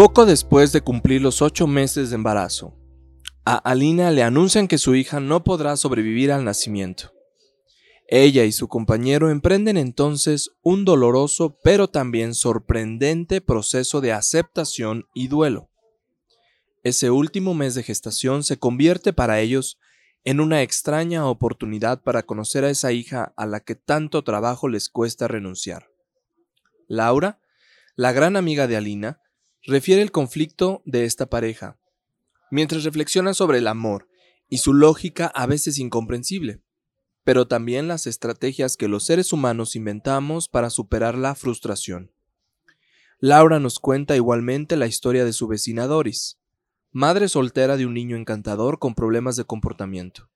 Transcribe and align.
Poco 0.00 0.24
después 0.24 0.72
de 0.72 0.80
cumplir 0.80 1.20
los 1.20 1.42
ocho 1.42 1.66
meses 1.66 2.08
de 2.08 2.14
embarazo, 2.14 2.74
a 3.44 3.56
Alina 3.56 4.10
le 4.10 4.22
anuncian 4.22 4.66
que 4.66 4.78
su 4.78 4.94
hija 4.94 5.20
no 5.20 5.44
podrá 5.44 5.76
sobrevivir 5.76 6.32
al 6.32 6.42
nacimiento. 6.42 7.12
Ella 8.08 8.46
y 8.46 8.52
su 8.52 8.66
compañero 8.66 9.28
emprenden 9.28 9.76
entonces 9.76 10.52
un 10.62 10.86
doloroso 10.86 11.58
pero 11.62 11.88
también 11.88 12.32
sorprendente 12.32 13.42
proceso 13.42 14.00
de 14.00 14.12
aceptación 14.12 15.04
y 15.12 15.28
duelo. 15.28 15.68
Ese 16.82 17.10
último 17.10 17.52
mes 17.52 17.74
de 17.74 17.82
gestación 17.82 18.42
se 18.42 18.58
convierte 18.58 19.12
para 19.12 19.40
ellos 19.40 19.78
en 20.24 20.40
una 20.40 20.62
extraña 20.62 21.26
oportunidad 21.26 22.02
para 22.02 22.22
conocer 22.22 22.64
a 22.64 22.70
esa 22.70 22.90
hija 22.90 23.34
a 23.36 23.44
la 23.44 23.60
que 23.60 23.74
tanto 23.74 24.24
trabajo 24.24 24.66
les 24.66 24.88
cuesta 24.88 25.28
renunciar. 25.28 25.90
Laura, 26.88 27.38
la 27.96 28.12
gran 28.12 28.38
amiga 28.38 28.66
de 28.66 28.78
Alina, 28.78 29.20
refiere 29.62 30.02
el 30.02 30.10
conflicto 30.10 30.82
de 30.84 31.04
esta 31.04 31.26
pareja, 31.26 31.78
mientras 32.50 32.84
reflexiona 32.84 33.34
sobre 33.34 33.58
el 33.58 33.66
amor 33.66 34.08
y 34.48 34.58
su 34.58 34.74
lógica 34.74 35.26
a 35.26 35.46
veces 35.46 35.78
incomprensible 35.78 36.62
pero 37.24 37.46
también 37.46 37.88
las 37.88 38.06
estrategias 38.06 38.76
que 38.76 38.88
los 38.88 39.04
seres 39.04 39.32
humanos 39.32 39.76
inventamos 39.76 40.48
para 40.48 40.70
superar 40.70 41.16
la 41.16 41.34
frustración. 41.34 42.10
Laura 43.18 43.60
nos 43.60 43.78
cuenta 43.78 44.16
igualmente 44.16 44.76
la 44.76 44.86
historia 44.86 45.24
de 45.24 45.32
su 45.32 45.46
vecina 45.46 45.86
Doris, 45.86 46.40
madre 46.90 47.28
soltera 47.28 47.76
de 47.76 47.86
un 47.86 47.94
niño 47.94 48.16
encantador 48.16 48.78
con 48.78 48.94
problemas 48.94 49.36
de 49.36 49.44
comportamiento. 49.44 50.30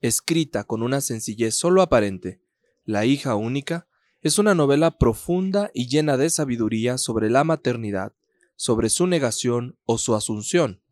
Escrita 0.00 0.64
con 0.64 0.82
una 0.82 1.00
sencillez 1.00 1.54
solo 1.54 1.82
aparente, 1.82 2.40
La 2.84 3.04
hija 3.04 3.34
única 3.34 3.88
es 4.22 4.38
una 4.38 4.54
novela 4.54 4.98
profunda 4.98 5.70
y 5.72 5.88
llena 5.88 6.16
de 6.16 6.28
sabiduría 6.28 6.98
sobre 6.98 7.30
la 7.30 7.42
maternidad, 7.44 8.12
sobre 8.54 8.90
su 8.90 9.06
negación 9.06 9.78
o 9.84 9.96
su 9.96 10.14
asunción, 10.14 10.82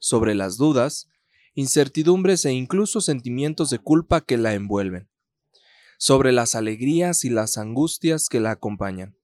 sobre 0.00 0.34
las 0.34 0.56
dudas, 0.56 1.08
incertidumbres 1.54 2.44
e 2.44 2.52
incluso 2.52 3.00
sentimientos 3.00 3.70
de 3.70 3.78
culpa 3.78 4.20
que 4.20 4.36
la 4.36 4.54
envuelven, 4.54 5.08
sobre 5.98 6.32
las 6.32 6.54
alegrías 6.54 7.24
y 7.24 7.30
las 7.30 7.56
angustias 7.56 8.28
que 8.28 8.40
la 8.40 8.50
acompañan. 8.50 9.16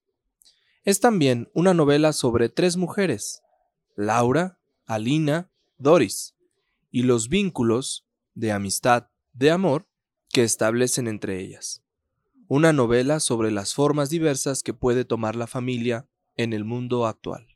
Es 0.85 1.01
también 1.01 1.51
una 1.53 1.75
novela 1.75 2.13
sobre 2.13 2.49
tres 2.49 2.77
mujeres, 2.77 3.43
Laura, 3.97 4.59
Alina, 4.87 5.51
Doris, 5.79 6.35
y 6.91 7.03
los 7.03 7.29
vínculos 7.29 8.07
de 8.35 8.53
amistad, 8.53 9.09
de 9.33 9.51
amor, 9.51 9.89
que 10.29 10.45
establecen 10.45 11.09
entre 11.09 11.41
ellas. 11.41 11.83
Una 12.55 12.75
novela 12.75 13.19
sobre 13.19 13.51
las 13.51 13.73
formas 13.73 14.11
diversas 14.11 14.63
que 14.63 14.75
puede 14.75 15.07
tomar 15.07 15.37
la 15.37 15.47
familia 15.47 16.07
en 16.37 16.53
el 16.53 16.67
mundo 16.67 17.07
actual. 17.07 17.47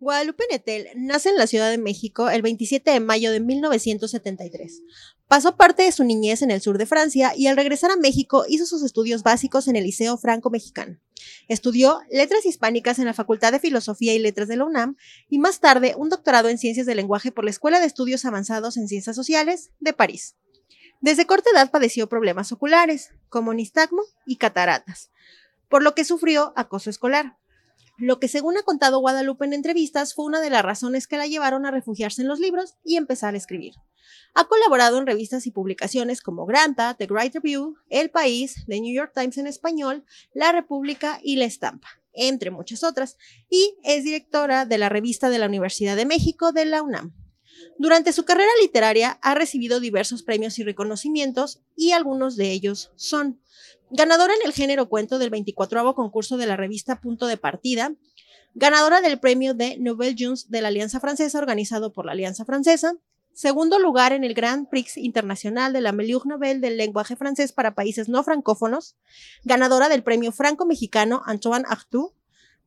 Guadalupe 0.00 0.42
Netel 0.50 0.88
nace 0.96 1.28
en 1.28 1.36
la 1.36 1.46
Ciudad 1.46 1.70
de 1.70 1.78
México 1.78 2.28
el 2.28 2.42
27 2.42 2.90
de 2.90 2.98
mayo 2.98 3.30
de 3.30 3.38
1973. 3.38 4.82
Pasó 5.28 5.56
parte 5.56 5.84
de 5.84 5.92
su 5.92 6.02
niñez 6.02 6.42
en 6.42 6.50
el 6.50 6.60
sur 6.60 6.78
de 6.78 6.86
Francia 6.86 7.32
y 7.36 7.46
al 7.46 7.54
regresar 7.54 7.92
a 7.92 7.96
México 7.96 8.44
hizo 8.48 8.66
sus 8.66 8.82
estudios 8.82 9.22
básicos 9.22 9.68
en 9.68 9.76
el 9.76 9.84
Liceo 9.84 10.18
Franco-Mexicano. 10.18 10.98
Estudió 11.46 12.00
letras 12.10 12.44
hispánicas 12.44 12.98
en 12.98 13.04
la 13.04 13.14
Facultad 13.14 13.52
de 13.52 13.60
Filosofía 13.60 14.14
y 14.14 14.18
Letras 14.18 14.48
de 14.48 14.56
la 14.56 14.64
UNAM 14.64 14.96
y 15.28 15.38
más 15.38 15.60
tarde 15.60 15.94
un 15.96 16.08
doctorado 16.08 16.48
en 16.48 16.58
Ciencias 16.58 16.86
del 16.86 16.96
Lenguaje 16.96 17.30
por 17.30 17.44
la 17.44 17.52
Escuela 17.52 17.78
de 17.78 17.86
Estudios 17.86 18.24
Avanzados 18.24 18.76
en 18.76 18.88
Ciencias 18.88 19.14
Sociales 19.14 19.70
de 19.78 19.92
París. 19.92 20.34
Desde 21.02 21.26
corta 21.26 21.50
edad 21.50 21.70
padeció 21.70 22.08
problemas 22.08 22.50
oculares, 22.50 23.10
como 23.28 23.52
nistagmo 23.52 24.02
y 24.24 24.36
cataratas, 24.36 25.10
por 25.68 25.82
lo 25.82 25.94
que 25.94 26.04
sufrió 26.04 26.54
acoso 26.56 26.88
escolar 26.88 27.36
lo 28.02 28.18
que 28.18 28.26
según 28.26 28.56
ha 28.56 28.62
contado 28.62 28.98
Guadalupe 28.98 29.44
en 29.44 29.52
entrevistas 29.52 30.14
fue 30.14 30.24
una 30.24 30.40
de 30.40 30.50
las 30.50 30.62
razones 30.62 31.06
que 31.06 31.16
la 31.16 31.28
llevaron 31.28 31.66
a 31.66 31.70
refugiarse 31.70 32.22
en 32.22 32.28
los 32.28 32.40
libros 32.40 32.74
y 32.84 32.96
empezar 32.96 33.34
a 33.34 33.36
escribir. 33.36 33.74
Ha 34.34 34.44
colaborado 34.48 34.98
en 34.98 35.06
revistas 35.06 35.46
y 35.46 35.52
publicaciones 35.52 36.20
como 36.20 36.44
Granta, 36.44 36.94
The 36.94 37.06
Great 37.06 37.34
Review, 37.34 37.76
El 37.90 38.10
País, 38.10 38.64
The 38.66 38.80
New 38.80 38.92
York 38.92 39.12
Times 39.14 39.38
en 39.38 39.46
español, 39.46 40.04
La 40.34 40.50
República 40.50 41.20
y 41.22 41.36
La 41.36 41.44
Estampa, 41.44 41.88
entre 42.12 42.50
muchas 42.50 42.82
otras, 42.82 43.18
y 43.48 43.76
es 43.84 44.04
directora 44.04 44.64
de 44.66 44.78
la 44.78 44.88
revista 44.88 45.30
de 45.30 45.38
la 45.38 45.46
Universidad 45.46 45.94
de 45.94 46.06
México 46.06 46.50
de 46.50 46.64
la 46.64 46.82
UNAM. 46.82 47.14
Durante 47.78 48.12
su 48.12 48.24
carrera 48.24 48.50
literaria 48.60 49.18
ha 49.22 49.34
recibido 49.34 49.80
diversos 49.80 50.22
premios 50.22 50.58
y 50.58 50.64
reconocimientos 50.64 51.60
y 51.76 51.92
algunos 51.92 52.36
de 52.36 52.52
ellos 52.52 52.92
son 52.96 53.40
ganadora 53.90 54.34
en 54.34 54.46
el 54.46 54.52
género 54.52 54.88
cuento 54.88 55.18
del 55.18 55.30
24 55.30 55.94
concurso 55.94 56.36
de 56.36 56.46
la 56.46 56.56
revista 56.56 57.00
Punto 57.00 57.26
de 57.26 57.36
Partida, 57.36 57.94
ganadora 58.54 59.00
del 59.00 59.18
premio 59.18 59.54
de 59.54 59.76
Nobel 59.78 60.16
Jones 60.18 60.50
de 60.50 60.60
la 60.60 60.68
Alianza 60.68 61.00
Francesa 61.00 61.38
organizado 61.38 61.92
por 61.92 62.06
la 62.06 62.12
Alianza 62.12 62.44
Francesa, 62.44 62.94
segundo 63.34 63.78
lugar 63.78 64.12
en 64.12 64.24
el 64.24 64.34
Grand 64.34 64.68
Prix 64.68 64.96
Internacional 64.96 65.72
de 65.72 65.80
la 65.80 65.92
Meliure 65.92 66.28
Nobel 66.28 66.60
del 66.60 66.76
lenguaje 66.76 67.16
francés 67.16 67.52
para 67.52 67.74
países 67.74 68.08
no 68.08 68.22
francófonos, 68.22 68.96
ganadora 69.44 69.88
del 69.88 70.02
premio 70.02 70.32
franco-mexicano 70.32 71.22
Antoine 71.24 71.64
Artaud, 71.68 72.12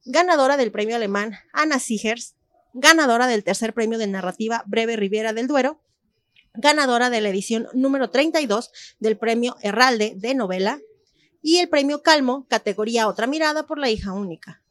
ganadora 0.05 0.57
del 0.57 0.71
premio 0.71 0.95
alemán 0.95 1.33
Anna 1.53 1.79
Sigers, 1.79 2.34
ganadora 2.75 3.25
del 3.25 3.43
tercer 3.43 3.73
premio 3.73 3.97
de 3.97 4.05
narrativa 4.05 4.63
Breve 4.67 4.97
Riviera 4.97 5.31
del 5.31 5.47
Duero, 5.47 5.79
ganadora 6.53 7.09
de 7.09 7.21
la 7.21 7.29
edición 7.29 7.67
número 7.73 8.09
32 8.09 8.71
del 8.99 9.17
premio 9.17 9.55
Herralde 9.61 10.13
de 10.17 10.35
novela 10.35 10.79
y 11.41 11.57
el 11.59 11.69
premio 11.69 12.03
Calmo, 12.03 12.45
categoría 12.49 13.07
Otra 13.07 13.27
mirada 13.27 13.65
por 13.65 13.79
la 13.79 13.89
hija 13.89 14.11
única. 14.11 14.61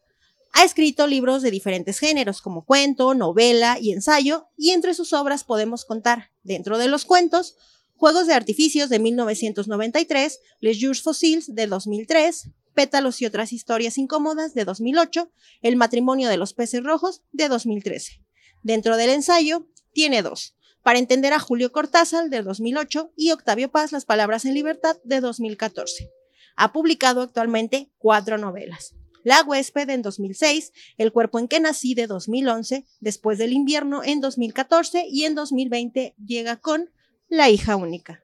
Ha 0.53 0.65
escrito 0.65 1.07
libros 1.07 1.41
de 1.43 1.51
diferentes 1.51 1.99
géneros, 1.99 2.43
como 2.43 2.65
cuento, 2.65 3.15
novela 3.15 3.79
y 3.81 3.93
ensayo, 3.93 4.49
y 4.57 4.71
entre 4.71 4.93
sus 4.93 5.13
obras 5.15 5.43
podemos 5.43 5.85
contar, 5.85 6.31
dentro 6.43 6.79
de 6.79 6.89
los 6.89 7.07
cuentos, 7.07 7.57
Juegos 7.97 8.27
de 8.27 8.35
Artificios 8.35 8.91
de 8.91 8.99
1993, 8.99 10.41
Les 10.61 10.79
Jours 10.81 11.03
Fossiles 11.03 11.55
de 11.55 11.67
2003, 11.67 12.51
Pétalos 12.75 13.23
y 13.23 13.27
otras 13.27 13.53
historias 13.53 13.99
incómodas 13.99 14.55
de 14.55 14.65
2008, 14.65 15.31
El 15.63 15.77
matrimonio 15.77 16.29
de 16.29 16.37
los 16.37 16.55
peces 16.55 16.83
rojos 16.83 17.23
de 17.33 17.49
2013. 17.49 18.21
Dentro 18.63 18.97
del 18.97 19.11
ensayo, 19.11 19.69
tiene 19.93 20.23
dos, 20.23 20.57
para 20.83 20.99
entender 20.99 21.33
a 21.33 21.39
Julio 21.39 21.73
Cortázar 21.73 22.29
de 22.29 22.43
2008 22.43 23.13
y 23.17 23.31
Octavio 23.31 23.71
Paz, 23.71 23.93
Las 23.93 24.05
Palabras 24.05 24.45
en 24.45 24.55
Libertad 24.55 24.97
de 25.05 25.21
2014. 25.21 26.11
Ha 26.57 26.73
publicado 26.73 27.23
actualmente 27.23 27.91
cuatro 27.99 28.39
novelas. 28.39 28.95
La 29.23 29.43
huésped 29.43 29.89
en 29.89 30.03
2006, 30.03 30.73
El 30.99 31.13
cuerpo 31.13 31.39
en 31.39 31.49
que 31.49 31.61
nací 31.61 31.95
de 31.95 32.07
2011, 32.07 32.85
Después 33.01 33.39
del 33.39 33.53
invierno 33.53 34.03
en 34.05 34.21
2014 34.21 35.07
y 35.09 35.25
en 35.25 35.35
2020 35.35 36.15
llega 36.25 36.57
con 36.57 36.91
La 37.29 37.49
hija 37.49 37.77
única. 37.77 38.24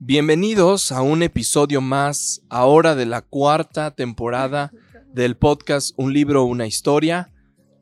Bienvenidos 0.00 0.92
a 0.92 1.02
un 1.02 1.24
episodio 1.24 1.80
más, 1.80 2.42
ahora 2.48 2.94
de 2.94 3.04
la 3.04 3.20
cuarta 3.20 3.90
temporada 3.90 4.70
del 5.12 5.36
podcast 5.36 5.92
Un 5.96 6.12
libro, 6.12 6.44
una 6.44 6.68
historia. 6.68 7.32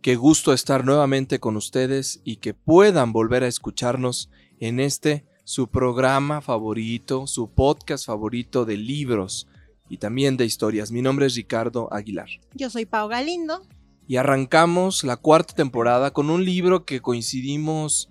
Qué 0.00 0.16
gusto 0.16 0.54
estar 0.54 0.87
nuevamente 0.87 1.41
con 1.41 1.56
ustedes 1.56 2.22
y 2.25 2.37
que 2.37 2.54
puedan 2.54 3.13
volver 3.13 3.42
a 3.42 3.48
escucharnos 3.48 4.30
en 4.60 4.80
este 4.80 5.27
su 5.45 5.68
programa 5.68 6.41
favorito, 6.41 7.27
su 7.27 7.51
podcast 7.53 8.07
favorito 8.07 8.65
de 8.65 8.78
libros 8.78 9.47
y 9.91 9.98
también 9.98 10.39
de 10.39 10.47
historias. 10.47 10.91
Mi 10.91 11.03
nombre 11.03 11.27
es 11.27 11.34
Ricardo 11.34 11.92
Aguilar. 11.92 12.30
Yo 12.54 12.71
soy 12.71 12.86
Pau 12.86 13.09
Galindo. 13.09 13.60
Y 14.09 14.16
arrancamos 14.16 15.04
la 15.04 15.18
cuarta 15.18 15.54
temporada 15.54 16.13
con 16.13 16.30
un 16.30 16.47
libro 16.47 16.86
que 16.86 17.03
coincidimos... 17.03 18.10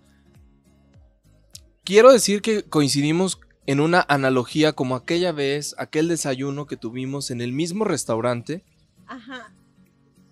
Quiero 1.84 2.12
decir 2.12 2.42
que 2.42 2.64
coincidimos 2.64 3.40
en 3.68 3.80
una 3.80 4.06
analogía 4.08 4.74
como 4.74 4.96
aquella 4.96 5.32
vez, 5.32 5.76
aquel 5.78 6.08
desayuno 6.08 6.68
que 6.68 6.78
tuvimos 6.78 7.32
en 7.32 7.42
el 7.42 7.52
mismo 7.52 7.84
restaurante. 7.84 8.64
Ajá. 9.08 9.52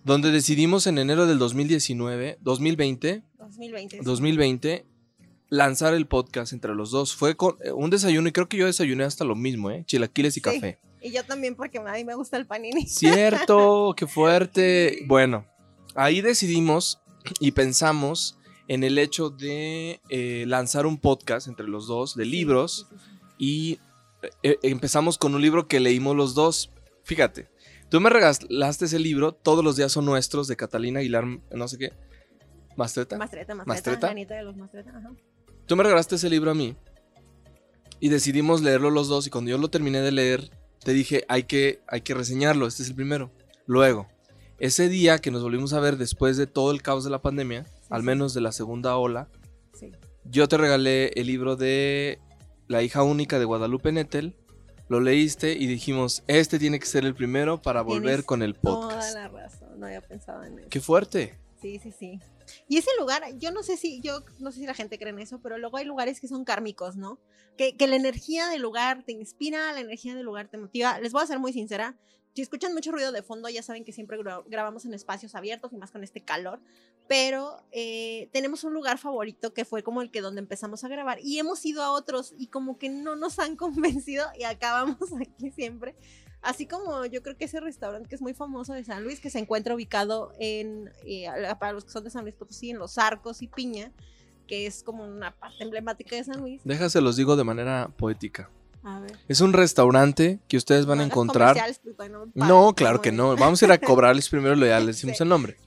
Donde 0.04 0.32
decidimos 0.32 0.86
en 0.88 0.98
enero 0.98 1.26
del 1.26 1.40
2019, 1.40 2.38
2020, 2.42 3.24
2020, 3.38 4.00
2020 4.04 4.86
lanzar 5.50 5.94
el 5.94 6.08
podcast 6.08 6.52
entre 6.52 6.76
los 6.76 6.92
dos. 6.92 7.16
Fue 7.16 7.36
con 7.36 7.56
eh, 7.64 7.72
un 7.72 7.90
desayuno 7.90 8.28
y 8.28 8.32
creo 8.32 8.50
que 8.50 8.58
yo 8.58 8.66
desayuné 8.66 9.04
hasta 9.04 9.24
lo 9.24 9.36
mismo, 9.36 9.72
¿eh? 9.72 9.84
Chilaquiles 9.86 10.36
y 10.38 10.42
café. 10.42 10.80
Y 11.02 11.12
yo 11.12 11.24
también 11.24 11.56
porque 11.56 11.78
a 11.78 11.94
mí 11.94 12.04
me 12.04 12.16
gusta 12.16 12.38
el 12.38 12.46
panini. 12.46 12.86
Cierto, 12.88 13.94
qué 13.96 14.08
fuerte. 14.08 15.04
Bueno, 15.06 15.46
ahí 15.96 16.22
decidimos 16.22 17.02
y 17.40 17.52
pensamos 17.52 18.38
en 18.68 18.84
el 18.84 18.98
hecho 18.98 19.30
de 19.30 20.02
eh, 20.10 20.46
lanzar 20.48 20.86
un 20.86 20.98
podcast 20.98 21.48
entre 21.48 21.68
los 21.68 21.88
dos 21.88 22.16
de 22.16 22.26
libros 22.26 22.88
y 23.44 23.78
eh, 24.42 24.58
empezamos 24.64 25.18
con 25.18 25.36
un 25.36 25.42
libro 25.42 25.68
que 25.68 25.82
leímos 25.82 26.16
los 26.16 26.34
dos. 26.34 26.72
Fíjate, 27.04 27.50
tú 27.90 28.00
me 28.00 28.10
regalaste 28.10 28.86
ese 28.86 29.00
libro, 29.00 29.34
Todos 29.34 29.66
los 29.66 29.76
días 29.76 29.92
son 29.92 30.06
nuestros, 30.06 30.48
de 30.48 30.56
Catalina 30.56 31.02
Aguilar, 31.02 31.26
no 31.52 31.68
sé 31.68 31.78
qué. 31.78 31.92
¿Mastreta? 32.78 33.18
Mastreta, 33.18 33.54
Mastreta. 33.54 33.92
Mastreta. 34.08 34.36
De 34.36 34.44
los 34.44 34.56
Mastreta, 34.56 34.92
ajá. 34.98 35.12
Tú 35.66 35.76
me 35.76 35.84
regalaste 35.84 36.16
ese 36.16 36.30
libro 36.30 36.52
a 36.52 36.54
mí 36.54 36.78
y 38.00 38.08
decidimos 38.08 38.62
leerlo 38.62 38.92
los 38.92 39.10
dos 39.10 39.28
y 39.28 39.30
cuando 39.30 39.52
yo 39.52 39.58
lo 39.58 39.70
terminé 39.70 40.00
de 40.00 40.14
leer, 40.14 40.50
te 40.80 40.94
dije, 40.94 41.26
hay 41.28 41.44
que, 41.44 41.82
hay 41.90 42.00
que 42.00 42.14
reseñarlo, 42.14 42.66
este 42.66 42.84
es 42.84 42.90
el 42.90 42.96
primero. 42.96 43.30
Luego, 43.66 44.08
ese 44.58 44.88
día 44.88 45.20
que 45.20 45.32
nos 45.32 45.44
volvimos 45.44 45.74
a 45.74 45.82
ver 45.82 45.98
después 45.98 46.38
de 46.38 46.48
todo 46.48 46.72
el 46.72 46.82
caos 46.82 47.04
de 47.04 47.10
la 47.10 47.22
pandemia, 47.22 47.66
al 47.90 48.04
menos 48.04 48.34
de 48.34 48.40
la 48.40 48.54
segunda 48.54 48.96
ola, 48.96 49.28
Sí. 49.74 49.92
yo 50.24 50.48
te 50.48 50.58
regalé 50.58 51.08
el 51.16 51.28
libro 51.28 51.58
de 51.58 52.20
La 52.68 52.82
hija 52.82 53.04
única 53.04 53.40
de 53.40 53.46
Guadalupe 53.46 53.92
Nettel. 53.92 54.36
Lo 54.90 55.00
leíste 55.00 55.54
y 55.54 55.66
dijimos, 55.68 56.24
este 56.28 56.60
tiene 56.60 56.80
que 56.80 56.86
ser 56.86 57.06
el 57.06 57.16
primero 57.16 57.62
para 57.62 57.82
volver 57.82 58.02
Tienes 58.04 58.26
con 58.26 58.42
el 58.44 58.54
Toda 58.56 58.90
podcast. 58.90 59.14
la 59.16 59.28
razón, 59.30 59.80
no 59.80 59.86
había 59.86 60.02
pensado 60.02 60.44
en 60.44 60.60
eso. 60.60 60.70
Qué 60.70 60.82
fuerte. 60.82 61.40
Sí, 61.62 61.80
sí, 61.82 61.92
sí. 61.92 62.20
Y 62.68 62.78
ese 62.78 62.90
lugar, 63.00 63.24
yo 63.38 63.52
no 63.52 63.64
sé 63.64 63.78
si, 63.78 64.02
yo 64.02 64.20
no 64.40 64.52
sé 64.52 64.60
si 64.60 64.66
la 64.66 64.74
gente 64.74 65.00
cree 65.00 65.12
en 65.12 65.20
eso, 65.20 65.40
pero 65.42 65.58
luego 65.58 65.78
hay 65.78 65.86
lugares 65.86 66.20
que 66.20 66.28
son 66.28 66.44
kármicos, 66.44 66.98
¿no? 66.98 67.18
Que, 67.58 67.78
que 67.78 67.88
la 67.88 67.96
energía 67.96 68.50
del 68.50 68.62
lugar 68.62 69.04
te 69.04 69.14
inspira, 69.14 69.72
la 69.72 69.80
energía 69.80 70.16
del 70.16 70.26
lugar 70.26 70.50
te 70.50 70.58
motiva. 70.58 71.00
Les 71.00 71.14
voy 71.14 71.24
a 71.24 71.28
ser 71.28 71.40
muy 71.40 71.54
sincera. 71.54 71.96
Si 72.36 72.42
escuchan 72.42 72.74
mucho 72.74 72.92
ruido 72.92 73.12
de 73.12 73.22
fondo, 73.22 73.48
ya 73.50 73.62
saben 73.62 73.84
que 73.86 73.92
siempre 73.94 74.18
gra- 74.18 74.44
grabamos 74.48 74.86
en 74.86 74.94
espacios 74.94 75.36
abiertos 75.36 75.72
y 75.72 75.78
más 75.78 75.92
con 75.92 76.04
este 76.04 76.22
calor. 76.22 76.60
Pero 77.08 77.64
eh, 77.72 78.30
tenemos 78.32 78.64
un 78.64 78.74
lugar 78.74 78.98
favorito 78.98 79.54
que 79.54 79.66
fue 79.66 79.84
como 79.84 80.02
el 80.02 80.10
que 80.10 80.22
donde 80.22 80.40
empezamos 80.42 80.84
a 80.84 80.88
grabar. 80.88 81.20
Y 81.22 81.38
hemos 81.38 81.64
ido 81.66 81.84
a 81.84 81.92
otros 81.92 82.34
y 82.38 82.48
como 82.48 82.78
que 82.80 82.90
no 82.90 83.16
nos 83.16 83.38
han 83.40 83.56
convencido 83.58 84.26
y 84.40 84.44
acabamos 84.46 84.98
aquí 85.20 85.52
siempre. 85.52 85.96
Así 86.42 86.66
como 86.66 87.06
yo 87.06 87.22
creo 87.24 87.38
que 87.38 87.46
ese 87.46 87.60
restaurante 87.62 88.10
que 88.10 88.16
es 88.16 88.22
muy 88.22 88.34
famoso 88.34 88.74
de 88.74 88.84
San 88.84 89.04
Luis, 89.04 89.20
que 89.22 89.30
se 89.30 89.40
encuentra 89.40 89.76
ubicado 89.76 90.34
en, 90.40 90.92
eh, 91.06 91.28
para 91.60 91.72
los 91.74 91.86
que 91.86 91.92
son 91.92 92.04
de 92.04 92.10
San 92.10 92.24
Luis 92.24 92.36
Potosí, 92.36 92.72
en 92.72 92.80
Los 92.80 92.98
Arcos 92.98 93.42
y 93.42 93.48
Piña, 93.48 93.92
que 94.48 94.66
es 94.66 94.84
como 94.84 95.06
una 95.06 95.34
parte 95.38 95.64
emblemática 95.64 96.16
de 96.18 96.24
San 96.26 96.42
Luis. 96.42 96.62
Déjase 96.66 97.00
los 97.00 97.16
digo 97.16 97.36
de 97.38 97.44
manera 97.46 97.90
poética. 97.96 98.50
A 98.84 99.00
ver. 99.00 99.18
Es 99.28 99.40
un 99.42 99.54
restaurante 99.54 100.40
que 100.48 100.58
ustedes 100.58 100.86
van 100.86 100.98
No 100.98 101.04
a 101.04 101.08
encontrar. 101.08 101.58
pues, 101.98 102.12
no 102.12 102.26
No, 102.34 102.74
claro 102.76 103.02
que 103.02 103.12
no. 103.12 103.36
Vamos 103.38 103.62
a 103.62 103.66
ir 103.66 103.72
a 103.72 103.78
cobrarles 103.80 104.30
primero 104.30 104.56
ya 104.56 104.80
les 104.80 104.96
decimos 104.98 105.18
Sí. 105.18 105.24
el 105.24 105.30
nombre. 105.30 105.58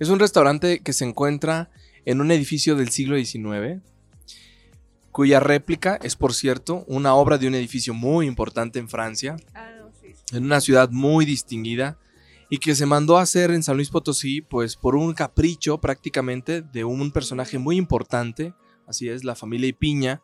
Es 0.00 0.08
un 0.08 0.18
restaurante 0.18 0.80
que 0.80 0.92
se 0.92 1.04
encuentra 1.04 1.70
en 2.04 2.20
un 2.20 2.30
edificio 2.32 2.74
del 2.76 2.88
siglo 2.90 3.16
XIX, 3.16 3.80
cuya 5.12 5.38
réplica 5.40 5.98
es, 6.02 6.16
por 6.16 6.34
cierto, 6.34 6.84
una 6.88 7.14
obra 7.14 7.38
de 7.38 7.46
un 7.46 7.54
edificio 7.54 7.94
muy 7.94 8.26
importante 8.26 8.78
en 8.80 8.88
Francia, 8.88 9.36
Ah, 9.54 9.70
no, 9.78 9.90
sí, 10.00 10.08
sí. 10.12 10.36
en 10.36 10.44
una 10.44 10.60
ciudad 10.60 10.90
muy 10.90 11.24
distinguida, 11.24 11.98
y 12.50 12.58
que 12.58 12.74
se 12.74 12.84
mandó 12.86 13.16
a 13.18 13.22
hacer 13.22 13.52
en 13.52 13.62
San 13.62 13.76
Luis 13.76 13.90
Potosí, 13.90 14.40
pues 14.42 14.76
por 14.76 14.96
un 14.96 15.14
capricho 15.14 15.78
prácticamente 15.80 16.60
de 16.62 16.84
un 16.84 17.10
personaje 17.12 17.58
muy 17.58 17.76
importante, 17.76 18.52
así 18.86 19.08
es, 19.08 19.22
la 19.24 19.34
familia 19.36 19.68
Ipiña. 19.68 20.20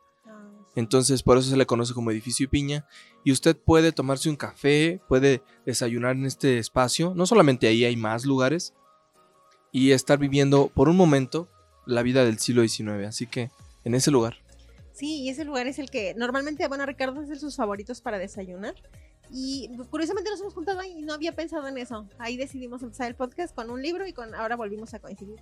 Entonces 0.76 1.22
por 1.22 1.38
eso 1.38 1.50
se 1.50 1.56
le 1.56 1.66
conoce 1.66 1.94
como 1.94 2.10
edificio 2.10 2.48
Piña. 2.48 2.86
Y 3.24 3.32
usted 3.32 3.56
puede 3.56 3.92
tomarse 3.92 4.30
un 4.30 4.36
café, 4.36 5.00
puede 5.08 5.42
desayunar 5.66 6.16
en 6.16 6.26
este 6.26 6.58
espacio. 6.58 7.12
No 7.14 7.26
solamente 7.26 7.66
ahí 7.66 7.84
hay 7.84 7.96
más 7.96 8.24
lugares. 8.24 8.74
Y 9.72 9.92
estar 9.92 10.18
viviendo 10.18 10.68
por 10.68 10.88
un 10.88 10.96
momento 10.96 11.48
la 11.86 12.02
vida 12.02 12.24
del 12.24 12.38
siglo 12.38 12.66
XIX. 12.66 13.06
Así 13.06 13.26
que 13.26 13.50
en 13.84 13.94
ese 13.94 14.10
lugar. 14.10 14.36
Sí, 14.92 15.22
y 15.22 15.28
ese 15.30 15.44
lugar 15.44 15.66
es 15.66 15.78
el 15.78 15.90
que 15.90 16.14
normalmente, 16.14 16.66
bueno, 16.68 16.84
Ricardo 16.84 17.22
es 17.22 17.28
de 17.28 17.38
sus 17.38 17.56
favoritos 17.56 18.00
para 18.00 18.18
desayunar. 18.18 18.74
Y 19.32 19.70
curiosamente 19.90 20.28
nos 20.30 20.40
hemos 20.40 20.54
juntado 20.54 20.80
ahí 20.80 20.98
y 20.98 21.02
no 21.02 21.14
había 21.14 21.34
pensado 21.34 21.68
en 21.68 21.78
eso. 21.78 22.08
Ahí 22.18 22.36
decidimos 22.36 22.82
empezar 22.82 23.08
el 23.08 23.14
podcast 23.14 23.54
con 23.54 23.70
un 23.70 23.80
libro 23.80 24.06
y 24.06 24.12
con 24.12 24.34
ahora 24.34 24.56
volvimos 24.56 24.92
a 24.92 24.98
coincidir. 24.98 25.38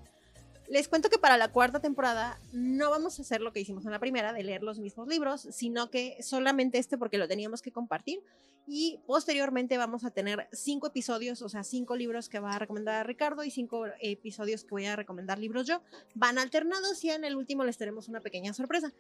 Les 0.69 0.88
cuento 0.88 1.09
que 1.09 1.19
para 1.19 1.38
la 1.38 1.50
cuarta 1.50 1.81
temporada 1.81 2.41
no 2.53 2.91
vamos 2.91 3.19
a 3.19 3.23
hacer 3.23 3.41
lo 3.41 3.53
que 3.53 3.61
hicimos 3.61 3.87
en 3.87 3.91
la 3.91 3.99
primera, 3.99 4.32
de 4.32 4.43
leer 4.43 4.62
los 4.62 4.79
mismos 4.79 5.09
libros, 5.09 5.49
sino 5.50 5.91
que 5.91 6.23
solamente 6.23 6.79
este 6.79 6.99
porque 6.99 7.17
lo 7.17 7.26
teníamos 7.26 7.62
que 7.62 7.73
compartir. 7.73 8.20
Y 8.67 9.00
posteriormente 9.06 9.79
vamos 9.79 10.05
a 10.05 10.11
tener 10.11 10.47
cinco 10.53 10.88
episodios, 10.88 11.41
o 11.41 11.49
sea, 11.49 11.65
cinco 11.65 11.97
libros 11.97 12.29
que 12.29 12.38
va 12.38 12.53
a 12.53 12.59
recomendar 12.59 13.06
Ricardo 13.06 13.44
y 13.44 13.50
cinco 13.50 13.87
episodios 14.00 14.65
que 14.65 14.70
voy 14.70 14.85
a 14.85 14.94
recomendar 14.94 15.38
libros 15.38 15.67
yo. 15.67 15.81
Van 16.15 16.38
alternados 16.38 17.03
y 17.03 17.11
en 17.11 17.25
el 17.25 17.37
último 17.37 17.65
les 17.65 17.79
tenemos 17.79 18.09
una 18.09 18.20
pequeña 18.20 18.53
sorpresa 18.53 18.93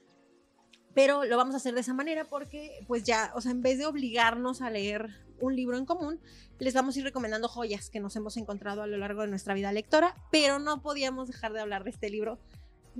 pero 0.94 1.24
lo 1.24 1.36
vamos 1.36 1.54
a 1.54 1.58
hacer 1.58 1.74
de 1.74 1.82
esa 1.82 1.94
manera 1.94 2.24
porque 2.24 2.84
pues 2.88 3.04
ya, 3.04 3.30
o 3.36 3.40
sea, 3.40 3.52
en 3.52 3.62
vez 3.62 3.78
de 3.78 3.86
obligarnos 3.86 4.62
a 4.62 4.70
leer 4.70 5.10
un 5.40 5.56
libro 5.56 5.76
en 5.76 5.86
común, 5.86 6.20
les 6.58 6.74
vamos 6.74 6.96
a 6.96 6.98
ir 6.98 7.04
recomendando 7.04 7.48
joyas 7.48 7.90
que 7.90 8.00
nos 8.00 8.16
hemos 8.16 8.36
encontrado 8.36 8.82
a 8.82 8.86
lo 8.86 8.96
largo 8.98 9.22
de 9.22 9.28
nuestra 9.28 9.54
vida 9.54 9.72
lectora, 9.72 10.14
pero 10.30 10.58
no 10.58 10.82
podíamos 10.82 11.28
dejar 11.28 11.52
de 11.52 11.60
hablar 11.60 11.84
de 11.84 11.90
este 11.90 12.10
libro. 12.10 12.38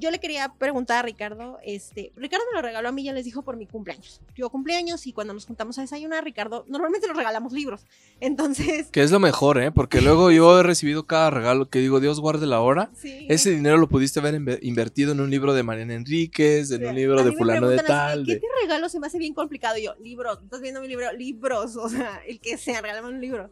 Yo 0.01 0.11
le 0.11 0.21
quería 0.21 0.53
preguntar 0.59 0.99
a 0.99 1.03
Ricardo, 1.03 1.59
este, 1.65 2.13
Ricardo 2.17 2.45
me 2.53 2.57
lo 2.57 2.63
regaló 2.63 2.89
a 2.89 2.93
mí, 2.93 3.03
ya 3.05 3.13
les 3.13 3.25
dijo 3.25 3.43
por 3.43 3.57
mi 3.57 3.67
cumpleaños. 3.67 4.21
Yo 4.37 4.49
cumpleaños 4.51 5.07
y 5.07 5.13
cuando 5.13 5.35
nos 5.35 5.45
juntamos 5.47 5.77
a 5.79 5.81
desayunar, 5.83 6.23
Ricardo, 6.25 6.65
normalmente 6.69 7.09
nos 7.09 7.17
regalamos 7.17 7.53
libros. 7.53 7.85
Entonces, 8.21 8.89
Que 8.93 9.03
es 9.03 9.11
lo 9.11 9.19
mejor, 9.21 9.61
¿eh? 9.61 9.73
Porque 9.73 10.01
luego 10.01 10.31
yo 10.31 10.61
he 10.61 10.63
recibido 10.63 11.07
cada 11.07 11.31
regalo 11.31 11.69
que 11.69 11.79
digo, 11.81 12.01
Dios 12.01 12.21
guarde 12.21 12.47
la 12.47 12.61
hora. 12.61 12.91
sí. 12.95 13.27
Ese 13.29 13.51
dinero 13.51 13.77
lo 13.79 13.89
pudiste 13.89 14.21
haber 14.21 14.35
inve- 14.35 14.59
invertido 14.63 15.13
en 15.13 15.21
un 15.21 15.31
libro 15.31 15.53
de 15.55 15.63
Mariana 15.63 15.95
Enríquez, 15.95 16.71
en 16.71 16.87
un 16.87 16.95
libro 16.95 17.21
A 17.21 17.25
de 17.25 17.33
fulano 17.33 17.69
de 17.69 17.77
así, 17.77 17.87
tal. 17.87 18.25
¿Qué 18.27 18.37
te 18.37 18.47
regalo? 18.63 18.89
Se 18.89 19.01
me 19.01 19.07
hace 19.09 19.19
bien 19.19 19.35
complicado. 19.35 19.77
Y 19.79 19.85
yo, 19.85 19.95
libros. 19.97 20.39
¿Estás 20.43 20.61
viendo 20.61 20.81
mi 20.81 20.89
libro? 20.89 21.11
Libros. 21.13 21.77
O 21.89 21.89
sea, 21.89 22.21
el 22.27 22.39
que 22.41 22.59
sea, 22.59 22.81
regálame 22.83 23.09
un 23.09 23.21
libro. 23.21 23.51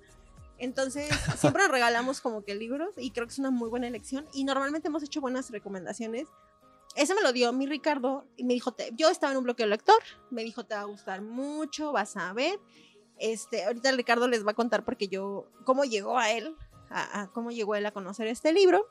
Entonces, 0.58 1.08
siempre 1.38 1.68
regalamos 1.68 2.20
como 2.20 2.42
que 2.44 2.54
libros 2.54 2.90
y 2.96 3.10
creo 3.10 3.26
que 3.26 3.32
es 3.32 3.38
una 3.38 3.50
muy 3.50 3.68
buena 3.68 3.86
elección. 3.86 4.26
Y 4.32 4.44
normalmente 4.44 4.88
hemos 4.88 5.02
hecho 5.02 5.20
buenas 5.20 5.50
recomendaciones. 5.50 6.26
Ese 6.94 7.14
me 7.14 7.20
lo 7.20 7.32
dio 7.32 7.52
mi 7.52 7.66
Ricardo 7.66 8.24
y 8.36 8.44
me 8.44 8.54
dijo, 8.54 8.72
te- 8.72 8.90
yo 8.94 9.10
estaba 9.10 9.32
en 9.32 9.38
un 9.38 9.44
bloqueo 9.44 9.66
lector, 9.66 9.98
me 10.30 10.42
dijo, 10.44 10.64
te 10.64 10.74
va 10.74 10.80
a 10.80 10.84
gustar 10.84 11.20
mucho, 11.20 11.92
vas 11.92 12.16
a 12.16 12.32
ver. 12.32 12.58
Este, 13.18 13.64
ahorita 13.64 13.92
Ricardo 13.92 14.28
les 14.28 14.46
va 14.46 14.52
a 14.52 14.54
contar 14.54 14.82
porque 14.84 15.08
yo, 15.08 15.50
cómo 15.64 15.84
llegó 15.84 16.18
a 16.18 16.30
él, 16.30 16.56
a, 16.88 17.20
a 17.22 17.26
cómo 17.32 17.50
llegó 17.50 17.74
él 17.74 17.84
a 17.84 17.90
conocer 17.90 18.26
este 18.28 18.52
libro. 18.54 18.86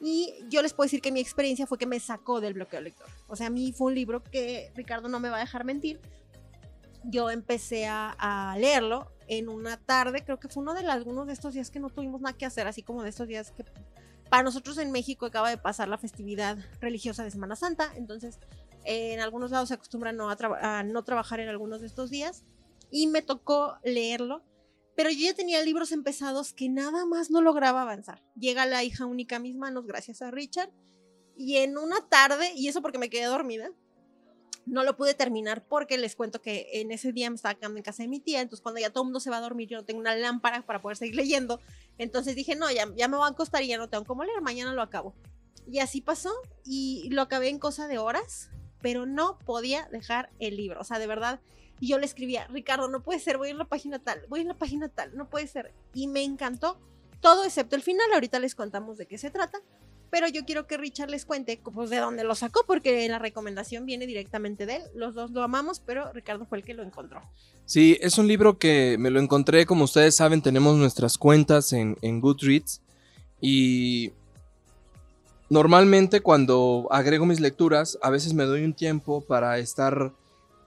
Y 0.00 0.34
yo 0.48 0.60
les 0.62 0.74
puedo 0.74 0.84
decir 0.86 1.00
que 1.00 1.10
mi 1.10 1.20
experiencia 1.20 1.66
fue 1.66 1.78
que 1.78 1.86
me 1.86 1.98
sacó 1.98 2.40
del 2.42 2.54
bloqueo 2.54 2.80
lector. 2.82 3.06
O 3.26 3.36
sea, 3.36 3.46
a 3.46 3.50
mí 3.50 3.72
fue 3.72 3.86
un 3.88 3.94
libro 3.94 4.22
que 4.22 4.70
Ricardo 4.76 5.08
no 5.08 5.18
me 5.18 5.30
va 5.30 5.38
a 5.38 5.40
dejar 5.40 5.64
mentir. 5.64 5.98
Yo 7.04 7.30
empecé 7.30 7.86
a, 7.86 8.14
a 8.18 8.56
leerlo 8.58 9.10
en 9.28 9.48
una 9.48 9.76
tarde, 9.78 10.24
creo 10.24 10.38
que 10.40 10.48
fue 10.48 10.62
uno 10.62 10.74
de 10.74 10.82
los- 10.82 10.92
algunos 10.92 11.26
de 11.26 11.32
estos 11.34 11.54
días 11.54 11.70
que 11.70 11.80
no 11.80 11.90
tuvimos 11.90 12.20
nada 12.20 12.36
que 12.36 12.46
hacer, 12.46 12.66
así 12.66 12.82
como 12.82 13.02
de 13.02 13.10
estos 13.10 13.28
días 13.28 13.52
que 13.52 13.64
para 14.30 14.42
nosotros 14.42 14.76
en 14.78 14.90
México 14.90 15.26
acaba 15.26 15.48
de 15.50 15.56
pasar 15.58 15.88
la 15.88 15.98
festividad 15.98 16.58
religiosa 16.80 17.24
de 17.24 17.30
Semana 17.30 17.56
Santa, 17.56 17.92
entonces 17.96 18.38
eh, 18.84 19.12
en 19.14 19.20
algunos 19.20 19.50
lados 19.50 19.68
se 19.68 19.74
acostumbra 19.74 20.12
no 20.12 20.30
a, 20.30 20.36
a 20.60 20.82
no 20.82 21.02
trabajar 21.04 21.40
en 21.40 21.48
algunos 21.48 21.80
de 21.80 21.86
estos 21.86 22.10
días 22.10 22.44
y 22.90 23.06
me 23.06 23.22
tocó 23.22 23.76
leerlo, 23.84 24.42
pero 24.96 25.10
yo 25.10 25.18
ya 25.20 25.34
tenía 25.34 25.62
libros 25.62 25.92
empezados 25.92 26.52
que 26.52 26.68
nada 26.68 27.04
más 27.06 27.30
no 27.30 27.40
lograba 27.40 27.82
avanzar. 27.82 28.22
Llega 28.34 28.66
la 28.66 28.82
hija 28.82 29.06
única 29.06 29.36
a 29.36 29.40
mis 29.40 29.54
manos 29.56 29.86
gracias 29.86 30.22
a 30.22 30.30
Richard 30.30 30.70
y 31.36 31.58
en 31.58 31.78
una 31.78 32.08
tarde, 32.08 32.52
y 32.56 32.68
eso 32.68 32.82
porque 32.82 32.98
me 32.98 33.10
quedé 33.10 33.24
dormida, 33.26 33.70
no 34.68 34.84
lo 34.84 34.96
pude 34.96 35.14
terminar 35.14 35.64
porque 35.66 35.98
les 35.98 36.14
cuento 36.14 36.40
que 36.40 36.68
en 36.74 36.90
ese 36.92 37.12
día 37.12 37.30
me 37.30 37.36
estaba 37.36 37.54
quedando 37.54 37.78
en 37.78 37.82
casa 37.82 38.02
de 38.02 38.08
mi 38.08 38.20
tía, 38.20 38.40
entonces 38.40 38.62
cuando 38.62 38.80
ya 38.80 38.90
todo 38.90 39.02
el 39.02 39.06
mundo 39.06 39.20
se 39.20 39.30
va 39.30 39.38
a 39.38 39.40
dormir 39.40 39.68
yo 39.68 39.78
no 39.78 39.84
tengo 39.84 40.00
una 40.00 40.14
lámpara 40.14 40.64
para 40.64 40.80
poder 40.80 40.96
seguir 40.96 41.16
leyendo, 41.16 41.60
entonces 41.96 42.36
dije, 42.36 42.54
no, 42.54 42.70
ya, 42.70 42.86
ya 42.94 43.08
me 43.08 43.16
voy 43.16 43.26
a 43.26 43.30
acostar 43.30 43.62
y 43.62 43.68
ya 43.68 43.78
no 43.78 43.88
tengo 43.88 44.04
cómo 44.04 44.24
leer, 44.24 44.40
mañana 44.42 44.72
lo 44.72 44.82
acabo. 44.82 45.14
Y 45.66 45.80
así 45.80 46.00
pasó 46.00 46.32
y 46.64 47.08
lo 47.10 47.22
acabé 47.22 47.48
en 47.48 47.58
cosa 47.58 47.88
de 47.88 47.98
horas, 47.98 48.50
pero 48.80 49.06
no 49.06 49.38
podía 49.38 49.88
dejar 49.90 50.30
el 50.38 50.56
libro, 50.56 50.80
o 50.80 50.84
sea, 50.84 50.98
de 50.98 51.06
verdad. 51.06 51.40
Y 51.80 51.88
yo 51.88 51.98
le 51.98 52.06
escribía, 52.06 52.46
Ricardo, 52.48 52.88
no 52.88 53.02
puede 53.02 53.20
ser, 53.20 53.38
voy 53.38 53.50
en 53.50 53.58
la 53.58 53.66
página 53.66 53.98
tal, 53.98 54.24
voy 54.28 54.40
en 54.40 54.48
la 54.48 54.58
página 54.58 54.88
tal, 54.88 55.16
no 55.16 55.28
puede 55.28 55.46
ser. 55.46 55.74
Y 55.94 56.08
me 56.08 56.24
encantó 56.24 56.78
todo 57.20 57.44
excepto 57.44 57.76
el 57.76 57.82
final, 57.82 58.12
ahorita 58.12 58.38
les 58.38 58.54
contamos 58.54 58.96
de 58.98 59.06
qué 59.06 59.18
se 59.18 59.30
trata, 59.30 59.60
pero 60.10 60.28
yo 60.28 60.44
quiero 60.44 60.66
que 60.66 60.76
Richard 60.76 61.10
les 61.10 61.24
cuente 61.24 61.60
pues, 61.62 61.90
de 61.90 61.98
dónde 61.98 62.24
lo 62.24 62.34
sacó, 62.34 62.64
porque 62.66 63.08
la 63.08 63.18
recomendación 63.18 63.86
viene 63.86 64.06
directamente 64.06 64.66
de 64.66 64.76
él. 64.76 64.82
Los 64.94 65.14
dos 65.14 65.30
lo 65.30 65.42
amamos, 65.42 65.80
pero 65.80 66.12
Ricardo 66.12 66.46
fue 66.46 66.58
el 66.58 66.64
que 66.64 66.74
lo 66.74 66.82
encontró. 66.82 67.20
Sí, 67.64 67.98
es 68.00 68.16
un 68.16 68.26
libro 68.26 68.58
que 68.58 68.96
me 68.98 69.10
lo 69.10 69.20
encontré, 69.20 69.66
como 69.66 69.84
ustedes 69.84 70.14
saben, 70.14 70.40
tenemos 70.40 70.76
nuestras 70.76 71.18
cuentas 71.18 71.72
en, 71.72 72.20
Goodreads 72.20 72.80
y 73.40 74.12
normalmente 75.50 76.20
cuando 76.20 76.88
agrego 76.90 77.26
mis 77.26 77.40
lecturas, 77.40 77.98
a 78.02 78.10
veces 78.10 78.32
me 78.32 78.44
doy 78.44 78.64
un 78.64 78.72
tiempo 78.72 79.20
para 79.20 79.58
estar 79.58 80.12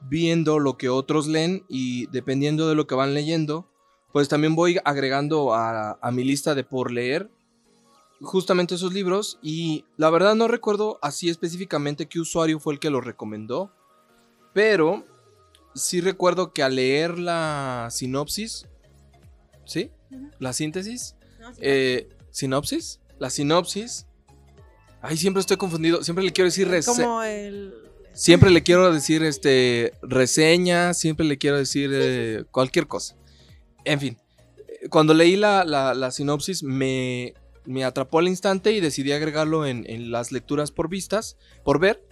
viendo 0.01 0.59
lo 0.59 0.77
que 0.77 0.89
otros 0.89 1.27
leen 1.27 1.63
y 1.67 2.05
dependiendo 2.07 2.69
de 2.69 2.75
lo 2.75 2.85
que 2.85 2.95
van 2.95 3.15
leyendo, 3.15 3.67
pues 4.11 4.29
también 4.29 4.55
voy 4.55 4.79
agregando 4.83 5.55
a, 5.55 5.97
a 6.01 6.11
mi 6.11 6.23
lista 6.23 6.53
de 6.53 6.63
por 6.63 6.91
leer 6.91 7.29
justamente 8.21 8.75
esos 8.75 8.93
libros 8.93 9.39
y 9.41 9.85
la 9.97 10.09
verdad 10.09 10.35
no 10.35 10.47
recuerdo 10.47 10.99
así 11.01 11.29
específicamente 11.29 12.07
qué 12.07 12.19
usuario 12.19 12.59
fue 12.59 12.73
el 12.73 12.79
que 12.79 12.89
lo 12.89 13.01
recomendó, 13.01 13.71
pero 14.53 15.05
sí 15.73 16.01
recuerdo 16.01 16.53
que 16.53 16.63
al 16.63 16.75
leer 16.75 17.17
la 17.17 17.87
sinopsis, 17.89 18.67
¿sí? 19.65 19.91
La 20.39 20.53
síntesis, 20.53 21.15
No, 21.39 21.53
sí. 21.53 21.61
eh, 21.63 22.09
sinopsis, 22.31 22.99
la 23.19 23.29
sinopsis. 23.29 24.05
Ay, 25.01 25.17
siempre 25.17 25.39
estoy 25.41 25.57
confundido, 25.57 26.03
siempre 26.03 26.23
le 26.23 26.31
quiero 26.31 26.45
decir 26.49 26.69
Como 26.85 27.23
el... 27.23 27.73
siempre 28.13 28.51
le 28.51 28.61
quiero 28.61 28.93
decir 28.93 29.23
este 29.23 29.93
reseña, 30.03 30.93
siempre 30.93 31.25
le 31.25 31.37
quiero 31.39 31.57
decir 31.57 31.89
eh, 31.93 32.43
cualquier 32.51 32.85
cosa. 32.87 33.15
En 33.83 33.99
fin, 33.99 34.17
cuando 34.91 35.13
leí 35.15 35.35
la, 35.37 35.63
la- 35.63 35.95
la 35.95 36.11
sinopsis 36.11 36.61
me, 36.61 37.33
me 37.65 37.83
atrapó 37.83 38.19
al 38.19 38.27
instante 38.27 38.71
y 38.71 38.79
decidí 38.79 39.11
agregarlo 39.11 39.65
en, 39.65 39.85
en 39.89 40.11
las 40.11 40.31
lecturas 40.31 40.71
por 40.71 40.89
vistas, 40.89 41.37
por 41.63 41.79
ver. 41.79 42.05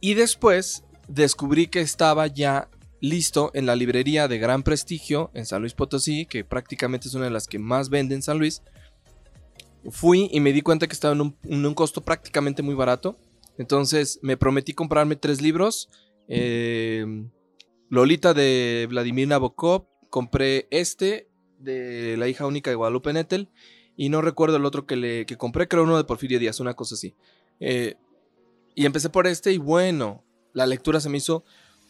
Y 0.00 0.14
después 0.14 0.84
descubrí 1.08 1.68
que 1.68 1.80
estaba 1.80 2.26
ya 2.26 2.68
listo 3.00 3.50
en 3.54 3.66
la 3.66 3.76
librería 3.76 4.26
de 4.26 4.38
gran 4.38 4.62
prestigio 4.62 5.30
en 5.34 5.46
San 5.46 5.60
Luis 5.60 5.74
Potosí, 5.74 6.26
que 6.26 6.44
prácticamente 6.44 7.08
es 7.08 7.14
una 7.14 7.26
de 7.26 7.30
las 7.30 7.46
que 7.46 7.58
más 7.58 7.88
vende 7.90 8.14
en 8.14 8.22
San 8.22 8.38
Luis. 8.38 8.62
Fui 9.90 10.28
y 10.32 10.40
me 10.40 10.52
di 10.52 10.62
cuenta 10.62 10.86
que 10.86 10.94
estaba 10.94 11.14
en 11.14 11.20
un, 11.20 11.36
en 11.44 11.64
un 11.64 11.74
costo 11.74 12.00
prácticamente 12.00 12.62
muy 12.62 12.74
barato. 12.74 13.18
Entonces 13.58 14.18
me 14.22 14.36
prometí 14.36 14.72
comprarme 14.74 15.16
tres 15.16 15.40
libros. 15.40 15.88
eh, 16.28 17.06
Lolita 17.88 18.34
de 18.34 18.86
Vladimir 18.90 19.28
Nabokov. 19.28 19.86
Compré 20.10 20.66
este 20.70 21.28
de 21.58 22.16
La 22.16 22.28
hija 22.28 22.46
única 22.46 22.70
de 22.70 22.76
Guadalupe 22.76 23.12
Nettel. 23.12 23.48
Y 23.96 24.08
no 24.08 24.20
recuerdo 24.20 24.56
el 24.56 24.64
otro 24.64 24.86
que, 24.86 24.96
le, 24.96 25.26
que 25.26 25.36
compré, 25.36 25.68
creo 25.68 25.84
uno 25.84 25.96
de 25.96 26.04
Porfirio 26.04 26.38
Díaz, 26.38 26.60
una 26.60 26.74
cosa 26.74 26.94
así. 26.94 27.14
Eh, 27.60 27.96
y 28.74 28.84
empecé 28.84 29.08
por 29.08 29.26
este 29.26 29.52
y 29.52 29.58
bueno, 29.58 30.22
la 30.52 30.66
lectura 30.66 31.00
se 31.00 31.08
me 31.08 31.18
hizo 31.18 31.44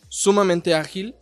sumamente 0.08 0.75
ágil. 0.75 1.14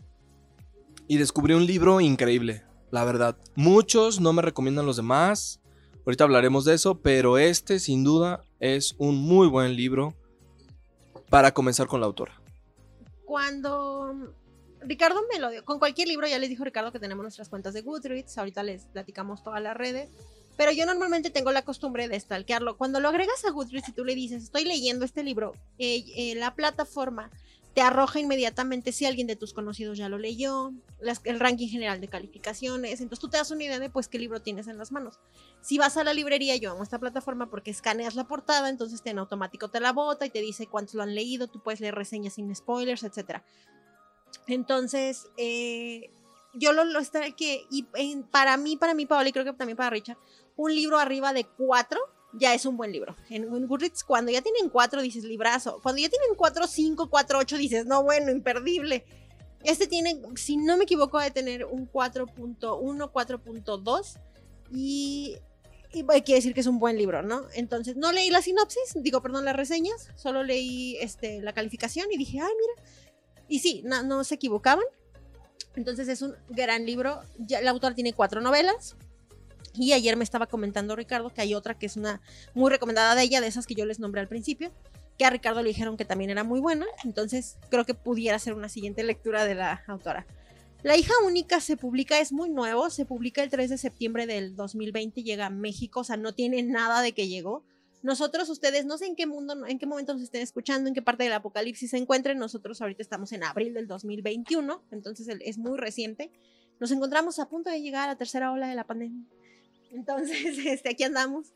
Y 1.07 1.19
descubrí 1.19 1.53
un 1.53 1.67
libro 1.67 2.01
increíble, 2.01 2.65
la 2.91 3.05
verdad. 3.05 3.37
Muchos 3.57 4.21
no 4.21 4.33
me 4.33 4.41
recomiendan 4.41 4.87
los 4.87 4.97
demás. 4.97 5.61
Ahorita 6.07 6.25
hablaremos 6.25 6.65
de 6.65 6.75
eso, 6.75 7.01
pero 7.01 7.37
este 7.37 7.79
sin 7.79 8.05
duda 8.05 8.43
es 8.59 8.95
un 8.99 9.17
muy 9.17 9.47
buen 9.47 9.77
libro 9.77 10.15
para 11.29 11.53
comenzar 11.53 11.87
con 11.87 12.01
la 12.01 12.07
autora. 12.07 12.41
Cuando 13.25 14.33
Ricardo 14.81 15.21
me 15.33 15.39
lo 15.39 15.51
dio, 15.51 15.65
con 15.65 15.79
cualquier 15.79 16.09
libro 16.09 16.27
ya 16.27 16.39
les 16.39 16.49
dijo 16.49 16.65
Ricardo 16.65 16.93
que 16.93 17.01
tenemos 17.01 17.23
nuestras 17.23 17.49
cuentas 17.49 17.75
de 17.75 17.83
Goodreads, 17.83 18.39
ahorita 18.39 18.63
les 18.63 18.85
platicamos 18.87 19.43
todas 19.43 19.63
las 19.63 19.77
redes, 19.77 20.09
pero 20.57 20.73
yo 20.73 20.87
normalmente 20.87 21.31
tengo 21.31 21.53
la 21.53 21.63
costumbre 21.63 22.09
de 22.09 22.19
stalkearlo. 22.19 22.77
Cuando 22.77 23.01
lo 23.01 23.09
agregas 23.09 23.45
a 23.45 23.51
Goodreads 23.51 23.89
y 23.89 23.93
tú 23.93 24.05
le 24.05 24.15
dices, 24.15 24.43
estoy 24.43 24.65
leyendo 24.65 25.05
este 25.05 25.23
libro, 25.23 25.53
eh, 25.79 26.05
eh, 26.17 26.35
la 26.37 26.55
plataforma 26.55 27.31
te 27.75 27.81
arroja 27.81 28.21
inmediatamente 28.21 28.93
si 28.93 29.05
alguien 29.05 29.27
de 29.27 29.35
tus 29.35 29.53
conocidos 29.53 29.99
ya 29.99 30.09
lo 30.09 30.17
leyó, 30.17 30.73
el 31.25 31.41
ranking 31.41 31.69
general 31.69 32.01
de 32.01 32.07
calificaciones, 32.07 33.01
entonces 33.01 33.19
tú 33.19 33.29
te 33.29 33.37
das 33.37 33.51
una 33.51 33.65
idea 33.65 33.81
de 33.81 33.91
pues 33.91 34.07
qué 34.07 34.19
libro 34.21 34.41
tienes 34.41 34.69
en 34.69 34.79
las 34.79 34.93
manos. 34.93 35.19
Si 35.61 35.77
vas 35.77 35.97
a 35.97 36.05
la 36.05 36.15
librería, 36.15 36.55
yo 36.55 36.71
amo 36.71 36.85
esta 36.85 37.01
plataforma 37.01 37.51
porque 37.51 37.73
escaneas 37.73 38.15
la 38.15 38.29
portada, 38.29 38.69
entonces 38.69 39.03
en 39.05 39.19
automático 39.19 39.69
te 39.69 39.81
la 39.81 39.93
bota 39.93 40.25
y 40.25 40.31
te 40.31 40.41
dice 40.41 40.69
cuántos 40.69 40.95
lo 40.95 41.03
han 41.03 41.17
leído, 41.17 41.49
tú 41.49 41.61
puedes 41.61 41.81
leer 41.81 41.97
reseñas 41.97 42.35
sin 42.35 42.55
spoilers, 42.55 43.03
etcétera. 43.03 43.45
Entonces, 44.47 45.27
eh, 45.37 46.11
yo 46.53 46.73
lo, 46.73 46.85
lo 46.85 47.01
que 47.37 47.67
y 47.71 47.83
para 48.31 48.57
mí, 48.57 48.77
para 48.77 48.95
mí, 48.95 49.05
Paola, 49.05 49.29
y 49.29 49.33
creo 49.33 49.45
que 49.45 49.53
también 49.53 49.77
para 49.77 49.91
Richard, 49.91 50.19
un 50.57 50.75
libro 50.75 50.99
arriba 50.99 51.33
de 51.33 51.45
cuatro 51.45 52.01
ya 52.37 52.53
es 52.55 52.67
un 52.67 52.77
buen 52.77 52.93
libro. 52.93 53.17
En, 53.31 53.45
en 53.45 53.67
Goodreads, 53.67 54.05
cuando 54.05 54.33
ya 54.33 54.43
tienen 54.43 54.69
cuatro, 54.69 55.01
dices 55.01 55.25
librazo. 55.25 55.81
Cuando 55.83 56.03
ya 56.03 56.09
tienen 56.09 56.35
cuatro, 56.37 56.67
cinco, 56.67 57.09
cuatro, 57.09 57.39
ocho, 57.39 57.57
dices, 57.57 57.87
no, 57.87 58.03
bueno, 58.03 58.31
imperdible. 58.31 59.05
Este 59.63 59.87
tiene, 59.87 60.21
si 60.37 60.57
no 60.57 60.77
me 60.77 60.85
equivoco, 60.85 61.19
de 61.19 61.31
tener 61.31 61.65
un 61.65 61.91
4.1, 61.91 63.11
4.2 63.11 64.21
y, 64.71 65.37
y 65.93 66.03
quiere 66.03 66.35
decir 66.35 66.53
que 66.53 66.61
es 66.61 66.67
un 66.67 66.79
buen 66.79 66.99
libro, 66.99 67.23
¿no? 67.23 67.47
Entonces, 67.55 67.97
no 67.97 68.13
leí 68.13 68.31
la 68.31 68.43
sinopsis, 68.43 68.95
digo, 68.97 69.23
perdón, 69.23 69.45
las 69.47 69.57
reseñas, 69.57 70.11
solo 70.17 70.43
leí 70.43 70.97
este, 71.01 71.41
la 71.41 71.55
calificación 71.55 72.13
y 72.13 72.19
dije, 72.19 72.41
ay, 72.41 72.53
mira. 72.61 72.89
Y 73.49 73.61
sí, 73.61 73.83
no, 73.85 74.25
se 74.25 74.35
equivocaban. 74.35 74.85
Entonces 75.77 76.09
es 76.09 76.23
un 76.23 76.35
gran 76.49 76.87
libro. 76.87 77.21
Ya, 77.39 77.59
el 77.59 77.69
autor 77.69 77.95
tiene 77.95 78.13
cuatro 78.13 78.41
novelas. 78.41 78.97
Y 79.77 79.93
ayer 79.93 80.17
me 80.17 80.25
estaba 80.25 80.47
comentando 80.47 80.97
Ricardo 80.97 81.31
que 81.31 81.41
hay 81.41 81.55
otra 81.55 81.79
que 81.79 81.87
es 81.87 81.97
una 81.97 82.21
muy 82.55 82.71
recomendada 82.71 83.15
de 83.15 83.23
ella, 83.23 83.41
de 83.41 83.49
esas 83.49 83.67
que 83.67 83.75
yo 83.75 83.87
les 83.87 83.99
nombré 83.99 84.21
al 84.21 84.29
principio, 84.29 84.73
que 85.19 85.25
a 85.25 85.31
Ricardo 85.31 85.63
le 85.63 85.69
dijeron 85.69 85.97
que 85.97 86.05
también 86.05 86.31
era 86.31 86.45
muy 86.45 86.61
buena. 86.61 86.87
Entonces 87.05 87.59
creo 87.71 87.85
que 87.85 87.95
pudiera 87.95 88.39
ser 88.39 88.55
una 88.55 88.69
siguiente 88.69 89.03
lectura 89.03 89.45
de 89.45 89.55
la 89.55 89.83
autora. 89.87 90.27
La 90.83 90.99
hija 90.99 91.15
única 91.25 91.61
se 91.61 91.79
publica, 91.79 92.21
es 92.21 92.31
muy 92.31 92.51
nuevo, 92.51 92.91
se 92.91 93.07
publica 93.07 93.43
el 93.43 93.49
3 93.49 93.71
de 93.71 93.79
septiembre 93.79 94.27
del 94.27 94.55
2020, 94.55 95.23
llega 95.23 95.47
a 95.47 95.51
México, 95.51 96.01
o 96.01 96.05
sea, 96.05 96.19
no 96.19 96.35
tiene 96.35 96.63
nada 96.63 97.01
de 97.01 97.13
que 97.13 97.27
llegó. 97.27 97.65
Nosotros, 98.03 98.51
ustedes, 98.51 98.85
no 98.85 98.99
sé 98.99 99.07
en 99.07 99.17
qué 99.17 99.27
mundo, 99.27 99.67
en 99.67 99.79
qué 99.79 99.87
momento 99.87 100.13
nos 100.13 100.23
estén 100.23 100.43
escuchando, 100.43 100.89
en 100.89 100.95
qué 100.95 101.01
parte 101.01 101.25
del 101.25 101.33
apocalipsis 101.33 101.89
se 101.89 101.97
encuentren. 101.97 102.37
Nosotros 102.37 102.83
ahorita 102.83 103.01
estamos 103.01 103.33
en 103.33 103.45
abril 103.45 103.73
del 103.73 103.89
2021, 103.89 104.85
entonces 104.91 105.27
es 105.41 105.57
muy 105.57 105.79
reciente. 105.79 106.31
Nos 106.81 106.91
encontramos 106.91 107.39
a 107.39 107.49
punto 107.49 107.71
de 107.71 107.81
llegar 107.81 108.11
a 108.11 108.13
la 108.13 108.19
tercera 108.19 108.53
ola 108.53 108.69
de 108.69 108.75
la 108.75 108.85
pandemia. 108.85 109.25
Entonces, 109.95 110.59
este, 110.67 110.91
aquí 110.91 111.05
andamos. 111.05 111.49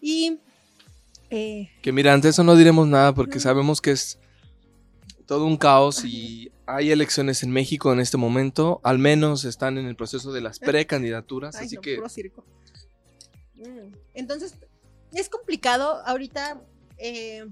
Y 0.00 0.38
eh, 1.30 1.70
Que 1.82 1.92
mira, 1.92 2.12
ante 2.12 2.28
eso 2.28 2.44
no 2.44 2.56
diremos 2.56 2.86
nada 2.88 3.14
porque 3.14 3.36
No. 3.36 3.40
sabemos 3.40 3.80
que 3.80 3.92
es 3.92 4.18
todo 5.26 5.46
un 5.46 5.56
caos 5.56 6.04
y 6.04 6.50
hay 6.66 6.90
elecciones 6.90 7.42
en 7.42 7.50
México 7.50 7.92
en 7.92 8.00
este 8.00 8.16
momento. 8.18 8.80
Al 8.84 8.98
menos 8.98 9.44
están 9.44 9.78
en 9.78 9.86
el 9.86 9.96
proceso 9.96 10.32
de 10.32 10.40
las 10.42 10.58
precandidaturas, 10.58 11.56
así 11.56 11.76
no, 11.76 11.80
que 11.80 11.96
puro 11.96 12.08
circo. 12.08 12.44
Mm, 13.54 13.94
Entonces, 14.14 14.54
es 15.12 15.28
complicado. 15.30 16.02
Ahorita, 16.04 16.60
eh, 16.98 17.46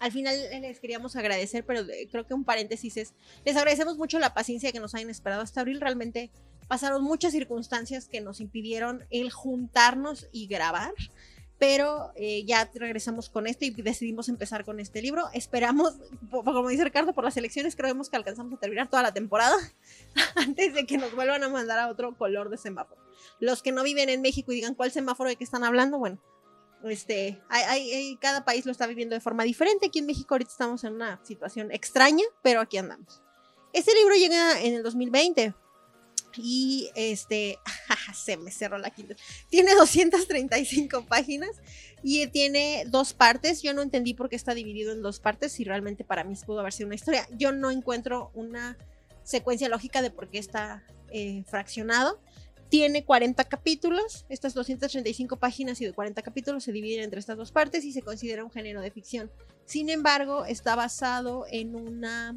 al 0.00 0.12
final 0.12 0.36
les 0.62 0.80
queríamos 0.80 1.16
agradecer, 1.16 1.64
pero 1.66 1.80
eh, 1.80 2.08
creo 2.10 2.26
que 2.26 2.32
un 2.34 2.44
paréntesis 2.44 2.96
es, 2.96 3.14
les 3.44 3.56
agradecemos 3.56 3.98
mucho 3.98 4.18
la 4.18 4.32
paciencia 4.32 4.72
que 4.72 4.80
nos 4.80 4.94
hayan 4.94 5.10
esperado 5.10 5.42
hasta 5.42 5.60
abril. 5.60 5.80
Realmente 5.80 6.30
pasaron 6.68 7.02
muchas 7.02 7.32
circunstancias 7.32 8.08
que 8.08 8.20
nos 8.20 8.40
impidieron 8.40 9.04
el 9.10 9.30
juntarnos 9.30 10.28
y 10.32 10.46
grabar. 10.46 10.92
Pero 11.56 12.12
eh, 12.16 12.44
ya 12.44 12.68
regresamos 12.74 13.30
con 13.30 13.46
esto 13.46 13.64
y 13.64 13.70
decidimos 13.70 14.28
empezar 14.28 14.64
con 14.64 14.80
este 14.80 15.00
libro. 15.00 15.28
Esperamos, 15.32 15.94
como 16.30 16.68
dice 16.68 16.82
Ricardo, 16.84 17.14
por 17.14 17.22
las 17.24 17.36
elecciones 17.36 17.76
creemos 17.76 18.10
que 18.10 18.16
alcanzamos 18.16 18.52
a 18.54 18.56
terminar 18.60 18.90
toda 18.90 19.02
la 19.04 19.14
temporada 19.14 19.54
antes 20.34 20.74
de 20.74 20.84
que 20.84 20.98
nos 20.98 21.14
vuelvan 21.14 21.44
a 21.44 21.48
mandar 21.48 21.78
a 21.78 21.88
otro 21.88 22.16
color 22.16 22.50
de 22.50 22.56
semáforo 22.58 23.00
los 23.40 23.62
que 23.62 23.72
no 23.72 23.82
viven 23.82 24.08
en 24.08 24.20
México 24.20 24.52
y 24.52 24.56
digan 24.56 24.74
cuál 24.74 24.90
semáforo 24.90 25.28
de 25.30 25.36
qué 25.36 25.44
están 25.44 25.64
hablando, 25.64 25.98
bueno, 25.98 26.20
este, 26.84 27.40
hay- 27.48 27.90
hay- 27.90 28.16
cada 28.16 28.44
país 28.44 28.66
lo 28.66 28.72
está 28.72 28.86
viviendo 28.86 29.14
de 29.14 29.20
forma 29.20 29.44
diferente. 29.44 29.86
Aquí 29.86 30.00
en 30.00 30.06
México 30.06 30.34
ahorita 30.34 30.50
estamos 30.50 30.84
en 30.84 30.92
una 30.94 31.20
situación 31.24 31.70
extraña, 31.72 32.24
pero 32.42 32.60
aquí 32.60 32.76
andamos. 32.78 33.22
Este 33.72 33.94
libro 33.94 34.14
llega 34.14 34.60
en 34.60 34.74
el 34.74 34.82
2020 34.82 35.54
y 36.36 36.90
este, 36.94 37.58
se 38.14 38.36
me 38.36 38.50
cerró 38.50 38.78
la 38.78 38.90
quinta. 38.90 39.14
Tiene 39.50 39.74
235 39.74 41.06
páginas 41.06 41.50
y 42.02 42.26
tiene 42.28 42.84
dos 42.88 43.14
partes. 43.14 43.62
Yo 43.62 43.74
no 43.74 43.82
entendí 43.82 44.14
por 44.14 44.28
qué 44.28 44.36
está 44.36 44.54
dividido 44.54 44.92
en 44.92 45.02
dos 45.02 45.20
partes, 45.20 45.52
si 45.52 45.64
realmente 45.64 46.04
para 46.04 46.24
mí 46.24 46.34
pudo 46.44 46.60
haber 46.60 46.72
sido 46.72 46.86
una 46.86 46.96
historia. 46.96 47.26
Yo 47.36 47.52
no 47.52 47.70
encuentro 47.70 48.30
una 48.34 48.76
secuencia 49.22 49.68
lógica 49.68 50.02
de 50.02 50.10
por 50.10 50.28
qué 50.28 50.38
está 50.38 50.84
eh, 51.10 51.44
fraccionado. 51.46 52.20
Tiene 52.68 53.04
40 53.04 53.44
capítulos, 53.44 54.26
estas 54.28 54.52
235 54.54 55.36
páginas 55.36 55.80
y 55.80 55.84
de 55.84 55.92
40 55.92 56.22
capítulos 56.22 56.64
se 56.64 56.72
dividen 56.72 57.04
entre 57.04 57.20
estas 57.20 57.36
dos 57.36 57.52
partes 57.52 57.84
y 57.84 57.92
se 57.92 58.02
considera 58.02 58.44
un 58.44 58.50
género 58.50 58.80
de 58.80 58.90
ficción. 58.90 59.30
Sin 59.64 59.90
embargo, 59.90 60.44
está 60.44 60.74
basado 60.74 61.46
en 61.50 61.76
una 61.76 62.34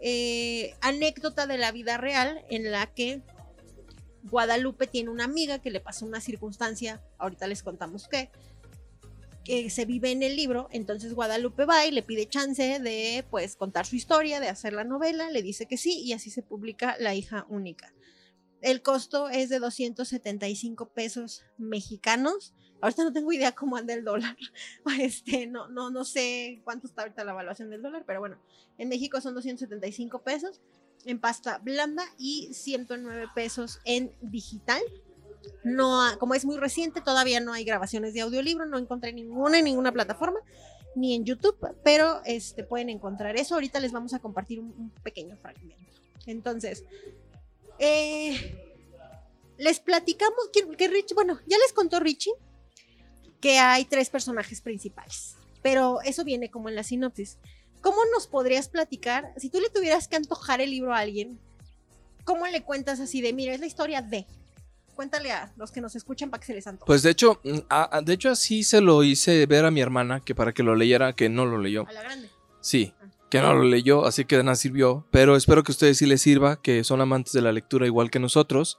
eh, 0.00 0.74
anécdota 0.80 1.46
de 1.46 1.58
la 1.58 1.72
vida 1.72 1.96
real 1.98 2.44
en 2.50 2.70
la 2.70 2.86
que 2.86 3.22
Guadalupe 4.24 4.86
tiene 4.86 5.10
una 5.10 5.24
amiga 5.24 5.60
que 5.60 5.70
le 5.70 5.80
pasó 5.80 6.06
una 6.06 6.20
circunstancia, 6.20 7.02
ahorita 7.18 7.46
les 7.46 7.62
contamos 7.62 8.08
qué, 8.08 8.30
que 9.44 9.70
se 9.70 9.84
vive 9.84 10.10
en 10.10 10.22
el 10.22 10.36
libro, 10.36 10.68
entonces 10.70 11.14
Guadalupe 11.14 11.64
va 11.64 11.86
y 11.86 11.90
le 11.90 12.02
pide 12.02 12.28
chance 12.28 12.78
de 12.78 13.24
pues 13.30 13.56
contar 13.56 13.86
su 13.86 13.96
historia, 13.96 14.40
de 14.40 14.48
hacer 14.48 14.72
la 14.72 14.84
novela, 14.84 15.30
le 15.30 15.42
dice 15.42 15.66
que 15.66 15.76
sí 15.76 16.00
y 16.00 16.12
así 16.12 16.30
se 16.30 16.42
publica 16.42 16.96
La 16.98 17.14
hija 17.14 17.46
única. 17.48 17.92
El 18.60 18.82
costo 18.82 19.30
es 19.30 19.48
de 19.48 19.58
275 19.58 20.90
pesos 20.90 21.44
mexicanos. 21.56 22.52
Ahorita 22.80 23.04
no 23.04 23.12
tengo 23.12 23.32
idea 23.32 23.52
cómo 23.52 23.76
anda 23.76 23.94
el 23.94 24.04
dólar. 24.04 24.36
Este, 25.00 25.46
no, 25.46 25.68
no, 25.68 25.90
no 25.90 26.04
sé 26.04 26.60
cuánto 26.64 26.86
está 26.86 27.02
ahorita 27.02 27.24
la 27.24 27.32
evaluación 27.32 27.70
del 27.70 27.82
dólar, 27.82 28.04
pero 28.06 28.20
bueno, 28.20 28.38
en 28.78 28.88
México 28.88 29.20
son 29.20 29.34
275 29.34 30.22
pesos 30.22 30.60
en 31.04 31.18
pasta 31.18 31.58
blanda 31.58 32.04
y 32.18 32.52
109 32.52 33.28
pesos 33.34 33.80
en 33.84 34.12
digital. 34.20 34.82
No, 35.64 36.02
como 36.18 36.34
es 36.34 36.44
muy 36.44 36.58
reciente, 36.58 37.00
todavía 37.00 37.40
no 37.40 37.52
hay 37.52 37.64
grabaciones 37.64 38.12
de 38.14 38.20
audiolibro, 38.20 38.66
no 38.66 38.78
encontré 38.78 39.12
ninguna 39.12 39.58
en 39.58 39.64
ninguna 39.64 39.92
plataforma, 39.92 40.38
ni 40.94 41.14
en 41.14 41.24
YouTube, 41.24 41.56
pero 41.82 42.20
este, 42.24 42.64
pueden 42.64 42.90
encontrar 42.90 43.36
eso. 43.36 43.54
Ahorita 43.54 43.80
les 43.80 43.92
vamos 43.92 44.12
a 44.12 44.18
compartir 44.18 44.60
un, 44.60 44.90
pequeño 45.02 45.36
fragmento. 45.38 45.76
Entonces, 46.26 46.84
eh, 47.78 48.82
les 49.56 49.80
platicamos 49.80 50.50
que, 50.52 50.76
que 50.76 51.14
bueno, 51.14 51.40
ya 51.46 51.56
les 51.58 51.72
contó 51.72 52.00
Richie 52.00 52.32
que 53.40 53.58
hay 53.58 53.84
tres 53.84 54.10
personajes 54.10 54.60
principales, 54.60 55.36
pero 55.62 56.00
eso 56.02 56.24
viene 56.24 56.50
como 56.50 56.68
en 56.68 56.74
la 56.74 56.82
sinopsis. 56.82 57.38
¿Cómo 57.80 57.98
nos 58.14 58.26
podrías 58.26 58.68
platicar, 58.68 59.32
si 59.38 59.48
tú 59.48 59.58
le 59.60 59.70
tuvieras 59.70 60.06
que 60.08 60.16
antojar 60.16 60.60
el 60.60 60.70
libro 60.70 60.94
a 60.94 60.98
alguien, 60.98 61.38
cómo 62.24 62.46
le 62.46 62.62
cuentas 62.62 63.00
así 63.00 63.20
de, 63.22 63.32
mira, 63.32 63.54
es 63.54 63.60
la 63.60 63.66
historia 63.66 64.02
de... 64.02 64.26
Cuéntale 64.94 65.32
a 65.32 65.50
los 65.56 65.70
que 65.70 65.80
nos 65.80 65.96
escuchan 65.96 66.28
para 66.28 66.40
que 66.42 66.46
se 66.48 66.52
les 66.54 66.66
antoje. 66.66 66.86
Pues 66.86 67.02
de 67.02 67.10
hecho, 67.10 67.40
mm, 67.42 67.58
a- 67.70 67.96
a- 67.96 68.02
de 68.02 68.12
hecho 68.12 68.28
así 68.28 68.62
se 68.64 68.82
lo 68.82 69.02
hice 69.02 69.46
ver 69.46 69.64
a 69.64 69.70
mi 69.70 69.80
hermana, 69.80 70.20
que 70.20 70.34
para 70.34 70.52
que 70.52 70.62
lo 70.62 70.74
leyera, 70.76 71.14
que 71.14 71.30
no 71.30 71.46
lo 71.46 71.56
leyó. 71.56 71.86
A 71.88 71.92
la 71.92 72.02
grande. 72.02 72.28
Sí, 72.60 72.92
que 73.30 73.40
no 73.40 73.54
lo 73.54 73.62
leyó, 73.62 74.04
así 74.04 74.26
que 74.26 74.36
de 74.36 74.42
nada 74.44 74.56
sirvió. 74.56 75.06
Pero 75.10 75.36
espero 75.36 75.62
que 75.62 75.72
a 75.72 75.74
ustedes 75.74 75.96
sí 75.96 76.04
les 76.04 76.20
sirva, 76.20 76.60
que 76.60 76.84
son 76.84 77.00
amantes 77.00 77.32
de 77.32 77.40
la 77.40 77.50
lectura 77.52 77.86
igual 77.86 78.10
que 78.10 78.18
nosotros. 78.18 78.78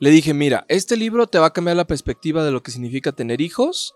Le 0.00 0.10
dije, 0.10 0.32
mira, 0.32 0.64
este 0.68 0.96
libro 0.96 1.26
te 1.26 1.38
va 1.38 1.46
a 1.46 1.52
cambiar 1.52 1.76
la 1.76 1.86
perspectiva 1.86 2.44
de 2.44 2.52
lo 2.52 2.62
que 2.62 2.70
significa 2.70 3.12
tener 3.12 3.40
hijos, 3.40 3.94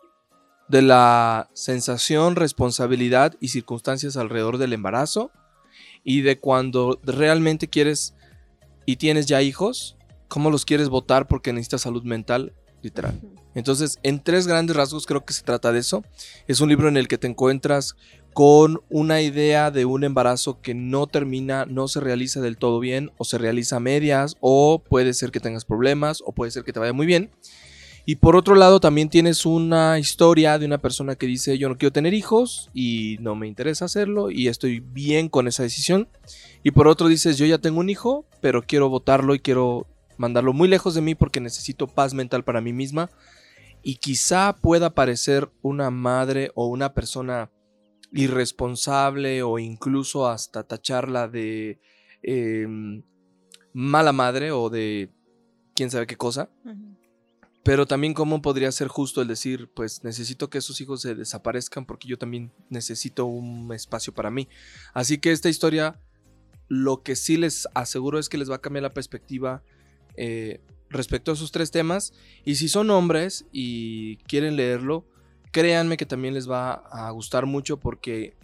de 0.68 0.82
la 0.82 1.48
sensación, 1.54 2.34
responsabilidad 2.34 3.34
y 3.40 3.48
circunstancias 3.48 4.16
alrededor 4.16 4.58
del 4.58 4.72
embarazo, 4.72 5.30
y 6.04 6.22
de 6.22 6.40
cuando 6.40 6.98
realmente 7.04 7.68
quieres 7.68 8.14
y 8.84 8.96
tienes 8.96 9.26
ya 9.26 9.42
hijos, 9.42 9.96
cómo 10.28 10.50
los 10.50 10.64
quieres 10.64 10.88
votar 10.88 11.28
porque 11.28 11.52
necesitas 11.52 11.82
salud 11.82 12.02
mental, 12.02 12.52
literal. 12.82 13.20
Entonces, 13.54 13.98
en 14.02 14.22
tres 14.22 14.46
grandes 14.46 14.74
rasgos 14.74 15.06
creo 15.06 15.24
que 15.24 15.34
se 15.34 15.42
trata 15.42 15.72
de 15.72 15.78
eso. 15.78 16.04
Es 16.48 16.60
un 16.60 16.68
libro 16.68 16.88
en 16.88 16.96
el 16.96 17.06
que 17.06 17.18
te 17.18 17.28
encuentras 17.28 17.94
con 18.32 18.80
una 18.88 19.20
idea 19.20 19.70
de 19.70 19.84
un 19.84 20.04
embarazo 20.04 20.60
que 20.60 20.74
no 20.74 21.06
termina, 21.06 21.66
no 21.66 21.88
se 21.88 22.00
realiza 22.00 22.40
del 22.40 22.56
todo 22.56 22.80
bien, 22.80 23.12
o 23.18 23.24
se 23.24 23.38
realiza 23.38 23.76
a 23.76 23.80
medias, 23.80 24.36
o 24.40 24.82
puede 24.82 25.14
ser 25.14 25.30
que 25.30 25.40
tengas 25.40 25.64
problemas, 25.64 26.22
o 26.24 26.32
puede 26.32 26.50
ser 26.50 26.64
que 26.64 26.72
te 26.72 26.80
vaya 26.80 26.92
muy 26.92 27.06
bien. 27.06 27.30
Y 28.04 28.16
por 28.16 28.34
otro 28.34 28.56
lado, 28.56 28.80
también 28.80 29.08
tienes 29.08 29.46
una 29.46 29.98
historia 29.98 30.58
de 30.58 30.66
una 30.66 30.78
persona 30.78 31.14
que 31.14 31.26
dice, 31.26 31.56
yo 31.56 31.68
no 31.68 31.78
quiero 31.78 31.92
tener 31.92 32.14
hijos 32.14 32.68
y 32.74 33.16
no 33.20 33.36
me 33.36 33.46
interesa 33.46 33.84
hacerlo 33.84 34.30
y 34.30 34.48
estoy 34.48 34.80
bien 34.80 35.28
con 35.28 35.46
esa 35.46 35.62
decisión. 35.62 36.08
Y 36.64 36.72
por 36.72 36.88
otro 36.88 37.06
dices, 37.06 37.38
yo 37.38 37.46
ya 37.46 37.58
tengo 37.58 37.78
un 37.78 37.90
hijo, 37.90 38.26
pero 38.40 38.62
quiero 38.62 38.88
votarlo 38.88 39.36
y 39.36 39.40
quiero 39.40 39.86
mandarlo 40.16 40.52
muy 40.52 40.66
lejos 40.66 40.94
de 40.94 41.00
mí 41.00 41.14
porque 41.14 41.40
necesito 41.40 41.86
paz 41.86 42.12
mental 42.12 42.42
para 42.42 42.60
mí 42.60 42.72
misma. 42.72 43.08
Y 43.84 43.96
quizá 43.96 44.56
pueda 44.60 44.90
parecer 44.90 45.50
una 45.62 45.90
madre 45.90 46.50
o 46.56 46.66
una 46.66 46.94
persona 46.94 47.50
irresponsable 48.12 49.42
o 49.42 49.58
incluso 49.58 50.28
hasta 50.28 50.64
tacharla 50.64 51.28
de 51.28 51.80
em, 52.22 53.02
mala 53.72 54.12
madre 54.12 54.52
o 54.52 54.68
de 54.70 55.10
quién 55.74 55.90
sabe 55.90 56.06
qué 56.06 56.16
cosa. 56.16 56.50
Pero 57.64 57.86
también 57.86 58.12
cómo 58.12 58.42
podría 58.42 58.72
ser 58.72 58.88
justo 58.88 59.22
el 59.22 59.28
decir, 59.28 59.70
pues 59.72 60.02
necesito 60.02 60.50
que 60.50 60.58
esos 60.58 60.80
hijos 60.80 61.00
se 61.00 61.14
desaparezcan 61.14 61.86
porque 61.86 62.08
yo 62.08 62.18
también 62.18 62.52
necesito 62.68 63.24
un 63.24 63.72
espacio 63.72 64.12
para 64.12 64.30
mí. 64.30 64.48
Así 64.94 65.18
que 65.18 65.30
esta 65.30 65.48
historia, 65.48 66.00
lo 66.68 67.02
que 67.02 67.14
sí 67.14 67.36
les 67.36 67.68
aseguro 67.74 68.18
es 68.18 68.28
que 68.28 68.38
les 68.38 68.50
va 68.50 68.56
a 68.56 68.60
cambiar 68.60 68.82
la 68.82 68.94
perspectiva 68.94 69.62
eh, 70.16 70.60
respecto 70.90 71.30
a 71.30 71.34
esos 71.34 71.52
tres 71.52 71.70
temas. 71.70 72.14
Y 72.44 72.56
si 72.56 72.68
son 72.68 72.90
hombres 72.90 73.46
y 73.52 74.16
quieren 74.24 74.56
leerlo, 74.56 75.06
créanme 75.52 75.96
que 75.96 76.06
también 76.06 76.34
les 76.34 76.50
va 76.50 76.72
a 76.72 77.10
gustar 77.10 77.46
mucho 77.46 77.78
porque 77.78 78.36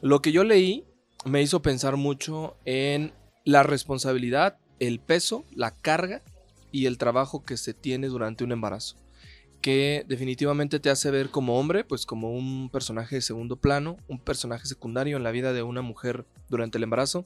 lo 0.00 0.20
que 0.20 0.32
yo 0.32 0.42
leí 0.42 0.84
me 1.24 1.42
hizo 1.42 1.62
pensar 1.62 1.96
mucho 1.96 2.56
en 2.64 3.12
la 3.44 3.62
responsabilidad, 3.62 4.58
el 4.80 5.00
peso, 5.00 5.44
la 5.54 5.70
carga 5.70 6.22
y 6.72 6.86
el 6.86 6.98
trabajo 6.98 7.44
que 7.44 7.56
se 7.56 7.74
tiene 7.74 8.08
durante 8.08 8.42
un 8.42 8.52
embarazo. 8.52 8.96
Que 9.60 10.04
definitivamente 10.08 10.80
te 10.80 10.90
hace 10.90 11.10
ver 11.10 11.30
como 11.30 11.58
hombre, 11.58 11.84
pues 11.84 12.04
como 12.04 12.32
un 12.32 12.68
personaje 12.68 13.16
de 13.16 13.22
segundo 13.22 13.56
plano, 13.56 13.96
un 14.08 14.18
personaje 14.18 14.66
secundario 14.66 15.16
en 15.16 15.22
la 15.22 15.30
vida 15.30 15.52
de 15.52 15.62
una 15.62 15.80
mujer 15.80 16.26
durante 16.50 16.76
el 16.76 16.84
embarazo. 16.84 17.24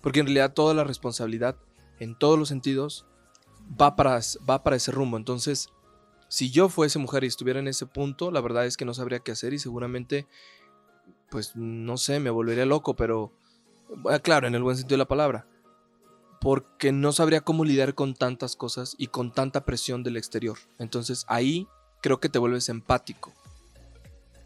Porque 0.00 0.20
en 0.20 0.26
realidad 0.26 0.54
toda 0.54 0.74
la 0.74 0.84
responsabilidad, 0.84 1.56
en 2.00 2.18
todos 2.18 2.38
los 2.38 2.48
sentidos, 2.48 3.06
va 3.80 3.94
para, 3.94 4.18
va 4.48 4.64
para 4.64 4.76
ese 4.76 4.90
rumbo. 4.90 5.16
Entonces, 5.16 5.68
si 6.28 6.50
yo 6.50 6.68
fuese 6.68 6.98
mujer 6.98 7.24
y 7.24 7.28
estuviera 7.28 7.58
en 7.58 7.68
ese 7.68 7.86
punto, 7.86 8.30
la 8.30 8.40
verdad 8.40 8.66
es 8.66 8.76
que 8.76 8.84
no 8.84 8.94
sabría 8.94 9.20
qué 9.20 9.32
hacer 9.32 9.54
y 9.54 9.58
seguramente, 9.58 10.26
pues 11.30 11.56
no 11.56 11.96
sé, 11.96 12.20
me 12.20 12.30
volvería 12.30 12.66
loco, 12.66 12.94
pero 12.94 13.32
bueno, 13.88 14.20
claro, 14.20 14.46
en 14.46 14.54
el 14.54 14.62
buen 14.62 14.76
sentido 14.76 14.96
de 14.96 15.04
la 15.04 15.08
palabra. 15.08 15.46
Porque 16.40 16.92
no 16.92 17.12
sabría 17.12 17.40
cómo 17.40 17.64
lidiar 17.64 17.94
con 17.94 18.14
tantas 18.14 18.54
cosas 18.54 18.94
y 18.96 19.08
con 19.08 19.32
tanta 19.32 19.64
presión 19.64 20.04
del 20.04 20.16
exterior. 20.16 20.58
Entonces 20.78 21.24
ahí 21.26 21.66
creo 22.00 22.20
que 22.20 22.28
te 22.28 22.38
vuelves 22.38 22.68
empático. 22.68 23.32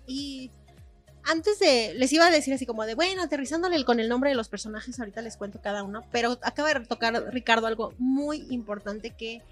Y 0.06 0.50
antes 1.24 1.58
de, 1.58 1.94
les 1.94 2.12
iba 2.12 2.26
a 2.26 2.30
decir 2.30 2.54
así 2.54 2.64
como 2.64 2.86
de, 2.86 2.94
bueno, 2.94 3.22
aterrizándole 3.22 3.84
con 3.84 4.00
el 4.00 4.08
nombre 4.08 4.30
de 4.30 4.36
los 4.36 4.48
personajes, 4.48 4.98
ahorita 4.98 5.20
les 5.20 5.36
cuento 5.36 5.60
cada 5.60 5.82
uno, 5.82 6.02
pero 6.10 6.38
acaba 6.42 6.72
de 6.72 6.80
tocar 6.86 7.12
Ricardo 7.32 7.66
algo 7.66 7.92
muy 7.98 8.46
importante 8.50 9.10
que 9.10 9.42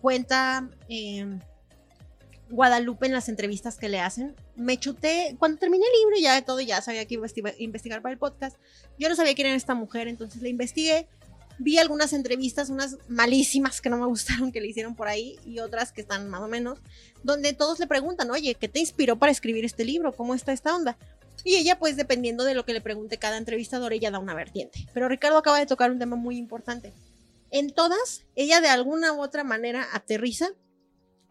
cuenta 0.00 0.68
eh, 0.88 1.38
Guadalupe 2.50 3.06
en 3.06 3.12
las 3.12 3.28
entrevistas 3.28 3.76
que 3.76 3.88
le 3.88 4.00
hacen. 4.00 4.34
Me 4.54 4.78
chuté, 4.78 5.36
cuando 5.38 5.58
terminé 5.58 5.84
el 5.84 6.00
libro 6.00 6.16
ya 6.20 6.34
de 6.34 6.42
todo, 6.42 6.60
ya 6.60 6.80
sabía 6.80 7.04
que 7.06 7.14
iba 7.14 7.26
a 7.26 7.28
investi- 7.28 7.54
investigar 7.58 8.02
para 8.02 8.12
el 8.12 8.18
podcast, 8.18 8.56
yo 8.98 9.08
no 9.08 9.16
sabía 9.16 9.34
quién 9.34 9.48
era 9.48 9.56
esta 9.56 9.74
mujer, 9.74 10.08
entonces 10.08 10.42
la 10.42 10.48
investigué. 10.48 11.08
Vi 11.58 11.78
algunas 11.78 12.12
entrevistas, 12.12 12.68
unas 12.68 12.98
malísimas 13.08 13.80
que 13.80 13.88
no 13.88 13.96
me 13.96 14.06
gustaron 14.06 14.52
que 14.52 14.60
le 14.60 14.68
hicieron 14.68 14.94
por 14.94 15.08
ahí 15.08 15.38
y 15.44 15.58
otras 15.60 15.90
que 15.92 16.02
están 16.02 16.28
más 16.28 16.42
o 16.42 16.48
menos 16.48 16.78
donde 17.22 17.52
todos 17.54 17.78
le 17.80 17.86
preguntan, 17.86 18.30
oye, 18.30 18.54
¿qué 18.54 18.68
te 18.68 18.78
inspiró 18.78 19.18
para 19.18 19.32
escribir 19.32 19.64
este 19.64 19.84
libro? 19.84 20.12
¿Cómo 20.12 20.34
está 20.34 20.52
esta 20.52 20.76
onda? 20.76 20.96
Y 21.44 21.56
ella, 21.56 21.78
pues 21.78 21.96
dependiendo 21.96 22.44
de 22.44 22.54
lo 22.54 22.64
que 22.64 22.72
le 22.72 22.80
pregunte 22.80 23.18
cada 23.18 23.36
entrevistador, 23.36 23.92
ella 23.92 24.10
da 24.10 24.18
una 24.18 24.34
vertiente. 24.34 24.86
Pero 24.92 25.08
Ricardo 25.08 25.38
acaba 25.38 25.58
de 25.58 25.66
tocar 25.66 25.90
un 25.90 25.98
tema 25.98 26.16
muy 26.16 26.36
importante. 26.36 26.92
En 27.50 27.70
todas, 27.72 28.24
ella 28.34 28.60
de 28.60 28.68
alguna 28.68 29.12
u 29.12 29.20
otra 29.20 29.44
manera 29.44 29.86
aterriza 29.92 30.50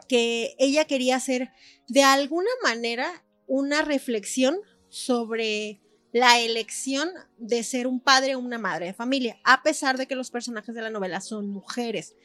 que 0.07 0.55
ella 0.57 0.85
quería 0.85 1.15
hacer 1.15 1.51
de 1.87 2.03
alguna 2.03 2.49
manera 2.63 3.23
una 3.47 3.81
reflexión 3.81 4.57
sobre 4.89 5.81
la 6.11 6.39
elección 6.39 7.09
de 7.37 7.63
ser 7.63 7.87
un 7.87 7.99
padre 7.99 8.35
o 8.35 8.39
una 8.39 8.57
madre 8.57 8.87
de 8.87 8.93
familia, 8.93 9.37
a 9.43 9.63
pesar 9.63 9.97
de 9.97 10.07
que 10.07 10.15
los 10.15 10.31
personajes 10.31 10.73
de 10.73 10.81
la 10.81 10.89
novela 10.89 11.19
son 11.19 11.49
mujeres 11.49 12.15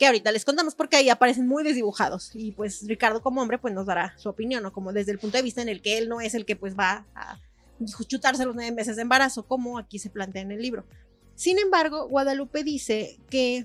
que 0.00 0.06
ahorita 0.06 0.32
les 0.32 0.46
contamos 0.46 0.74
porque 0.74 0.96
ahí 0.96 1.10
aparecen 1.10 1.46
muy 1.46 1.62
desdibujados 1.62 2.30
y 2.34 2.52
pues 2.52 2.86
Ricardo 2.88 3.20
como 3.20 3.42
hombre 3.42 3.58
pues 3.58 3.74
nos 3.74 3.84
dará 3.84 4.14
su 4.16 4.30
opinión, 4.30 4.62
¿no? 4.62 4.72
Como 4.72 4.94
desde 4.94 5.12
el 5.12 5.18
punto 5.18 5.36
de 5.36 5.42
vista 5.42 5.60
en 5.60 5.68
el 5.68 5.82
que 5.82 5.98
él 5.98 6.08
no 6.08 6.22
es 6.22 6.34
el 6.34 6.46
que 6.46 6.56
pues 6.56 6.74
va 6.74 7.06
a 7.14 7.38
chutarse 8.06 8.46
los 8.46 8.54
nueve 8.54 8.72
meses 8.72 8.96
de 8.96 9.02
embarazo, 9.02 9.46
como 9.46 9.78
aquí 9.78 9.98
se 9.98 10.08
plantea 10.08 10.40
en 10.40 10.52
el 10.52 10.62
libro. 10.62 10.86
Sin 11.34 11.58
embargo, 11.58 12.08
Guadalupe 12.08 12.64
dice 12.64 13.18
que 13.28 13.64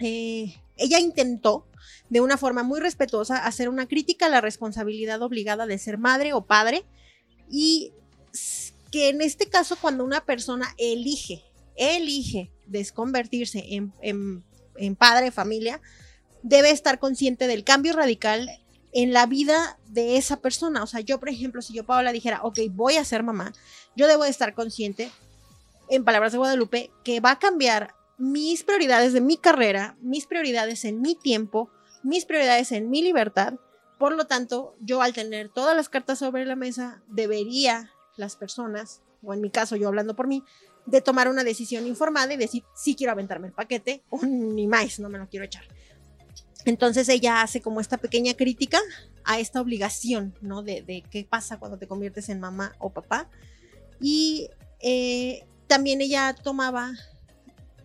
eh, 0.00 0.54
ella 0.76 0.98
intentó 0.98 1.66
de 2.08 2.20
una 2.20 2.36
forma 2.36 2.62
muy 2.62 2.80
respetuosa 2.80 3.44
hacer 3.44 3.68
una 3.68 3.86
crítica 3.86 4.26
a 4.26 4.30
la 4.30 4.40
responsabilidad 4.40 5.22
obligada 5.22 5.66
de 5.66 5.78
ser 5.78 5.98
madre 5.98 6.32
o 6.32 6.46
padre 6.46 6.84
y 7.50 7.92
que 8.90 9.08
en 9.08 9.20
este 9.20 9.48
caso 9.48 9.76
cuando 9.80 10.04
una 10.04 10.24
persona 10.24 10.74
elige, 10.78 11.44
elige 11.76 12.50
desconvertirse 12.66 13.64
en, 13.74 13.92
en 14.02 14.44
en 14.78 14.96
padre, 14.96 15.30
familia, 15.30 15.80
debe 16.42 16.70
estar 16.70 16.98
consciente 16.98 17.46
del 17.46 17.64
cambio 17.64 17.92
radical 17.92 18.48
en 18.92 19.12
la 19.12 19.26
vida 19.26 19.78
de 19.88 20.16
esa 20.16 20.40
persona. 20.40 20.82
O 20.82 20.86
sea, 20.86 21.00
yo, 21.00 21.18
por 21.18 21.28
ejemplo, 21.28 21.60
si 21.60 21.74
yo, 21.74 21.84
Paola, 21.84 22.12
dijera, 22.12 22.40
ok, 22.42 22.60
voy 22.70 22.96
a 22.96 23.04
ser 23.04 23.22
mamá, 23.22 23.52
yo 23.96 24.06
debo 24.06 24.24
de 24.24 24.30
estar 24.30 24.54
consciente, 24.54 25.10
en 25.90 26.04
palabras 26.04 26.32
de 26.32 26.38
Guadalupe, 26.38 26.90
que 27.02 27.20
va 27.20 27.32
a 27.32 27.38
cambiar 27.38 27.94
mis 28.18 28.62
prioridades 28.62 29.12
de 29.12 29.20
mi 29.20 29.38
carrera, 29.38 29.96
mis 30.02 30.26
prioridades 30.26 30.84
en 30.84 31.00
mi 31.00 31.14
tiempo, 31.14 31.70
mis 32.02 32.24
prioridades 32.24 32.72
en 32.72 32.90
mi 32.90 33.02
libertad. 33.02 33.54
Por 33.98 34.14
lo 34.14 34.26
tanto, 34.26 34.76
yo 34.80 35.02
al 35.02 35.12
tener 35.12 35.48
todas 35.48 35.76
las 35.76 35.88
cartas 35.88 36.18
sobre 36.18 36.44
la 36.44 36.56
mesa, 36.56 37.02
debería 37.08 37.90
las 38.16 38.36
personas, 38.36 39.02
o 39.22 39.34
en 39.34 39.40
mi 39.40 39.50
caso 39.50 39.76
yo 39.76 39.88
hablando 39.88 40.14
por 40.14 40.28
mí, 40.28 40.44
de 40.86 41.00
tomar 41.00 41.28
una 41.28 41.44
decisión 41.44 41.86
informada 41.86 42.32
y 42.32 42.36
decir 42.36 42.64
si 42.74 42.94
quiero 42.94 43.12
aventarme 43.12 43.48
el 43.48 43.52
paquete 43.52 44.02
o 44.10 44.24
ni 44.24 44.66
más, 44.66 44.98
no 45.00 45.08
me 45.08 45.18
lo 45.18 45.28
quiero 45.28 45.44
echar. 45.44 45.64
Entonces 46.64 47.08
ella 47.08 47.42
hace 47.42 47.60
como 47.60 47.80
esta 47.80 47.98
pequeña 47.98 48.34
crítica 48.34 48.78
a 49.24 49.38
esta 49.38 49.60
obligación, 49.60 50.34
¿no? 50.40 50.62
De, 50.62 50.82
de 50.82 51.02
qué 51.10 51.26
pasa 51.28 51.58
cuando 51.58 51.78
te 51.78 51.86
conviertes 51.86 52.28
en 52.28 52.40
mamá 52.40 52.74
o 52.78 52.90
papá. 52.90 53.30
Y 54.00 54.48
eh, 54.80 55.46
también 55.66 56.00
ella 56.00 56.34
tomaba 56.34 56.92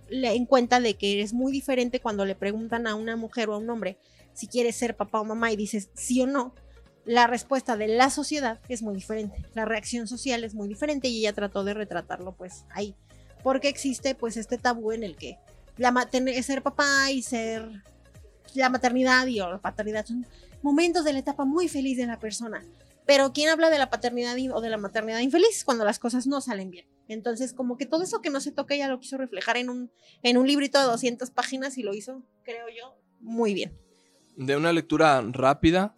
en 0.10 0.46
cuenta 0.46 0.80
de 0.80 0.96
que 0.96 1.22
es 1.22 1.34
muy 1.34 1.52
diferente 1.52 2.00
cuando 2.00 2.26
le 2.26 2.36
preguntan 2.36 2.88
a 2.88 2.96
una 2.96 3.16
mujer 3.16 3.50
o 3.50 3.56
a 3.56 3.58
un 3.58 3.70
hombre 3.70 3.98
si 4.34 4.48
quieres 4.48 4.76
ser 4.76 4.96
papá 4.96 5.22
o 5.22 5.26
mamá 5.26 5.52
y 5.52 5.56
dices 5.56 5.90
sí 5.94 6.22
o 6.22 6.28
no. 6.28 6.54
La 7.06 7.28
respuesta 7.28 7.76
de 7.76 7.88
la 7.88 8.10
sociedad 8.10 8.60
es 8.70 8.82
muy 8.82 8.96
diferente, 8.96 9.36
la 9.54 9.66
reacción 9.66 10.08
social 10.08 10.44
es 10.44 10.56
muy 10.56 10.70
diferente 10.70 11.10
y 11.10 11.20
ella 11.20 11.34
trató 11.34 11.66
de 11.66 11.74
retratarlo 11.74 12.34
pues 12.34 12.64
ahí, 12.70 12.96
porque 13.44 13.68
existe 13.68 14.16
pues 14.16 14.38
este 14.38 14.58
tabú 14.58 14.94
en 14.94 15.04
el 15.04 15.18
que 15.18 15.38
la 15.78 15.94
ser 16.42 16.64
papá 16.64 17.12
y 17.12 17.22
ser 17.22 17.68
la 18.54 18.70
maternidad 18.70 19.28
y 19.28 19.42
o 19.42 19.50
la 19.50 19.60
paternidad 19.60 20.06
son 20.06 20.26
momentos 20.62 21.04
de 21.04 21.14
la 21.14 21.20
etapa 21.20 21.44
muy 21.44 21.68
feliz 21.68 21.98
de 21.98 22.06
la 22.06 22.20
persona. 22.20 22.64
Pero 23.06 23.34
¿quién 23.34 23.50
habla 23.50 23.70
de 23.70 23.80
la 23.80 23.90
paternidad 23.90 24.38
o 24.54 24.62
de 24.62 24.70
la 24.70 24.78
maternidad 24.78 25.20
infeliz 25.20 25.66
cuando 25.66 25.84
las 25.84 26.00
cosas 26.00 26.26
no 26.26 26.40
salen 26.40 26.72
bien? 26.72 26.93
Entonces, 27.08 27.54
como 27.54 27.78
que 27.78 27.86
todo 27.86 28.04
eso 28.04 28.22
que 28.22 28.30
no 28.30 28.40
se 28.40 28.52
toca, 28.52 28.76
ella 28.76 28.88
lo 28.88 29.00
quiso 29.00 29.18
reflejar 29.18 29.58
en 29.58 29.70
un, 29.70 29.92
en 30.22 30.38
un 30.38 30.48
librito 30.48 30.80
de 30.80 30.86
200 30.86 31.32
páginas 31.32 31.78
y 31.78 31.84
lo 31.84 31.94
hizo, 31.94 32.24
creo 32.44 32.66
yo, 32.70 32.96
muy 33.20 33.54
bien. 33.54 33.78
De 34.36 34.56
una 34.56 34.74
lectura 34.74 35.22
rápida. 35.22 35.96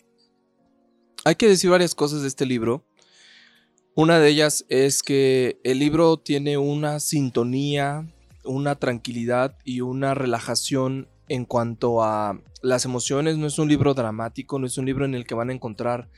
Hay 1.24 1.36
que 1.36 1.48
decir 1.48 1.70
varias 1.70 1.96
cosas 1.96 2.22
de 2.22 2.28
este 2.28 2.46
libro. 2.46 2.86
Una 3.96 4.20
de 4.20 4.30
ellas 4.30 4.66
es 4.68 5.04
que 5.04 5.60
el 5.64 5.80
libro 5.80 6.18
tiene 6.18 6.58
una 6.58 7.00
sintonía, 7.00 8.14
una 8.44 8.76
tranquilidad 8.76 9.58
y 9.64 9.82
una 9.82 10.14
relajación 10.14 11.08
en 11.30 11.46
cuanto 11.46 12.04
a 12.04 12.42
las 12.62 12.86
emociones. 12.86 13.38
No 13.38 13.48
es 13.48 13.58
un 13.58 13.70
libro 13.70 13.94
dramático, 13.94 14.60
no 14.60 14.68
es 14.68 14.78
un 14.78 14.86
libro 14.86 15.06
en 15.06 15.16
el 15.16 15.26
que 15.26 15.34
van 15.34 15.50
a 15.50 15.54
encontrar 15.54 16.10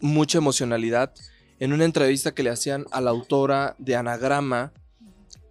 mucha 0.00 0.38
emocionalidad. 0.38 1.14
En 1.64 1.72
una 1.72 1.86
entrevista 1.86 2.34
que 2.34 2.42
le 2.42 2.50
hacían 2.50 2.84
a 2.90 3.00
la 3.00 3.08
autora 3.08 3.74
de 3.78 3.96
Anagrama, 3.96 4.74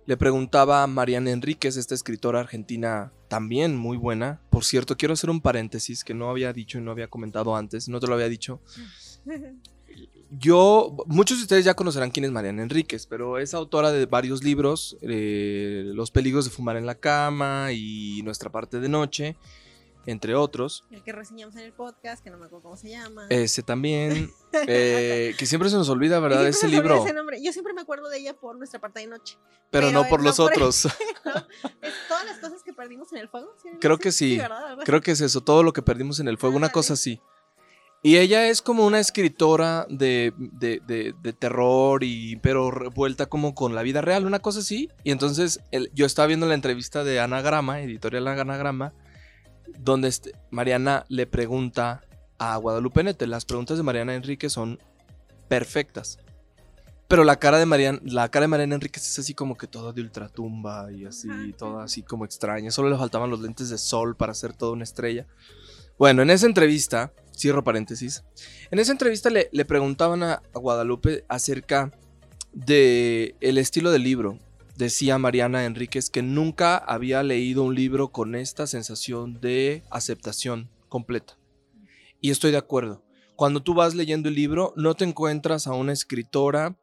le 0.06 0.15
preguntaba 0.15 0.84
a 0.84 0.88
Mariana 0.88 1.32
Enríquez, 1.32 1.76
esta 1.76 1.95
escritora 1.95 2.39
argentina 2.39 3.12
también 3.30 3.76
muy 3.76 3.97
buena. 3.97 4.39
Por 4.52 4.63
cierto, 4.63 4.95
quiero 4.95 5.15
hacer 5.15 5.32
un 5.32 5.41
paréntesis 5.41 6.04
que 6.04 6.13
no 6.13 6.30
había 6.30 6.54
dicho 6.54 6.78
y 6.78 6.82
no 6.82 6.91
había 6.91 7.08
comentado 7.08 7.56
antes, 7.56 7.89
no 7.89 7.99
te 7.99 8.06
lo 8.06 8.13
había 8.13 8.30
dicho. 8.30 8.62
Yo, 10.30 10.95
muchos 11.08 11.39
de 11.39 11.45
ustedes 11.45 11.65
ya 11.65 11.73
conocerán 11.73 12.12
quién 12.12 12.26
es 12.26 12.32
Mariana 12.32 12.62
Enríquez, 12.62 13.08
pero 13.08 13.39
es 13.39 13.56
autora 13.56 13.91
de 13.91 14.06
varios 14.06 14.43
libros, 14.43 14.95
eh, 15.02 15.82
Los 15.95 16.12
peligros 16.12 16.45
de 16.45 16.52
fumar 16.52 16.78
en 16.78 16.86
la 16.86 16.93
cama 16.93 17.71
y 17.71 18.21
Nuestra 18.23 18.52
parte 18.52 18.80
de 18.80 18.88
noche, 18.88 19.36
entre 20.05 20.35
otros. 20.35 20.83
El 20.91 21.03
que 21.03 21.11
reseñamos 21.11 21.55
en 21.55 21.61
el 21.61 21.73
podcast, 21.73 22.23
que 22.23 22.29
no 22.29 22.37
me 22.37 22.45
acuerdo 22.45 22.63
cómo 22.63 22.77
se 22.77 22.89
llama. 22.89 23.27
Ese 23.29 23.63
también, 23.63 24.29
eh, 24.67 25.33
que 25.37 25.45
siempre 25.45 25.69
se 25.69 25.75
nos 25.77 25.89
olvida, 25.89 26.19
¿verdad? 26.19 26.45
Ese 26.47 26.67
libro, 26.67 27.03
ese 27.03 27.13
nombre. 27.13 27.41
Yo 27.43 27.51
siempre 27.53 27.73
me 27.73 27.81
acuerdo 27.81 28.09
de 28.09 28.17
ella 28.19 28.33
por 28.35 28.57
Nuestra 28.57 28.79
parte 28.79 28.99
de 28.99 29.07
noche. 29.07 29.37
pero 29.71 29.91
no 29.91 30.03
por 30.07 30.19
no 30.19 30.25
los 30.27 30.37
por- 30.37 30.51
otros. 30.51 30.85
¿no? 31.25 31.31
Es 31.81 31.93
todas 32.07 32.25
las 32.25 32.37
cosas 32.39 32.63
que 32.63 32.73
perdimos 32.73 33.11
en 33.13 33.19
el 33.19 33.29
fuego. 33.29 33.53
¿sí? 33.61 33.69
Creo 33.79 33.97
que 33.97 34.11
sí. 34.11 34.39
Creo 34.85 35.01
que 35.01 35.11
es 35.11 35.21
eso, 35.21 35.41
todo 35.41 35.63
lo 35.63 35.73
que 35.73 35.81
perdimos 35.81 36.19
en 36.19 36.27
el 36.27 36.37
fuego, 36.37 36.55
una 36.57 36.69
cosa 36.71 36.93
así. 36.93 37.21
Y 38.05 38.17
ella 38.17 38.49
es 38.49 38.61
como 38.61 38.85
una 38.85 38.99
escritora 38.99 39.85
de, 39.89 40.33
de- 40.37 40.81
de- 40.85 41.15
de 41.21 41.31
terror, 41.33 42.03
y, 42.03 42.35
pero 42.37 42.69
revuelta 42.69 43.27
como 43.27 43.55
con 43.55 43.75
la 43.75 43.81
vida 43.81 44.01
real, 44.01 44.25
una 44.25 44.39
cosa 44.39 44.59
así. 44.59 44.89
Y 45.05 45.11
entonces 45.11 45.61
el- 45.71 45.89
yo 45.93 46.05
estaba 46.05 46.27
viendo 46.27 46.45
la 46.45 46.53
entrevista 46.53 47.05
de 47.05 47.21
Anagrama, 47.21 47.79
editorial 47.81 48.27
Anagrama, 48.27 48.93
donde 49.79 50.07
este- 50.07 50.33
Mariana 50.51 51.05
le 51.09 51.27
pregunta 51.27 52.01
a 52.38 52.57
Guadalupe 52.57 53.03
Nete. 53.03 53.27
Las 53.27 53.45
preguntas 53.45 53.77
de 53.77 53.83
Mariana 53.83 54.15
Enrique 54.15 54.49
son 54.49 54.79
perfectas. 55.47 56.19
Pero 57.07 57.23
la 57.23 57.36
cara 57.38 57.59
de 57.59 57.65
Mariana, 57.65 57.99
la 58.03 58.29
cara 58.29 58.45
de 58.45 58.47
Mariana 58.47 58.75
Enríquez 58.75 59.05
es 59.05 59.19
así 59.19 59.33
como 59.36 59.55
que 59.55 59.67
toda 59.67 59.91
de 59.91 60.01
ultratumba 60.01 60.91
y 60.91 61.05
así, 61.05 61.27
toda 61.57 61.83
así 61.83 62.01
como 62.01 62.25
extraña. 62.25 62.71
Solo 62.71 62.89
le 62.89 62.97
faltaban 62.97 63.29
los 63.29 63.39
lentes 63.39 63.69
de 63.69 63.77
sol 63.77 64.15
para 64.15 64.31
hacer 64.31 64.53
toda 64.53 64.71
una 64.71 64.83
estrella. 64.83 65.27
Bueno, 65.99 66.23
en 66.23 66.31
esa 66.31 66.47
entrevista, 66.47 67.13
cierro 67.38 67.63
paréntesis, 67.63 68.23
en 68.71 68.79
esa 68.79 68.93
entrevista 68.93 69.29
le, 69.29 69.47
le 69.51 69.63
preguntaban 69.63 70.23
a, 70.23 70.41
a 70.55 70.59
Guadalupe 70.59 71.23
acerca 71.27 71.91
de 72.51 73.36
el 73.41 73.59
estilo 73.59 73.91
del 73.91 74.03
libro. 74.03 74.39
Decía 74.75 75.19
Mariana 75.19 75.65
Enríquez 75.65 76.09
que 76.09 76.23
nunca 76.23 76.77
había 76.77 77.21
leído 77.21 77.63
un 77.63 77.75
libro 77.75 78.12
con 78.12 78.33
esta 78.33 78.65
sensación 78.65 79.39
de 79.39 79.83
aceptación 79.91 80.69
completa. 80.89 81.38
Y 82.19 82.31
estoy 82.31 82.51
de 82.51 82.57
acuerdo. 82.57 83.03
Cuando 83.36 83.62
tú 83.62 83.75
vas 83.75 83.93
leyendo 83.93 84.29
el 84.29 84.36
libro, 84.36 84.73
no 84.75 84.95
te 84.95 85.05
encuentras 85.05 85.67
a 85.67 85.73
una 85.73 85.93
escritora 85.93 86.75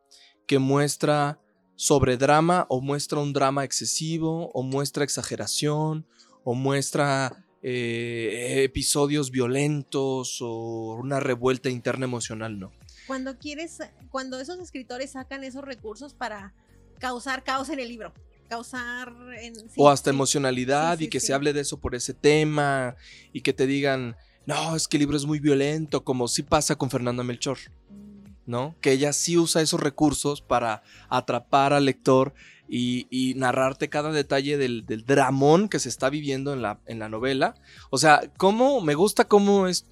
que 0.47 0.59
muestra 0.59 1.41
sobre 1.75 2.17
drama 2.17 2.67
o 2.69 2.81
muestra 2.81 3.19
un 3.19 3.33
drama 3.33 3.65
excesivo 3.65 4.51
o 4.53 4.63
muestra 4.63 5.03
exageración 5.03 6.07
o 6.45 6.55
muestra 6.55 7.45
eh, 7.63 8.63
episodios 8.65 9.31
violentos 9.31 10.39
o 10.41 10.95
una 10.95 11.21
revuelta 11.21 11.71
interna 11.71 12.05
emocional, 12.05 12.59
no. 12.59 12.73
Cuando 13.07 13.39
quieres, 13.39 13.79
cuando 14.11 14.39
esos 14.41 14.61
escritores 14.61 15.13
sacan 15.13 15.43
esos 15.43 15.65
recursos 15.65 16.15
para 16.15 16.55
causar 17.01 17.43
caos 17.43 17.69
en 17.71 17.81
el 17.81 17.89
libro. 17.89 18.13
Causar 18.49 19.13
en. 19.41 19.57
sí, 19.57 19.75
o 19.77 19.89
hasta 19.89 20.11
sí. 20.11 20.15
emocionalidad 20.15 20.99
Sí, 20.99 21.05
y 21.05 21.09
que 21.09 21.19
se 21.19 21.33
hable 21.33 21.53
de 21.53 21.61
eso 21.61 21.81
por 21.81 21.95
ese 21.95 22.15
tema 22.15 22.97
y 23.33 23.41
que 23.41 23.53
te 23.53 23.67
digan, 23.67 24.17
no, 24.47 24.77
es 24.77 24.87
que 24.87 24.97
el 24.97 25.01
libro 25.01 25.17
es 25.17 25.27
muy 25.27 25.41
violento, 25.41 26.05
como 26.05 26.29
sí 26.29 26.43
pasa 26.43 26.77
con 26.77 26.91
Fernanda 26.91 27.25
Melchor. 27.25 27.59
Mm, 27.89 28.21
¿no? 28.47 28.77
Que 28.81 28.93
ella 28.93 29.13
sí 29.13 29.39
usa 29.39 29.63
esos 29.63 29.81
recursos 29.81 30.41
para 30.43 30.83
atrapar 31.09 31.73
al 31.73 31.85
lector 31.85 32.35
y, 32.69 33.07
y 33.11 33.35
narrarte 33.35 33.89
cada 33.89 34.13
detalle 34.13 34.57
del, 34.57 34.87
del 34.87 35.05
dramón 35.05 35.69
que 35.69 35.79
se 35.79 35.89
está 35.89 36.11
viviendo 36.11 36.53
en 36.53 36.63
la, 36.63 36.81
en 36.87 36.99
la 36.99 37.09
novela. 37.09 37.55
O 37.91 37.99
sea, 37.99 38.23
cómo 38.37 38.81
me 38.81 38.95
gusta 38.95 39.27
cómo 39.27 39.67
es. 39.67 39.87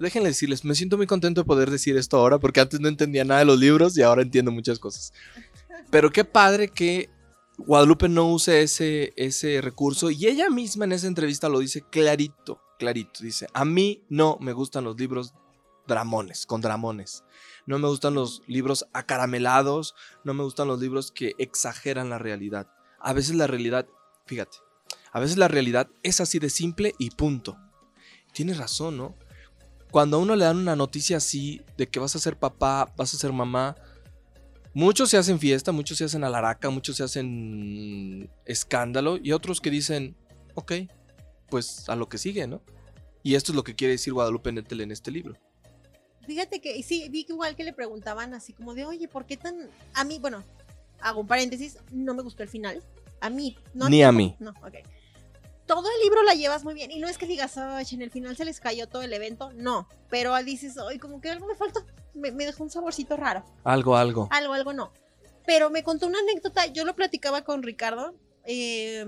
Déjenle 0.00 0.30
decirles, 0.30 0.64
me 0.64 0.74
siento 0.74 0.96
muy 0.96 1.06
contento 1.06 1.42
de 1.42 1.46
poder 1.46 1.70
decir 1.70 1.96
esto 1.96 2.16
ahora 2.16 2.38
porque 2.38 2.60
antes 2.60 2.80
no 2.80 2.88
entendía 2.88 3.24
nada 3.24 3.40
de 3.40 3.46
los 3.46 3.58
libros 3.58 3.96
y 3.96 4.02
ahora 4.02 4.22
entiendo 4.22 4.50
muchas 4.50 4.78
cosas. 4.78 5.12
Pero 5.90 6.10
qué 6.10 6.24
padre 6.24 6.68
que 6.68 7.10
Guadalupe 7.58 8.08
no 8.08 8.28
use 8.28 8.62
ese, 8.62 9.12
ese 9.16 9.60
recurso 9.60 10.10
y 10.10 10.26
ella 10.26 10.50
misma 10.50 10.84
en 10.84 10.92
esa 10.92 11.06
entrevista 11.06 11.48
lo 11.48 11.60
dice 11.60 11.82
clarito, 11.82 12.60
clarito. 12.78 13.22
Dice, 13.22 13.46
a 13.54 13.64
mí 13.64 14.04
no 14.08 14.36
me 14.40 14.52
gustan 14.52 14.84
los 14.84 14.98
libros 14.98 15.32
dramones, 15.86 16.46
con 16.46 16.60
dramones. 16.60 17.24
No 17.66 17.78
me 17.78 17.88
gustan 17.88 18.14
los 18.14 18.42
libros 18.46 18.86
acaramelados, 18.92 19.94
no 20.24 20.34
me 20.34 20.44
gustan 20.44 20.68
los 20.68 20.80
libros 20.80 21.10
que 21.10 21.34
exageran 21.38 22.10
la 22.10 22.18
realidad. 22.18 22.68
A 23.00 23.12
veces 23.12 23.34
la 23.34 23.46
realidad, 23.46 23.86
fíjate, 24.26 24.58
a 25.12 25.20
veces 25.20 25.38
la 25.38 25.48
realidad 25.48 25.88
es 26.02 26.20
así 26.20 26.38
de 26.38 26.50
simple 26.50 26.94
y 26.98 27.10
punto. 27.10 27.56
Tienes 28.32 28.58
razón, 28.58 28.98
¿no? 28.98 29.14
Cuando 29.90 30.18
a 30.18 30.20
uno 30.20 30.36
le 30.36 30.44
dan 30.44 30.58
una 30.58 30.76
noticia 30.76 31.16
así 31.16 31.62
de 31.78 31.88
que 31.88 32.00
vas 32.00 32.14
a 32.14 32.18
ser 32.18 32.38
papá, 32.38 32.92
vas 32.96 33.14
a 33.14 33.16
ser 33.16 33.32
mamá, 33.32 33.76
muchos 34.76 35.08
se 35.08 35.16
hacen 35.16 35.40
fiesta, 35.40 35.72
muchos 35.72 35.96
se 35.96 36.04
hacen 36.04 36.22
alaraca, 36.22 36.68
muchos 36.68 36.98
se 36.98 37.02
hacen 37.02 38.28
escándalo 38.44 39.16
y 39.16 39.32
otros 39.32 39.62
que 39.62 39.70
dicen, 39.70 40.14
ok, 40.54 40.72
pues 41.48 41.88
a 41.88 41.96
lo 41.96 42.10
que 42.10 42.18
sigue, 42.18 42.46
¿no? 42.46 42.60
Y 43.22 43.36
esto 43.36 43.52
es 43.52 43.56
lo 43.56 43.64
que 43.64 43.74
quiere 43.74 43.92
decir 43.92 44.12
Guadalupe 44.12 44.52
Nettel 44.52 44.82
en 44.82 44.92
este 44.92 45.10
libro. 45.10 45.34
Fíjate 46.26 46.60
que 46.60 46.82
sí, 46.82 47.08
vi 47.08 47.24
que 47.24 47.32
igual 47.32 47.56
que 47.56 47.64
le 47.64 47.72
preguntaban 47.72 48.34
así 48.34 48.52
como 48.52 48.74
de, 48.74 48.84
oye, 48.84 49.08
¿por 49.08 49.24
qué 49.24 49.38
tan.? 49.38 49.56
A 49.94 50.04
mí, 50.04 50.18
bueno, 50.18 50.44
hago 51.00 51.22
un 51.22 51.26
paréntesis, 51.26 51.78
no 51.90 52.12
me 52.12 52.22
gustó 52.22 52.42
el 52.42 52.50
final. 52.50 52.82
A 53.20 53.30
mí. 53.30 53.56
No, 53.72 53.88
Ni 53.88 54.02
a 54.02 54.12
mí. 54.12 54.36
No, 54.40 54.50
ok. 54.50 54.74
Todo 55.66 55.88
el 55.88 56.02
libro 56.02 56.22
la 56.22 56.34
llevas 56.34 56.64
muy 56.64 56.74
bien. 56.74 56.90
Y 56.90 56.98
no 56.98 57.08
es 57.08 57.18
que 57.18 57.26
digas, 57.26 57.58
ay, 57.58 57.86
en 57.92 58.02
el 58.02 58.10
final 58.10 58.36
se 58.36 58.44
les 58.44 58.60
cayó 58.60 58.88
todo 58.88 59.02
el 59.02 59.12
evento. 59.12 59.52
No. 59.52 59.88
Pero 60.08 60.34
dices, 60.44 60.76
ay, 60.78 60.98
como 60.98 61.20
que 61.20 61.30
algo 61.30 61.46
me 61.46 61.54
faltó. 61.56 61.84
Me, 62.14 62.30
me 62.30 62.46
dejó 62.46 62.62
un 62.62 62.70
saborcito 62.70 63.16
raro. 63.16 63.44
Algo, 63.64 63.96
algo. 63.96 64.28
Algo, 64.30 64.52
algo 64.54 64.72
no. 64.72 64.92
Pero 65.44 65.70
me 65.70 65.82
contó 65.82 66.06
una 66.06 66.20
anécdota. 66.20 66.66
Yo 66.66 66.84
lo 66.84 66.94
platicaba 66.94 67.42
con 67.42 67.62
Ricardo. 67.62 68.14
eh, 68.44 69.06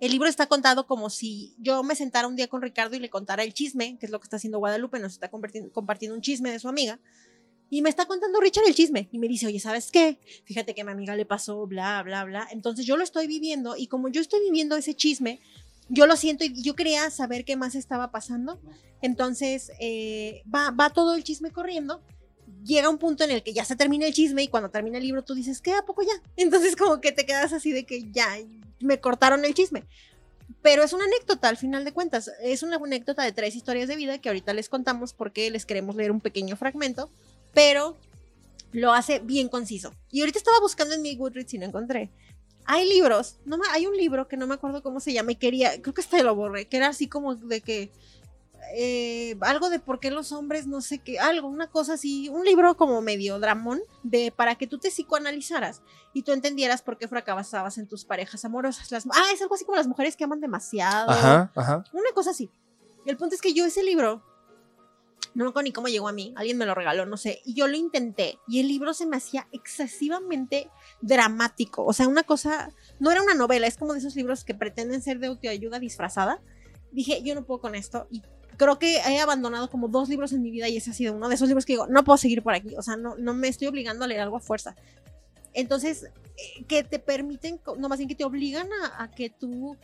el 0.00 0.12
libro 0.12 0.28
está 0.28 0.46
contado 0.46 0.86
como 0.86 1.10
si 1.10 1.56
yo 1.58 1.82
me 1.82 1.96
sentara 1.96 2.28
un 2.28 2.36
día 2.36 2.46
con 2.46 2.62
Ricardo 2.62 2.94
y 2.94 3.00
le 3.00 3.10
contara 3.10 3.42
el 3.42 3.52
chisme, 3.52 3.98
que 3.98 4.06
es 4.06 4.12
lo 4.12 4.20
que 4.20 4.24
está 4.24 4.36
haciendo 4.36 4.58
Guadalupe, 4.60 5.00
nos 5.00 5.14
está 5.14 5.28
compartiendo 5.28 6.14
un 6.14 6.20
chisme 6.22 6.52
de 6.52 6.60
su 6.60 6.68
amiga. 6.68 7.00
Y 7.70 7.82
me 7.82 7.90
está 7.90 8.06
contando 8.06 8.40
Richard 8.40 8.66
el 8.66 8.74
chisme. 8.74 9.08
Y 9.12 9.18
me 9.18 9.28
dice, 9.28 9.46
oye, 9.46 9.60
¿sabes 9.60 9.90
qué? 9.90 10.18
Fíjate 10.44 10.74
que 10.74 10.82
a 10.82 10.84
mi 10.84 10.92
amiga 10.92 11.14
le 11.16 11.26
pasó, 11.26 11.66
bla, 11.66 12.02
bla, 12.02 12.24
bla. 12.24 12.48
Entonces 12.50 12.86
yo 12.86 12.96
lo 12.96 13.04
estoy 13.04 13.26
viviendo 13.26 13.76
y 13.76 13.88
como 13.88 14.08
yo 14.08 14.20
estoy 14.20 14.40
viviendo 14.40 14.76
ese 14.76 14.94
chisme, 14.94 15.40
yo 15.88 16.06
lo 16.06 16.16
siento 16.16 16.44
y 16.44 16.62
yo 16.62 16.74
quería 16.74 17.10
saber 17.10 17.44
qué 17.44 17.56
más 17.56 17.74
estaba 17.74 18.10
pasando. 18.10 18.60
Entonces 19.02 19.72
eh, 19.80 20.42
va, 20.52 20.70
va 20.70 20.90
todo 20.90 21.14
el 21.14 21.24
chisme 21.24 21.50
corriendo. 21.50 22.02
Llega 22.64 22.88
un 22.88 22.98
punto 22.98 23.24
en 23.24 23.30
el 23.30 23.42
que 23.42 23.52
ya 23.52 23.64
se 23.64 23.76
termina 23.76 24.06
el 24.06 24.14
chisme 24.14 24.42
y 24.42 24.48
cuando 24.48 24.70
termina 24.70 24.98
el 24.98 25.04
libro 25.04 25.22
tú 25.22 25.34
dices, 25.34 25.60
¿qué? 25.60 25.72
¿A 25.72 25.84
poco 25.84 26.02
ya? 26.02 26.22
Entonces 26.36 26.76
como 26.76 27.00
que 27.00 27.12
te 27.12 27.26
quedas 27.26 27.52
así 27.52 27.72
de 27.72 27.84
que 27.84 28.10
ya, 28.10 28.26
me 28.80 29.00
cortaron 29.00 29.44
el 29.44 29.54
chisme. 29.54 29.84
Pero 30.62 30.82
es 30.82 30.92
una 30.92 31.04
anécdota 31.04 31.48
al 31.48 31.56
final 31.56 31.84
de 31.84 31.92
cuentas. 31.92 32.30
Es 32.42 32.62
una 32.62 32.76
anécdota 32.76 33.22
de 33.22 33.32
tres 33.32 33.54
historias 33.54 33.88
de 33.88 33.96
vida 33.96 34.18
que 34.18 34.28
ahorita 34.28 34.54
les 34.54 34.68
contamos 34.68 35.12
porque 35.12 35.50
les 35.50 35.66
queremos 35.66 35.94
leer 35.94 36.10
un 36.10 36.20
pequeño 36.20 36.56
fragmento. 36.56 37.10
Pero 37.54 37.96
lo 38.72 38.92
hace 38.92 39.18
bien 39.20 39.48
conciso. 39.48 39.92
Y 40.10 40.20
ahorita 40.20 40.38
estaba 40.38 40.60
buscando 40.60 40.94
en 40.94 41.02
mi 41.02 41.16
Goodreads 41.16 41.54
y 41.54 41.58
no 41.58 41.66
encontré. 41.66 42.10
Hay 42.66 42.86
libros, 42.88 43.38
no 43.46 43.56
me- 43.56 43.66
hay 43.72 43.86
un 43.86 43.96
libro 43.96 44.28
que 44.28 44.36
no 44.36 44.46
me 44.46 44.54
acuerdo 44.54 44.82
cómo 44.82 45.00
se 45.00 45.12
llama 45.14 45.32
y 45.32 45.36
quería, 45.36 45.80
creo 45.80 45.94
que 45.94 46.02
hasta 46.02 46.22
lo 46.22 46.34
borré, 46.34 46.66
que 46.68 46.76
era 46.76 46.88
así 46.88 47.08
como 47.08 47.34
de 47.34 47.62
que 47.62 47.90
eh, 48.74 49.36
algo 49.40 49.70
de 49.70 49.78
por 49.78 49.98
qué 50.00 50.10
los 50.10 50.32
hombres, 50.32 50.66
no 50.66 50.82
sé 50.82 50.98
qué, 50.98 51.18
algo, 51.18 51.48
una 51.48 51.68
cosa 51.70 51.94
así, 51.94 52.28
un 52.28 52.44
libro 52.44 52.76
como 52.76 53.00
medio 53.00 53.38
dramón 53.40 53.80
de 54.02 54.30
para 54.36 54.56
que 54.56 54.66
tú 54.66 54.76
te 54.78 54.90
psicoanalizaras 54.90 55.80
y 56.12 56.22
tú 56.22 56.32
entendieras 56.32 56.82
por 56.82 56.98
qué 56.98 57.08
fracasabas 57.08 57.78
en 57.78 57.86
tus 57.86 58.04
parejas 58.04 58.44
amorosas. 58.44 58.90
Las, 58.92 59.06
ah, 59.06 59.30
es 59.32 59.40
algo 59.40 59.54
así 59.54 59.64
como 59.64 59.76
las 59.76 59.86
mujeres 59.86 60.16
que 60.16 60.24
aman 60.24 60.40
demasiado. 60.40 61.10
Ajá, 61.10 61.50
ajá. 61.54 61.84
Una 61.94 62.10
cosa 62.14 62.30
así. 62.32 62.50
El 63.06 63.16
punto 63.16 63.34
es 63.34 63.40
que 63.40 63.54
yo 63.54 63.64
ese 63.64 63.82
libro, 63.82 64.22
no 65.34 65.44
me 65.44 65.50
acuerdo 65.50 65.64
ni 65.64 65.72
cómo 65.72 65.88
llegó 65.88 66.08
a 66.08 66.12
mí, 66.12 66.32
alguien 66.36 66.58
me 66.58 66.66
lo 66.66 66.74
regaló, 66.74 67.06
no 67.06 67.16
sé, 67.16 67.40
y 67.44 67.54
yo 67.54 67.66
lo 67.66 67.76
intenté 67.76 68.38
y 68.48 68.60
el 68.60 68.68
libro 68.68 68.94
se 68.94 69.06
me 69.06 69.16
hacía 69.16 69.46
excesivamente 69.52 70.70
dramático, 71.00 71.84
o 71.84 71.92
sea, 71.92 72.08
una 72.08 72.22
cosa, 72.22 72.70
no 72.98 73.10
era 73.10 73.22
una 73.22 73.34
novela, 73.34 73.66
es 73.66 73.76
como 73.76 73.92
de 73.92 74.00
esos 74.00 74.16
libros 74.16 74.44
que 74.44 74.54
pretenden 74.54 75.02
ser 75.02 75.18
de 75.18 75.28
autoayuda 75.28 75.78
disfrazada 75.78 76.40
dije, 76.92 77.22
yo 77.22 77.34
no 77.34 77.44
puedo 77.44 77.60
con 77.60 77.74
esto. 77.74 78.06
Y 78.10 78.22
creo 78.56 78.78
que 78.78 78.96
he 78.96 79.20
abandonado 79.20 79.70
como 79.70 79.88
dos 79.88 80.08
libros 80.08 80.32
en 80.32 80.42
mi 80.42 80.50
vida 80.50 80.68
y 80.68 80.76
ese 80.76 80.90
ha 80.90 80.94
sido 80.94 81.14
uno 81.14 81.28
de 81.28 81.34
esos 81.34 81.48
libros 81.48 81.64
que 81.64 81.74
digo, 81.74 81.86
no 81.86 82.04
puedo 82.04 82.16
seguir 82.16 82.42
por 82.42 82.54
aquí. 82.54 82.74
O 82.76 82.82
sea, 82.82 82.96
no, 82.96 83.16
no 83.16 83.34
me 83.34 83.48
estoy 83.48 83.68
obligando 83.68 84.04
a 84.04 84.08
leer 84.08 84.20
algo 84.20 84.36
a 84.36 84.40
fuerza. 84.40 84.74
Entonces, 85.54 86.04
eh, 86.04 86.64
que 86.66 86.84
te 86.84 86.98
permiten, 86.98 87.60
no 87.78 87.88
más 87.88 87.98
bien 87.98 88.08
que 88.08 88.14
te 88.14 88.24
obligan 88.24 88.68
a, 88.96 89.10
que 89.10 89.30
tú 89.30 89.76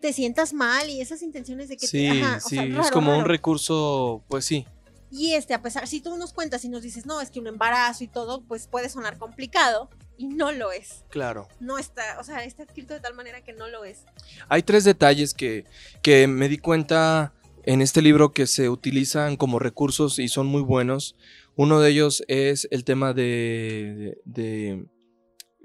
te 0.00 0.12
sientas 0.12 0.52
mal 0.52 0.88
y 0.88 1.00
esas 1.00 1.22
intenciones 1.22 1.68
de 1.68 1.76
que 1.76 1.86
sí, 1.86 2.08
te, 2.08 2.40
sí, 2.40 2.58
es 2.58 2.90
como 2.90 3.16
un 3.16 3.24
recurso, 3.24 4.22
pues 4.28 4.44
sí. 4.44 4.66
Y 5.10 5.32
este, 5.34 5.54
a 5.54 5.62
pesar, 5.62 5.86
si 5.86 6.00
tú 6.00 6.16
nos 6.16 6.32
cuentas 6.32 6.64
y 6.64 6.68
nos 6.68 6.82
dices, 6.82 7.06
no, 7.06 7.20
es 7.20 7.30
que 7.30 7.40
un 7.40 7.46
embarazo 7.46 8.04
y 8.04 8.08
todo, 8.08 8.42
pues 8.42 8.68
puede 8.68 8.88
sonar 8.90 9.16
complicado 9.18 9.88
y 10.18 10.26
no 10.26 10.52
lo 10.52 10.70
es. 10.70 11.04
Claro. 11.08 11.48
No 11.60 11.78
está, 11.78 12.18
o 12.20 12.24
sea, 12.24 12.44
está 12.44 12.64
escrito 12.64 12.92
de 12.92 13.00
tal 13.00 13.14
manera 13.14 13.42
que 13.42 13.54
no 13.54 13.68
lo 13.68 13.84
es. 13.84 14.04
Hay 14.48 14.62
tres 14.62 14.84
detalles 14.84 15.32
que, 15.32 15.64
que 16.02 16.26
me 16.26 16.48
di 16.48 16.58
cuenta 16.58 17.32
en 17.64 17.80
este 17.80 18.02
libro 18.02 18.32
que 18.32 18.46
se 18.46 18.68
utilizan 18.68 19.36
como 19.36 19.58
recursos 19.58 20.18
y 20.18 20.28
son 20.28 20.46
muy 20.46 20.62
buenos. 20.62 21.16
Uno 21.56 21.80
de 21.80 21.90
ellos 21.90 22.22
es 22.28 22.68
el 22.70 22.84
tema 22.84 23.14
de, 23.14 24.20
de, 24.24 24.86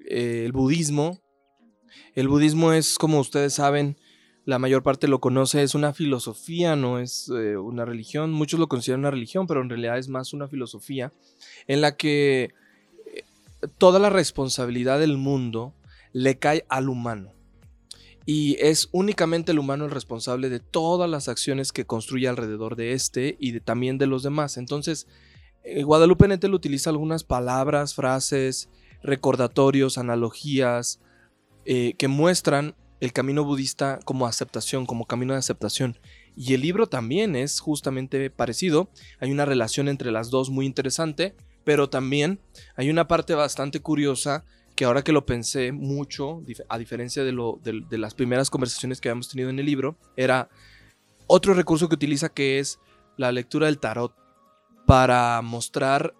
eh, 0.10 0.44
el 0.46 0.52
budismo. 0.52 1.22
El 2.16 2.28
budismo 2.28 2.74
es, 2.74 2.98
como 2.98 3.20
ustedes 3.20 3.54
saben, 3.54 3.98
la 4.46 4.60
mayor 4.60 4.84
parte 4.84 5.08
lo 5.08 5.20
conoce, 5.20 5.64
es 5.64 5.74
una 5.74 5.94
filosofía, 5.94 6.76
no 6.76 7.00
es 7.00 7.30
eh, 7.30 7.56
una 7.56 7.86
religión. 7.86 8.32
Muchos 8.32 8.60
lo 8.60 8.68
consideran 8.68 9.02
una 9.02 9.12
religión, 9.12 9.48
pero 9.48 9.62
en 9.62 9.70
realidad 9.70 9.98
es 9.98 10.10
más 10.10 10.34
una 10.34 10.48
filosofía 10.48 11.14
en 11.68 11.82
la 11.82 11.96
que 11.96 12.54
eh, 13.14 13.24
toda 13.78 14.00
la 14.00 14.10
responsabilidad 14.10 15.00
del 15.00 15.18
mundo 15.18 15.74
le 16.12 16.38
cae 16.38 16.66
al 16.68 16.90
humano. 16.90 17.32
Y 18.26 18.58
es 18.60 18.90
únicamente 18.92 19.52
el 19.54 19.60
humano 19.60 19.86
el 19.86 19.92
responsable 19.92 20.50
de 20.50 20.60
todas 20.60 21.10
las 21.10 21.28
acciones 21.30 21.72
que 21.72 21.86
construye 21.86 22.28
alrededor 22.28 22.76
de 22.76 22.94
este 22.94 23.38
y 23.40 23.52
de, 23.52 23.60
también 23.62 23.98
de 23.98 24.08
los 24.08 24.24
demás. 24.24 24.58
Entonces, 24.58 25.08
eh, 25.64 25.84
Guadalupe 25.84 26.28
Nettel 26.28 26.54
utiliza 26.54 26.90
algunas 26.90 27.24
palabras, 27.24 27.96
frases, 27.96 28.70
recordatorios, 29.04 29.98
analogías 29.98 31.00
que 31.66 32.08
muestran 32.10 32.76
el 33.04 33.12
camino 33.12 33.44
budista 33.44 34.00
como 34.06 34.28
aceptación, 34.28 34.86
como 34.86 35.06
camino 35.06 35.34
de 35.34 35.40
aceptación. 35.40 35.98
Y 36.38 36.54
el 36.54 36.62
libro 36.62 36.88
también 36.88 37.36
es 37.36 37.60
justamente 37.60 38.30
parecido. 38.30 38.90
Hay 39.20 39.30
una 39.30 39.44
relación 39.44 39.90
entre 39.90 40.10
las 40.10 40.30
dos 40.30 40.50
muy 40.50 40.66
interesante, 40.66 41.36
pero 41.66 41.90
también 41.90 42.40
hay 42.78 42.90
una 42.90 43.06
parte 43.06 43.36
bastante 43.36 43.82
curiosa 43.82 44.46
que 44.78 44.86
ahora 44.86 45.04
que 45.04 45.12
lo 45.12 45.26
pensé 45.26 45.74
mucho, 45.74 46.42
a 46.70 46.78
diferencia 46.78 47.26
de, 47.26 47.34
lo, 47.34 47.60
de 47.62 47.98
las 47.98 48.14
primeras 48.14 48.50
conversaciones 48.50 49.02
que 49.02 49.10
habíamos 49.10 49.28
tenido 49.28 49.50
en 49.50 49.60
el 49.60 49.66
libro, 49.66 49.98
era 50.16 50.48
otro 51.28 51.54
recurso 51.54 51.90
que 51.90 51.96
utiliza 51.96 52.30
que 52.30 52.60
es 52.60 52.80
la 53.18 53.34
lectura 53.34 53.66
del 53.66 53.80
tarot 53.80 54.16
para 54.88 55.42
mostrar 55.42 56.16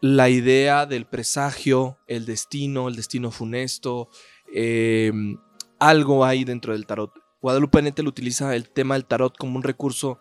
la 0.00 0.28
idea 0.30 0.84
del 0.84 1.06
presagio, 1.06 1.96
el 2.08 2.26
destino, 2.26 2.88
el 2.88 2.96
destino 2.96 3.30
funesto, 3.30 4.08
em, 4.52 5.38
algo 5.78 6.24
hay 6.24 6.44
dentro 6.44 6.72
del 6.72 6.86
tarot. 6.86 7.12
Guadalupe 7.40 7.82
Nettel 7.82 8.08
utiliza 8.08 8.54
el 8.56 8.68
tema 8.68 8.94
del 8.94 9.04
tarot 9.04 9.36
como 9.36 9.56
un 9.56 9.62
recurso 9.62 10.20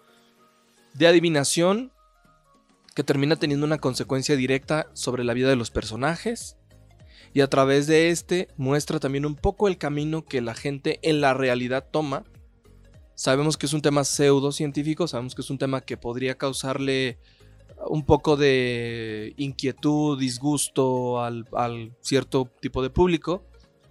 de 0.93 1.07
adivinación 1.07 1.91
que 2.95 3.03
termina 3.03 3.35
teniendo 3.35 3.65
una 3.65 3.77
consecuencia 3.77 4.35
directa 4.35 4.89
sobre 4.93 5.23
la 5.23 5.33
vida 5.33 5.49
de 5.49 5.55
los 5.55 5.71
personajes 5.71 6.57
y 7.33 7.41
a 7.41 7.49
través 7.49 7.87
de 7.87 8.09
este 8.09 8.47
muestra 8.57 8.99
también 8.99 9.25
un 9.25 9.35
poco 9.35 9.67
el 9.67 9.77
camino 9.77 10.25
que 10.25 10.41
la 10.41 10.55
gente 10.55 10.99
en 11.03 11.21
la 11.21 11.33
realidad 11.33 11.87
toma. 11.91 12.23
Sabemos 13.15 13.57
que 13.57 13.65
es 13.65 13.73
un 13.73 13.81
tema 13.81 14.03
pseudocientífico, 14.03 15.07
sabemos 15.07 15.35
que 15.35 15.41
es 15.41 15.49
un 15.49 15.57
tema 15.57 15.81
que 15.81 15.97
podría 15.97 16.37
causarle 16.37 17.19
un 17.87 18.05
poco 18.05 18.37
de 18.37 19.33
inquietud, 19.37 20.19
disgusto 20.19 21.21
al, 21.21 21.45
cierto 22.01 22.49
tipo 22.59 22.81
de 22.81 22.89
público, 22.89 23.43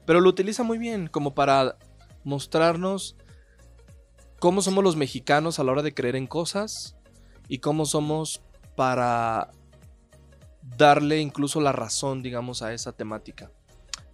pero 0.07 0.21
lo 0.21 0.29
utiliza 0.29 0.63
muy 0.63 0.79
bien 0.79 1.09
como 1.09 1.35
para 1.35 1.77
mostrarnos 2.25 3.17
cómo 4.39 4.63
somos 4.63 4.83
los 4.83 4.97
mexicanos 4.97 5.59
a 5.59 5.65
la 5.65 5.73
hora 5.73 5.83
de 5.83 5.95
creer 5.95 6.17
en 6.17 6.27
cosas 6.27 6.97
y 7.49 7.59
cómo 7.59 7.85
somos 7.85 8.43
para 8.77 9.51
darle 10.77 11.21
incluso 11.21 11.61
la 11.61 11.73
razón, 11.73 12.23
digamos, 12.23 12.63
a 12.63 12.73
esa 12.73 12.93
temática. 12.93 13.51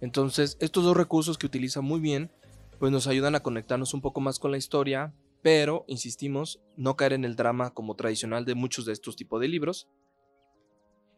Entonces, 0.01 0.57
estos 0.59 0.83
dos 0.83 0.97
recursos 0.97 1.37
que 1.37 1.45
utiliza 1.45 1.81
muy 1.81 1.99
bien, 1.99 2.31
pues 2.79 2.91
nos 2.91 3.07
ayudan 3.07 3.35
a 3.35 3.41
conectarnos 3.41 3.93
un 3.93 4.01
poco 4.01 4.21
más 4.21 4.39
con 4.39 4.51
la 4.51 4.57
historia, 4.57 5.13
pero, 5.41 5.85
insistimos, 5.87 6.61
no 6.77 6.95
caer 6.95 7.13
en 7.13 7.25
el 7.25 7.35
drama 7.35 7.73
como 7.73 7.95
tradicional 7.95 8.45
de 8.45 8.55
muchos 8.55 8.85
de 8.85 8.93
estos 8.93 9.15
tipos 9.15 9.41
de 9.41 9.47
libros. 9.47 9.87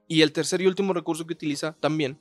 Y 0.07 0.21
el 0.21 0.31
tercer 0.31 0.61
y 0.61 0.67
último 0.67 0.93
recurso 0.93 1.25
que 1.25 1.33
utiliza 1.33 1.73
también 1.79 2.19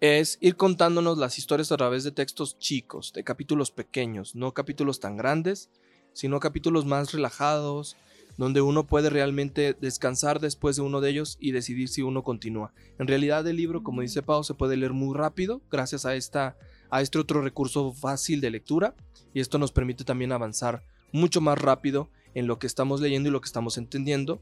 es 0.00 0.38
ir 0.40 0.56
contándonos 0.56 1.18
las 1.18 1.36
historias 1.36 1.70
a 1.72 1.76
través 1.76 2.04
de 2.04 2.10
textos 2.10 2.58
chicos, 2.58 3.12
de 3.12 3.22
capítulos 3.22 3.70
pequeños, 3.70 4.34
no 4.34 4.54
capítulos 4.54 4.98
tan 4.98 5.16
grandes, 5.16 5.68
sino 6.14 6.40
capítulos 6.40 6.86
más 6.86 7.12
relajados, 7.12 7.96
donde 8.38 8.62
uno 8.62 8.86
puede 8.86 9.10
realmente 9.10 9.76
descansar 9.78 10.40
después 10.40 10.76
de 10.76 10.82
uno 10.82 11.02
de 11.02 11.10
ellos 11.10 11.36
y 11.38 11.52
decidir 11.52 11.88
si 11.88 12.00
uno 12.00 12.22
continúa. 12.22 12.72
En 12.98 13.06
realidad 13.06 13.46
el 13.46 13.56
libro, 13.56 13.82
como 13.82 14.00
dice 14.00 14.22
Pau, 14.22 14.42
se 14.42 14.54
puede 14.54 14.78
leer 14.78 14.94
muy 14.94 15.14
rápido 15.14 15.60
gracias 15.70 16.06
a, 16.06 16.14
esta, 16.14 16.56
a 16.88 17.02
este 17.02 17.18
otro 17.18 17.42
recurso 17.42 17.92
fácil 17.92 18.40
de 18.40 18.50
lectura 18.50 18.94
y 19.34 19.40
esto 19.40 19.58
nos 19.58 19.72
permite 19.72 20.04
también 20.04 20.32
avanzar 20.32 20.82
mucho 21.12 21.42
más 21.42 21.58
rápido 21.58 22.08
en 22.34 22.46
lo 22.46 22.58
que 22.58 22.66
estamos 22.66 23.02
leyendo 23.02 23.28
y 23.28 23.32
lo 23.32 23.42
que 23.42 23.48
estamos 23.48 23.76
entendiendo. 23.76 24.40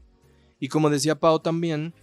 Y 0.59 0.69
como 0.69 0.89
decía 0.89 1.19
Pau 1.19 1.39
también, 1.39 1.93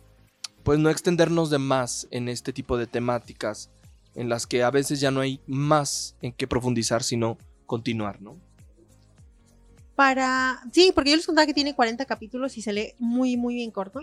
pues 0.67 0.81
no 0.81 0.91
extendernos 0.91 1.49
de 1.49 1.59
más 1.59 2.09
en 2.11 2.29
este 2.29 2.53
tipo 2.53 2.77
de 2.77 2.89
temáticas 2.89 3.71
en 4.17 4.29
las 4.29 4.49
que 4.49 4.65
a 4.65 4.71
veces 4.73 4.99
ya 4.99 5.13
no 5.13 5.21
hay 5.21 5.41
más 5.47 6.17
en 6.23 6.33
qué 6.33 6.49
profundizar, 6.49 7.05
sino 7.05 7.39
continuar, 7.67 8.21
¿no? 8.21 8.37
Para, 9.95 10.61
sí, 10.73 10.91
porque 10.93 11.11
yo 11.11 11.17
les 11.17 11.25
contaba 11.25 11.47
que 11.47 11.55
tiene 11.55 11.77
40 11.77 12.05
capítulos 12.07 12.59
y 12.59 12.63
se 12.63 12.73
lee 12.73 12.95
muy, 12.99 13.37
muy 13.37 13.55
bien 13.55 13.71
corto. 13.71 14.01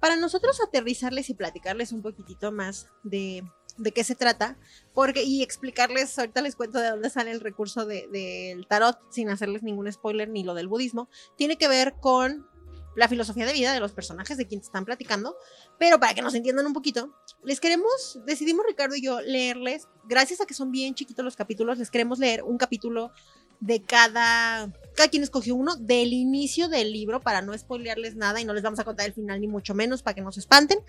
Para 0.00 0.16
nosotros 0.16 0.60
aterrizarles 0.60 1.30
y 1.30 1.34
platicarles 1.34 1.92
un 1.92 2.02
poquitito 2.02 2.50
más 2.50 2.88
de 3.04 3.44
de 3.76 3.92
qué 3.92 4.04
se 4.04 4.14
trata, 4.14 4.56
porque 4.92 5.22
y 5.22 5.42
explicarles, 5.42 6.18
ahorita 6.18 6.42
les 6.42 6.56
cuento 6.56 6.78
de 6.78 6.90
dónde 6.90 7.10
sale 7.10 7.30
el 7.30 7.40
recurso 7.40 7.86
del 7.86 8.66
tarot, 8.66 8.98
sin 9.10 9.30
hacerles 9.30 9.62
ningún 9.62 9.90
spoiler 9.90 10.28
ni 10.28 10.44
lo 10.44 10.54
del 10.54 10.68
budismo, 10.68 11.08
tiene 11.36 11.56
que 11.56 11.68
ver 11.68 11.94
con 12.00 12.46
la 12.94 13.08
filosofía 13.08 13.46
de 13.46 13.52
vida 13.52 13.72
de 13.72 13.80
los 13.80 13.92
personajes 13.92 14.36
de 14.36 14.46
quienes 14.46 14.66
están 14.66 14.84
platicando, 14.84 15.36
pero 15.78 15.98
para 15.98 16.14
que 16.14 16.22
nos 16.22 16.34
entiendan 16.34 16.66
un 16.66 16.72
poquito, 16.72 17.14
les 17.44 17.60
queremos, 17.60 18.20
decidimos 18.26 18.66
Ricardo 18.66 18.96
y 18.96 19.02
yo 19.02 19.20
leerles, 19.20 19.88
gracias 20.04 20.40
a 20.40 20.46
que 20.46 20.54
son 20.54 20.70
bien 20.70 20.94
chiquitos 20.94 21.24
los 21.24 21.36
capítulos, 21.36 21.78
les 21.78 21.90
queremos 21.90 22.18
leer 22.18 22.42
un 22.42 22.58
capítulo 22.58 23.12
de 23.60 23.82
cada, 23.82 24.72
cada 24.96 25.08
quien 25.08 25.22
escogió 25.22 25.54
uno 25.54 25.76
del 25.76 26.12
inicio 26.12 26.68
del 26.68 26.92
libro 26.92 27.20
para 27.20 27.42
no 27.42 27.56
spoilearles 27.56 28.16
nada 28.16 28.40
y 28.40 28.44
no 28.44 28.54
les 28.54 28.62
vamos 28.62 28.80
a 28.80 28.84
contar 28.84 29.06
el 29.06 29.14
final 29.14 29.40
ni 29.40 29.46
mucho 29.46 29.74
menos 29.74 30.02
para 30.02 30.14
que 30.14 30.20
no 30.20 30.32
se 30.32 30.40
espanten, 30.40 30.80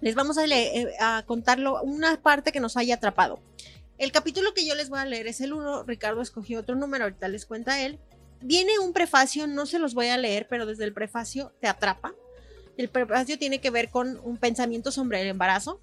les 0.00 0.14
vamos 0.14 0.38
a, 0.38 0.46
leer, 0.46 0.88
eh, 0.88 0.94
a 1.00 1.22
contarlo 1.26 1.82
una 1.82 2.20
parte 2.20 2.52
que 2.52 2.60
nos 2.60 2.76
haya 2.76 2.96
atrapado. 2.96 3.40
El 3.96 4.10
capítulo 4.10 4.54
que 4.54 4.66
yo 4.66 4.74
les 4.74 4.88
voy 4.88 4.98
a 4.98 5.04
leer 5.04 5.28
es 5.28 5.40
el 5.40 5.52
1. 5.52 5.84
Ricardo 5.84 6.20
escogió 6.20 6.60
otro 6.60 6.74
número, 6.74 7.04
ahorita 7.04 7.28
les 7.28 7.46
cuenta 7.46 7.80
él. 7.80 8.00
Viene 8.46 8.78
un 8.78 8.92
prefacio, 8.92 9.46
no 9.46 9.64
se 9.64 9.78
los 9.78 9.94
voy 9.94 10.08
a 10.08 10.18
leer, 10.18 10.46
pero 10.50 10.66
desde 10.66 10.84
el 10.84 10.92
prefacio 10.92 11.54
te 11.62 11.66
atrapa. 11.66 12.14
El 12.76 12.90
prefacio 12.90 13.38
tiene 13.38 13.58
que 13.58 13.70
ver 13.70 13.88
con 13.88 14.20
un 14.22 14.36
pensamiento 14.36 14.92
sobre 14.92 15.22
el 15.22 15.28
embarazo. 15.28 15.80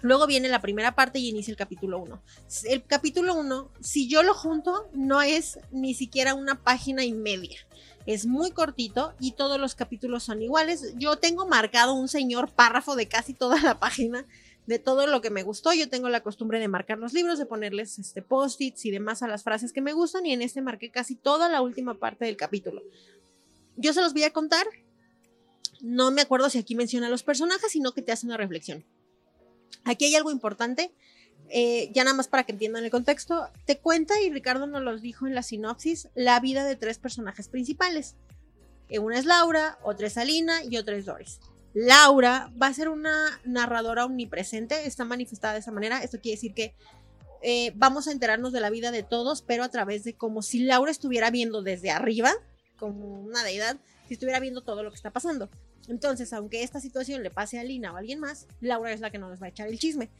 Luego 0.00 0.28
viene 0.28 0.48
la 0.48 0.60
primera 0.60 0.94
parte 0.94 1.18
y 1.18 1.28
inicia 1.28 1.50
el 1.50 1.56
capítulo 1.56 1.98
1. 1.98 2.22
El 2.66 2.84
capítulo 2.84 3.34
1, 3.34 3.72
si 3.80 4.08
yo 4.08 4.22
lo 4.22 4.34
junto, 4.34 4.88
no 4.92 5.20
es 5.20 5.58
ni 5.72 5.94
siquiera 5.94 6.34
una 6.34 6.62
página 6.62 7.04
y 7.04 7.12
media. 7.12 7.58
Es 8.06 8.24
muy 8.24 8.52
cortito 8.52 9.12
y 9.18 9.32
todos 9.32 9.58
los 9.58 9.74
capítulos 9.74 10.22
son 10.22 10.42
iguales. 10.42 10.94
Yo 10.94 11.16
tengo 11.16 11.48
marcado 11.48 11.94
un 11.94 12.06
señor 12.06 12.52
párrafo 12.52 12.94
de 12.94 13.08
casi 13.08 13.34
toda 13.34 13.60
la 13.60 13.80
página 13.80 14.24
de 14.70 14.78
todo 14.78 15.08
lo 15.08 15.20
que 15.20 15.30
me 15.30 15.42
gustó. 15.42 15.72
Yo 15.72 15.88
tengo 15.88 16.08
la 16.08 16.22
costumbre 16.22 16.60
de 16.60 16.68
marcar 16.68 16.98
los 16.98 17.12
libros, 17.12 17.40
de 17.40 17.44
ponerles 17.44 17.98
este 17.98 18.22
post-its 18.22 18.84
y 18.84 18.92
demás 18.92 19.20
a 19.24 19.26
las 19.26 19.42
frases 19.42 19.72
que 19.72 19.80
me 19.80 19.92
gustan 19.92 20.24
y 20.26 20.32
en 20.32 20.42
este 20.42 20.62
marqué 20.62 20.92
casi 20.92 21.16
toda 21.16 21.48
la 21.48 21.60
última 21.60 21.98
parte 21.98 22.24
del 22.24 22.36
capítulo. 22.36 22.80
Yo 23.76 23.92
se 23.92 24.00
los 24.00 24.12
voy 24.12 24.22
a 24.22 24.32
contar. 24.32 24.64
No 25.80 26.12
me 26.12 26.22
acuerdo 26.22 26.48
si 26.50 26.58
aquí 26.58 26.76
menciona 26.76 27.08
a 27.08 27.10
los 27.10 27.24
personajes, 27.24 27.72
sino 27.72 27.92
que 27.92 28.02
te 28.02 28.12
hace 28.12 28.26
una 28.26 28.36
reflexión. 28.36 28.84
Aquí 29.84 30.04
hay 30.04 30.14
algo 30.14 30.30
importante 30.30 30.92
eh, 31.48 31.90
ya 31.92 32.04
nada 32.04 32.16
más 32.16 32.28
para 32.28 32.44
que 32.44 32.52
entiendan 32.52 32.84
el 32.84 32.92
contexto, 32.92 33.48
te 33.64 33.78
cuenta, 33.78 34.20
y 34.20 34.30
Ricardo 34.30 34.68
nos 34.68 34.82
lo 34.82 34.96
dijo 34.98 35.26
en 35.26 35.34
la 35.34 35.42
sinopsis, 35.42 36.08
la 36.14 36.38
vida 36.38 36.64
de 36.64 36.76
tres 36.76 36.98
personajes 36.98 37.48
principales. 37.48 38.14
Eh, 38.88 39.00
una 39.00 39.18
es 39.18 39.24
Laura, 39.24 39.78
otra 39.82 40.06
es 40.06 40.16
Alina 40.16 40.62
y 40.62 40.76
otra 40.76 40.96
es 40.96 41.06
Doris. 41.06 41.40
Laura 41.72 42.52
va 42.60 42.66
a 42.66 42.74
ser 42.74 42.88
una 42.88 43.40
narradora 43.44 44.04
omnipresente, 44.04 44.86
está 44.86 45.04
manifestada 45.04 45.54
de 45.54 45.60
esa 45.60 45.70
manera. 45.70 46.02
Esto 46.02 46.20
quiere 46.20 46.36
decir 46.36 46.54
que 46.54 46.74
eh, 47.42 47.72
vamos 47.76 48.08
a 48.08 48.12
enterarnos 48.12 48.52
de 48.52 48.60
la 48.60 48.70
vida 48.70 48.90
de 48.90 49.02
todos, 49.02 49.42
pero 49.42 49.62
a 49.62 49.68
través 49.68 50.04
de 50.04 50.14
como 50.14 50.42
si 50.42 50.60
Laura 50.60 50.90
estuviera 50.90 51.30
viendo 51.30 51.62
desde 51.62 51.90
arriba, 51.90 52.32
como 52.76 53.20
una 53.20 53.44
deidad, 53.44 53.76
si 54.08 54.14
estuviera 54.14 54.40
viendo 54.40 54.62
todo 54.62 54.82
lo 54.82 54.90
que 54.90 54.96
está 54.96 55.10
pasando. 55.10 55.48
Entonces, 55.88 56.32
aunque 56.32 56.62
esta 56.62 56.80
situación 56.80 57.22
le 57.22 57.30
pase 57.30 57.58
a 57.58 57.64
Lina 57.64 57.92
o 57.92 57.96
a 57.96 58.00
alguien 58.00 58.20
más, 58.20 58.46
Laura 58.60 58.92
es 58.92 59.00
la 59.00 59.10
que 59.10 59.18
nos 59.18 59.40
va 59.40 59.46
a 59.46 59.50
echar 59.50 59.68
el 59.68 59.78
chisme. 59.78 60.10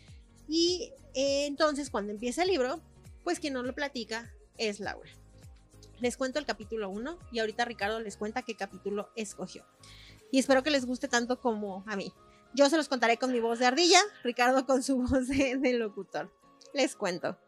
Y 0.49 0.93
eh, 1.15 1.47
entonces, 1.47 1.91
cuando 1.91 2.13
empieza 2.13 2.43
el 2.43 2.49
libro, 2.49 2.81
pues 3.25 3.41
quien 3.41 3.55
nos 3.55 3.67
lo 3.67 3.75
platica 3.75 4.33
es 4.57 4.81
Laura. 4.81 5.11
Les 6.01 6.17
cuento 6.17 6.39
el 6.39 6.47
capítulo 6.47 6.89
1 6.89 7.19
y 7.31 7.41
ahorita 7.41 7.65
Ricardo 7.67 8.01
les 8.01 8.17
cuenta 8.17 8.43
qué 8.43 8.57
capítulo 8.57 9.11
escogió. 9.17 9.65
Y 10.31 10.39
espero 10.39 10.63
que 10.63 10.71
les 10.71 10.87
guste 10.87 11.09
tanto 11.09 11.41
como 11.41 11.85
a 11.87 11.97
mí. 11.97 12.13
Yo 12.55 12.69
se 12.69 12.77
los 12.77 12.89
contaré 12.89 13.17
con 13.17 13.33
mi 13.33 13.41
voz 13.41 13.59
de 13.59 13.67
ardilla, 13.67 14.01
Ricardo 14.25 14.67
con 14.67 14.83
su 14.83 14.99
voz 15.03 15.29
de, 15.29 15.73
locutor. 15.75 16.33
Les 16.75 16.97
cuento. 16.97 17.39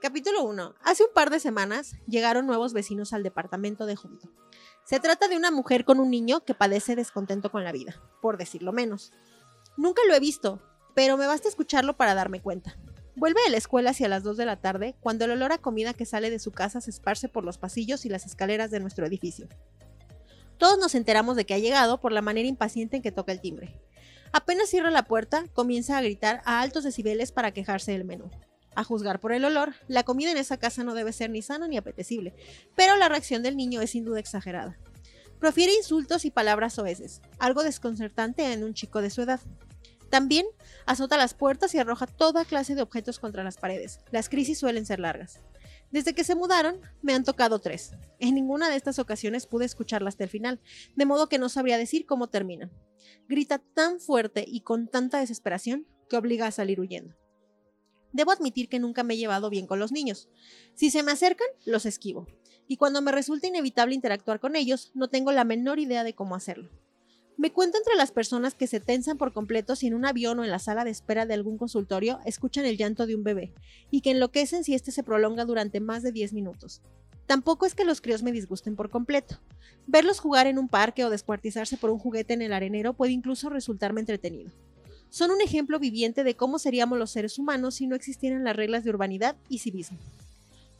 Capítulo 0.00 0.44
1. 0.44 0.74
Hace 0.82 1.04
un 1.04 1.12
par 1.12 1.30
de 1.30 1.40
semanas 1.40 1.92
llegaron 2.06 2.46
nuevos 2.46 2.72
vecinos 2.72 3.12
al 3.12 3.22
departamento 3.22 3.86
de 3.86 3.96
junto. 3.96 4.30
Se 4.84 4.98
trata 4.98 5.28
de 5.28 5.36
una 5.36 5.50
mujer 5.50 5.84
con 5.84 6.00
un 6.00 6.10
niño 6.10 6.44
que 6.44 6.54
padece 6.54 6.96
descontento 6.96 7.50
con 7.50 7.64
la 7.64 7.72
vida, 7.72 8.00
por 8.22 8.38
decirlo 8.38 8.72
menos. 8.72 9.12
Nunca 9.76 10.02
lo 10.08 10.14
he 10.14 10.20
visto, 10.20 10.62
pero 10.94 11.16
me 11.16 11.26
basta 11.26 11.48
escucharlo 11.48 11.96
para 11.96 12.14
darme 12.14 12.40
cuenta. 12.40 12.76
Vuelve 13.14 13.40
de 13.44 13.50
la 13.50 13.58
escuela 13.58 13.90
hacia 13.90 14.08
las 14.08 14.22
2 14.22 14.36
de 14.36 14.46
la 14.46 14.60
tarde, 14.60 14.96
cuando 15.00 15.26
el 15.26 15.32
olor 15.32 15.52
a 15.52 15.58
comida 15.58 15.94
que 15.94 16.06
sale 16.06 16.30
de 16.30 16.38
su 16.38 16.52
casa 16.52 16.80
se 16.80 16.90
esparce 16.90 17.28
por 17.28 17.44
los 17.44 17.58
pasillos 17.58 18.06
y 18.06 18.08
las 18.08 18.24
escaleras 18.24 18.70
de 18.70 18.80
nuestro 18.80 19.04
edificio. 19.04 19.48
Todos 20.60 20.78
nos 20.78 20.94
enteramos 20.94 21.36
de 21.36 21.46
que 21.46 21.54
ha 21.54 21.58
llegado 21.58 22.00
por 22.02 22.12
la 22.12 22.20
manera 22.20 22.46
impaciente 22.46 22.96
en 22.96 23.02
que 23.02 23.12
toca 23.12 23.32
el 23.32 23.40
timbre. 23.40 23.80
Apenas 24.30 24.68
cierra 24.68 24.90
la 24.90 25.06
puerta, 25.06 25.46
comienza 25.54 25.96
a 25.96 26.02
gritar 26.02 26.42
a 26.44 26.60
altos 26.60 26.84
decibeles 26.84 27.32
para 27.32 27.52
quejarse 27.52 27.92
del 27.92 28.04
menú. 28.04 28.30
A 28.74 28.84
juzgar 28.84 29.20
por 29.20 29.32
el 29.32 29.46
olor, 29.46 29.72
la 29.88 30.02
comida 30.02 30.30
en 30.30 30.36
esa 30.36 30.58
casa 30.58 30.84
no 30.84 30.92
debe 30.92 31.14
ser 31.14 31.30
ni 31.30 31.40
sana 31.40 31.66
ni 31.66 31.78
apetecible, 31.78 32.34
pero 32.76 32.96
la 32.96 33.08
reacción 33.08 33.42
del 33.42 33.56
niño 33.56 33.80
es 33.80 33.92
sin 33.92 34.04
duda 34.04 34.20
exagerada. 34.20 34.78
Profiere 35.38 35.74
insultos 35.74 36.26
y 36.26 36.30
palabras 36.30 36.78
oeces, 36.78 37.22
algo 37.38 37.62
desconcertante 37.62 38.52
en 38.52 38.62
un 38.62 38.74
chico 38.74 39.00
de 39.00 39.08
su 39.08 39.22
edad. 39.22 39.40
También 40.10 40.44
azota 40.84 41.16
las 41.16 41.32
puertas 41.32 41.74
y 41.74 41.78
arroja 41.78 42.06
toda 42.06 42.44
clase 42.44 42.74
de 42.74 42.82
objetos 42.82 43.18
contra 43.18 43.44
las 43.44 43.56
paredes. 43.56 44.00
Las 44.10 44.28
crisis 44.28 44.58
suelen 44.58 44.84
ser 44.84 45.00
largas. 45.00 45.40
Desde 45.90 46.14
que 46.14 46.24
se 46.24 46.36
mudaron, 46.36 46.80
me 47.02 47.14
han 47.14 47.24
tocado 47.24 47.58
tres. 47.58 47.92
En 48.18 48.34
ninguna 48.34 48.70
de 48.70 48.76
estas 48.76 48.98
ocasiones 48.98 49.46
pude 49.46 49.64
escucharla 49.64 50.08
hasta 50.08 50.24
el 50.24 50.30
final, 50.30 50.60
de 50.94 51.06
modo 51.06 51.28
que 51.28 51.38
no 51.38 51.48
sabría 51.48 51.78
decir 51.78 52.06
cómo 52.06 52.28
termina. 52.28 52.70
Grita 53.28 53.58
tan 53.58 53.98
fuerte 53.98 54.44
y 54.46 54.60
con 54.60 54.88
tanta 54.88 55.18
desesperación 55.18 55.86
que 56.08 56.16
obliga 56.16 56.46
a 56.46 56.52
salir 56.52 56.80
huyendo. 56.80 57.16
Debo 58.12 58.32
admitir 58.32 58.68
que 58.68 58.78
nunca 58.78 59.02
me 59.02 59.14
he 59.14 59.18
llevado 59.18 59.50
bien 59.50 59.66
con 59.66 59.78
los 59.78 59.92
niños. 59.92 60.28
Si 60.74 60.90
se 60.90 61.02
me 61.02 61.12
acercan, 61.12 61.46
los 61.64 61.86
esquivo. 61.86 62.26
Y 62.66 62.76
cuando 62.76 63.02
me 63.02 63.12
resulta 63.12 63.48
inevitable 63.48 63.94
interactuar 63.94 64.38
con 64.38 64.56
ellos, 64.56 64.92
no 64.94 65.08
tengo 65.08 65.32
la 65.32 65.44
menor 65.44 65.80
idea 65.80 66.04
de 66.04 66.14
cómo 66.14 66.34
hacerlo. 66.34 66.70
Me 67.40 67.52
cuento 67.52 67.78
entre 67.78 67.94
las 67.94 68.12
personas 68.12 68.52
que 68.52 68.66
se 68.66 68.80
tensan 68.80 69.16
por 69.16 69.32
completo 69.32 69.74
si 69.74 69.86
en 69.86 69.94
un 69.94 70.04
avión 70.04 70.38
o 70.38 70.44
en 70.44 70.50
la 70.50 70.58
sala 70.58 70.84
de 70.84 70.90
espera 70.90 71.24
de 71.24 71.32
algún 71.32 71.56
consultorio 71.56 72.20
escuchan 72.26 72.66
el 72.66 72.76
llanto 72.76 73.06
de 73.06 73.14
un 73.14 73.24
bebé, 73.24 73.54
y 73.90 74.02
que 74.02 74.10
enloquecen 74.10 74.62
si 74.62 74.74
este 74.74 74.92
se 74.92 75.02
prolonga 75.02 75.46
durante 75.46 75.80
más 75.80 76.02
de 76.02 76.12
10 76.12 76.34
minutos. 76.34 76.82
Tampoco 77.24 77.64
es 77.64 77.74
que 77.74 77.86
los 77.86 78.02
críos 78.02 78.22
me 78.22 78.30
disgusten 78.30 78.76
por 78.76 78.90
completo. 78.90 79.40
Verlos 79.86 80.20
jugar 80.20 80.48
en 80.48 80.58
un 80.58 80.68
parque 80.68 81.02
o 81.02 81.08
descuartizarse 81.08 81.78
por 81.78 81.88
un 81.88 81.98
juguete 81.98 82.34
en 82.34 82.42
el 82.42 82.52
arenero 82.52 82.92
puede 82.92 83.12
incluso 83.12 83.48
resultarme 83.48 84.00
entretenido. 84.00 84.50
Son 85.08 85.30
un 85.30 85.40
ejemplo 85.40 85.78
viviente 85.78 86.24
de 86.24 86.36
cómo 86.36 86.58
seríamos 86.58 86.98
los 86.98 87.10
seres 87.10 87.38
humanos 87.38 87.76
si 87.76 87.86
no 87.86 87.96
existieran 87.96 88.44
las 88.44 88.54
reglas 88.54 88.84
de 88.84 88.90
urbanidad 88.90 89.36
y 89.48 89.60
civismo. 89.60 89.96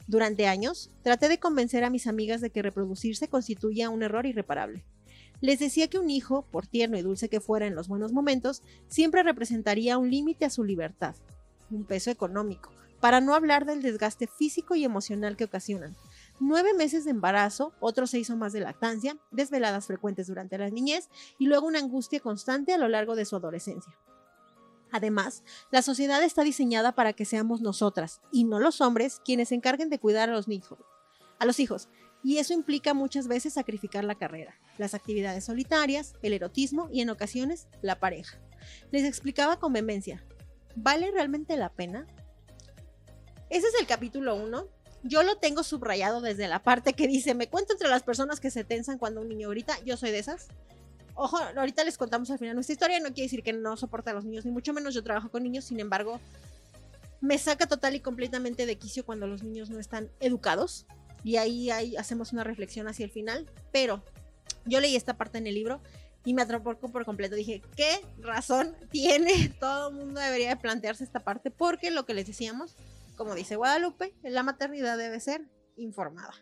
Durante 0.05 0.45
años, 0.45 0.91
traté 1.01 1.27
de 1.27 1.39
convencer 1.39 1.83
a 1.83 1.89
mis 1.89 2.05
amigas 2.05 2.39
de 2.39 2.51
que 2.51 2.61
reproducirse 2.61 3.29
constituía 3.29 3.89
un 3.89 4.03
error 4.03 4.27
irreparable. 4.27 4.85
Les 5.41 5.59
decía 5.59 5.89
que 5.89 5.97
un 5.97 6.09
hijo, 6.09 6.43
por 6.51 6.67
tierno 6.67 6.97
y 6.97 7.01
dulce 7.01 7.27
que 7.27 7.41
fuera 7.41 7.65
en 7.65 7.75
los 7.75 7.87
buenos 7.87 8.13
momentos, 8.13 8.61
siempre 8.87 9.23
representaría 9.23 9.97
un 9.97 10.11
límite 10.11 10.45
a 10.45 10.51
su 10.51 10.63
libertad, 10.63 11.15
un 11.71 11.83
peso 11.83 12.11
económico, 12.11 12.71
para 12.99 13.19
no 13.19 13.33
hablar 13.33 13.65
del 13.65 13.81
desgaste 13.81 14.27
físico 14.27 14.75
y 14.75 14.85
emocional 14.85 15.35
que 15.35 15.45
ocasionan. 15.45 15.95
Nueve 16.39 16.73
meses 16.75 17.05
de 17.05 17.11
embarazo, 17.11 17.73
otros 17.79 18.11
seis 18.11 18.29
o 18.29 18.37
más 18.37 18.53
de 18.53 18.61
lactancia, 18.61 19.17
desveladas 19.31 19.87
frecuentes 19.87 20.27
durante 20.27 20.57
la 20.59 20.69
niñez 20.69 21.09
y 21.39 21.47
luego 21.47 21.67
una 21.67 21.79
angustia 21.79 22.19
constante 22.19 22.73
a 22.73 22.77
lo 22.77 22.87
largo 22.87 23.15
de 23.15 23.25
su 23.25 23.35
adolescencia. 23.35 23.93
Además, 24.91 25.43
la 25.71 25.81
sociedad 25.81 26.21
está 26.21 26.43
diseñada 26.43 26.93
para 26.93 27.13
que 27.13 27.25
seamos 27.25 27.61
nosotras, 27.61 28.21
y 28.31 28.43
no 28.43 28.59
los 28.59 28.81
hombres, 28.81 29.21
quienes 29.23 29.49
se 29.49 29.55
encarguen 29.55 29.89
de 29.89 29.99
cuidar 29.99 30.29
a 30.29 30.33
los, 30.33 30.47
hijos, 30.49 30.79
a 31.39 31.45
los 31.45 31.59
hijos, 31.59 31.87
y 32.23 32.37
eso 32.37 32.53
implica 32.53 32.93
muchas 32.93 33.27
veces 33.27 33.53
sacrificar 33.53 34.03
la 34.03 34.15
carrera, 34.15 34.55
las 34.77 34.93
actividades 34.93 35.45
solitarias, 35.45 36.13
el 36.21 36.33
erotismo 36.33 36.89
y 36.91 37.01
en 37.01 37.09
ocasiones 37.09 37.67
la 37.81 37.99
pareja. 37.99 38.37
Les 38.91 39.03
explicaba 39.03 39.57
con 39.57 39.73
vehemencia, 39.73 40.23
¿vale 40.75 41.11
realmente 41.11 41.57
la 41.57 41.69
pena? 41.69 42.05
Ese 43.49 43.67
es 43.67 43.73
el 43.79 43.87
capítulo 43.87 44.35
1. 44.35 44.67
Yo 45.03 45.23
lo 45.23 45.37
tengo 45.37 45.63
subrayado 45.63 46.21
desde 46.21 46.47
la 46.47 46.61
parte 46.61 46.93
que 46.93 47.07
dice, 47.07 47.33
me 47.33 47.47
cuento 47.47 47.73
entre 47.73 47.89
las 47.89 48.03
personas 48.03 48.39
que 48.39 48.51
se 48.51 48.63
tensan 48.63 48.99
cuando 48.99 49.21
un 49.21 49.29
niño 49.29 49.49
grita, 49.49 49.77
yo 49.83 49.97
soy 49.97 50.11
de 50.11 50.19
esas. 50.19 50.47
Ojo, 51.15 51.37
ahorita 51.37 51.83
les 51.83 51.97
contamos 51.97 52.29
al 52.29 52.39
final 52.39 52.55
nuestra 52.55 52.73
historia, 52.73 52.99
no 52.99 53.07
quiere 53.07 53.23
decir 53.23 53.43
que 53.43 53.51
no 53.51 53.75
soporta 53.77 54.11
a 54.11 54.13
los 54.13 54.25
niños, 54.25 54.45
ni 54.45 54.51
mucho 54.51 54.73
menos 54.73 54.93
yo 54.93 55.03
trabajo 55.03 55.29
con 55.29 55.43
niños, 55.43 55.65
sin 55.65 55.79
embargo, 55.79 56.19
me 57.19 57.37
saca 57.37 57.67
total 57.67 57.95
y 57.95 57.99
completamente 57.99 58.65
de 58.65 58.77
quicio 58.77 59.05
cuando 59.05 59.27
los 59.27 59.43
niños 59.43 59.69
no 59.69 59.79
están 59.79 60.09
educados, 60.19 60.85
y 61.23 61.37
ahí, 61.37 61.69
ahí 61.69 61.95
hacemos 61.95 62.33
una 62.33 62.43
reflexión 62.43 62.87
hacia 62.87 63.05
el 63.05 63.11
final. 63.11 63.49
Pero 63.71 64.03
yo 64.65 64.79
leí 64.79 64.95
esta 64.95 65.17
parte 65.17 65.37
en 65.37 65.47
el 65.47 65.55
libro 65.55 65.81
y 66.25 66.33
me 66.33 66.41
atrapó 66.41 66.75
por 66.75 67.05
completo. 67.05 67.35
Dije, 67.35 67.61
¿qué 67.75 68.01
razón 68.19 68.75
tiene? 68.91 69.49
Todo 69.59 69.89
el 69.89 69.95
mundo 69.95 70.19
debería 70.19 70.49
de 70.49 70.57
plantearse 70.57 71.03
esta 71.03 71.19
parte 71.19 71.51
porque 71.51 71.91
lo 71.91 72.05
que 72.05 72.13
les 72.13 72.27
decíamos, 72.27 72.75
como 73.15 73.35
dice 73.35 73.55
Guadalupe, 73.55 74.13
la 74.23 74.43
maternidad 74.43 74.97
debe 74.97 75.19
ser 75.19 75.41
informada. 75.77 76.33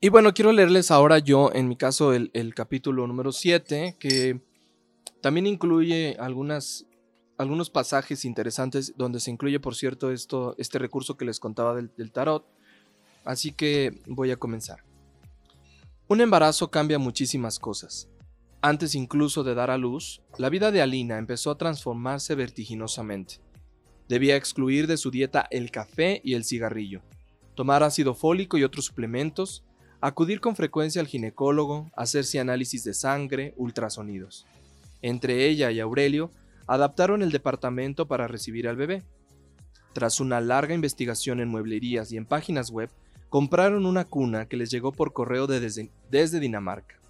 Y 0.00 0.10
bueno, 0.10 0.32
quiero 0.32 0.52
leerles 0.52 0.92
ahora 0.92 1.18
yo, 1.18 1.50
en 1.52 1.66
mi 1.66 1.76
caso, 1.76 2.12
el, 2.12 2.30
el 2.32 2.54
capítulo 2.54 3.04
número 3.08 3.32
7, 3.32 3.96
que 3.98 4.40
también 5.20 5.48
incluye 5.48 6.16
algunas 6.20 6.86
algunos 7.38 7.70
pasajes 7.70 8.24
interesantes 8.24 8.92
donde 8.96 9.20
se 9.20 9.30
incluye, 9.30 9.60
por 9.60 9.74
cierto, 9.74 10.10
esto, 10.10 10.54
este 10.58 10.78
recurso 10.78 11.16
que 11.16 11.24
les 11.24 11.40
contaba 11.40 11.74
del, 11.74 11.90
del 11.96 12.12
tarot. 12.12 12.44
Así 13.24 13.52
que 13.52 14.02
voy 14.06 14.32
a 14.32 14.36
comenzar. 14.36 14.84
Un 16.08 16.20
embarazo 16.20 16.70
cambia 16.70 16.98
muchísimas 16.98 17.58
cosas. 17.58 18.08
Antes 18.60 18.96
incluso 18.96 19.44
de 19.44 19.54
dar 19.54 19.70
a 19.70 19.78
luz, 19.78 20.20
la 20.36 20.48
vida 20.48 20.72
de 20.72 20.82
Alina 20.82 21.16
empezó 21.16 21.52
a 21.52 21.58
transformarse 21.58 22.34
vertiginosamente. 22.34 23.40
Debía 24.08 24.36
excluir 24.36 24.88
de 24.88 24.96
su 24.96 25.12
dieta 25.12 25.46
el 25.50 25.70
café 25.70 26.20
y 26.24 26.34
el 26.34 26.44
cigarrillo, 26.44 27.02
tomar 27.54 27.82
ácido 27.84 28.14
fólico 28.14 28.58
y 28.58 28.64
otros 28.64 28.86
suplementos, 28.86 29.64
acudir 30.00 30.40
con 30.40 30.56
frecuencia 30.56 31.00
al 31.00 31.06
ginecólogo, 31.06 31.90
hacerse 31.94 32.40
análisis 32.40 32.82
de 32.82 32.94
sangre, 32.94 33.54
ultrasonidos. 33.56 34.46
Entre 35.02 35.46
ella 35.46 35.70
y 35.70 35.78
Aurelio 35.78 36.32
adaptaron 36.68 37.22
el 37.22 37.32
departamento 37.32 38.06
para 38.06 38.28
recibir 38.28 38.68
al 38.68 38.76
bebé. 38.76 39.02
Tras 39.94 40.20
una 40.20 40.40
larga 40.40 40.74
investigación 40.74 41.40
en 41.40 41.48
mueblerías 41.48 42.12
y 42.12 42.18
en 42.18 42.26
páginas 42.26 42.70
web, 42.70 42.90
compraron 43.30 43.86
una 43.86 44.04
cuna 44.04 44.46
que 44.46 44.58
les 44.58 44.70
llegó 44.70 44.92
por 44.92 45.12
correo 45.12 45.46
desde, 45.46 45.90
Dinamarca. 46.38 47.00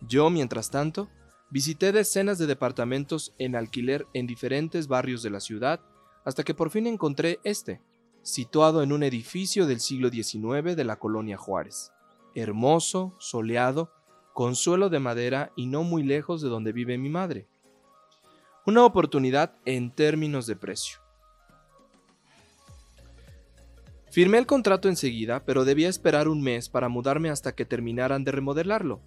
Yo, 0.00 0.30
mientras 0.30 0.70
tanto, 0.70 1.08
visité 1.50 1.92
decenas 1.92 2.38
de 2.38 2.46
departamentos 2.46 3.34
en 3.38 3.56
alquiler 3.56 4.06
en 4.14 4.26
diferentes 4.26 4.88
barrios 4.88 5.22
de 5.22 5.30
la 5.30 5.40
ciudad 5.40 5.80
hasta 6.24 6.42
que 6.42 6.54
por 6.54 6.70
fin 6.70 6.86
encontré 6.86 7.40
este, 7.44 7.80
situado 8.22 8.82
en 8.82 8.92
un 8.92 9.02
edificio 9.02 9.66
del 9.66 9.80
siglo 9.80 10.08
XIX 10.08 10.76
de 10.76 10.84
la 10.84 10.96
colonia 10.96 11.36
Juárez. 11.36 11.92
Hermoso, 12.34 13.14
soleado, 13.18 13.92
con 14.34 14.54
suelo 14.54 14.88
de 14.88 15.00
madera 15.00 15.52
y 15.56 15.66
no 15.66 15.82
muy 15.82 16.02
lejos 16.02 16.40
de 16.40 16.48
donde 16.48 16.72
vive 16.72 16.96
mi 16.96 17.08
madre 17.08 17.48
una 18.68 18.84
oportunidad 18.84 19.54
en 19.64 19.90
términos 19.90 20.46
de 20.46 20.54
precio. 20.54 20.98
Firmé 24.10 24.36
el 24.36 24.44
contrato 24.44 24.90
enseguida, 24.90 25.42
pero 25.46 25.64
debía 25.64 25.88
esperar 25.88 26.28
un 26.28 26.42
mes 26.42 26.68
para 26.68 26.90
mudarme 26.90 27.30
hasta 27.30 27.54
que 27.54 27.64
terminaran 27.64 28.24
de 28.24 28.32
remodelarlo. 28.32 29.00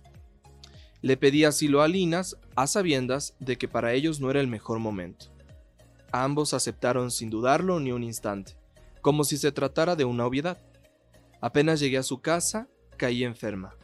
Le 1.03 1.15
pedí 1.15 1.43
asilo 1.45 1.83
a 1.83 1.87
Linas 1.87 2.37
a 2.55 2.65
sabiendas 2.65 3.35
de 3.39 3.59
que 3.59 3.67
para 3.67 3.93
ellos 3.93 4.19
no 4.19 4.31
era 4.31 4.39
el 4.39 4.47
mejor 4.47 4.79
momento. 4.79 5.27
Ambos 6.11 6.55
aceptaron 6.55 7.11
sin 7.11 7.29
dudarlo 7.29 7.79
ni 7.79 7.91
un 7.91 8.01
instante, 8.01 8.53
como 9.01 9.23
si 9.23 9.37
se 9.37 9.51
tratara 9.51 9.95
de 9.95 10.05
una 10.05 10.25
obviedad. 10.25 10.57
Apenas 11.39 11.79
llegué 11.79 11.99
a 11.99 12.03
su 12.03 12.19
casa, 12.19 12.67
caí 12.97 13.23
enferma. 13.23 13.75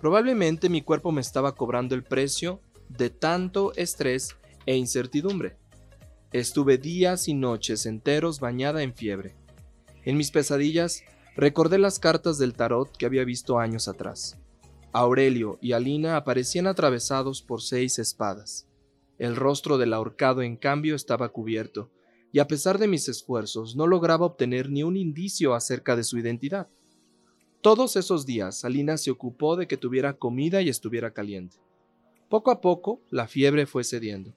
Probablemente 0.00 0.70
mi 0.70 0.80
cuerpo 0.80 1.12
me 1.12 1.20
estaba 1.20 1.54
cobrando 1.54 1.94
el 1.94 2.02
precio 2.02 2.62
de 2.88 3.10
tanto 3.10 3.74
estrés 3.74 4.34
e 4.68 4.76
incertidumbre. 4.76 5.56
Estuve 6.30 6.76
días 6.76 7.26
y 7.26 7.32
noches 7.32 7.86
enteros 7.86 8.38
bañada 8.38 8.82
en 8.82 8.92
fiebre. 8.92 9.34
En 10.04 10.18
mis 10.18 10.30
pesadillas 10.30 11.04
recordé 11.34 11.78
las 11.78 11.98
cartas 11.98 12.36
del 12.36 12.52
tarot 12.52 12.94
que 12.94 13.06
había 13.06 13.24
visto 13.24 13.58
años 13.58 13.88
atrás. 13.88 14.36
Aurelio 14.92 15.58
y 15.62 15.72
Alina 15.72 16.18
aparecían 16.18 16.66
atravesados 16.66 17.40
por 17.40 17.62
seis 17.62 17.98
espadas. 17.98 18.68
El 19.18 19.36
rostro 19.36 19.78
del 19.78 19.94
ahorcado, 19.94 20.42
en 20.42 20.58
cambio, 20.58 20.94
estaba 20.96 21.30
cubierto, 21.30 21.90
y 22.30 22.40
a 22.40 22.46
pesar 22.46 22.76
de 22.76 22.88
mis 22.88 23.08
esfuerzos 23.08 23.74
no 23.74 23.86
lograba 23.86 24.26
obtener 24.26 24.68
ni 24.68 24.82
un 24.82 24.98
indicio 24.98 25.54
acerca 25.54 25.96
de 25.96 26.04
su 26.04 26.18
identidad. 26.18 26.68
Todos 27.62 27.96
esos 27.96 28.26
días 28.26 28.66
Alina 28.66 28.98
se 28.98 29.10
ocupó 29.10 29.56
de 29.56 29.66
que 29.66 29.78
tuviera 29.78 30.18
comida 30.18 30.60
y 30.60 30.68
estuviera 30.68 31.14
caliente. 31.14 31.56
Poco 32.28 32.50
a 32.50 32.60
poco 32.60 33.00
la 33.08 33.28
fiebre 33.28 33.64
fue 33.64 33.82
cediendo. 33.82 34.34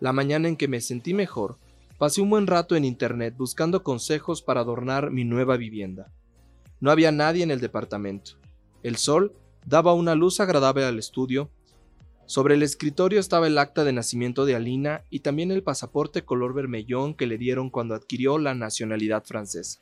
La 0.00 0.12
mañana 0.12 0.48
en 0.48 0.56
que 0.56 0.68
me 0.68 0.80
sentí 0.80 1.12
mejor, 1.12 1.56
pasé 1.98 2.20
un 2.20 2.30
buen 2.30 2.46
rato 2.46 2.76
en 2.76 2.84
internet 2.84 3.34
buscando 3.36 3.82
consejos 3.82 4.42
para 4.42 4.60
adornar 4.60 5.10
mi 5.10 5.24
nueva 5.24 5.56
vivienda. 5.56 6.12
No 6.80 6.92
había 6.92 7.10
nadie 7.10 7.42
en 7.42 7.50
el 7.50 7.60
departamento. 7.60 8.32
El 8.84 8.96
sol 8.96 9.34
daba 9.66 9.94
una 9.94 10.14
luz 10.14 10.38
agradable 10.38 10.84
al 10.84 10.98
estudio. 10.98 11.50
Sobre 12.26 12.54
el 12.54 12.62
escritorio 12.62 13.18
estaba 13.18 13.48
el 13.48 13.58
acta 13.58 13.82
de 13.82 13.92
nacimiento 13.92 14.46
de 14.46 14.54
Alina 14.54 15.02
y 15.10 15.20
también 15.20 15.50
el 15.50 15.64
pasaporte 15.64 16.24
color 16.24 16.54
vermellón 16.54 17.14
que 17.14 17.26
le 17.26 17.36
dieron 17.36 17.68
cuando 17.68 17.96
adquirió 17.96 18.38
la 18.38 18.54
nacionalidad 18.54 19.24
francesa. 19.24 19.80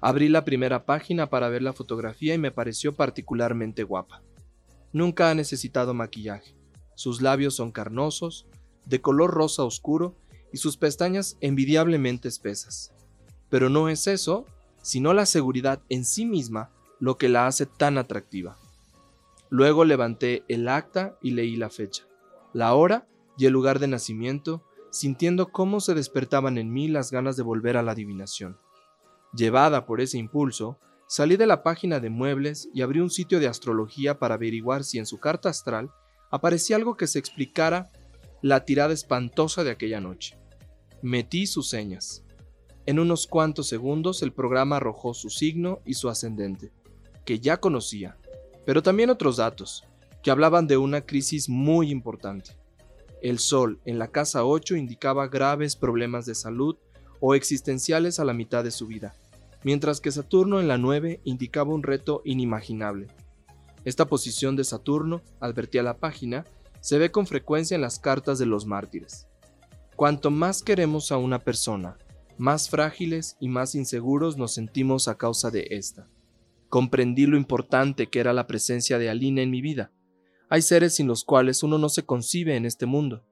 Abrí 0.00 0.28
la 0.28 0.44
primera 0.44 0.86
página 0.86 1.28
para 1.28 1.48
ver 1.48 1.62
la 1.62 1.72
fotografía 1.74 2.34
y 2.34 2.38
me 2.38 2.52
pareció 2.52 2.94
particularmente 2.94 3.82
guapa. 3.82 4.22
Nunca 4.92 5.30
ha 5.30 5.34
necesitado 5.34 5.92
maquillaje. 5.92 6.54
Sus 6.94 7.20
labios 7.20 7.54
son 7.54 7.72
carnosos, 7.72 8.46
de 8.88 9.00
color 9.00 9.30
rosa 9.32 9.64
oscuro 9.64 10.14
y 10.52 10.58
sus 10.58 10.76
pestañas 10.76 11.36
envidiablemente 11.40 12.28
espesas. 12.28 12.92
Pero 13.50 13.68
no 13.68 13.88
es 13.88 14.06
eso, 14.06 14.46
sino 14.82 15.12
la 15.12 15.26
seguridad 15.26 15.80
en 15.88 16.04
sí 16.04 16.24
misma 16.24 16.70
lo 17.00 17.18
que 17.18 17.28
la 17.28 17.46
hace 17.46 17.66
tan 17.66 17.98
atractiva. 17.98 18.56
Luego 19.50 19.84
levanté 19.84 20.44
el 20.48 20.68
acta 20.68 21.16
y 21.22 21.30
leí 21.32 21.56
la 21.56 21.70
fecha, 21.70 22.04
la 22.52 22.74
hora 22.74 23.06
y 23.36 23.46
el 23.46 23.52
lugar 23.52 23.78
de 23.78 23.88
nacimiento, 23.88 24.62
sintiendo 24.90 25.48
cómo 25.52 25.80
se 25.80 25.94
despertaban 25.94 26.58
en 26.58 26.72
mí 26.72 26.88
las 26.88 27.10
ganas 27.10 27.36
de 27.36 27.42
volver 27.42 27.76
a 27.76 27.82
la 27.82 27.92
adivinación. 27.92 28.58
Llevada 29.34 29.86
por 29.86 30.00
ese 30.00 30.18
impulso, 30.18 30.78
salí 31.06 31.36
de 31.36 31.46
la 31.46 31.62
página 31.62 32.00
de 32.00 32.10
muebles 32.10 32.68
y 32.74 32.82
abrí 32.82 33.00
un 33.00 33.10
sitio 33.10 33.40
de 33.40 33.46
astrología 33.46 34.18
para 34.18 34.34
averiguar 34.34 34.84
si 34.84 34.98
en 34.98 35.06
su 35.06 35.18
carta 35.18 35.48
astral 35.48 35.90
aparecía 36.30 36.76
algo 36.76 36.96
que 36.96 37.06
se 37.06 37.18
explicara 37.18 37.90
la 38.42 38.64
tirada 38.64 38.94
espantosa 38.94 39.64
de 39.64 39.70
aquella 39.70 40.00
noche. 40.00 40.36
Metí 41.02 41.46
sus 41.46 41.68
señas. 41.68 42.24
En 42.86 42.98
unos 42.98 43.26
cuantos 43.26 43.68
segundos 43.68 44.22
el 44.22 44.32
programa 44.32 44.76
arrojó 44.76 45.14
su 45.14 45.30
signo 45.30 45.80
y 45.84 45.94
su 45.94 46.08
ascendente, 46.08 46.72
que 47.24 47.40
ya 47.40 47.58
conocía, 47.58 48.16
pero 48.64 48.82
también 48.82 49.10
otros 49.10 49.36
datos, 49.36 49.84
que 50.22 50.30
hablaban 50.30 50.66
de 50.66 50.76
una 50.76 51.02
crisis 51.02 51.48
muy 51.48 51.90
importante. 51.90 52.52
El 53.20 53.38
Sol 53.38 53.80
en 53.84 53.98
la 53.98 54.08
casa 54.08 54.44
8 54.44 54.76
indicaba 54.76 55.28
graves 55.28 55.76
problemas 55.76 56.24
de 56.26 56.34
salud 56.34 56.76
o 57.20 57.34
existenciales 57.34 58.20
a 58.20 58.24
la 58.24 58.32
mitad 58.32 58.62
de 58.62 58.70
su 58.70 58.86
vida, 58.86 59.14
mientras 59.64 60.00
que 60.00 60.12
Saturno 60.12 60.60
en 60.60 60.68
la 60.68 60.78
9 60.78 61.20
indicaba 61.24 61.74
un 61.74 61.82
reto 61.82 62.22
inimaginable. 62.24 63.08
Esta 63.84 64.06
posición 64.06 64.56
de 64.56 64.64
Saturno, 64.64 65.22
advertía 65.40 65.82
la 65.82 65.98
página, 65.98 66.44
se 66.80 66.98
ve 66.98 67.10
con 67.10 67.26
frecuencia 67.26 67.74
en 67.74 67.80
las 67.80 67.98
cartas 67.98 68.38
de 68.38 68.46
los 68.46 68.66
mártires. 68.66 69.26
Cuanto 69.96 70.30
más 70.30 70.62
queremos 70.62 71.10
a 71.10 71.16
una 71.16 71.40
persona, 71.40 71.96
más 72.38 72.70
frágiles 72.70 73.36
y 73.40 73.48
más 73.48 73.74
inseguros 73.74 74.36
nos 74.36 74.54
sentimos 74.54 75.08
a 75.08 75.16
causa 75.16 75.50
de 75.50 75.66
esta. 75.70 76.08
Comprendí 76.68 77.26
lo 77.26 77.36
importante 77.36 78.08
que 78.08 78.20
era 78.20 78.32
la 78.32 78.46
presencia 78.46 78.98
de 78.98 79.10
Alina 79.10 79.42
en 79.42 79.50
mi 79.50 79.60
vida. 79.60 79.90
Hay 80.48 80.62
seres 80.62 80.94
sin 80.94 81.08
los 81.08 81.24
cuales 81.24 81.62
uno 81.62 81.78
no 81.78 81.88
se 81.88 82.04
concibe 82.04 82.56
en 82.56 82.64
este 82.64 82.86
mundo. 82.86 83.24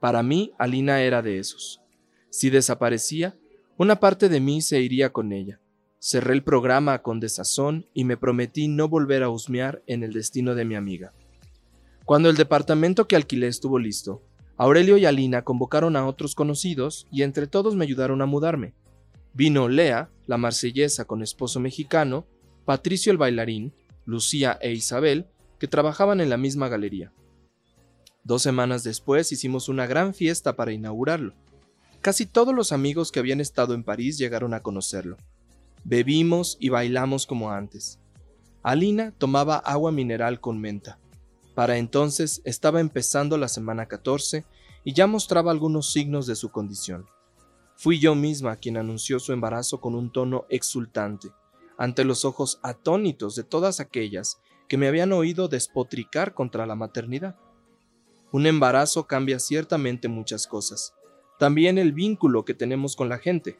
Para 0.00 0.22
mí, 0.22 0.52
Alina 0.58 1.02
era 1.02 1.20
de 1.20 1.38
esos. 1.38 1.80
Si 2.30 2.50
desaparecía, 2.50 3.36
una 3.76 3.98
parte 3.98 4.28
de 4.28 4.38
mí 4.38 4.60
se 4.60 4.80
iría 4.80 5.12
con 5.12 5.32
ella. 5.32 5.60
Cerré 5.98 6.34
el 6.34 6.44
programa 6.44 7.02
con 7.02 7.18
desazón 7.18 7.86
y 7.92 8.04
me 8.04 8.16
prometí 8.16 8.68
no 8.68 8.88
volver 8.88 9.22
a 9.22 9.30
husmear 9.30 9.82
en 9.86 10.02
el 10.04 10.12
destino 10.12 10.54
de 10.54 10.64
mi 10.64 10.74
amiga. 10.74 11.12
Cuando 12.04 12.28
el 12.28 12.36
departamento 12.36 13.08
que 13.08 13.16
alquilé 13.16 13.46
estuvo 13.46 13.78
listo, 13.78 14.22
Aurelio 14.56 14.98
y 14.98 15.06
Alina 15.06 15.42
convocaron 15.42 15.96
a 15.96 16.06
otros 16.06 16.34
conocidos 16.34 17.06
y 17.10 17.22
entre 17.22 17.46
todos 17.46 17.74
me 17.76 17.84
ayudaron 17.84 18.20
a 18.20 18.26
mudarme. 18.26 18.74
Vino 19.32 19.68
Lea, 19.68 20.10
la 20.26 20.36
marsellesa 20.36 21.06
con 21.06 21.22
esposo 21.22 21.60
mexicano, 21.60 22.26
Patricio 22.66 23.10
el 23.10 23.18
bailarín, 23.18 23.72
Lucía 24.04 24.58
e 24.60 24.72
Isabel, 24.72 25.26
que 25.58 25.66
trabajaban 25.66 26.20
en 26.20 26.28
la 26.28 26.36
misma 26.36 26.68
galería. 26.68 27.10
Dos 28.22 28.42
semanas 28.42 28.84
después 28.84 29.32
hicimos 29.32 29.68
una 29.68 29.86
gran 29.86 30.14
fiesta 30.14 30.56
para 30.56 30.72
inaugurarlo. 30.72 31.34
Casi 32.00 32.26
todos 32.26 32.54
los 32.54 32.72
amigos 32.72 33.12
que 33.12 33.20
habían 33.20 33.40
estado 33.40 33.74
en 33.74 33.82
París 33.82 34.18
llegaron 34.18 34.52
a 34.52 34.60
conocerlo. 34.60 35.16
Bebimos 35.84 36.58
y 36.60 36.68
bailamos 36.68 37.26
como 37.26 37.50
antes. 37.50 37.98
Alina 38.62 39.12
tomaba 39.16 39.56
agua 39.56 39.90
mineral 39.90 40.40
con 40.40 40.60
menta. 40.60 40.98
Para 41.54 41.76
entonces 41.78 42.42
estaba 42.44 42.80
empezando 42.80 43.38
la 43.38 43.48
semana 43.48 43.86
14 43.86 44.44
y 44.82 44.92
ya 44.92 45.06
mostraba 45.06 45.50
algunos 45.50 45.92
signos 45.92 46.26
de 46.26 46.34
su 46.34 46.50
condición. 46.50 47.06
Fui 47.76 47.98
yo 47.98 48.14
misma 48.14 48.56
quien 48.56 48.76
anunció 48.76 49.18
su 49.18 49.32
embarazo 49.32 49.80
con 49.80 49.94
un 49.94 50.10
tono 50.12 50.46
exultante, 50.48 51.30
ante 51.76 52.04
los 52.04 52.24
ojos 52.24 52.60
atónitos 52.62 53.34
de 53.34 53.44
todas 53.44 53.80
aquellas 53.80 54.40
que 54.68 54.76
me 54.76 54.88
habían 54.88 55.12
oído 55.12 55.48
despotricar 55.48 56.34
contra 56.34 56.66
la 56.66 56.74
maternidad. 56.74 57.36
Un 58.32 58.46
embarazo 58.46 59.06
cambia 59.06 59.38
ciertamente 59.38 60.08
muchas 60.08 60.46
cosas, 60.46 60.94
también 61.38 61.78
el 61.78 61.92
vínculo 61.92 62.44
que 62.44 62.54
tenemos 62.54 62.96
con 62.96 63.08
la 63.08 63.18
gente. 63.18 63.58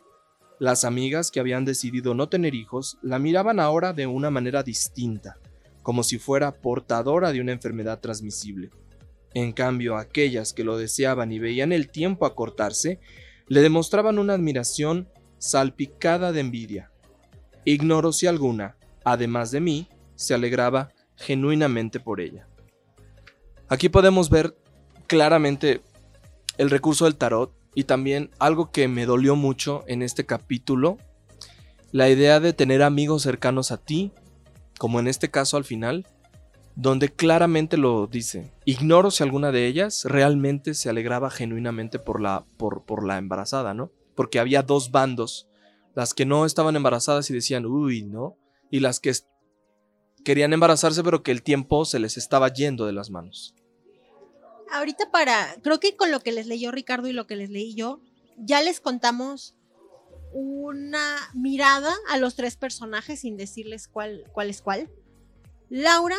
Las 0.58 0.84
amigas 0.84 1.30
que 1.30 1.40
habían 1.40 1.64
decidido 1.64 2.14
no 2.14 2.28
tener 2.28 2.54
hijos 2.54 2.98
la 3.02 3.18
miraban 3.18 3.58
ahora 3.58 3.92
de 3.92 4.06
una 4.06 4.30
manera 4.30 4.62
distinta, 4.62 5.38
como 5.84 6.02
si 6.02 6.18
fuera 6.18 6.50
portadora 6.50 7.30
de 7.30 7.42
una 7.42 7.52
enfermedad 7.52 8.00
transmisible. 8.00 8.70
En 9.34 9.52
cambio, 9.52 9.98
aquellas 9.98 10.54
que 10.54 10.64
lo 10.64 10.78
deseaban 10.78 11.30
y 11.30 11.38
veían 11.38 11.72
el 11.72 11.90
tiempo 11.90 12.24
acortarse, 12.24 13.00
le 13.48 13.60
demostraban 13.60 14.18
una 14.18 14.32
admiración 14.32 15.08
salpicada 15.38 16.32
de 16.32 16.40
envidia. 16.40 16.90
Ignoro 17.66 18.12
si 18.12 18.26
alguna, 18.26 18.76
además 19.04 19.50
de 19.50 19.60
mí, 19.60 19.88
se 20.14 20.32
alegraba 20.32 20.88
genuinamente 21.16 22.00
por 22.00 22.22
ella. 22.22 22.48
Aquí 23.68 23.90
podemos 23.90 24.30
ver 24.30 24.56
claramente 25.06 25.82
el 26.56 26.70
recurso 26.70 27.04
del 27.04 27.16
tarot 27.16 27.52
y 27.74 27.84
también 27.84 28.30
algo 28.38 28.70
que 28.70 28.88
me 28.88 29.04
dolió 29.04 29.36
mucho 29.36 29.84
en 29.86 30.00
este 30.00 30.24
capítulo, 30.24 30.96
la 31.92 32.08
idea 32.08 32.40
de 32.40 32.54
tener 32.54 32.82
amigos 32.82 33.22
cercanos 33.22 33.70
a 33.70 33.76
ti, 33.76 34.12
como 34.78 35.00
en 35.00 35.06
este 35.06 35.30
caso 35.30 35.56
al 35.56 35.64
final, 35.64 36.06
donde 36.76 37.08
claramente 37.08 37.76
lo 37.76 38.06
dice. 38.06 38.52
Ignoro 38.64 39.10
si 39.10 39.22
alguna 39.22 39.52
de 39.52 39.66
ellas 39.66 40.04
realmente 40.04 40.74
se 40.74 40.88
alegraba 40.88 41.30
genuinamente 41.30 41.98
por 41.98 42.20
la, 42.20 42.44
por, 42.56 42.84
por 42.84 43.06
la 43.06 43.18
embarazada, 43.18 43.74
¿no? 43.74 43.90
Porque 44.14 44.38
había 44.38 44.62
dos 44.62 44.90
bandos, 44.90 45.48
las 45.94 46.14
que 46.14 46.26
no 46.26 46.46
estaban 46.46 46.76
embarazadas 46.76 47.30
y 47.30 47.34
decían, 47.34 47.66
uy, 47.66 48.04
¿no? 48.04 48.36
Y 48.70 48.80
las 48.80 48.98
que 48.98 49.12
querían 50.24 50.52
embarazarse 50.52 51.04
pero 51.04 51.22
que 51.22 51.30
el 51.30 51.42
tiempo 51.42 51.84
se 51.84 51.98
les 51.98 52.16
estaba 52.16 52.48
yendo 52.52 52.86
de 52.86 52.92
las 52.92 53.10
manos 53.10 53.54
ahorita 54.74 55.10
para, 55.10 55.56
creo 55.62 55.80
que 55.80 55.96
con 55.96 56.10
lo 56.10 56.20
que 56.20 56.32
les 56.32 56.46
leyó 56.46 56.70
Ricardo 56.70 57.08
y 57.08 57.12
lo 57.12 57.26
que 57.26 57.36
les 57.36 57.50
leí 57.50 57.74
yo, 57.74 58.00
ya 58.36 58.62
les 58.62 58.80
contamos 58.80 59.54
una 60.34 61.16
mirada 61.32 61.94
a 62.10 62.18
los 62.18 62.34
tres 62.34 62.56
personajes 62.56 63.20
sin 63.20 63.36
decirles 63.36 63.88
cuál, 63.88 64.24
cuál 64.32 64.50
es 64.50 64.60
cuál. 64.60 64.90
Laura 65.70 66.16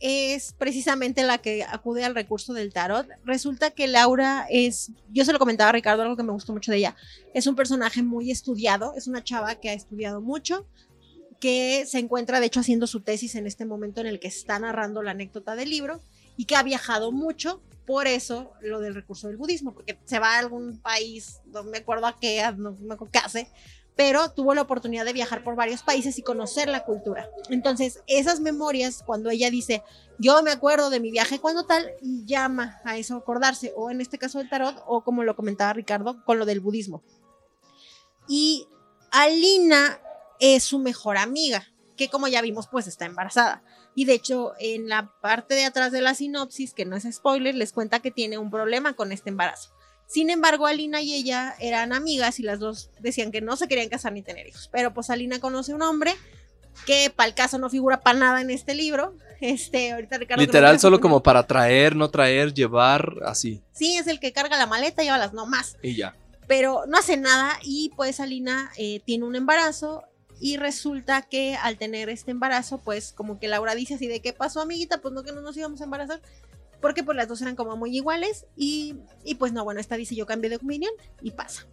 es 0.00 0.54
precisamente 0.54 1.22
la 1.22 1.38
que 1.38 1.62
acude 1.62 2.04
al 2.04 2.14
recurso 2.14 2.54
del 2.54 2.72
tarot. 2.72 3.06
Resulta 3.24 3.70
que 3.70 3.86
Laura 3.86 4.46
es, 4.48 4.92
yo 5.10 5.26
se 5.26 5.32
lo 5.32 5.38
comentaba 5.38 5.68
a 5.68 5.72
Ricardo, 5.72 6.02
algo 6.02 6.16
que 6.16 6.22
me 6.22 6.32
gustó 6.32 6.54
mucho 6.54 6.72
de 6.72 6.78
ella, 6.78 6.96
es 7.34 7.46
un 7.46 7.54
personaje 7.54 8.02
muy 8.02 8.30
estudiado, 8.30 8.94
es 8.96 9.06
una 9.06 9.22
chava 9.22 9.54
que 9.56 9.68
ha 9.68 9.74
estudiado 9.74 10.22
mucho, 10.22 10.66
que 11.38 11.84
se 11.86 11.98
encuentra 11.98 12.40
de 12.40 12.46
hecho 12.46 12.60
haciendo 12.60 12.86
su 12.86 13.00
tesis 13.00 13.34
en 13.34 13.46
este 13.46 13.66
momento 13.66 14.00
en 14.00 14.06
el 14.06 14.20
que 14.20 14.28
está 14.28 14.58
narrando 14.58 15.02
la 15.02 15.10
anécdota 15.10 15.54
del 15.54 15.68
libro 15.68 16.00
y 16.40 16.46
que 16.46 16.56
ha 16.56 16.62
viajado 16.62 17.12
mucho 17.12 17.60
por 17.86 18.06
eso 18.06 18.54
lo 18.62 18.80
del 18.80 18.94
recurso 18.94 19.28
del 19.28 19.36
budismo, 19.36 19.74
porque 19.74 19.98
se 20.06 20.18
va 20.18 20.36
a 20.36 20.38
algún 20.38 20.80
país, 20.80 21.42
no 21.44 21.64
me 21.64 21.76
acuerdo 21.76 22.06
a 22.06 22.18
qué, 22.18 22.42
no 22.56 22.78
me 22.80 22.94
acuerdo 22.94 23.12
qué 23.12 23.18
hace, 23.18 23.50
pero 23.94 24.30
tuvo 24.30 24.54
la 24.54 24.62
oportunidad 24.62 25.04
de 25.04 25.12
viajar 25.12 25.44
por 25.44 25.54
varios 25.54 25.82
países 25.82 26.18
y 26.18 26.22
conocer 26.22 26.70
la 26.70 26.86
cultura. 26.86 27.28
Entonces, 27.50 28.02
esas 28.06 28.40
memorias, 28.40 29.02
cuando 29.04 29.28
ella 29.28 29.50
dice, 29.50 29.82
yo 30.18 30.42
me 30.42 30.50
acuerdo 30.50 30.88
de 30.88 30.98
mi 30.98 31.10
viaje 31.10 31.40
cuando 31.40 31.66
tal 31.66 31.90
y 32.00 32.24
llama 32.24 32.80
a 32.84 32.96
eso 32.96 33.16
acordarse, 33.16 33.74
o 33.76 33.90
en 33.90 34.00
este 34.00 34.16
caso 34.16 34.38
del 34.38 34.48
tarot, 34.48 34.82
o 34.86 35.04
como 35.04 35.24
lo 35.24 35.36
comentaba 35.36 35.74
Ricardo, 35.74 36.24
con 36.24 36.38
lo 36.38 36.46
del 36.46 36.60
budismo. 36.60 37.02
Y 38.26 38.66
Alina 39.10 40.00
es 40.38 40.64
su 40.64 40.78
mejor 40.78 41.18
amiga, 41.18 41.66
que 41.98 42.08
como 42.08 42.28
ya 42.28 42.40
vimos, 42.40 42.66
pues 42.66 42.86
está 42.86 43.04
embarazada. 43.04 43.62
Y 43.94 44.04
de 44.04 44.14
hecho, 44.14 44.52
en 44.58 44.88
la 44.88 45.12
parte 45.20 45.54
de 45.54 45.64
atrás 45.64 45.92
de 45.92 46.00
la 46.00 46.14
sinopsis, 46.14 46.74
que 46.74 46.84
no 46.84 46.96
es 46.96 47.06
spoiler, 47.10 47.54
les 47.54 47.72
cuenta 47.72 48.00
que 48.00 48.10
tiene 48.10 48.38
un 48.38 48.50
problema 48.50 48.94
con 48.94 49.12
este 49.12 49.30
embarazo. 49.30 49.70
Sin 50.06 50.28
embargo, 50.28 50.66
Alina 50.66 51.00
y 51.00 51.14
ella 51.14 51.54
eran 51.60 51.92
amigas 51.92 52.40
y 52.40 52.42
las 52.42 52.58
dos 52.58 52.90
decían 52.98 53.30
que 53.30 53.40
no 53.40 53.56
se 53.56 53.68
querían 53.68 53.88
casar 53.88 54.12
ni 54.12 54.22
tener 54.22 54.46
hijos. 54.48 54.68
Pero 54.72 54.92
pues 54.92 55.08
Alina 55.08 55.38
conoce 55.38 55.70
a 55.70 55.76
un 55.76 55.82
hombre 55.82 56.14
que 56.84 57.12
para 57.14 57.28
el 57.28 57.34
caso 57.34 57.58
no 57.58 57.70
figura 57.70 58.00
para 58.00 58.18
nada 58.18 58.40
en 58.40 58.50
este 58.50 58.74
libro. 58.74 59.14
Este, 59.40 59.92
ahorita 59.92 60.18
Ricardo 60.18 60.42
Literal, 60.42 60.78
solo 60.78 61.00
como 61.00 61.22
para 61.22 61.46
traer, 61.46 61.96
no 61.96 62.10
traer, 62.10 62.52
llevar, 62.52 63.14
así. 63.24 63.62
Sí, 63.72 63.96
es 63.96 64.06
el 64.06 64.20
que 64.20 64.34
carga 64.34 64.58
la 64.58 64.66
maleta, 64.66 65.02
lleva 65.02 65.16
las 65.16 65.32
no 65.32 65.46
más. 65.46 65.78
Y 65.82 65.96
ya. 65.96 66.14
Pero 66.46 66.82
no 66.86 66.98
hace 66.98 67.16
nada 67.16 67.58
y 67.62 67.90
pues 67.96 68.20
Alina 68.20 68.70
eh, 68.76 69.00
tiene 69.06 69.24
un 69.24 69.36
embarazo 69.36 70.02
y 70.40 70.56
resulta 70.56 71.22
que 71.22 71.54
al 71.54 71.76
tener 71.76 72.08
este 72.08 72.30
embarazo, 72.30 72.78
pues 72.78 73.12
como 73.12 73.38
que 73.38 73.46
Laura 73.46 73.74
dice 73.74 73.94
así 73.94 74.08
de 74.08 74.20
qué 74.20 74.32
pasó, 74.32 74.60
amiguita, 74.60 75.00
pues 75.00 75.14
no 75.14 75.22
que 75.22 75.32
no 75.32 75.42
nos 75.42 75.56
íbamos 75.56 75.80
a 75.80 75.84
embarazar 75.84 76.20
porque 76.80 77.04
pues 77.04 77.16
las 77.16 77.28
dos 77.28 77.42
eran 77.42 77.56
como 77.56 77.76
muy 77.76 77.94
iguales 77.94 78.46
y, 78.56 78.96
y 79.24 79.34
pues 79.36 79.52
no, 79.52 79.64
bueno, 79.64 79.80
esta 79.80 79.96
dice 79.96 80.14
yo 80.16 80.26
cambio 80.26 80.50
de 80.50 80.56
opinión 80.56 80.92
y 81.20 81.32
pasa. 81.32 81.66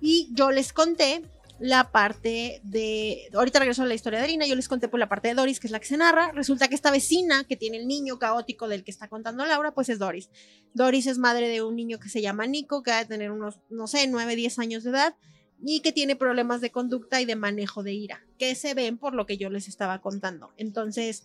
Y 0.00 0.30
yo 0.32 0.50
les 0.52 0.72
conté 0.72 1.22
la 1.58 1.90
parte 1.90 2.60
de. 2.62 3.28
Ahorita 3.34 3.58
regreso 3.58 3.82
a 3.82 3.86
la 3.86 3.94
historia 3.94 4.20
de 4.20 4.28
Lina. 4.28 4.46
Yo 4.46 4.54
les 4.54 4.68
conté 4.68 4.88
por 4.88 5.00
la 5.00 5.08
parte 5.08 5.28
de 5.28 5.34
Doris, 5.34 5.58
que 5.58 5.66
es 5.66 5.72
la 5.72 5.80
que 5.80 5.86
se 5.86 5.96
narra. 5.96 6.30
Resulta 6.32 6.68
que 6.68 6.76
esta 6.76 6.92
vecina 6.92 7.44
que 7.44 7.56
tiene 7.56 7.78
el 7.78 7.88
niño 7.88 8.18
caótico 8.18 8.68
del 8.68 8.84
que 8.84 8.92
está 8.92 9.08
contando 9.08 9.44
Laura, 9.44 9.72
pues 9.72 9.88
es 9.88 9.98
Doris. 9.98 10.30
Doris 10.72 11.06
es 11.06 11.18
madre 11.18 11.48
de 11.48 11.62
un 11.62 11.74
niño 11.74 11.98
que 11.98 12.08
se 12.08 12.22
llama 12.22 12.46
Nico, 12.46 12.82
que 12.82 12.92
ha 12.92 12.98
de 12.98 13.06
tener 13.06 13.32
unos, 13.32 13.58
no 13.70 13.88
sé, 13.88 14.06
9, 14.06 14.36
10 14.36 14.58
años 14.60 14.84
de 14.84 14.90
edad 14.90 15.16
y 15.64 15.80
que 15.80 15.92
tiene 15.92 16.16
problemas 16.16 16.60
de 16.60 16.70
conducta 16.70 17.20
y 17.20 17.24
de 17.24 17.36
manejo 17.36 17.82
de 17.82 17.92
ira, 17.92 18.24
que 18.38 18.54
se 18.54 18.74
ven 18.74 18.98
por 18.98 19.14
lo 19.14 19.26
que 19.26 19.38
yo 19.38 19.50
les 19.50 19.68
estaba 19.68 20.00
contando. 20.00 20.52
Entonces, 20.56 21.24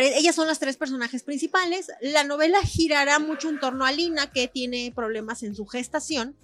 ellas 0.00 0.34
son 0.34 0.46
las 0.46 0.58
tres 0.58 0.76
personajes 0.76 1.22
principales. 1.22 1.88
La 2.00 2.24
novela 2.24 2.62
girará 2.62 3.18
mucho 3.18 3.48
en 3.48 3.60
torno 3.60 3.84
a 3.84 3.92
Lina, 3.92 4.30
que 4.30 4.48
tiene 4.48 4.92
problemas 4.94 5.42
en 5.42 5.54
su 5.54 5.66
gestación 5.66 6.36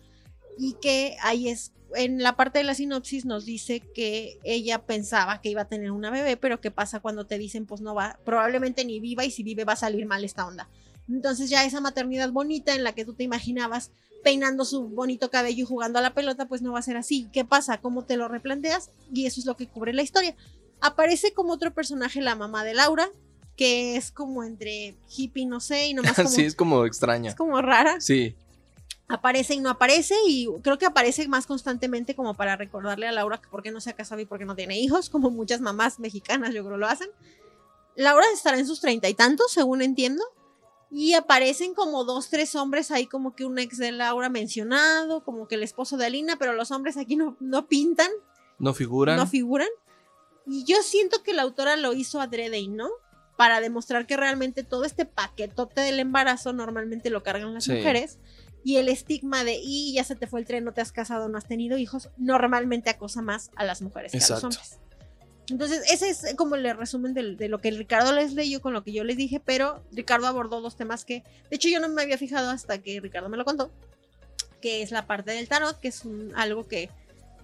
y 0.58 0.74
que 0.74 1.16
ahí 1.22 1.48
es, 1.48 1.72
en 1.94 2.22
la 2.22 2.36
parte 2.36 2.58
de 2.58 2.64
la 2.64 2.74
sinopsis 2.74 3.24
nos 3.24 3.44
dice 3.44 3.80
que 3.94 4.38
ella 4.44 4.84
pensaba 4.84 5.40
que 5.40 5.50
iba 5.50 5.62
a 5.62 5.68
tener 5.68 5.92
una 5.92 6.10
bebé, 6.10 6.36
pero 6.36 6.60
¿qué 6.60 6.70
pasa 6.70 7.00
cuando 7.00 7.26
te 7.26 7.38
dicen 7.38 7.64
pues 7.64 7.80
no 7.80 7.94
va, 7.94 8.18
probablemente 8.24 8.84
ni 8.84 9.00
viva 9.00 9.24
y 9.24 9.30
si 9.30 9.42
vive 9.42 9.64
va 9.64 9.74
a 9.74 9.76
salir 9.76 10.04
mal 10.06 10.24
esta 10.24 10.46
onda? 10.46 10.68
Entonces 11.08 11.48
ya 11.48 11.64
esa 11.64 11.80
maternidad 11.80 12.30
bonita 12.30 12.74
en 12.74 12.84
la 12.84 12.92
que 12.92 13.04
tú 13.04 13.14
te 13.14 13.24
imaginabas 13.24 13.92
peinando 14.22 14.64
su 14.64 14.88
bonito 14.88 15.30
cabello 15.30 15.62
y 15.62 15.66
jugando 15.66 15.98
a 15.98 16.02
la 16.02 16.14
pelota, 16.14 16.46
pues 16.46 16.62
no 16.62 16.72
va 16.72 16.78
a 16.78 16.82
ser 16.82 16.96
así. 16.96 17.28
¿Qué 17.32 17.44
pasa? 17.44 17.80
¿Cómo 17.80 18.04
te 18.04 18.16
lo 18.16 18.28
replanteas? 18.28 18.90
Y 19.12 19.26
eso 19.26 19.40
es 19.40 19.46
lo 19.46 19.56
que 19.56 19.68
cubre 19.68 19.92
la 19.92 20.02
historia. 20.02 20.36
Aparece 20.80 21.32
como 21.32 21.52
otro 21.52 21.72
personaje 21.74 22.20
la 22.20 22.34
mamá 22.34 22.64
de 22.64 22.74
Laura, 22.74 23.10
que 23.56 23.96
es 23.96 24.12
como 24.12 24.44
entre 24.44 24.96
hippie, 25.08 25.46
no 25.46 25.60
sé, 25.60 25.88
y 25.88 25.94
nomás 25.94 26.14
como... 26.16 26.28
sí, 26.28 26.44
es 26.44 26.54
como 26.54 26.84
extraña. 26.84 27.30
Es 27.30 27.36
como 27.36 27.60
rara. 27.60 28.00
Sí. 28.00 28.36
Aparece 29.08 29.54
y 29.54 29.60
no 29.60 29.70
aparece, 29.70 30.14
y 30.26 30.48
creo 30.62 30.78
que 30.78 30.86
aparece 30.86 31.26
más 31.28 31.46
constantemente 31.46 32.14
como 32.14 32.34
para 32.34 32.56
recordarle 32.56 33.08
a 33.08 33.12
Laura 33.12 33.40
que 33.40 33.48
por 33.48 33.62
qué 33.62 33.70
no 33.70 33.80
se 33.80 33.90
ha 33.90 33.94
casado 33.94 34.20
y 34.20 34.26
por 34.26 34.38
qué 34.38 34.44
no 34.44 34.54
tiene 34.54 34.78
hijos, 34.78 35.08
como 35.08 35.30
muchas 35.30 35.62
mamás 35.62 35.98
mexicanas 35.98 36.54
yo 36.54 36.64
creo 36.64 36.76
lo 36.76 36.86
hacen. 36.86 37.08
Laura 37.96 38.26
estará 38.32 38.58
en 38.58 38.66
sus 38.66 38.80
treinta 38.80 39.08
y 39.08 39.14
tantos, 39.14 39.50
según 39.50 39.82
entiendo. 39.82 40.22
Y 40.90 41.14
aparecen 41.14 41.74
como 41.74 42.04
dos, 42.04 42.30
tres 42.30 42.54
hombres 42.54 42.90
ahí, 42.90 43.06
como 43.06 43.34
que 43.34 43.44
un 43.44 43.58
ex 43.58 43.76
de 43.76 43.92
Laura 43.92 44.30
mencionado, 44.30 45.22
como 45.22 45.46
que 45.46 45.56
el 45.56 45.62
esposo 45.62 45.96
de 45.96 46.06
Alina, 46.06 46.36
pero 46.38 46.54
los 46.54 46.70
hombres 46.70 46.96
aquí 46.96 47.16
no, 47.16 47.36
no 47.40 47.68
pintan. 47.68 48.10
No 48.58 48.72
figuran. 48.72 49.16
No 49.16 49.26
figuran. 49.26 49.68
Y 50.46 50.64
yo 50.64 50.82
siento 50.82 51.22
que 51.22 51.34
la 51.34 51.42
autora 51.42 51.76
lo 51.76 51.92
hizo 51.92 52.20
adrede 52.20 52.58
y 52.58 52.68
no, 52.68 52.88
para 53.36 53.60
demostrar 53.60 54.06
que 54.06 54.16
realmente 54.16 54.64
todo 54.64 54.84
este 54.84 55.04
paquetote 55.04 55.82
del 55.82 56.00
embarazo 56.00 56.52
normalmente 56.54 57.10
lo 57.10 57.22
cargan 57.22 57.54
las 57.54 57.68
mujeres. 57.68 58.18
Y 58.64 58.76
el 58.76 58.88
estigma 58.88 59.44
de, 59.44 59.60
y 59.62 59.94
ya 59.94 60.04
se 60.04 60.16
te 60.16 60.26
fue 60.26 60.40
el 60.40 60.46
tren, 60.46 60.64
no 60.64 60.72
te 60.72 60.80
has 60.80 60.90
casado, 60.90 61.28
no 61.28 61.38
has 61.38 61.46
tenido 61.46 61.78
hijos, 61.78 62.10
normalmente 62.16 62.90
acosa 62.90 63.22
más 63.22 63.50
a 63.56 63.64
las 63.64 63.82
mujeres 63.82 64.10
que 64.10 64.18
a 64.18 64.28
los 64.28 64.42
hombres. 64.42 64.80
Entonces, 65.50 65.82
ese 65.90 66.10
es 66.10 66.34
como 66.36 66.56
el 66.56 66.76
resumen 66.76 67.14
de, 67.14 67.48
lo 67.48 67.60
que 67.60 67.70
Ricardo 67.70 68.12
les 68.12 68.34
leyó 68.34 68.60
con 68.60 68.74
lo 68.74 68.84
que 68.84 68.92
yo 68.92 69.02
les 69.02 69.16
dije, 69.16 69.40
pero 69.40 69.82
Ricardo 69.92 70.26
abordó 70.26 70.60
dos 70.60 70.76
temas 70.76 71.04
que, 71.04 71.22
de 71.48 71.56
hecho, 71.56 71.68
yo 71.68 71.80
no 71.80 71.88
me 71.88 72.02
había 72.02 72.18
fijado 72.18 72.50
hasta 72.50 72.78
que 72.78 73.00
Ricardo 73.00 73.30
me 73.30 73.38
lo 73.38 73.44
contó, 73.44 73.70
que 74.60 74.82
es 74.82 74.90
la 74.90 75.06
parte 75.06 75.32
del 75.32 75.48
tarot, 75.48 75.80
que 75.80 75.88
es 75.88 76.02
algo 76.34 76.68
que, 76.68 76.90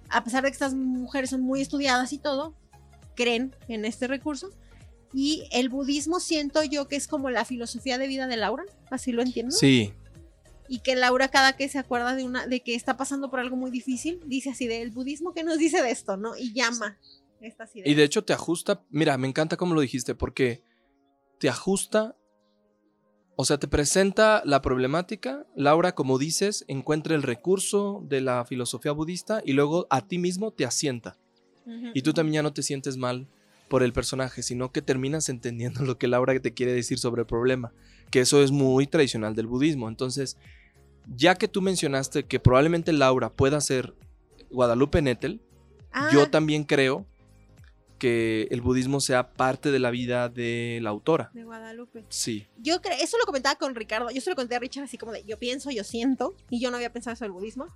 a 0.09 0.23
pesar 0.23 0.43
de 0.43 0.49
que 0.49 0.53
estas 0.53 0.75
mujeres 0.75 1.31
son 1.31 1.41
muy 1.41 1.61
estudiadas 1.61 2.13
y 2.13 2.19
todo, 2.19 2.53
creen 3.15 3.55
en 3.67 3.85
este 3.85 4.07
recurso. 4.07 4.51
Y 5.11 5.47
el 5.51 5.69
budismo 5.69 6.19
siento 6.19 6.63
yo 6.63 6.87
que 6.87 6.97
es 6.97 7.07
como 7.07 7.29
la 7.31 7.45
filosofía 7.45 7.97
de 7.97 8.07
vida 8.07 8.27
de 8.27 8.37
Laura, 8.37 8.65
así 8.91 9.13
lo 9.13 9.23
entiendo. 9.23 9.55
Sí. 9.55 9.93
Y 10.67 10.79
que 10.79 10.95
Laura 10.95 11.29
cada 11.29 11.55
que 11.55 11.69
se 11.69 11.79
acuerda 11.79 12.15
de 12.15 12.23
una 12.23 12.45
de 12.45 12.59
que 12.59 12.75
está 12.75 12.97
pasando 12.97 13.31
por 13.31 13.39
algo 13.39 13.55
muy 13.55 13.71
difícil, 13.71 14.19
dice 14.25 14.49
así 14.49 14.67
del 14.67 14.91
budismo 14.91 15.33
que 15.33 15.43
nos 15.43 15.57
dice 15.57 15.81
de 15.81 15.91
esto, 15.91 16.17
¿no? 16.17 16.35
Y 16.35 16.53
llama 16.53 16.97
y 17.73 17.93
de 17.93 18.03
hecho 18.03 18.23
te 18.23 18.33
ajusta, 18.33 18.83
mira, 18.89 19.17
me 19.17 19.27
encanta 19.27 19.57
cómo 19.57 19.75
lo 19.75 19.81
dijiste, 19.81 20.15
porque 20.15 20.63
te 21.39 21.49
ajusta, 21.49 22.15
o 23.35 23.45
sea, 23.45 23.57
te 23.57 23.67
presenta 23.67 24.41
la 24.45 24.61
problemática, 24.61 25.45
Laura, 25.55 25.93
como 25.93 26.17
dices, 26.17 26.65
encuentra 26.67 27.15
el 27.15 27.23
recurso 27.23 28.03
de 28.07 28.21
la 28.21 28.45
filosofía 28.45 28.91
budista 28.91 29.41
y 29.45 29.53
luego 29.53 29.87
a 29.89 30.07
ti 30.07 30.17
mismo 30.17 30.51
te 30.51 30.65
asienta. 30.65 31.17
Y 31.95 32.03
tú 32.03 32.13
también 32.13 32.35
ya 32.35 32.43
no 32.43 32.53
te 32.53 32.61
sientes 32.61 32.95
mal 32.95 33.27
por 33.69 33.81
el 33.81 33.91
personaje, 33.91 34.43
sino 34.43 34.71
que 34.71 34.83
terminas 34.83 35.29
entendiendo 35.29 35.83
lo 35.83 35.97
que 35.97 36.07
Laura 36.07 36.39
te 36.39 36.53
quiere 36.53 36.73
decir 36.73 36.99
sobre 36.99 37.21
el 37.21 37.25
problema, 37.25 37.73
que 38.11 38.19
eso 38.19 38.43
es 38.43 38.51
muy 38.51 38.85
tradicional 38.85 39.33
del 39.33 39.47
budismo. 39.47 39.89
Entonces, 39.89 40.37
ya 41.15 41.35
que 41.35 41.47
tú 41.47 41.63
mencionaste 41.63 42.25
que 42.25 42.39
probablemente 42.39 42.93
Laura 42.93 43.31
pueda 43.31 43.59
ser 43.61 43.95
Guadalupe 44.51 45.01
Nettel, 45.01 45.41
yo 46.11 46.23
ah. 46.23 46.31
también 46.31 46.65
creo 46.65 47.07
que 47.97 48.47
el 48.51 48.61
budismo 48.61 48.99
sea 48.99 49.31
parte 49.31 49.71
de 49.71 49.79
la 49.79 49.89
vida 49.89 50.29
de 50.29 50.79
la 50.81 50.89
autora. 50.89 51.31
De 51.33 51.43
Guadalupe. 51.43 52.05
Sí. 52.09 52.47
Yo 52.57 52.81
creo, 52.81 52.97
eso 53.01 53.17
lo 53.17 53.25
comentaba 53.25 53.55
con 53.55 53.75
Ricardo, 53.75 54.09
yo 54.11 54.21
se 54.21 54.29
lo 54.29 54.35
conté 54.35 54.55
a 54.55 54.59
Richard 54.59 54.83
así 54.83 54.97
como 54.97 55.11
de 55.11 55.23
yo 55.23 55.37
pienso, 55.37 55.71
yo 55.71 55.83
siento, 55.83 56.35
y 56.49 56.59
yo 56.59 56.71
no 56.71 56.77
había 56.77 56.91
pensado 56.91 57.13
eso 57.13 57.25
del 57.25 57.31
budismo. 57.31 57.67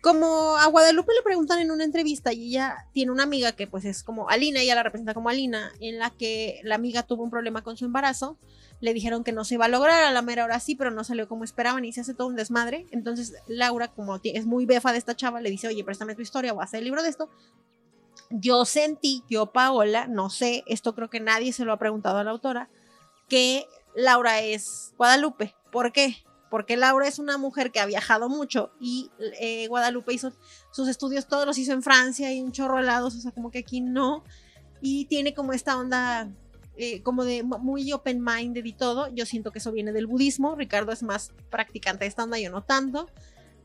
Como 0.00 0.56
a 0.56 0.66
Guadalupe 0.66 1.12
le 1.12 1.22
preguntan 1.22 1.58
en 1.58 1.72
una 1.72 1.82
entrevista 1.82 2.32
y 2.32 2.50
ella 2.50 2.86
tiene 2.92 3.10
una 3.10 3.24
amiga 3.24 3.52
que 3.52 3.66
pues 3.66 3.84
es 3.84 4.04
como 4.04 4.28
Alina, 4.30 4.60
ella 4.60 4.76
la 4.76 4.84
representa 4.84 5.12
como 5.12 5.28
Alina, 5.28 5.72
en 5.80 5.98
la 5.98 6.10
que 6.10 6.60
la 6.62 6.76
amiga 6.76 7.02
tuvo 7.02 7.24
un 7.24 7.30
problema 7.30 7.62
con 7.62 7.76
su 7.76 7.84
embarazo, 7.84 8.38
le 8.80 8.94
dijeron 8.94 9.24
que 9.24 9.32
no 9.32 9.44
se 9.44 9.54
iba 9.54 9.64
a 9.64 9.68
lograr, 9.68 10.04
a 10.04 10.12
la 10.12 10.22
mera 10.22 10.44
hora 10.44 10.60
sí, 10.60 10.76
pero 10.76 10.92
no 10.92 11.02
salió 11.02 11.26
como 11.26 11.42
esperaban 11.42 11.84
y 11.84 11.92
se 11.92 12.02
hace 12.02 12.14
todo 12.14 12.28
un 12.28 12.36
desmadre. 12.36 12.86
Entonces 12.92 13.34
Laura, 13.48 13.88
como 13.88 14.20
es 14.22 14.46
muy 14.46 14.66
befa 14.66 14.92
de 14.92 14.98
esta 14.98 15.16
chava, 15.16 15.40
le 15.40 15.50
dice, 15.50 15.66
oye, 15.66 15.82
préstame 15.82 16.14
tu 16.14 16.22
historia, 16.22 16.52
voy 16.52 16.62
a 16.62 16.66
hacer 16.66 16.78
el 16.78 16.84
libro 16.84 17.02
de 17.02 17.08
esto 17.08 17.28
yo 18.30 18.64
sentí, 18.64 19.24
yo 19.28 19.52
Paola, 19.52 20.06
no 20.06 20.30
sé, 20.30 20.64
esto 20.66 20.94
creo 20.94 21.10
que 21.10 21.20
nadie 21.20 21.52
se 21.52 21.64
lo 21.64 21.72
ha 21.72 21.78
preguntado 21.78 22.18
a 22.18 22.24
la 22.24 22.30
autora, 22.30 22.68
que 23.28 23.66
Laura 23.94 24.40
es 24.40 24.94
Guadalupe. 24.96 25.54
¿Por 25.70 25.92
qué? 25.92 26.16
Porque 26.50 26.76
Laura 26.76 27.06
es 27.06 27.18
una 27.18 27.36
mujer 27.36 27.72
que 27.72 27.80
ha 27.80 27.86
viajado 27.86 28.28
mucho 28.28 28.70
y 28.80 29.10
eh, 29.40 29.66
Guadalupe 29.68 30.14
hizo 30.14 30.32
sus 30.70 30.88
estudios, 30.88 31.26
todos 31.26 31.46
los 31.46 31.58
hizo 31.58 31.72
en 31.72 31.82
Francia 31.82 32.32
y 32.32 32.40
un 32.40 32.52
chorro 32.52 32.78
helados, 32.78 33.14
o 33.16 33.20
sea, 33.20 33.32
como 33.32 33.50
que 33.50 33.58
aquí 33.58 33.80
no. 33.80 34.24
Y 34.80 35.06
tiene 35.06 35.34
como 35.34 35.52
esta 35.52 35.76
onda 35.76 36.30
eh, 36.80 37.02
como 37.02 37.24
de 37.24 37.42
muy 37.42 37.92
open 37.92 38.22
minded 38.22 38.64
y 38.64 38.72
todo. 38.72 39.08
Yo 39.12 39.26
siento 39.26 39.50
que 39.50 39.58
eso 39.58 39.72
viene 39.72 39.92
del 39.92 40.06
budismo. 40.06 40.54
Ricardo 40.54 40.92
es 40.92 41.02
más 41.02 41.32
practicante 41.50 42.04
de 42.04 42.08
esta 42.08 42.22
onda, 42.22 42.38
yo 42.38 42.50
no 42.50 42.62
tanto. 42.62 43.10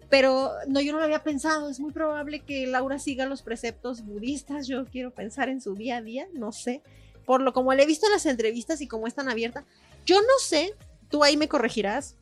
Pero 0.09 0.51
no, 0.67 0.81
yo 0.81 0.91
no 0.91 0.99
lo 0.99 1.05
había 1.05 1.23
pensado. 1.23 1.69
Es 1.69 1.79
muy 1.79 1.91
probable 1.91 2.41
que 2.41 2.67
Laura 2.67 2.99
siga 2.99 3.25
los 3.25 3.41
preceptos 3.41 4.05
budistas. 4.05 4.67
Yo 4.67 4.85
quiero 4.85 5.11
pensar 5.11 5.49
en 5.49 5.61
su 5.61 5.75
día 5.75 5.97
a 5.97 6.01
día, 6.01 6.27
no 6.33 6.51
sé. 6.51 6.81
Por 7.25 7.41
lo 7.41 7.53
como 7.53 7.73
le 7.73 7.83
he 7.83 7.87
visto 7.87 8.05
en 8.05 8.11
las 8.11 8.25
entrevistas 8.25 8.81
y 8.81 8.87
como 8.87 9.07
es 9.07 9.15
tan 9.15 9.29
abierta. 9.29 9.65
Yo 10.05 10.21
no 10.21 10.39
sé, 10.39 10.75
tú 11.09 11.23
ahí 11.23 11.37
me 11.37 11.47
corregirás. 11.47 12.15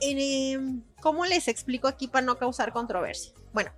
Em, 0.00 0.82
¿Cómo 1.00 1.24
les 1.24 1.48
explico 1.48 1.86
aquí 1.88 2.08
para 2.08 2.26
no 2.26 2.36
causar 2.36 2.72
controversia? 2.72 3.32
Bueno, 3.52 3.70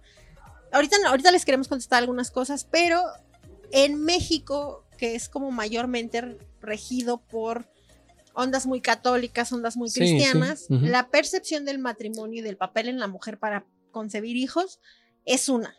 ahorita, 0.73 0.97
ahorita 1.07 1.31
les 1.31 1.45
queremos 1.45 1.69
contestar 1.69 2.01
algunas 2.01 2.31
cosas, 2.31 2.65
pero 2.65 3.03
en 3.71 4.03
México, 4.03 4.85
que 4.97 5.15
es 5.15 5.29
como 5.29 5.51
mayormente 5.51 6.39
regido 6.61 7.19
por 7.19 7.67
ondas 8.37 8.67
muy 8.67 8.81
católicas, 8.81 9.51
ondas 9.53 9.77
muy 9.77 9.91
cristianas, 9.91 10.67
la 10.69 11.09
percepción 11.09 11.65
del 11.65 11.79
matrimonio 11.79 12.41
y 12.41 12.43
del 12.43 12.57
papel 12.57 12.89
en 12.89 12.99
la 12.99 13.09
mujer 13.09 13.39
para 13.39 13.67
concebir 13.91 14.37
hijos 14.37 14.79
es 15.25 15.49
una. 15.49 15.75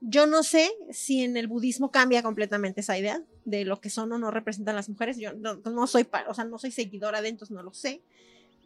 Yo 0.00 0.26
no 0.26 0.42
sé 0.42 0.70
si 0.90 1.22
en 1.22 1.36
el 1.36 1.46
budismo 1.46 1.90
cambia 1.90 2.22
completamente 2.22 2.80
esa 2.82 2.98
idea. 2.98 3.22
de 3.44 3.64
lo 3.64 3.80
que 3.80 3.90
son 3.90 4.12
o 4.12 4.18
no 4.18 4.30
representan 4.30 4.76
las 4.76 4.88
mujeres. 4.88 5.16
Yo 5.18 5.32
no, 5.32 5.86
soy, 5.86 6.06
o 6.28 6.34
sea, 6.34 6.44
no 6.44 6.58
soy 6.58 6.70
seguidora 6.70 7.22
de, 7.22 7.28
entonces 7.28 7.54
no 7.54 7.62
lo 7.62 7.72
sé. 7.72 8.02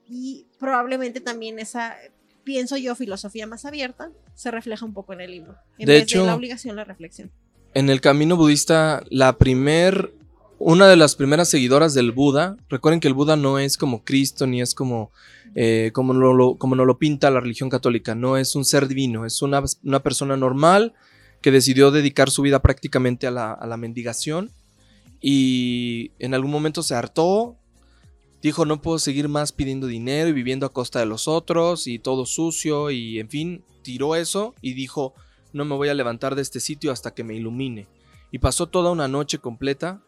Y 0.07 0.49
probablemente 0.59 1.21
también 1.21 1.59
esa, 1.59 1.97
pienso 2.45 2.77
yo, 2.77 2.95
filosofía 2.95 3.47
más 3.47 3.65
abierta 3.65 4.11
se 4.35 4.51
refleja 4.51 4.85
un 4.85 4.95
poco 4.95 5.13
en 5.13 5.21
el 5.21 5.31
libro. 5.31 5.57
En 5.79 5.87
de 5.87 5.95
vez 5.95 6.03
hecho, 6.03 6.21
de 6.21 6.27
la 6.27 6.35
obligación, 6.35 6.77
la 6.77 6.85
reflexión. 6.85 7.31
En 7.75 7.89
el 7.91 8.01
camino 8.01 8.37
budista, 8.37 9.03
la 9.11 9.39
primer, 9.39 10.13
una 10.59 10.89
de 10.89 10.97
las 10.97 11.15
primeras 11.15 11.49
seguidoras 11.49 11.95
del 11.95 12.13
Buda, 12.13 12.57
recuerden 12.69 13.01
que 13.01 13.09
el 13.09 13.15
Buda 13.15 13.37
no 13.37 13.59
es 13.59 13.77
como 13.77 14.05
Cristo 14.05 14.47
ni 14.47 14.63
es 14.63 14.75
como 14.75 15.11
eh, 15.55 15.91
como, 15.95 16.13
lo, 16.13 16.57
como 16.57 16.75
nos 16.77 16.87
lo 16.87 16.99
pinta 16.99 17.31
la 17.31 17.41
religión 17.41 17.71
católica. 17.71 18.15
No 18.15 18.37
es 18.37 18.55
un 18.55 18.65
ser 18.65 18.89
divino, 18.89 19.25
es 19.25 19.41
una, 19.41 19.63
una 19.85 20.03
persona 20.03 20.37
normal 20.37 20.93
que 21.41 21.51
decidió 21.51 21.91
dedicar 21.91 22.31
su 22.31 22.43
vida 22.43 22.61
prácticamente 22.61 23.27
a 23.27 23.31
la, 23.31 23.53
a 23.53 23.67
la 23.67 23.77
mendigación 23.77 24.51
y 25.21 26.11
en 26.19 26.35
algún 26.35 26.51
momento 26.51 26.83
se 26.83 26.95
hartó, 26.95 27.57
dijo 28.43 28.67
no 28.67 28.83
puedo 28.83 28.99
seguir 28.99 29.29
más 29.29 29.53
pidiendo 29.53 29.87
dinero 29.87 30.29
y 30.29 30.33
viviendo 30.33 30.67
a 30.67 30.73
costa 30.73 30.99
de 31.01 31.07
los 31.07 31.27
otros 31.27 31.87
y 31.87 31.99
todo 31.99 32.27
sucio 32.27 32.91
y 32.91 33.19
en 33.19 33.31
fin, 33.31 33.65
tiró 33.83 34.15
eso 34.15 34.55
y 34.61 34.75
dijo 34.75 35.15
no 35.53 35.65
me 35.65 35.75
voy 35.75 35.89
a 35.89 35.95
levantar 35.95 36.35
de 36.35 36.43
este 36.43 36.61
sitio 36.61 36.93
hasta 36.93 37.15
que 37.15 37.25
me 37.25 37.35
ilumine. 37.35 37.87
Y 38.31 38.39
pasó 38.39 38.67
toda 38.67 38.91
una 38.91 39.09
noche 39.09 39.39
completa 39.39 40.03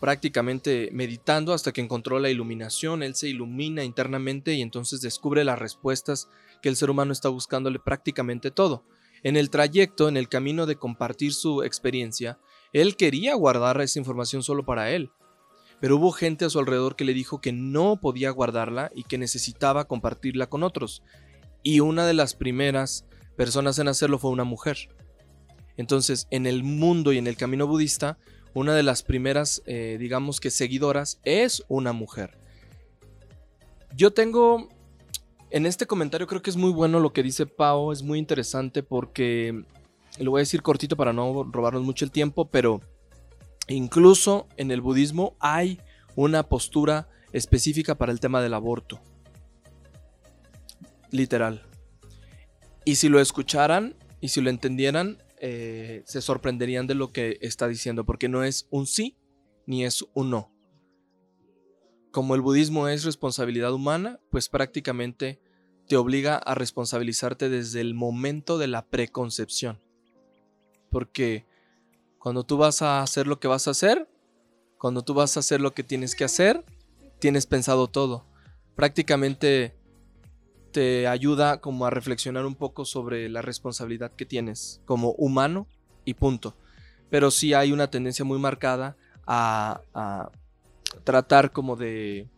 prácticamente 0.00 0.88
meditando 0.92 1.52
hasta 1.52 1.72
que 1.72 1.82
encontró 1.82 2.18
la 2.18 2.30
iluminación, 2.30 3.02
él 3.02 3.14
se 3.14 3.28
ilumina 3.28 3.84
internamente 3.84 4.54
y 4.54 4.62
entonces 4.62 5.02
descubre 5.02 5.44
las 5.44 5.58
respuestas 5.58 6.28
que 6.62 6.70
el 6.70 6.76
ser 6.76 6.90
humano 6.90 7.12
está 7.12 7.28
buscándole 7.28 7.78
prácticamente 7.78 8.50
todo. 8.50 8.84
En 9.22 9.36
el 9.36 9.50
trayecto, 9.50 10.08
en 10.08 10.16
el 10.16 10.28
camino 10.28 10.64
de 10.64 10.76
compartir 10.76 11.34
su 11.34 11.62
experiencia, 11.62 12.38
él 12.72 12.96
quería 12.96 13.34
guardar 13.34 13.80
esa 13.82 13.98
información 13.98 14.42
solo 14.42 14.64
para 14.64 14.90
él, 14.90 15.10
pero 15.80 15.96
hubo 15.96 16.12
gente 16.12 16.46
a 16.46 16.50
su 16.50 16.58
alrededor 16.58 16.96
que 16.96 17.04
le 17.04 17.12
dijo 17.12 17.40
que 17.40 17.52
no 17.52 18.00
podía 18.00 18.30
guardarla 18.30 18.90
y 18.94 19.04
que 19.04 19.18
necesitaba 19.18 19.84
compartirla 19.84 20.48
con 20.48 20.62
otros, 20.62 21.02
y 21.62 21.80
una 21.80 22.06
de 22.06 22.14
las 22.14 22.34
primeras 22.34 23.04
personas 23.36 23.78
en 23.78 23.88
hacerlo 23.88 24.18
fue 24.18 24.30
una 24.30 24.44
mujer. 24.44 24.88
Entonces, 25.76 26.26
en 26.30 26.46
el 26.46 26.62
mundo 26.62 27.12
y 27.12 27.18
en 27.18 27.26
el 27.26 27.36
camino 27.36 27.66
budista, 27.66 28.18
una 28.54 28.74
de 28.74 28.82
las 28.82 29.02
primeras, 29.02 29.62
eh, 29.66 29.96
digamos 29.98 30.40
que 30.40 30.50
seguidoras, 30.50 31.20
es 31.24 31.64
una 31.68 31.92
mujer. 31.92 32.36
Yo 33.94 34.12
tengo, 34.12 34.68
en 35.50 35.66
este 35.66 35.86
comentario 35.86 36.26
creo 36.26 36.42
que 36.42 36.50
es 36.50 36.56
muy 36.56 36.70
bueno 36.70 37.00
lo 37.00 37.12
que 37.12 37.22
dice 37.22 37.46
Pau, 37.46 37.92
es 37.92 38.02
muy 38.02 38.18
interesante 38.18 38.82
porque, 38.82 39.64
lo 40.18 40.32
voy 40.32 40.40
a 40.40 40.42
decir 40.42 40.62
cortito 40.62 40.96
para 40.96 41.12
no 41.12 41.44
robarnos 41.44 41.82
mucho 41.82 42.04
el 42.04 42.10
tiempo, 42.10 42.48
pero 42.50 42.80
incluso 43.68 44.48
en 44.56 44.70
el 44.70 44.80
budismo 44.80 45.36
hay 45.38 45.80
una 46.16 46.42
postura 46.42 47.08
específica 47.32 47.94
para 47.96 48.12
el 48.12 48.20
tema 48.20 48.42
del 48.42 48.54
aborto. 48.54 49.00
Literal. 51.10 51.66
Y 52.84 52.96
si 52.96 53.08
lo 53.08 53.20
escucharan 53.20 53.94
y 54.20 54.28
si 54.28 54.40
lo 54.40 54.50
entendieran, 54.50 55.18
eh, 55.40 56.02
se 56.04 56.20
sorprenderían 56.20 56.86
de 56.86 56.94
lo 56.94 57.12
que 57.12 57.38
está 57.40 57.66
diciendo, 57.66 58.04
porque 58.04 58.28
no 58.28 58.44
es 58.44 58.68
un 58.70 58.86
sí 58.86 59.16
ni 59.66 59.84
es 59.84 60.04
un 60.14 60.30
no. 60.30 60.52
Como 62.10 62.34
el 62.34 62.42
budismo 62.42 62.88
es 62.88 63.04
responsabilidad 63.04 63.72
humana, 63.72 64.20
pues 64.30 64.48
prácticamente 64.48 65.40
te 65.88 65.96
obliga 65.96 66.36
a 66.36 66.54
responsabilizarte 66.54 67.48
desde 67.48 67.80
el 67.80 67.94
momento 67.94 68.58
de 68.58 68.68
la 68.68 68.86
preconcepción. 68.86 69.80
Porque 70.90 71.46
cuando 72.18 72.44
tú 72.44 72.58
vas 72.58 72.82
a 72.82 73.02
hacer 73.02 73.26
lo 73.26 73.40
que 73.40 73.48
vas 73.48 73.66
a 73.66 73.70
hacer, 73.70 74.10
cuando 74.78 75.02
tú 75.02 75.14
vas 75.14 75.36
a 75.36 75.40
hacer 75.40 75.60
lo 75.60 75.72
que 75.72 75.84
tienes 75.84 76.14
que 76.14 76.24
hacer, 76.24 76.64
tienes 77.18 77.46
pensado 77.46 77.86
todo. 77.86 78.26
Prácticamente 78.76 79.79
te 80.72 81.06
ayuda 81.06 81.60
como 81.60 81.86
a 81.86 81.90
reflexionar 81.90 82.46
un 82.46 82.54
poco 82.54 82.84
sobre 82.84 83.28
la 83.28 83.42
responsabilidad 83.42 84.12
que 84.12 84.26
tienes 84.26 84.80
como 84.84 85.12
humano 85.12 85.66
y 86.04 86.14
punto. 86.14 86.56
Pero 87.10 87.30
sí 87.30 87.54
hay 87.54 87.72
una 87.72 87.90
tendencia 87.90 88.24
muy 88.24 88.38
marcada 88.38 88.96
a, 89.26 90.30
tratar 91.04 91.52
como 91.52 91.76
de 91.76 92.28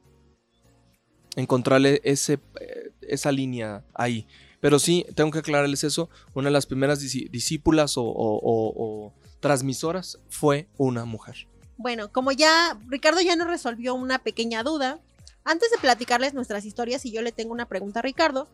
encontrarle 1.37 2.01
ese, 2.05 2.39
eh, 2.61 2.93
esa 3.01 3.33
línea 3.33 3.85
ahí. 3.95 4.27
Pero 4.61 4.79
sí, 4.79 5.07
tengo 5.15 5.31
que 5.31 5.39
aclararles 5.39 5.85
eso, 5.85 6.11
una 6.35 6.49
de 6.49 6.53
las 6.53 6.67
primeras 6.67 7.01
discípulas 7.01 7.95
o 7.97 9.13
transmisoras 9.41 10.19
fue 10.29 10.69
una 10.79 11.05
mujer. 11.05 11.49
Bueno, 11.77 12.13
como 12.13 12.31
ya 12.33 12.79
Ricardo 12.87 13.21
ya 13.21 13.35
nos 13.35 13.49
resolvió 13.49 13.95
una 13.95 14.21
pequeña 14.21 14.63
duda, 14.63 15.01
antes 15.45 15.71
de 15.71 15.79
platicarles 15.79 16.35
nuestras 16.35 16.65
historias, 16.65 17.05
y 17.05 17.13
yo 17.13 17.23
le 17.23 17.33
tengo 17.33 17.53
una 17.53 17.67
pregunta 17.67 18.01
a 18.01 18.03
Ricardo, 18.03 18.49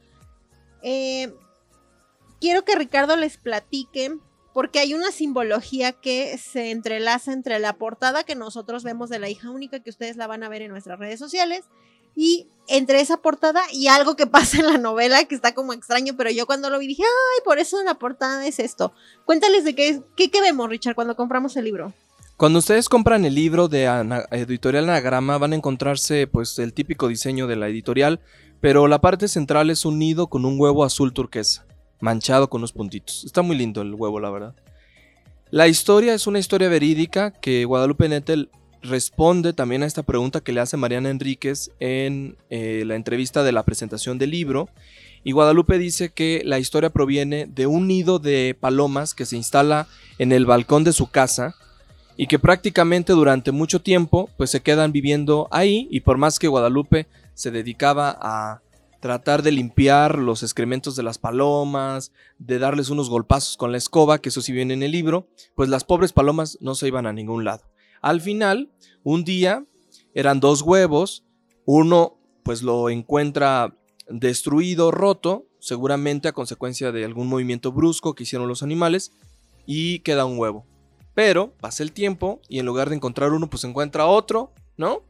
eh, 0.82 1.34
quiero 2.40 2.64
que 2.64 2.76
Ricardo 2.76 3.16
les 3.16 3.36
platique, 3.36 4.16
porque 4.54 4.78
hay 4.78 4.94
una 4.94 5.12
simbología 5.12 5.92
que 5.92 6.36
se 6.38 6.70
entrelaza 6.70 7.32
entre 7.32 7.58
la 7.58 7.74
portada 7.74 8.24
que 8.24 8.34
nosotros 8.34 8.82
vemos 8.82 9.10
de 9.10 9.18
la 9.18 9.28
hija 9.28 9.50
única, 9.50 9.80
que 9.80 9.90
ustedes 9.90 10.16
la 10.16 10.26
van 10.26 10.42
a 10.42 10.48
ver 10.48 10.62
en 10.62 10.70
nuestras 10.70 10.98
redes 10.98 11.18
sociales, 11.18 11.64
y 12.14 12.48
entre 12.66 13.00
esa 13.00 13.18
portada 13.18 13.62
y 13.72 13.86
algo 13.86 14.16
que 14.16 14.26
pasa 14.26 14.58
en 14.58 14.66
la 14.66 14.78
novela 14.78 15.24
que 15.24 15.34
está 15.34 15.54
como 15.54 15.72
extraño, 15.72 16.14
pero 16.16 16.30
yo 16.30 16.46
cuando 16.46 16.70
lo 16.70 16.78
vi 16.78 16.88
dije, 16.88 17.04
ay, 17.04 17.44
por 17.44 17.58
eso 17.58 17.82
la 17.84 17.94
portada 17.94 18.46
es 18.46 18.58
esto. 18.58 18.92
Cuéntales 19.24 19.64
de 19.64 19.74
qué, 19.74 20.02
qué, 20.16 20.30
qué 20.30 20.40
vemos, 20.40 20.68
Richard, 20.68 20.94
cuando 20.94 21.16
compramos 21.16 21.56
el 21.56 21.64
libro. 21.64 21.92
Cuando 22.38 22.60
ustedes 22.60 22.88
compran 22.88 23.24
el 23.24 23.34
libro 23.34 23.66
de 23.66 23.86
Editorial 24.30 24.84
Anagrama 24.84 25.38
van 25.38 25.54
a 25.54 25.56
encontrarse 25.56 26.28
pues 26.28 26.56
el 26.60 26.72
típico 26.72 27.08
diseño 27.08 27.48
de 27.48 27.56
la 27.56 27.66
editorial, 27.66 28.20
pero 28.60 28.86
la 28.86 29.00
parte 29.00 29.26
central 29.26 29.70
es 29.70 29.84
un 29.84 29.98
nido 29.98 30.28
con 30.28 30.44
un 30.44 30.54
huevo 30.56 30.84
azul 30.84 31.12
turquesa, 31.12 31.66
manchado 31.98 32.48
con 32.48 32.60
unos 32.60 32.70
puntitos. 32.70 33.24
Está 33.24 33.42
muy 33.42 33.56
lindo 33.56 33.82
el 33.82 33.92
huevo, 33.92 34.20
la 34.20 34.30
verdad. 34.30 34.54
La 35.50 35.66
historia 35.66 36.14
es 36.14 36.28
una 36.28 36.38
historia 36.38 36.68
verídica 36.68 37.32
que 37.32 37.64
Guadalupe 37.64 38.08
Nettel 38.08 38.50
responde 38.82 39.52
también 39.52 39.82
a 39.82 39.86
esta 39.86 40.04
pregunta 40.04 40.40
que 40.40 40.52
le 40.52 40.60
hace 40.60 40.76
Mariana 40.76 41.10
Enríquez 41.10 41.72
en 41.80 42.36
eh, 42.50 42.84
la 42.86 42.94
entrevista 42.94 43.42
de 43.42 43.50
la 43.50 43.64
presentación 43.64 44.16
del 44.16 44.30
libro. 44.30 44.68
Y 45.24 45.32
Guadalupe 45.32 45.76
dice 45.76 46.10
que 46.10 46.42
la 46.44 46.60
historia 46.60 46.90
proviene 46.90 47.46
de 47.46 47.66
un 47.66 47.88
nido 47.88 48.20
de 48.20 48.56
palomas 48.60 49.16
que 49.16 49.26
se 49.26 49.34
instala 49.34 49.88
en 50.18 50.30
el 50.30 50.46
balcón 50.46 50.84
de 50.84 50.92
su 50.92 51.10
casa 51.10 51.56
y 52.18 52.26
que 52.26 52.40
prácticamente 52.40 53.12
durante 53.12 53.52
mucho 53.52 53.80
tiempo 53.80 54.28
pues 54.36 54.50
se 54.50 54.60
quedan 54.60 54.90
viviendo 54.90 55.46
ahí 55.52 55.86
y 55.88 56.00
por 56.00 56.18
más 56.18 56.40
que 56.40 56.48
Guadalupe 56.48 57.06
se 57.32 57.52
dedicaba 57.52 58.18
a 58.20 58.60
tratar 59.00 59.44
de 59.44 59.52
limpiar 59.52 60.18
los 60.18 60.42
excrementos 60.42 60.96
de 60.96 61.04
las 61.04 61.18
palomas, 61.18 62.10
de 62.40 62.58
darles 62.58 62.90
unos 62.90 63.08
golpazos 63.08 63.56
con 63.56 63.70
la 63.70 63.78
escoba, 63.78 64.18
que 64.18 64.30
eso 64.30 64.42
sí 64.42 64.52
viene 64.52 64.74
en 64.74 64.82
el 64.82 64.90
libro, 64.90 65.28
pues 65.54 65.68
las 65.68 65.84
pobres 65.84 66.12
palomas 66.12 66.58
no 66.60 66.74
se 66.74 66.88
iban 66.88 67.06
a 67.06 67.12
ningún 67.12 67.44
lado. 67.44 67.62
Al 68.02 68.20
final, 68.20 68.68
un 69.04 69.22
día 69.22 69.64
eran 70.12 70.40
dos 70.40 70.62
huevos, 70.62 71.24
uno 71.66 72.18
pues 72.42 72.64
lo 72.64 72.90
encuentra 72.90 73.76
destruido, 74.08 74.90
roto, 74.90 75.46
seguramente 75.60 76.26
a 76.26 76.32
consecuencia 76.32 76.90
de 76.90 77.04
algún 77.04 77.28
movimiento 77.28 77.70
brusco 77.70 78.16
que 78.16 78.24
hicieron 78.24 78.48
los 78.48 78.64
animales, 78.64 79.12
y 79.66 80.00
queda 80.00 80.24
un 80.24 80.36
huevo. 80.38 80.66
Pero 81.18 81.52
pasa 81.60 81.82
el 81.82 81.90
tiempo 81.90 82.40
y 82.48 82.60
en 82.60 82.66
lugar 82.66 82.90
de 82.90 82.94
encontrar 82.94 83.32
uno, 83.32 83.50
pues 83.50 83.64
encuentra 83.64 84.06
otro, 84.06 84.52
¿no? 84.76 85.02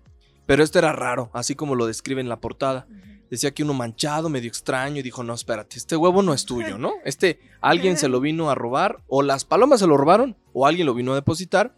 Pero 0.46 0.64
este 0.64 0.78
era 0.78 0.90
raro, 0.90 1.28
así 1.34 1.54
como 1.54 1.74
lo 1.74 1.84
describe 1.84 2.22
en 2.22 2.30
la 2.30 2.40
portada. 2.40 2.86
Decía 3.28 3.52
que 3.52 3.62
uno 3.62 3.74
manchado, 3.74 4.30
medio 4.30 4.48
extraño, 4.48 5.00
y 5.00 5.02
dijo, 5.02 5.22
no, 5.22 5.34
espérate, 5.34 5.76
este 5.76 5.96
huevo 5.96 6.22
no 6.22 6.32
es 6.32 6.46
tuyo, 6.46 6.78
¿no? 6.78 6.94
Este 7.04 7.40
alguien 7.60 7.98
se 7.98 8.08
lo 8.08 8.22
vino 8.22 8.48
a 8.48 8.54
robar, 8.54 9.02
o 9.06 9.20
las 9.20 9.44
palomas 9.44 9.80
se 9.80 9.86
lo 9.86 9.98
robaron, 9.98 10.34
o 10.54 10.66
alguien 10.66 10.86
lo 10.86 10.94
vino 10.94 11.12
a 11.12 11.16
depositar. 11.16 11.76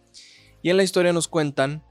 Y 0.63 0.71
en 0.71 0.77
la 0.77 0.85
historia 0.85 1.13
nos 1.13 1.27
cuentan 1.27 1.83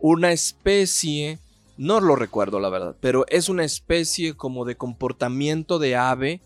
una 0.00 0.32
especie, 0.32 1.40
no 1.76 2.00
lo 2.00 2.16
recuerdo 2.16 2.58
la 2.58 2.70
verdad, 2.70 2.96
pero 3.00 3.26
es 3.28 3.50
una 3.50 3.64
especie 3.64 4.34
como 4.34 4.64
de 4.64 4.78
comportamiento 4.78 5.78
de 5.78 5.96
ave 5.96 6.40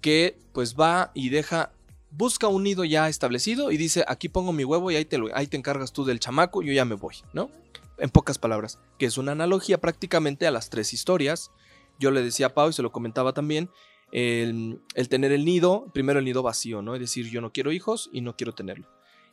que 0.00 0.36
pues 0.52 0.74
va 0.74 1.12
y 1.14 1.28
deja 1.28 1.70
busca 2.16 2.48
un 2.48 2.62
nido 2.62 2.84
ya 2.84 3.08
establecido 3.08 3.70
y 3.70 3.76
dice, 3.76 4.04
aquí 4.06 4.28
pongo 4.28 4.52
mi 4.52 4.64
huevo 4.64 4.90
y 4.90 4.96
ahí 4.96 5.04
te, 5.04 5.18
ahí 5.34 5.46
te 5.46 5.56
encargas 5.56 5.92
tú 5.92 6.04
del 6.04 6.20
chamaco, 6.20 6.62
yo 6.62 6.72
ya 6.72 6.84
me 6.84 6.94
voy, 6.94 7.16
¿no? 7.32 7.50
En 7.98 8.10
pocas 8.10 8.38
palabras, 8.38 8.78
que 8.98 9.06
es 9.06 9.18
una 9.18 9.32
analogía 9.32 9.80
prácticamente 9.80 10.46
a 10.46 10.50
las 10.50 10.70
tres 10.70 10.92
historias. 10.92 11.50
Yo 11.98 12.10
le 12.10 12.22
decía 12.22 12.46
a 12.46 12.54
Pau 12.54 12.70
y 12.70 12.72
se 12.72 12.82
lo 12.82 12.92
comentaba 12.92 13.32
también, 13.32 13.70
el, 14.10 14.80
el, 14.94 15.08
tener 15.08 15.32
el 15.32 15.44
nido, 15.44 15.86
primero 15.92 16.18
el 16.18 16.24
nido 16.24 16.42
vacío, 16.42 16.82
¿no? 16.82 16.94
Es 16.94 17.00
decir, 17.00 17.30
yo 17.30 17.40
no 17.40 17.52
quiero 17.52 17.72
hijos 17.72 18.10
y 18.12 18.20
no 18.20 18.36
quiero 18.36 18.54
tenerlo. 18.54 18.88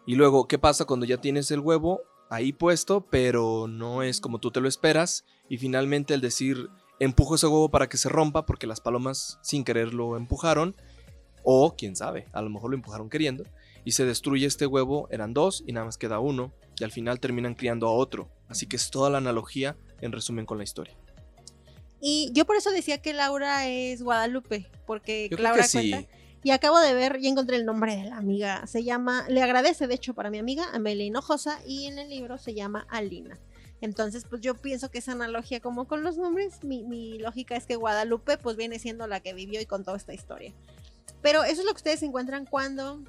Y 0.05 0.15
luego, 0.15 0.47
¿qué 0.47 0.57
pasa 0.57 0.85
cuando 0.85 1.05
ya 1.05 1.17
tienes 1.17 1.51
el 1.51 1.59
huevo 1.59 2.01
ahí 2.29 2.53
puesto, 2.53 3.05
pero 3.09 3.67
no 3.67 4.03
es 4.03 4.21
como 4.21 4.39
tú 4.39 4.51
te 4.51 4.61
lo 4.61 4.67
esperas? 4.67 5.25
Y 5.49 5.57
finalmente 5.57 6.13
el 6.13 6.21
decir, 6.21 6.69
empujo 6.99 7.35
ese 7.35 7.47
huevo 7.47 7.69
para 7.69 7.89
que 7.89 7.97
se 7.97 8.09
rompa 8.09 8.45
porque 8.45 8.67
las 8.67 8.81
palomas 8.81 9.39
sin 9.41 9.63
querer 9.63 9.93
lo 9.93 10.17
empujaron 10.17 10.75
o 11.43 11.75
quién 11.75 11.95
sabe, 11.95 12.27
a 12.33 12.41
lo 12.41 12.49
mejor 12.49 12.71
lo 12.71 12.75
empujaron 12.77 13.09
queriendo. 13.09 13.43
Y 13.83 13.93
se 13.93 14.05
destruye 14.05 14.45
este 14.45 14.67
huevo, 14.67 15.07
eran 15.11 15.33
dos 15.33 15.63
y 15.65 15.71
nada 15.73 15.85
más 15.85 15.97
queda 15.97 16.19
uno. 16.19 16.51
y 16.79 16.83
al 16.83 16.91
final 16.91 17.19
terminan 17.19 17.53
criando 17.55 17.87
a 17.87 17.91
otro. 17.91 18.29
Así 18.47 18.65
que 18.65 18.75
es 18.75 18.89
toda 18.89 19.09
la 19.09 19.19
analogía 19.19 19.75
en 20.01 20.11
resumen 20.11 20.45
con 20.45 20.57
la 20.57 20.63
historia. 20.63 20.95
Y 21.99 22.31
yo 22.33 22.45
por 22.45 22.55
eso 22.55 22.71
decía 22.71 22.99
que 23.01 23.13
Laura 23.13 23.67
es 23.67 24.01
Guadalupe, 24.01 24.67
porque 24.87 25.27
Yo 25.29 25.37
creo 25.37 25.49
Laura 25.49 25.61
que 25.63 25.67
sí. 25.69 25.91
cuenta. 25.91 26.09
Y 26.43 26.49
acabo 26.49 26.79
de 26.79 26.95
ver, 26.95 27.19
ya 27.19 27.29
encontré 27.29 27.57
el 27.57 27.65
nombre 27.65 27.95
de 27.95 28.05
la 28.05 28.17
amiga. 28.17 28.65
Se 28.65 28.83
llama, 28.83 29.25
le 29.29 29.43
agradece 29.43 29.85
de 29.85 29.93
hecho 29.93 30.15
para 30.15 30.31
mi 30.31 30.39
amiga 30.39 30.65
Amelia 30.73 31.05
Hinojosa 31.05 31.59
y 31.67 31.85
en 31.85 31.99
el 31.99 32.09
libro 32.09 32.39
se 32.39 32.55
llama 32.55 32.87
Alina. 32.89 33.37
Entonces, 33.79 34.25
pues 34.27 34.41
yo 34.41 34.55
pienso 34.55 34.89
que 34.89 34.97
esa 34.99 35.11
analogía 35.11 35.59
como 35.59 35.85
con 35.87 36.03
los 36.03 36.17
nombres, 36.17 36.63
mi, 36.63 36.83
mi 36.83 37.19
lógica 37.19 37.55
es 37.55 37.65
que 37.67 37.75
Guadalupe 37.75 38.37
pues 38.39 38.55
viene 38.57 38.79
siendo 38.79 39.05
la 39.05 39.19
que 39.19 39.33
vivió 39.33 39.61
y 39.61 39.65
contó 39.67 39.93
esta 39.95 40.13
historia. 40.15 40.51
Pero 41.21 41.43
eso 41.43 41.61
es 41.61 41.65
lo 41.65 41.71
que 41.71 41.77
ustedes 41.77 42.01
encuentran 42.03 42.45
cuando 42.45 43.03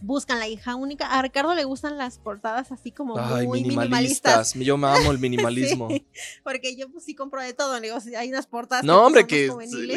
buscan 0.00 0.38
la 0.38 0.48
hija 0.48 0.74
única. 0.74 1.06
A 1.18 1.22
Ricardo 1.22 1.54
le 1.54 1.64
gustan 1.64 1.96
las 1.96 2.18
portadas 2.18 2.70
así 2.72 2.90
como 2.90 3.18
Ay, 3.18 3.46
muy 3.46 3.62
minimalistas. 3.62 4.54
minimalistas. 4.54 4.54
Yo 4.54 4.76
me 4.76 4.88
amo 4.88 5.12
el 5.12 5.18
minimalismo. 5.78 5.88
Sí, 5.88 6.06
porque 6.42 6.76
yo 6.76 6.90
pues 6.90 7.04
sí 7.04 7.14
compro 7.14 7.40
de 7.40 7.54
todo, 7.54 7.80
digo, 7.80 7.96
hay 8.18 8.28
unas 8.28 8.46
portadas. 8.46 8.84
No, 8.84 9.06
hombre, 9.06 9.22
son 9.22 9.28
que 9.28 9.46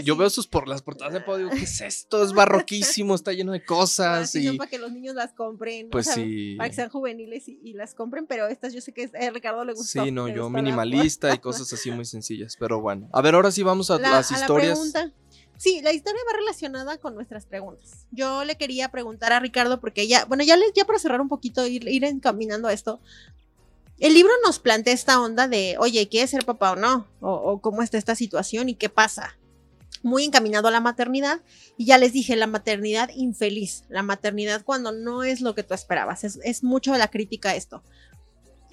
yo 0.04 0.14
y- 0.14 0.18
veo 0.18 0.30
sus 0.30 0.48
por 0.48 0.68
las 0.70 0.82
portadas 0.82 1.14
de 1.14 1.20
podio, 1.22 1.46
digo, 1.48 1.58
¿qué 1.58 1.64
es 1.66 1.82
esto? 1.82 2.24
Es 2.24 2.32
barroquísimo, 2.32 3.16
está 3.16 3.34
lleno 3.34 3.52
de 3.52 3.58
Ah, 3.60 3.66
cosas 3.66 4.32
son 4.32 4.42
y 4.42 4.58
para 4.58 4.70
que 4.70 4.78
los 4.78 4.92
niños 4.94 5.14
las 5.16 5.34
compren. 5.34 5.90
pues 5.90 6.08
o 6.08 6.14
sea, 6.14 6.24
sí. 6.24 6.56
Para 6.58 6.70
que 6.70 6.76
sean 6.76 6.90
juveniles 6.90 7.50
y, 7.50 7.60
y 7.64 7.74
las 7.74 7.94
compren, 7.94 8.28
pero 8.28 8.48
estas 8.48 8.74
yo 8.74 8.80
sé 8.82 8.94
que 8.94 9.10
a 9.14 9.30
Ricardo 9.32 9.66
le 9.66 9.74
gustó. 9.74 10.04
Sí, 10.06 10.12
no, 10.12 10.30
yo 10.30 10.50
minimalista 10.50 11.34
y 11.34 11.40
cosas 11.40 11.72
así 11.74 11.92
muy 11.92 12.06
sencillas, 12.06 12.56
pero 12.58 12.80
bueno. 12.80 13.10
A 13.12 13.22
ver, 13.22 13.36
ahora 13.36 13.52
sí 13.52 13.62
vamos 13.64 13.92
a 13.92 14.00
La- 14.00 14.12
las 14.12 14.32
a 14.32 14.36
la 14.36 14.40
historias. 14.42 14.78
pregunta. 14.80 15.12
Sí, 15.58 15.82
la 15.82 15.92
historia 15.92 16.22
va 16.28 16.38
relacionada 16.38 16.98
con 16.98 17.16
nuestras 17.16 17.46
preguntas. 17.46 18.06
Yo 18.12 18.44
le 18.44 18.58
quería 18.58 18.90
preguntar 18.90 19.34
a 19.34 19.40
Ricardo 19.40 19.80
porque 19.80 20.08
ya, 20.08 20.26
bueno, 20.26 20.44
ya 20.44 20.56
les, 20.56 20.72
ya 20.74 20.86
para 20.86 21.00
cerrar 21.00 21.20
un 21.20 21.30
poquito, 21.30 21.66
ir, 21.66 21.88
ir 21.88 22.04
encaminando 22.04 22.70
esto. 22.70 23.00
El 24.00 24.14
libro 24.14 24.32
nos 24.46 24.60
plantea 24.60 24.94
esta 24.94 25.20
onda 25.20 25.48
de, 25.48 25.76
oye, 25.80 26.08
¿quieres 26.08 26.30
ser 26.30 26.46
papá 26.46 26.74
o 26.74 26.76
no? 26.76 27.08
O, 27.20 27.60
cómo 27.62 27.82
está 27.82 27.98
esta 27.98 28.14
situación 28.14 28.70
y 28.70 28.76
qué 28.76 28.90
pasa. 28.90 29.36
Muy 30.04 30.24
encaminado 30.24 30.68
a 30.68 30.72
la 30.72 30.82
maternidad. 30.82 31.42
Y 31.78 31.86
ya 31.86 31.98
les 31.98 32.14
dije, 32.14 32.36
la 32.36 32.46
maternidad 32.46 33.10
infeliz. 33.16 33.86
La 33.90 34.04
maternidad 34.04 34.64
cuando 34.64 34.92
no 34.92 35.24
es 35.24 35.42
lo 35.42 35.56
que 35.56 35.64
tú 35.64 35.74
esperabas. 35.74 36.24
Es, 36.24 36.40
es 36.44 36.64
mucho 36.64 36.96
la 36.96 37.08
crítica 37.08 37.50
a 37.50 37.56
esto. 37.56 37.82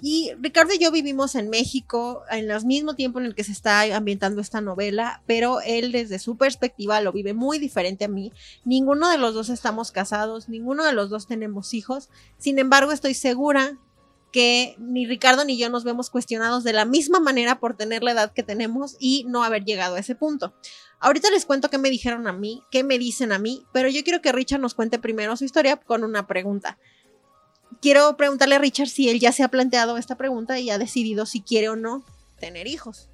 Y 0.01 0.31
Ricardo 0.39 0.73
y 0.73 0.77
yo 0.77 0.91
vivimos 0.91 1.35
en 1.35 1.49
México 1.49 2.23
en 2.29 2.51
el 2.51 2.65
mismo 2.65 2.95
tiempo 2.95 3.19
en 3.19 3.25
el 3.25 3.35
que 3.35 3.43
se 3.43 3.51
está 3.51 3.81
ambientando 3.95 4.41
esta 4.41 4.61
novela, 4.61 5.21
pero 5.25 5.61
él 5.61 5.91
desde 5.91 6.19
su 6.19 6.37
perspectiva 6.37 7.01
lo 7.01 7.11
vive 7.11 7.33
muy 7.33 7.59
diferente 7.59 8.05
a 8.05 8.09
mí. 8.09 8.31
Ninguno 8.65 9.09
de 9.09 9.17
los 9.17 9.33
dos 9.33 9.49
estamos 9.49 9.91
casados, 9.91 10.49
ninguno 10.49 10.83
de 10.83 10.93
los 10.93 11.09
dos 11.09 11.27
tenemos 11.27 11.73
hijos. 11.73 12.09
Sin 12.37 12.59
embargo, 12.59 12.91
estoy 12.91 13.13
segura 13.13 13.79
que 14.31 14.75
ni 14.79 15.07
Ricardo 15.07 15.45
ni 15.45 15.57
yo 15.57 15.69
nos 15.69 15.85
vemos 15.85 16.09
cuestionados 16.09 16.65
de 16.65 16.73
la 16.73 16.83
misma 16.83 17.21
manera 17.21 17.61
por 17.61 17.77
tener 17.77 18.03
la 18.03 18.11
edad 18.11 18.33
que 18.33 18.43
tenemos 18.43 18.97
y 18.99 19.23
no 19.29 19.45
haber 19.45 19.63
llegado 19.63 19.95
a 19.95 19.99
ese 19.99 20.13
punto. 20.13 20.53
Ahorita 20.99 21.29
les 21.31 21.45
cuento 21.45 21.69
qué 21.69 21.77
me 21.77 21.89
dijeron 21.89 22.27
a 22.27 22.33
mí, 22.33 22.61
qué 22.69 22.83
me 22.83 22.99
dicen 22.99 23.31
a 23.31 23.39
mí, 23.39 23.65
pero 23.71 23.87
yo 23.87 24.03
quiero 24.03 24.21
que 24.21 24.33
Richard 24.33 24.59
nos 24.59 24.73
cuente 24.73 24.99
primero 24.99 25.37
su 25.37 25.45
historia 25.45 25.77
con 25.77 26.03
una 26.03 26.27
pregunta 26.27 26.77
quiero 27.81 28.17
preguntarle 28.17 28.55
a 28.55 28.59
Richard 28.59 28.87
si 28.87 29.09
él 29.09 29.19
ya 29.19 29.31
se 29.31 29.43
ha 29.43 29.49
planteado 29.49 29.97
esta 29.97 30.15
pregunta 30.15 30.59
y 30.59 30.69
ha 30.69 30.77
decidido 30.77 31.25
si 31.25 31.41
quiere 31.41 31.69
o 31.69 31.75
no 31.75 32.03
tener 32.39 32.67
hijos. 32.67 33.09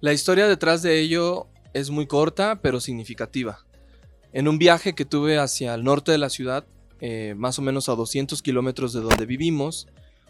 La 0.00 0.12
historia 0.12 0.46
detrás 0.46 0.82
de 0.82 1.00
ello 1.00 1.46
es 1.72 1.90
muy 1.90 2.06
corta, 2.06 2.60
pero 2.62 2.80
significativa. 2.80 3.64
En 4.32 4.48
un 4.48 4.58
viaje 4.58 4.94
que 4.94 5.04
tuve 5.04 5.38
hacia 5.38 5.74
el 5.74 5.84
norte 5.84 6.12
de 6.12 6.18
la 6.18 6.30
ciudad, 6.30 6.66
eh, 7.00 7.34
más 7.36 7.58
o 7.58 7.62
menos 7.62 7.88
a 7.88 7.94
200 7.94 8.42
kilómetros 8.42 8.92
de 8.92 9.00
donde 9.00 9.26
vivimos, 9.26 9.86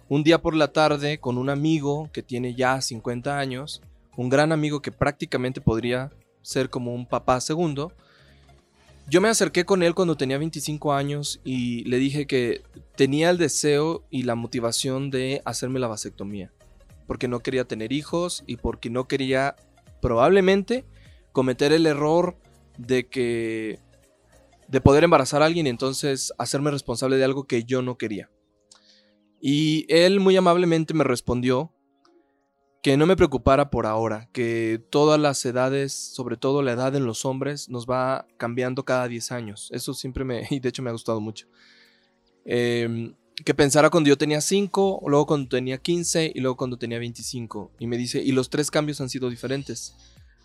un 0.08 0.22
día 0.22 0.40
por 0.40 0.54
la 0.54 0.72
tarde 0.72 1.18
con 1.18 1.38
un 1.38 1.50
amigo 1.50 2.10
que 2.12 2.22
tiene 2.22 2.54
ya 2.54 2.80
50 2.80 3.38
años, 3.38 3.82
un 4.16 4.28
gran 4.28 4.52
amigo 4.52 4.80
que 4.80 4.92
prácticamente 4.92 5.60
podría 5.60 6.10
ser 6.42 6.70
como 6.70 6.94
un 6.94 7.06
papá 7.06 7.40
segundo, 7.40 7.92
yo 9.08 9.20
me 9.20 9.28
acerqué 9.28 9.64
con 9.64 9.82
él 9.82 9.94
cuando 9.94 10.16
tenía 10.16 10.38
25 10.38 10.92
años 10.92 11.40
y 11.44 11.84
le 11.84 11.98
dije 11.98 12.26
que 12.26 12.62
tenía 12.96 13.30
el 13.30 13.38
deseo 13.38 14.04
y 14.10 14.24
la 14.24 14.34
motivación 14.34 15.10
de 15.10 15.42
hacerme 15.44 15.78
la 15.78 15.86
vasectomía, 15.86 16.52
porque 17.06 17.28
no 17.28 17.40
quería 17.40 17.66
tener 17.66 17.92
hijos 17.92 18.42
y 18.46 18.56
porque 18.56 18.90
no 18.90 19.06
quería 19.06 19.54
probablemente 20.02 20.84
cometer 21.32 21.72
el 21.72 21.86
error 21.86 22.36
de 22.78 23.08
que 23.08 23.78
de 24.68 24.80
poder 24.80 25.04
embarazar 25.04 25.42
a 25.42 25.46
alguien 25.46 25.66
y 25.66 25.70
entonces 25.70 26.32
hacerme 26.38 26.72
responsable 26.72 27.16
de 27.16 27.24
algo 27.24 27.46
que 27.46 27.62
yo 27.62 27.82
no 27.82 27.96
quería. 27.96 28.28
Y 29.40 29.86
él 29.88 30.18
muy 30.18 30.36
amablemente 30.36 30.94
me 30.94 31.04
respondió 31.04 31.72
que 32.86 32.96
no 32.96 33.04
me 33.04 33.16
preocupara 33.16 33.68
por 33.68 33.84
ahora, 33.84 34.28
que 34.32 34.80
todas 34.90 35.18
las 35.18 35.44
edades, 35.44 35.92
sobre 35.92 36.36
todo 36.36 36.62
la 36.62 36.70
edad 36.70 36.94
en 36.94 37.04
los 37.04 37.24
hombres, 37.24 37.68
nos 37.68 37.84
va 37.84 38.28
cambiando 38.36 38.84
cada 38.84 39.08
10 39.08 39.32
años. 39.32 39.68
Eso 39.72 39.92
siempre 39.92 40.22
me, 40.22 40.46
y 40.50 40.60
de 40.60 40.68
hecho 40.68 40.84
me 40.84 40.90
ha 40.90 40.92
gustado 40.92 41.20
mucho. 41.20 41.48
Eh, 42.44 43.12
que 43.44 43.54
pensara 43.54 43.90
cuando 43.90 44.06
yo 44.06 44.16
tenía 44.16 44.40
5, 44.40 45.02
luego 45.04 45.26
cuando 45.26 45.48
tenía 45.48 45.78
15 45.78 46.30
y 46.32 46.38
luego 46.38 46.56
cuando 46.56 46.78
tenía 46.78 47.00
25. 47.00 47.72
Y 47.80 47.88
me 47.88 47.96
dice, 47.96 48.22
y 48.22 48.30
los 48.30 48.50
tres 48.50 48.70
cambios 48.70 49.00
han 49.00 49.08
sido 49.08 49.30
diferentes. 49.30 49.96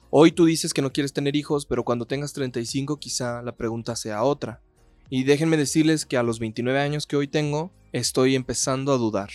Hoy 0.10 0.32
tú 0.32 0.46
dices 0.46 0.74
que 0.74 0.82
no 0.82 0.92
quieres 0.92 1.14
tener 1.14 1.36
hijos, 1.36 1.68
pero 1.68 1.84
cuando 1.84 2.08
tengas 2.08 2.34
35 2.34 2.98
quizá 2.98 3.44
la 3.44 3.56
pregunta 3.56 3.96
sea 3.96 4.24
otra. 4.24 4.64
Y 5.12 5.26
déjenme 5.26 5.58
decirles 5.58 6.08
que 6.08 6.18
a 6.18 6.24
los 6.24 6.40
29 6.40 6.80
años 6.80 7.06
que 7.06 7.18
hoy 7.18 7.28
tengo, 7.28 7.72
estoy 7.92 8.34
empezando 8.34 8.94
a 8.94 8.98
dudar. 8.98 9.30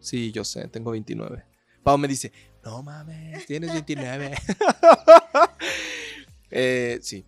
Sí, 0.00 0.32
yo 0.32 0.42
sé, 0.42 0.66
tengo 0.66 0.90
29. 0.90 1.53
Pau 1.84 1.98
me 1.98 2.08
dice, 2.08 2.32
no 2.64 2.82
mames, 2.82 3.46
tienes 3.46 3.72
29. 3.72 4.32
eh, 6.50 6.98
sí. 7.02 7.24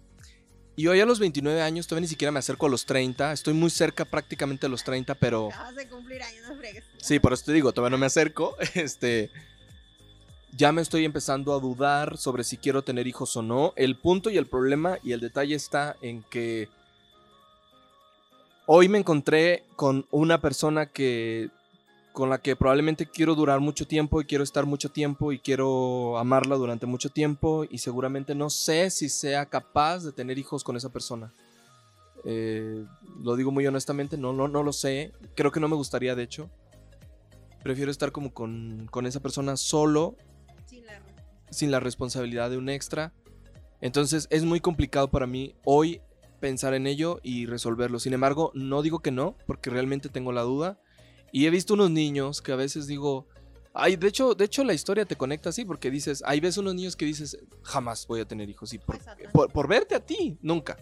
Y 0.79 0.89
hoy 0.89 1.01
a 1.01 1.07
los 1.07 1.19
29 1.19 1.63
años 1.63 1.87
todavía 1.87 2.03
ni 2.03 2.09
siquiera 2.09 2.33
me 2.33 2.39
acerco 2.39 2.67
a 2.67 2.69
los 2.69 2.85
30. 2.85 3.33
Estoy 3.33 3.55
muy 3.55 3.71
cerca 3.71 4.05
prácticamente 4.05 4.67
a 4.67 4.69
los 4.69 4.83
30, 4.83 5.15
pero... 5.15 5.49
Acabas 5.49 5.75
de 5.75 5.89
cumplir 5.89 6.23
años, 6.23 6.45
no 6.49 6.57
fregues. 6.57 6.85
Sí, 6.99 7.19
por 7.19 7.33
eso 7.33 7.45
te 7.47 7.53
digo, 7.53 7.73
todavía 7.73 7.97
no 7.97 7.99
me 7.99 8.07
acerco. 8.07 8.57
Este. 8.75 9.31
Ya 10.57 10.73
me 10.73 10.81
estoy 10.81 11.05
empezando 11.05 11.55
a 11.55 11.61
dudar 11.61 12.17
sobre 12.17 12.43
si 12.43 12.57
quiero 12.57 12.83
tener 12.83 13.07
hijos 13.07 13.37
o 13.37 13.43
no. 13.43 13.75
El 13.77 13.97
punto 13.97 14.31
y 14.31 14.39
el 14.39 14.47
problema 14.47 14.99
y 15.03 15.13
el 15.13 15.21
detalle 15.21 15.55
está 15.55 15.97
en 16.01 16.23
que. 16.23 16.69
Hoy 18.67 18.89
me 18.89 18.99
encontré 18.99 19.65
con 19.77 20.07
una 20.11 20.41
persona 20.41 20.87
que. 20.87 21.51
Con 22.17 22.31
la 22.31 22.39
que 22.39 22.57
probablemente 22.57 23.05
quiero 23.05 23.35
durar 23.35 23.61
mucho 23.61 23.87
tiempo 23.87 24.23
y 24.23 24.25
quiero 24.25 24.43
estar 24.43 24.65
mucho 24.65 24.89
tiempo 24.89 25.33
y 25.33 25.39
quiero 25.39 26.17
amarla 26.17 26.57
durante 26.57 26.87
mucho 26.87 27.11
tiempo 27.11 27.67
y 27.69 27.77
seguramente 27.77 28.35
no 28.35 28.49
sé 28.49 28.89
si 28.89 29.11
sea 29.11 29.45
capaz 29.45 30.03
de 30.03 30.13
tener 30.13 30.39
hijos 30.39 30.65
con 30.65 30.79
esa 30.79 30.89
persona. 30.89 31.31
Eh, 32.25 32.87
lo 33.23 33.37
digo 33.37 33.51
muy 33.51 33.67
honestamente, 33.67 34.17
no, 34.17 34.33
no, 34.33 34.49
no 34.49 34.63
lo 34.63 34.73
sé. 34.73 35.13
Creo 35.35 35.53
que 35.53 35.61
no 35.61 35.69
me 35.69 35.77
gustaría, 35.77 36.15
de 36.15 36.23
hecho. 36.23 36.49
Prefiero 37.63 37.91
estar 37.91 38.13
como 38.13 38.33
con, 38.33 38.89
con 38.91 39.05
esa 39.05 39.21
persona 39.21 39.59
solo, 39.59 40.17
la- 40.87 41.03
sin 41.51 41.71
la 41.71 41.81
responsabilidad 41.81 42.49
de 42.49 42.57
un 42.57 42.71
extra. 42.71 43.13
Entonces 43.83 44.27
es 44.31 44.43
muy 44.43 44.61
complicado 44.61 45.09
para 45.11 45.27
mí 45.27 45.55
hoy 45.67 46.01
pensar 46.41 46.73
en 46.73 46.87
ello 46.87 47.21
y 47.23 47.45
resolverlo. 47.45 47.99
Sin 47.99 48.15
embargo, 48.15 48.53
no 48.55 48.81
digo 48.81 49.01
que 49.01 49.11
no, 49.11 49.37
porque 49.47 49.69
realmente 49.69 50.09
tengo 50.09 50.33
la 50.33 50.41
duda. 50.45 50.79
Y 51.33 51.47
he 51.47 51.51
visto 51.51 51.75
unos 51.75 51.91
niños 51.91 52.41
que 52.41 52.53
a 52.53 52.57
veces 52.57 52.87
digo, 52.87 53.27
ay, 53.75 53.97
de 53.97 54.09
hecho, 54.09 54.35
de 54.35 54.45
hecho 54.45 54.65
la 54.65 54.75
historia 54.75 55.05
te 55.05 55.17
conecta 55.17 55.51
así, 55.51 55.65
porque 55.65 55.91
dices, 55.91 56.23
hay 56.27 56.41
ves 56.41 56.57
unos 56.57 56.75
niños 56.75 56.97
que 56.97 57.05
dices, 57.05 57.39
jamás 57.63 58.07
voy 58.07 58.21
a 58.21 58.25
tener 58.25 58.49
hijos. 58.49 58.73
Y 58.73 58.79
por, 58.79 58.99
por, 59.33 59.53
por 59.53 59.69
verte 59.69 59.95
a 59.95 60.01
ti, 60.01 60.39
nunca. 60.41 60.79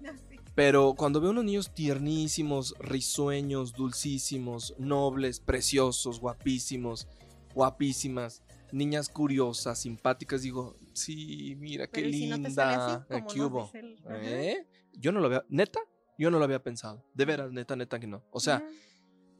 Pero 0.54 0.94
cuando 0.94 1.20
veo 1.20 1.30
unos 1.30 1.44
niños 1.44 1.74
tiernísimos, 1.74 2.74
risueños, 2.78 3.74
dulcísimos, 3.74 4.74
nobles, 4.78 5.38
preciosos, 5.38 6.18
guapísimos, 6.18 7.06
guapísimas, 7.54 8.42
niñas 8.72 9.08
curiosas, 9.08 9.78
simpáticas, 9.78 10.42
digo, 10.42 10.76
sí, 10.94 11.54
mira 11.58 11.86
qué 11.86 12.00
Pero 12.02 12.08
¿y 12.08 12.12
si 12.12 12.26
no 12.28 12.36
linda. 12.36 12.94
así, 12.96 13.04
eh, 13.10 13.24
¿qué 13.32 13.42
hubo? 13.42 13.70
el-. 13.74 13.98
¿Eh? 14.10 14.66
Yo 14.94 15.12
no 15.12 15.20
lo 15.20 15.26
había, 15.26 15.44
neta, 15.48 15.80
yo 16.18 16.30
no 16.30 16.38
lo 16.38 16.44
había 16.44 16.62
pensado. 16.62 17.04
De 17.14 17.24
veras, 17.24 17.52
neta, 17.52 17.76
neta 17.76 18.00
que 18.00 18.06
no. 18.06 18.24
O 18.30 18.40
sea, 18.40 18.66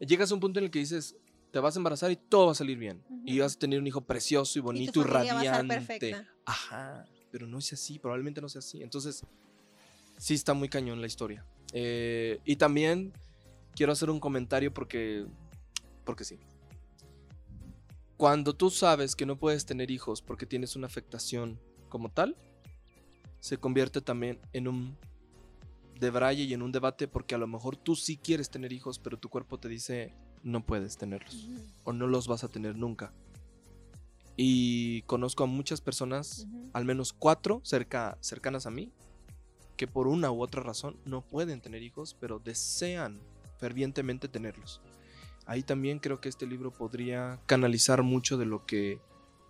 llegas 0.00 0.30
a 0.30 0.34
un 0.34 0.40
punto 0.40 0.58
en 0.58 0.66
el 0.66 0.70
que 0.70 0.78
dices, 0.78 1.16
te 1.50 1.58
vas 1.58 1.76
a 1.76 1.78
embarazar 1.78 2.10
y 2.10 2.16
todo 2.16 2.46
va 2.46 2.52
a 2.52 2.54
salir 2.54 2.78
bien. 2.78 3.02
Y 3.24 3.38
vas 3.38 3.56
a 3.56 3.58
tener 3.58 3.78
un 3.80 3.86
hijo 3.86 4.02
precioso 4.02 4.58
y 4.58 4.60
Y 4.60 4.62
bonito 4.62 4.92
tu 4.92 5.00
y, 5.00 5.04
familia 5.04 5.34
va 5.34 5.40
a 5.40 5.42
radiante. 5.62 5.74
perfecta. 5.74 6.28
Ajá, 6.44 7.04
pero 7.30 7.46
no 7.46 7.58
es 7.58 7.72
así, 7.72 7.98
probablemente 7.98 8.40
no 8.40 8.48
sea 8.48 8.58
así. 8.60 8.82
Entonces, 8.82 9.24
sí 10.18 10.34
está 10.34 10.54
muy 10.54 10.68
cañón 10.68 11.00
la 11.00 11.06
historia. 11.06 11.44
Eh, 11.72 12.38
y 12.44 12.56
también 12.56 13.12
quiero 13.74 13.92
hacer 13.92 14.10
un 14.10 14.20
comentario 14.20 14.72
porque, 14.72 15.26
porque 16.04 16.24
sí. 16.24 16.38
Cuando 18.16 18.54
tú 18.54 18.70
sabes 18.70 19.14
que 19.14 19.26
no 19.26 19.38
puedes 19.38 19.66
tener 19.66 19.90
hijos 19.90 20.22
porque 20.22 20.46
tienes 20.46 20.74
una 20.76 20.86
afectación 20.86 21.60
como 21.88 22.10
tal, 22.10 22.36
se 23.40 23.58
convierte 23.58 24.00
también 24.00 24.40
en 24.52 24.68
un 24.68 24.96
debraye 26.00 26.44
y 26.44 26.54
en 26.54 26.62
un 26.62 26.72
debate 26.72 27.08
porque 27.08 27.34
a 27.34 27.38
lo 27.38 27.46
mejor 27.46 27.76
tú 27.76 27.94
sí 27.96 28.16
quieres 28.16 28.50
tener 28.50 28.72
hijos, 28.72 28.98
pero 28.98 29.18
tu 29.18 29.28
cuerpo 29.28 29.58
te 29.58 29.68
dice, 29.68 30.14
no 30.42 30.64
puedes 30.64 30.96
tenerlos 30.96 31.48
o 31.84 31.92
no 31.92 32.06
los 32.06 32.28
vas 32.28 32.44
a 32.44 32.48
tener 32.48 32.76
nunca. 32.76 33.12
Y 34.36 35.02
conozco 35.02 35.44
a 35.44 35.46
muchas 35.46 35.80
personas, 35.80 36.46
al 36.74 36.84
menos 36.84 37.12
cuatro 37.12 37.60
cerca, 37.64 38.18
cercanas 38.20 38.66
a 38.66 38.70
mí, 38.70 38.92
que 39.76 39.86
por 39.86 40.06
una 40.08 40.30
u 40.30 40.42
otra 40.42 40.62
razón 40.62 40.96
no 41.04 41.22
pueden 41.22 41.60
tener 41.60 41.82
hijos, 41.82 42.14
pero 42.20 42.38
desean 42.38 43.20
fervientemente 43.58 44.28
tenerlos. 44.28 44.80
Ahí 45.46 45.62
también 45.62 46.00
creo 46.00 46.20
que 46.20 46.28
este 46.28 46.46
libro 46.46 46.70
podría 46.70 47.40
canalizar 47.46 48.02
mucho 48.02 48.36
de 48.36 48.46
lo 48.46 48.66
que 48.66 49.00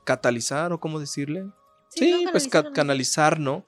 catalizar 0.04 0.72
o 0.72 0.78
cómo 0.78 1.00
decirle. 1.00 1.50
Sí, 1.88 2.24
¿no? 2.24 2.30
pues 2.30 2.48
ca- 2.48 2.70
canalizar, 2.72 3.40
¿no? 3.40 3.66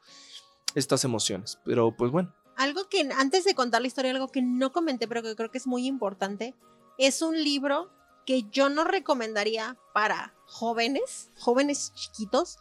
Estas 0.75 1.05
emociones. 1.05 1.59
Pero 1.65 1.97
pues 1.97 2.13
bueno, 2.13 2.33
Algo 2.59 2.89
que 2.89 3.09
antes 3.17 3.45
de 3.45 3.55
contar 3.55 3.81
la 3.81 3.87
historia, 3.87 4.11
algo 4.11 4.29
que 4.29 4.43
no 4.43 4.73
comenté, 4.73 5.07
pero 5.07 5.23
que 5.23 5.37
creo 5.37 5.51
que 5.51 5.59
es 5.59 5.67
muy 5.69 5.87
importante, 5.87 6.57
es 6.99 7.23
un 7.23 7.41
libro 7.43 7.93
que 8.27 8.43
yo 8.51 8.69
no 8.69 8.83
recomendaría 8.83 9.79
para 9.95 10.35
jóvenes, 10.45 11.31
jóvenes 11.39 11.93
chiquitos, 11.95 12.59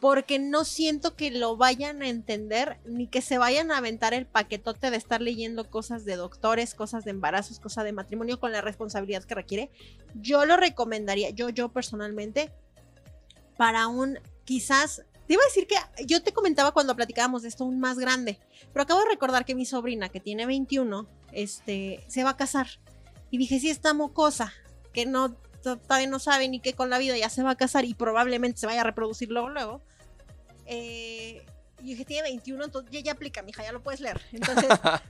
porque 0.00 0.40
no 0.40 0.64
siento 0.64 1.14
que 1.14 1.30
lo 1.30 1.56
vayan 1.56 2.02
a 2.02 2.08
entender 2.08 2.80
ni 2.84 3.06
que 3.06 3.22
se 3.22 3.38
vayan 3.38 3.70
a 3.70 3.78
aventar 3.78 4.14
el 4.14 4.26
paquetote 4.26 4.90
de 4.90 4.96
estar 4.96 5.22
leyendo 5.22 5.70
cosas 5.70 6.04
de 6.04 6.16
doctores, 6.16 6.74
cosas 6.74 7.04
de 7.04 7.12
embarazos, 7.12 7.60
cosas 7.60 7.84
de 7.84 7.92
matrimonio 7.92 8.40
con 8.40 8.50
la 8.50 8.62
responsabilidad 8.62 9.22
que 9.22 9.36
requiere. 9.36 9.70
Yo 10.14 10.44
lo 10.44 10.56
recomendaría, 10.56 11.30
yo, 11.30 11.50
yo 11.50 11.70
personalmente, 11.70 12.52
para 13.56 13.86
un 13.86 14.18
quizás 14.44 15.04
te 15.26 15.32
iba 15.34 15.42
a 15.42 15.46
decir 15.46 15.66
que 15.66 15.76
yo 16.06 16.22
te 16.22 16.32
comentaba 16.32 16.72
cuando 16.72 16.94
platicábamos 16.94 17.42
de 17.42 17.48
esto 17.48 17.64
un 17.64 17.80
más 17.80 17.98
grande, 17.98 18.38
pero 18.72 18.82
acabo 18.82 19.00
de 19.00 19.08
recordar 19.10 19.44
que 19.44 19.54
mi 19.54 19.64
sobrina, 19.66 20.08
que 20.08 20.20
tiene 20.20 20.46
21, 20.46 21.06
este, 21.32 22.04
se 22.08 22.24
va 22.24 22.30
a 22.30 22.36
casar. 22.36 22.66
Y 23.30 23.38
dije, 23.38 23.58
sí, 23.58 23.70
está 23.70 23.94
mocosa, 23.94 24.52
que 24.92 25.06
no, 25.06 25.34
to- 25.62 25.78
todavía 25.78 26.06
no 26.08 26.18
sabe 26.18 26.48
ni 26.48 26.60
qué 26.60 26.74
con 26.74 26.90
la 26.90 26.98
vida, 26.98 27.16
ya 27.16 27.28
se 27.30 27.42
va 27.42 27.50
a 27.52 27.56
casar 27.56 27.84
y 27.84 27.94
probablemente 27.94 28.60
se 28.60 28.66
vaya 28.66 28.82
a 28.82 28.84
reproducir 28.84 29.30
luego, 29.30 29.48
luego. 29.48 29.82
Eh, 30.66 31.44
y 31.82 31.88
dije, 31.88 32.04
tiene 32.06 32.22
21, 32.30 32.64
entonces 32.64 32.90
ya, 32.92 33.00
ya 33.00 33.12
aplica, 33.12 33.42
mija, 33.42 33.62
ya 33.62 33.72
lo 33.72 33.82
puedes 33.82 34.00
leer. 34.00 34.20
Entonces, 34.32 34.66
ah, 34.82 35.00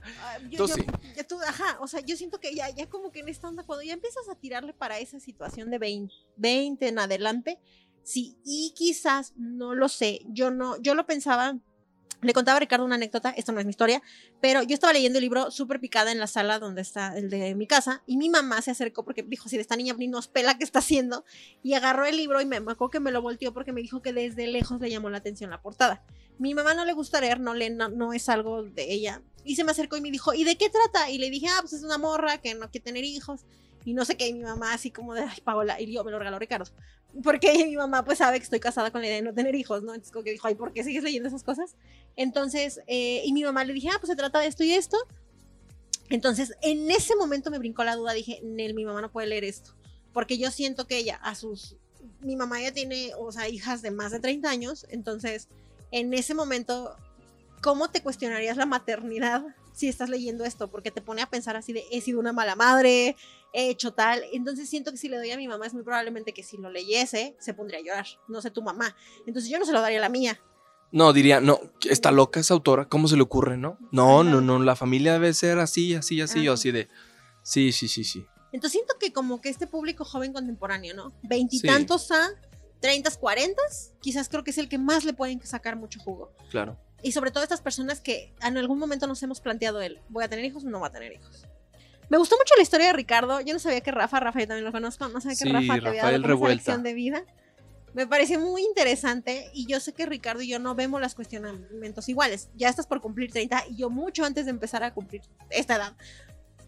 yo, 0.49 0.57
Tú 0.57 0.67
yo- 0.67 0.75
sí. 0.75 0.85
ya 1.15 1.23
tú, 1.23 1.39
ajá, 1.41 1.77
o 1.79 1.87
sea, 1.87 2.01
yo 2.01 2.17
siento 2.17 2.39
que 2.39 2.53
ya, 2.53 2.69
ya 2.69 2.87
como 2.89 3.11
que 3.11 3.19
en 3.21 3.29
esta 3.29 3.47
onda, 3.47 3.63
cuando 3.63 3.83
ya 3.83 3.93
empiezas 3.93 4.27
a 4.29 4.35
tirarle 4.35 4.73
para 4.73 4.99
esa 4.99 5.19
situación 5.19 5.69
de 5.71 5.77
20, 5.77 6.13
20 6.35 6.87
en 6.87 6.99
adelante, 6.99 7.59
sí, 8.05 8.37
y 8.45 8.73
quizás, 8.75 9.33
no 9.35 9.73
lo 9.75 9.89
sé, 9.89 10.21
yo 10.27 10.51
no, 10.51 10.79
yo 10.81 10.95
lo 10.95 11.05
pensaba, 11.05 11.57
le 12.21 12.33
contaba 12.33 12.57
a 12.57 12.59
Ricardo 12.59 12.85
una 12.85 12.95
anécdota, 12.95 13.31
esto 13.31 13.51
no 13.51 13.59
es 13.59 13.65
mi 13.65 13.71
historia, 13.71 14.01
pero 14.41 14.63
yo 14.63 14.73
estaba 14.73 14.93
leyendo 14.93 15.19
el 15.19 15.23
libro 15.23 15.51
súper 15.51 15.79
picada 15.79 16.11
en 16.11 16.19
la 16.19 16.27
sala 16.27 16.59
donde 16.59 16.81
está 16.81 17.17
el 17.17 17.29
de 17.29 17.55
mi 17.55 17.67
casa, 17.67 18.03
y 18.05 18.17
mi 18.17 18.29
mamá 18.29 18.61
se 18.61 18.71
acercó 18.71 19.03
porque 19.03 19.23
dijo, 19.23 19.49
si 19.49 19.57
esta 19.57 19.75
niña 19.75 19.95
ni 19.97 20.07
nos 20.07 20.27
pela, 20.27 20.57
¿qué 20.57 20.63
está 20.63 20.79
haciendo? 20.79 21.25
Y 21.63 21.73
agarró 21.73 22.05
el 22.05 22.15
libro 22.15 22.39
y 22.41 22.45
me 22.45 22.59
marcó 22.59 22.89
que 22.89 22.99
me 22.99 23.11
lo 23.11 23.21
volteó 23.21 23.53
porque 23.53 23.73
me 23.73 23.81
dijo 23.81 24.01
que 24.01 24.13
desde 24.13 24.47
lejos 24.47 24.79
le 24.79 24.89
llamó 24.89 25.09
la 25.09 25.17
atención 25.17 25.49
la 25.49 25.61
portada. 25.61 26.03
Mi 26.37 26.53
mamá 26.53 26.73
no 26.73 26.85
le 26.85 26.93
gusta 26.93 27.21
leer, 27.21 27.39
no 27.39 27.53
lee, 27.53 27.69
no, 27.69 27.89
no 27.89 28.13
es 28.13 28.29
algo 28.29 28.63
de 28.63 28.91
ella. 28.91 29.21
Y 29.43 29.55
se 29.55 29.63
me 29.63 29.71
acercó 29.71 29.95
y 29.95 30.01
me 30.01 30.11
dijo, 30.11 30.33
¿y 30.33 30.43
de 30.43 30.57
qué 30.57 30.69
trata? 30.69 31.09
Y 31.09 31.17
le 31.17 31.29
dije, 31.29 31.47
ah, 31.47 31.59
pues 31.61 31.73
es 31.73 31.83
una 31.83 31.97
morra 31.97 32.39
que 32.39 32.55
no 32.55 32.69
quiere 32.69 32.83
tener 32.83 33.03
hijos. 33.03 33.45
Y 33.85 33.93
no 33.93 34.03
sé 34.03 34.17
qué, 34.17 34.27
y 34.27 34.33
mi 34.33 34.41
mamá 34.41 34.73
así 34.73 34.89
como 34.89 35.13
de, 35.13 35.21
ay, 35.21 35.41
Paola, 35.43 35.79
y 35.79 35.93
yo 35.93 36.03
me 36.03 36.11
lo 36.11 36.17
regaló 36.17 36.39
Ricardo. 36.39 36.65
Porque 37.23 37.53
mi 37.65 37.75
mamá 37.75 38.03
pues 38.03 38.17
sabe 38.17 38.37
que 38.39 38.43
estoy 38.43 38.59
casada 38.59 38.91
con 38.91 39.01
la 39.01 39.07
idea 39.07 39.17
de 39.17 39.21
no 39.23 39.33
tener 39.33 39.55
hijos, 39.55 39.83
¿no? 39.83 39.93
Entonces 39.93 40.11
como 40.11 40.23
que 40.23 40.31
dijo, 40.31 40.47
ay, 40.47 40.55
¿por 40.55 40.73
qué 40.73 40.83
sigues 40.83 41.03
leyendo 41.03 41.29
esas 41.29 41.43
cosas? 41.43 41.75
Entonces, 42.15 42.81
eh, 42.87 43.21
y 43.25 43.33
mi 43.33 43.43
mamá 43.43 43.63
le 43.63 43.73
dije, 43.73 43.89
ah, 43.89 43.97
pues 43.99 44.09
se 44.09 44.15
trata 44.15 44.39
de 44.39 44.47
esto 44.47 44.63
y 44.63 44.73
esto. 44.73 44.97
Entonces, 46.09 46.53
en 46.61 46.89
ese 46.91 47.15
momento 47.15 47.49
me 47.49 47.57
brincó 47.57 47.83
la 47.83 47.95
duda, 47.95 48.13
dije, 48.13 48.39
Nel, 48.43 48.73
mi 48.73 48.85
mamá 48.85 49.01
no 49.01 49.11
puede 49.11 49.27
leer 49.27 49.43
esto. 49.43 49.71
Porque 50.13 50.37
yo 50.37 50.51
siento 50.51 50.87
que 50.87 50.97
ella, 50.97 51.15
a 51.15 51.35
sus, 51.35 51.77
mi 52.21 52.35
mamá 52.35 52.61
ya 52.61 52.71
tiene, 52.71 53.11
o 53.17 53.31
sea, 53.31 53.49
hijas 53.49 53.81
de 53.81 53.91
más 53.91 54.11
de 54.11 54.19
30 54.19 54.49
años, 54.49 54.85
entonces, 54.89 55.47
en 55.91 56.13
ese 56.13 56.33
momento, 56.33 56.95
¿cómo 57.65 57.89
te 57.89 58.03
cuestionarías 58.03 58.57
la 58.57 58.67
maternidad 58.67 59.43
si 59.73 59.87
estás 59.87 60.07
leyendo 60.07 60.45
esto? 60.45 60.69
Porque 60.69 60.91
te 60.91 61.01
pone 61.01 61.23
a 61.23 61.29
pensar 61.31 61.55
así 61.55 61.73
de, 61.73 61.83
he 61.91 61.99
sido 61.99 62.19
una 62.19 62.31
mala 62.31 62.55
madre, 62.55 63.15
he 63.53 63.71
hecho 63.71 63.91
tal. 63.91 64.21
Entonces 64.33 64.69
siento 64.69 64.91
que 64.91 64.97
si 64.97 65.09
le 65.09 65.17
doy 65.17 65.31
a 65.31 65.37
mi 65.37 65.47
mamá 65.47 65.65
es 65.65 65.73
muy 65.73 65.81
probablemente 65.81 66.31
que 66.31 66.43
si 66.43 66.57
lo 66.57 66.69
leyese 66.69 67.35
se 67.39 67.55
pondría 67.55 67.79
a 67.79 67.81
llorar. 67.81 68.05
No 68.27 68.39
sé 68.39 68.51
tu 68.51 68.61
mamá. 68.61 68.95
Entonces 69.25 69.49
yo 69.49 69.57
no 69.57 69.65
se 69.65 69.71
lo 69.71 69.81
daría 69.81 69.97
a 69.97 70.01
la 70.01 70.09
mía. 70.09 70.39
No, 70.91 71.11
diría, 71.11 71.41
no, 71.41 71.59
está 71.89 72.11
loca 72.11 72.39
esa 72.39 72.53
autora, 72.53 72.87
¿cómo 72.87 73.07
se 73.07 73.15
le 73.15 73.23
ocurre, 73.23 73.57
no? 73.57 73.79
No, 73.91 74.21
Ajá. 74.21 74.29
no, 74.29 74.41
no, 74.41 74.59
la 74.59 74.75
familia 74.75 75.13
debe 75.13 75.33
ser 75.33 75.57
así, 75.57 75.95
así, 75.95 76.21
así, 76.21 76.47
o 76.47 76.51
Ajá. 76.51 76.53
así 76.53 76.71
de. 76.71 76.87
Sí, 77.41 77.71
sí, 77.71 77.87
sí, 77.87 78.03
sí. 78.03 78.27
Entonces 78.51 78.73
siento 78.73 78.93
que 78.99 79.11
como 79.11 79.41
que 79.41 79.49
este 79.49 79.65
público 79.65 80.05
joven 80.05 80.33
contemporáneo, 80.33 80.93
¿no? 80.93 81.13
Veintitantos 81.23 82.11
a 82.11 82.29
treintas, 82.79 83.17
cuarentas, 83.17 83.93
quizás 84.01 84.29
creo 84.29 84.43
que 84.43 84.51
es 84.51 84.59
el 84.59 84.69
que 84.69 84.77
más 84.77 85.03
le 85.03 85.13
pueden 85.13 85.43
sacar 85.43 85.75
mucho 85.75 85.99
jugo. 85.99 86.31
Claro. 86.51 86.77
Y 87.05 87.11
sobre 87.11 87.29
todo 87.29 87.43
estas 87.43 87.61
personas 87.61 88.01
que 88.01 88.33
en 88.41 88.57
algún 88.57 88.79
momento 88.79 89.05
nos 89.05 89.21
hemos 89.21 89.39
planteado 89.39 89.79
el, 89.79 89.99
¿voy 90.09 90.23
a 90.23 90.27
tener 90.27 90.43
hijos 90.43 90.63
o 90.65 90.69
no 90.69 90.79
voy 90.79 90.87
a 90.87 90.91
tener 90.91 91.11
hijos? 91.11 91.45
Me 92.09 92.17
gustó 92.17 92.35
mucho 92.35 92.55
la 92.57 92.63
historia 92.63 92.87
de 92.87 92.93
Ricardo. 92.93 93.41
Yo 93.41 93.53
no 93.53 93.59
sabía 93.59 93.81
que 93.81 93.91
Rafa, 93.91 94.19
Rafa 94.19 94.39
yo 94.39 94.47
también 94.47 94.65
lo 94.65 94.71
conozco, 94.71 95.07
no 95.09 95.21
sabía 95.21 95.37
que 95.37 95.43
Sí, 95.43 95.51
Rafa 95.51 95.73
había 95.87 96.03
dado 96.03 96.21
como 96.23 96.47
lección 96.47 96.81
de 96.81 96.95
vida. 96.95 97.23
Me 97.93 98.07
pareció 98.07 98.39
muy 98.39 98.63
interesante 98.63 99.51
y 99.53 99.67
yo 99.67 99.79
sé 99.79 99.93
que 99.93 100.07
Ricardo 100.07 100.41
y 100.41 100.47
yo 100.47 100.57
no 100.57 100.73
vemos 100.73 100.99
los 100.99 101.13
cuestionamientos 101.13 102.09
iguales. 102.09 102.49
Ya 102.55 102.69
estás 102.69 102.87
por 102.87 103.01
cumplir 103.01 103.31
30 103.31 103.65
y 103.69 103.75
yo 103.75 103.91
mucho 103.91 104.25
antes 104.25 104.45
de 104.45 104.51
empezar 104.51 104.83
a 104.83 104.91
cumplir 104.91 105.21
esta 105.51 105.75
edad. 105.75 105.93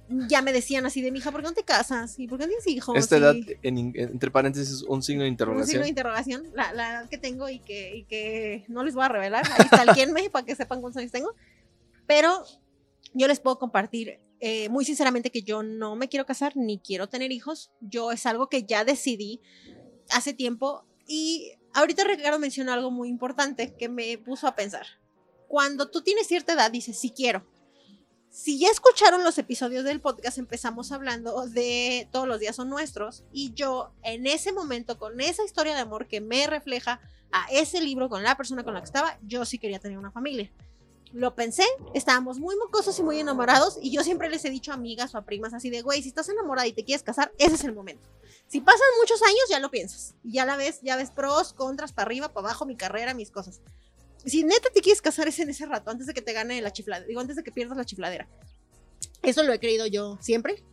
Ya 0.10 0.42
me 0.42 0.54
decían 0.54 0.86
así 0.86 1.02
de 1.02 1.12
mi 1.12 1.20
hija, 1.20 1.32
¿por 1.32 1.42
qué 1.42 1.48
no 1.48 1.54
te 1.54 1.64
casas? 1.64 2.18
¿Y 2.18 2.28
por 2.28 2.38
qué 2.40 2.46
no 2.46 2.50
tienes 2.50 2.68
hijos? 2.68 2.98
Esta 2.98 3.18
Y- 3.18 3.20
edad, 3.20 3.36
en 3.64 3.94
entre 3.96 4.32
paréntesis, 4.32 4.82
un 4.84 5.04
signo 5.04 5.24
de 5.24 5.30
un 5.30 5.36
signo 5.38 5.54
interrogación. 5.54 5.82
de 5.84 5.90
interrogación, 5.90 6.44
la, 6.54 6.72
la 6.74 6.90
edad 6.92 7.10
que 7.10 7.18
tengo 7.18 7.50
y 7.50 7.60
que, 7.60 7.96
y 7.98 8.04
que 8.06 8.64
no 8.70 8.84
les 8.84 8.96
voy 8.96 9.04
a 9.04 9.10
revelar. 9.10 9.46
Ahí 9.46 9.66
está 9.66 10.08
me 10.14 10.30
para 10.30 10.46
que 10.46 10.56
sepan 10.56 10.80
cuántos 10.82 11.00
años 11.00 11.12
tengo. 11.12 11.34
Pero 12.06 12.46
yo 13.14 13.28
les 13.28 13.40
puedo 13.40 13.60
compartir 13.60 14.20
eh, 14.40 14.70
muy 14.70 14.86
sinceramente 14.86 15.32
que 15.32 15.42
yo 15.42 15.64
no 15.64 15.96
me 15.96 16.08
quiero 16.08 16.26
casar 16.26 16.56
ni 16.56 16.80
quiero 16.80 17.08
tener 17.10 17.32
hijos. 17.32 17.72
Yo 17.82 18.12
es 18.12 18.26
algo 18.26 18.48
que 18.48 18.64
ya 18.64 18.86
decidí 18.86 19.42
hace 20.12 20.34
tiempo 20.34 20.86
y 21.06 21.52
ahorita 21.74 22.04
Ricardo 22.06 22.40
mencionó 22.40 22.72
algo 22.72 22.92
muy 22.92 23.10
importante 23.10 23.74
que 23.78 23.90
me 23.90 24.18
puso 24.18 24.48
a 24.48 24.56
pensar. 24.56 24.86
Cuando 25.48 25.90
tú 25.90 26.02
tienes 26.02 26.28
cierta 26.28 26.54
edad 26.54 26.72
dices, 26.72 27.00
sí 27.00 27.12
quiero. 27.16 27.46
Si 28.38 28.60
ya 28.60 28.70
escucharon 28.70 29.24
los 29.24 29.40
episodios 29.40 29.84
del 29.84 30.00
podcast, 30.00 30.38
empezamos 30.38 30.92
hablando 30.92 31.48
de 31.48 32.08
todos 32.12 32.28
los 32.28 32.40
días 32.40 32.56
son 32.56 32.70
nuestros 32.70 33.24
y 33.34 33.52
yo 33.56 33.90
en 34.04 34.28
ese 34.28 34.54
momento 34.54 35.00
con 35.00 35.20
esa 35.20 35.44
historia 35.44 35.74
de 35.74 35.82
amor 35.82 36.08
que 36.08 36.22
me 36.22 36.46
refleja 36.46 37.02
a 37.32 37.48
ese 37.52 37.82
libro 37.82 38.10
con 38.10 38.22
la 38.22 38.38
persona 38.38 38.64
con 38.64 38.76
la 38.76 38.82
que 38.82 38.86
estaba, 38.86 39.18
yo 39.24 39.44
sí 39.44 39.58
quería 39.58 39.80
tener 39.80 39.98
una 39.98 40.12
familia. 40.12 40.52
Lo 41.14 41.34
pensé, 41.34 41.64
estábamos 41.96 42.38
muy 42.38 42.56
mocosos 42.58 43.00
y 43.00 43.04
muy 43.04 43.20
enamorados 43.20 43.80
y 43.82 43.90
yo 43.90 44.04
siempre 44.04 44.30
les 44.30 44.46
he 44.46 44.52
dicho 44.52 44.72
a 44.72 44.76
amigas 44.76 45.16
o 45.16 45.18
a 45.18 45.26
primas 45.26 45.56
así 45.56 45.72
de, 45.72 45.82
güey, 45.82 46.04
si 46.04 46.10
estás 46.10 46.30
enamorada 46.30 46.68
y 46.68 46.74
te 46.74 46.86
quieres 46.86 47.02
casar, 47.02 47.34
ese 47.40 47.56
es 47.56 47.64
el 47.64 47.74
momento. 47.74 48.08
Si 48.48 48.62
pasan 48.62 48.88
muchos 49.02 49.24
años, 49.24 49.50
ya 49.50 49.60
lo 49.60 49.72
piensas. 49.72 50.14
Ya 50.24 50.46
la 50.46 50.58
ves, 50.58 50.80
ya 50.84 50.96
ves 50.96 51.10
pros, 51.10 51.54
contras, 51.54 51.92
para 51.92 52.06
arriba, 52.06 52.30
para 52.30 52.50
abajo, 52.50 52.68
mi 52.68 52.78
carrera, 52.78 53.16
mis 53.16 53.32
cosas. 53.32 53.62
Si 54.30 54.44
neta 54.44 54.70
te 54.74 54.82
quieres 54.82 55.02
casar 55.02 55.28
es 55.28 55.40
en 55.40 55.50
ese 55.50 55.66
rato, 55.66 55.90
antes 55.90 56.06
de 56.08 56.14
que 56.14 56.22
te 56.22 56.34
gane 56.34 56.62
la 56.62 56.72
chifladera, 56.72 57.08
digo, 57.08 57.20
antes 57.22 57.36
de 57.36 57.44
que 57.44 57.52
pierdas 57.52 57.78
la 57.78 57.86
chifladera. 57.86 58.28
Eso 59.24 59.44
lo 59.44 59.54
he 59.54 59.60
creído 59.60 59.86
yo 59.88 60.18
siempre. 60.22 60.64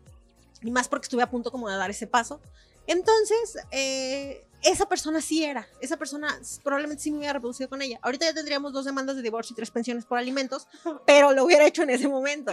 Y 0.62 0.70
más 0.70 0.88
porque 0.88 1.04
estuve 1.06 1.22
a 1.22 1.30
punto 1.30 1.50
como 1.50 1.68
de 1.68 1.76
dar 1.76 1.90
ese 1.90 2.06
paso. 2.06 2.40
Entonces, 2.86 3.56
eh, 3.70 4.46
esa 4.62 4.86
persona 4.88 5.20
sí 5.20 5.44
era. 5.44 5.66
Esa 5.80 5.96
persona 5.96 6.38
probablemente 6.62 7.02
sí 7.02 7.10
me 7.10 7.18
hubiera 7.18 7.34
reproducido 7.34 7.68
con 7.68 7.82
ella. 7.82 7.98
Ahorita 8.02 8.26
ya 8.26 8.34
tendríamos 8.34 8.72
dos 8.72 8.84
demandas 8.84 9.16
de 9.16 9.22
divorcio 9.22 9.54
y 9.54 9.56
tres 9.56 9.70
pensiones 9.70 10.04
por 10.04 10.18
alimentos, 10.18 10.66
pero 11.06 11.32
lo 11.32 11.44
hubiera 11.44 11.66
hecho 11.66 11.82
en 11.82 11.90
ese 11.90 12.08
momento. 12.08 12.52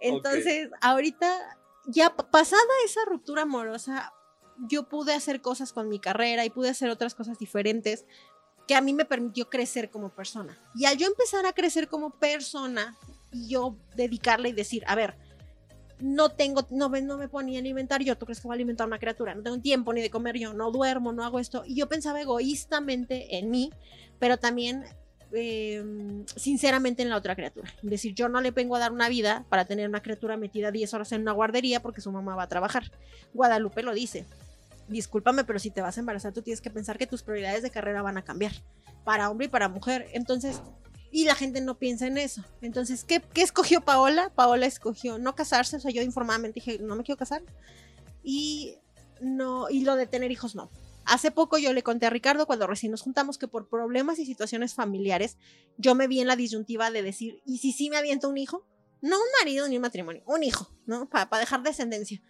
Entonces, 0.00 0.68
ahorita, 0.80 1.58
ya 1.86 2.14
pa- 2.14 2.30
pasada 2.30 2.62
esa 2.84 3.00
ruptura 3.06 3.42
amorosa, 3.42 4.12
yo 4.68 4.88
pude 4.88 5.14
hacer 5.14 5.40
cosas 5.40 5.72
con 5.72 5.88
mi 5.88 6.00
carrera 6.00 6.44
y 6.44 6.50
pude 6.50 6.68
hacer 6.70 6.88
otras 6.90 7.14
cosas 7.14 7.38
diferentes 7.38 8.04
que 8.66 8.74
a 8.74 8.80
mí 8.80 8.92
me 8.92 9.04
permitió 9.04 9.48
crecer 9.48 9.90
como 9.90 10.10
persona. 10.10 10.58
Y 10.74 10.84
al 10.86 10.96
yo 10.96 11.06
empezar 11.06 11.46
a 11.46 11.52
crecer 11.52 11.88
como 11.88 12.10
persona 12.10 12.96
y 13.32 13.48
yo 13.48 13.76
dedicarle 13.94 14.48
y 14.48 14.52
decir, 14.52 14.82
a 14.86 14.94
ver, 14.94 15.14
no 15.98 16.30
tengo, 16.30 16.66
no 16.70 16.88
me, 16.88 17.00
no 17.00 17.16
me 17.16 17.28
puedo 17.28 17.46
ni 17.46 17.56
alimentar 17.56 18.02
yo, 18.02 18.18
¿tú 18.18 18.26
crees 18.26 18.40
que 18.40 18.48
voy 18.48 18.54
a 18.54 18.56
alimentar 18.56 18.84
a 18.84 18.88
una 18.88 18.98
criatura? 18.98 19.34
No 19.34 19.42
tengo 19.42 19.58
tiempo 19.60 19.92
ni 19.92 20.02
de 20.02 20.10
comer 20.10 20.36
yo, 20.36 20.52
no 20.52 20.70
duermo, 20.70 21.12
no 21.12 21.24
hago 21.24 21.38
esto. 21.38 21.62
Y 21.66 21.74
yo 21.74 21.88
pensaba 21.88 22.20
egoístamente 22.20 23.38
en 23.38 23.50
mí, 23.50 23.70
pero 24.18 24.36
también 24.36 24.84
eh, 25.32 25.82
sinceramente 26.36 27.02
en 27.02 27.10
la 27.10 27.16
otra 27.16 27.34
criatura. 27.34 27.72
Es 27.82 27.90
decir, 27.90 28.14
yo 28.14 28.28
no 28.28 28.40
le 28.40 28.50
vengo 28.50 28.76
a 28.76 28.78
dar 28.78 28.92
una 28.92 29.08
vida 29.08 29.44
para 29.48 29.64
tener 29.64 29.88
una 29.88 30.02
criatura 30.02 30.36
metida 30.36 30.70
10 30.70 30.92
horas 30.94 31.12
en 31.12 31.22
una 31.22 31.32
guardería 31.32 31.80
porque 31.80 32.00
su 32.00 32.12
mamá 32.12 32.36
va 32.36 32.44
a 32.44 32.48
trabajar. 32.48 32.90
Guadalupe 33.32 33.82
lo 33.82 33.94
dice. 33.94 34.26
Discúlpame, 34.88 35.44
pero 35.44 35.58
si 35.58 35.70
te 35.70 35.80
vas 35.80 35.96
a 35.96 36.00
embarazar, 36.00 36.32
tú 36.32 36.42
tienes 36.42 36.60
que 36.60 36.70
pensar 36.70 36.98
que 36.98 37.06
tus 37.06 37.22
prioridades 37.22 37.62
de 37.62 37.70
carrera 37.70 38.02
van 38.02 38.18
a 38.18 38.24
cambiar 38.24 38.52
para 39.04 39.30
hombre 39.30 39.46
y 39.46 39.48
para 39.48 39.68
mujer. 39.68 40.08
Entonces, 40.12 40.60
y 41.10 41.24
la 41.24 41.34
gente 41.34 41.60
no 41.60 41.78
piensa 41.78 42.06
en 42.06 42.18
eso. 42.18 42.44
Entonces, 42.60 43.04
¿qué, 43.04 43.20
qué 43.20 43.42
escogió 43.42 43.80
Paola? 43.80 44.30
Paola 44.34 44.66
escogió 44.66 45.18
no 45.18 45.34
casarse. 45.34 45.76
O 45.76 45.80
sea, 45.80 45.90
yo 45.90 46.02
informadamente 46.02 46.60
dije, 46.60 46.78
no 46.78 46.96
me 46.96 47.02
quiero 47.02 47.18
casar. 47.18 47.42
Y 48.22 48.78
no, 49.20 49.68
y 49.70 49.84
lo 49.84 49.96
de 49.96 50.06
tener 50.06 50.30
hijos 50.30 50.54
no. 50.54 50.70
Hace 51.04 51.30
poco 51.30 51.56
yo 51.56 51.72
le 51.72 51.84
conté 51.84 52.06
a 52.06 52.10
Ricardo 52.10 52.46
cuando 52.46 52.66
recién 52.66 52.90
nos 52.90 53.02
juntamos 53.02 53.38
que 53.38 53.46
por 53.46 53.68
problemas 53.68 54.18
y 54.18 54.26
situaciones 54.26 54.74
familiares 54.74 55.38
yo 55.78 55.94
me 55.94 56.08
vi 56.08 56.20
en 56.20 56.26
la 56.26 56.34
disyuntiva 56.34 56.90
de 56.90 57.02
decir, 57.02 57.40
¿y 57.46 57.58
si 57.58 57.72
sí 57.72 57.90
me 57.90 57.96
aviento 57.96 58.28
un 58.28 58.38
hijo? 58.38 58.66
No 59.02 59.16
un 59.16 59.26
marido 59.38 59.68
ni 59.68 59.76
un 59.76 59.82
matrimonio, 59.82 60.22
un 60.26 60.42
hijo, 60.42 60.68
¿no? 60.84 61.08
Para 61.08 61.38
dejar 61.38 61.62
descendencia. 61.62 62.20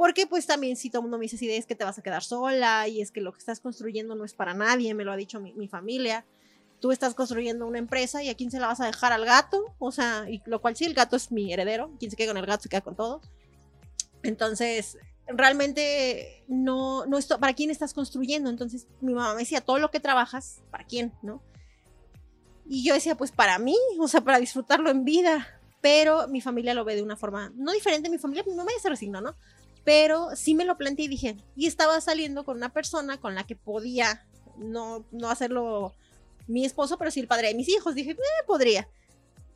Porque 0.00 0.26
pues 0.26 0.46
también 0.46 0.78
si 0.78 0.88
todo 0.88 1.00
el 1.00 1.02
mundo 1.02 1.18
me 1.18 1.24
dice 1.24 1.36
así 1.36 1.50
es 1.50 1.66
que 1.66 1.74
te 1.74 1.84
vas 1.84 1.98
a 1.98 2.02
quedar 2.02 2.24
sola 2.24 2.88
y 2.88 3.02
es 3.02 3.10
que 3.10 3.20
lo 3.20 3.32
que 3.34 3.38
estás 3.38 3.60
construyendo 3.60 4.14
no 4.14 4.24
es 4.24 4.32
para 4.32 4.54
nadie, 4.54 4.94
me 4.94 5.04
lo 5.04 5.12
ha 5.12 5.16
dicho 5.16 5.40
mi, 5.40 5.52
mi 5.52 5.68
familia. 5.68 6.24
Tú 6.80 6.90
estás 6.90 7.12
construyendo 7.12 7.66
una 7.66 7.76
empresa 7.76 8.22
y 8.22 8.30
a 8.30 8.34
quién 8.34 8.50
se 8.50 8.58
la 8.58 8.68
vas 8.68 8.80
a 8.80 8.86
dejar 8.86 9.12
al 9.12 9.26
gato, 9.26 9.62
o 9.78 9.92
sea, 9.92 10.24
y 10.26 10.40
lo 10.46 10.62
cual 10.62 10.74
sí, 10.74 10.86
el 10.86 10.94
gato 10.94 11.16
es 11.16 11.30
mi 11.30 11.52
heredero, 11.52 11.92
quien 11.98 12.10
se 12.10 12.16
queda 12.16 12.28
con 12.28 12.38
el 12.38 12.46
gato 12.46 12.62
se 12.62 12.70
queda 12.70 12.80
con 12.80 12.96
todo. 12.96 13.20
Entonces, 14.22 14.96
realmente 15.26 16.44
no, 16.48 17.04
no 17.04 17.18
esto, 17.18 17.38
¿para 17.38 17.52
quién 17.52 17.70
estás 17.70 17.92
construyendo? 17.92 18.48
Entonces 18.48 18.86
mi 19.02 19.12
mamá 19.12 19.34
me 19.34 19.40
decía, 19.40 19.60
todo 19.60 19.78
lo 19.78 19.90
que 19.90 20.00
trabajas, 20.00 20.62
¿para 20.70 20.84
quién? 20.84 21.12
¿No? 21.20 21.42
Y 22.66 22.84
yo 22.84 22.94
decía, 22.94 23.16
pues 23.16 23.32
para 23.32 23.58
mí, 23.58 23.76
o 23.98 24.08
sea, 24.08 24.22
para 24.22 24.38
disfrutarlo 24.38 24.88
en 24.88 25.04
vida. 25.04 25.46
Pero 25.82 26.26
mi 26.28 26.40
familia 26.40 26.74
lo 26.74 26.84
ve 26.84 26.94
de 26.94 27.02
una 27.02 27.16
forma 27.16 27.52
no 27.54 27.72
diferente. 27.72 28.10
Mi 28.10 28.18
familia, 28.18 28.44
mi 28.46 28.54
mamá 28.54 28.70
ya 28.74 28.82
se 28.82 28.88
resignó, 28.90 29.20
¿no? 29.20 29.34
Pero 29.84 30.36
sí 30.36 30.54
me 30.54 30.64
lo 30.64 30.76
planteé 30.76 31.06
y 31.06 31.08
dije, 31.08 31.36
y 31.56 31.66
estaba 31.66 32.00
saliendo 32.00 32.44
con 32.44 32.56
una 32.56 32.72
persona 32.72 33.18
con 33.18 33.34
la 33.34 33.44
que 33.44 33.56
podía 33.56 34.26
no, 34.56 35.06
no 35.10 35.30
hacerlo 35.30 35.94
mi 36.46 36.64
esposo, 36.64 36.98
pero 36.98 37.10
sí 37.10 37.20
el 37.20 37.28
padre 37.28 37.48
de 37.48 37.54
mis 37.54 37.68
hijos. 37.68 37.94
Dije, 37.94 38.12
eh, 38.12 38.44
podría. 38.46 38.88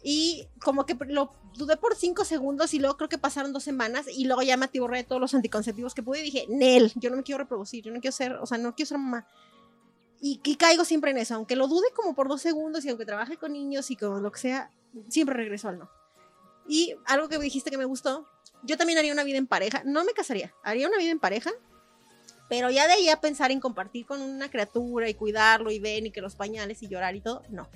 Y 0.03 0.47
como 0.63 0.85
que 0.85 0.97
lo 1.09 1.33
dudé 1.57 1.77
por 1.77 1.97
cinco 1.97 2.25
segundos 2.25 2.75
y 2.75 2.79
luego 2.79 2.97
creo 2.97 3.09
que 3.09 3.19
pasaron 3.19 3.53
dos 3.53 3.63
semanas 3.63 4.07
y 4.09 4.27
luego 4.27 4.43
ya 4.43 4.57
me 4.57 4.67
atiborré 4.67 4.99
de 4.99 5.05
todos 5.05 5.21
los 5.21 5.35
anticonceptivos 5.35 5.95
que 5.95 6.03
pude 6.03 6.21
y 6.21 6.25
dije, 6.25 6.47
Nel, 6.49 6.93
yo 6.97 7.11
no 7.11 7.17
me 7.17 7.23
quiero 7.23 7.39
reproducir, 7.39 7.83
yo 7.85 7.93
no 7.93 8.01
quiero 8.01 8.15
ser, 8.15 8.35
o 8.35 8.47
sea, 8.47 8.59
no 8.59 8.75
quiero 8.75 8.89
ser 8.89 8.99
mamá. 8.99 9.27
Y, 10.21 10.41
y 10.45 10.57
caigo 10.57 10.85
siempre 10.85 11.11
en 11.11 11.19
eso, 11.19 11.35
aunque 11.35 11.57
lo 11.57 11.69
dude 11.69 11.89
como 11.95 12.15
por 12.15 12.29
dos 12.29 12.43
segundos 12.43 12.85
y 12.85 12.91
aunque 12.91 13.07
trabaje 13.07 13.37
con 13.37 13.53
niños 13.53 13.91
y 13.91 13.97
con 13.97 14.23
lo 14.23 14.31
que 14.31 14.41
sea, 14.41 14.71
siempre 15.09 15.37
regreso 15.37 15.69
al 15.69 15.79
no. 15.79 15.91
Y 16.69 16.95
algo 17.07 17.29
que 17.29 17.39
dijiste 17.39 17.71
que 17.71 17.79
me 17.79 17.85
gustó, 17.85 18.29
yo 18.63 18.77
también 18.77 18.99
haría 18.99 19.13
una 19.13 19.25
vida 19.25 19.39
en 19.39 19.47
pareja, 19.47 19.83
no 19.85 20.05
me 20.05 20.13
casaría, 20.13 20.55
haría 20.63 20.89
una 20.89 20.99
vida 20.99 21.11
en 21.11 21.19
pareja, 21.19 21.51
pero 22.49 22.71
ya 22.71 22.87
de 22.87 22.95
ahí 22.95 23.09
a 23.09 23.21
pensar 23.21 23.51
en 23.51 23.61
compartir 23.61 24.07
con 24.07 24.21
una 24.21 24.51
criatura 24.51 25.09
y 25.09 25.15
cuidarlo 25.15 25.71
y 25.71 25.79
ven 25.79 26.07
y 26.07 26.11
que 26.11 26.21
los 26.21 26.37
pañales 26.37 26.83
y 26.83 26.89
llorar 26.89 27.17
y 27.17 27.21
todo, 27.21 27.43
no. 27.51 27.69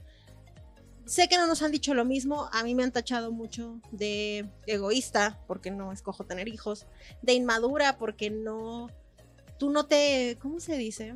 Sé 1.07 1.27
que 1.29 1.39
no 1.39 1.47
nos 1.47 1.63
han 1.63 1.73
dicho 1.73 1.95
lo 1.95 2.05
mismo, 2.05 2.51
a 2.53 2.63
mí 2.63 2.75
me 2.75 2.83
han 2.85 2.93
tachado 2.93 3.33
mucho 3.33 3.81
de 3.93 4.47
egoísta 4.67 5.41
porque 5.47 5.71
no 5.71 5.91
escojo 5.91 6.25
tener 6.25 6.49
hijos, 6.49 6.87
de 7.23 7.33
inmadura 7.33 7.97
porque 7.97 8.29
no, 8.29 8.89
tú 9.59 9.71
no 9.71 9.87
te, 9.87 10.37
¿cómo 10.41 10.61
se 10.61 10.77
dice? 10.77 11.15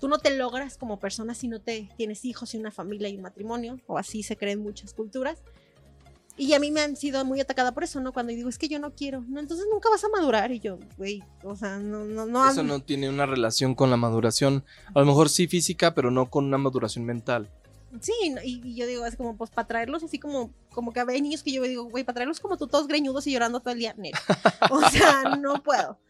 Tú 0.00 0.08
no 0.08 0.18
te 0.18 0.34
logras 0.34 0.78
como 0.78 0.98
persona 0.98 1.34
si 1.34 1.48
no 1.48 1.60
te 1.60 1.90
tienes 1.96 2.24
hijos 2.24 2.54
y 2.54 2.58
una 2.58 2.70
familia 2.70 3.08
y 3.08 3.16
un 3.16 3.22
matrimonio, 3.22 3.78
o 3.86 3.98
así 3.98 4.22
se 4.22 4.36
creen 4.36 4.60
muchas 4.60 4.94
culturas. 4.94 5.42
Y 6.36 6.52
a 6.54 6.58
mí 6.58 6.70
me 6.72 6.80
han 6.80 6.96
sido 6.96 7.24
muy 7.24 7.40
atacada 7.40 7.72
por 7.72 7.84
eso, 7.84 8.00
¿no? 8.00 8.12
Cuando 8.12 8.32
digo, 8.32 8.48
es 8.48 8.58
que 8.58 8.68
yo 8.68 8.80
no 8.80 8.92
quiero, 8.94 9.24
no, 9.28 9.38
entonces 9.38 9.66
nunca 9.70 9.88
vas 9.88 10.02
a 10.02 10.08
madurar. 10.08 10.50
Y 10.50 10.58
yo, 10.58 10.78
güey, 10.96 11.22
o 11.44 11.54
sea, 11.54 11.78
no, 11.78 12.04
no, 12.04 12.26
no. 12.26 12.50
Eso 12.50 12.64
no 12.64 12.80
tiene 12.80 13.08
una 13.08 13.24
relación 13.24 13.74
con 13.74 13.90
la 13.90 13.96
maduración, 13.96 14.64
a 14.94 15.00
lo 15.00 15.06
mejor 15.06 15.28
sí 15.28 15.46
física, 15.46 15.94
pero 15.94 16.10
no 16.10 16.28
con 16.28 16.44
una 16.46 16.58
maduración 16.58 17.04
mental. 17.04 17.50
Sí, 18.00 18.12
y, 18.44 18.74
yo 18.74 18.86
digo, 18.86 19.06
es 19.06 19.16
como, 19.16 19.36
pues 19.36 19.50
para 19.50 19.68
traerlos 19.68 20.02
así 20.02 20.18
como, 20.18 20.52
como 20.72 20.92
que 20.92 21.00
hay 21.00 21.22
niños 21.22 21.44
que 21.44 21.52
yo 21.52 21.62
digo, 21.62 21.84
güey, 21.84 22.02
para 22.02 22.14
traerlos 22.14 22.40
como 22.40 22.56
tú 22.56 22.66
todos 22.66 22.88
greñudos 22.88 23.26
y 23.28 23.32
llorando 23.32 23.60
todo 23.60 23.72
el 23.72 23.78
día, 23.78 23.94
neta. 23.96 24.18
O 24.72 24.80
sea, 24.90 25.36
no 25.40 25.62
puedo. 25.62 26.00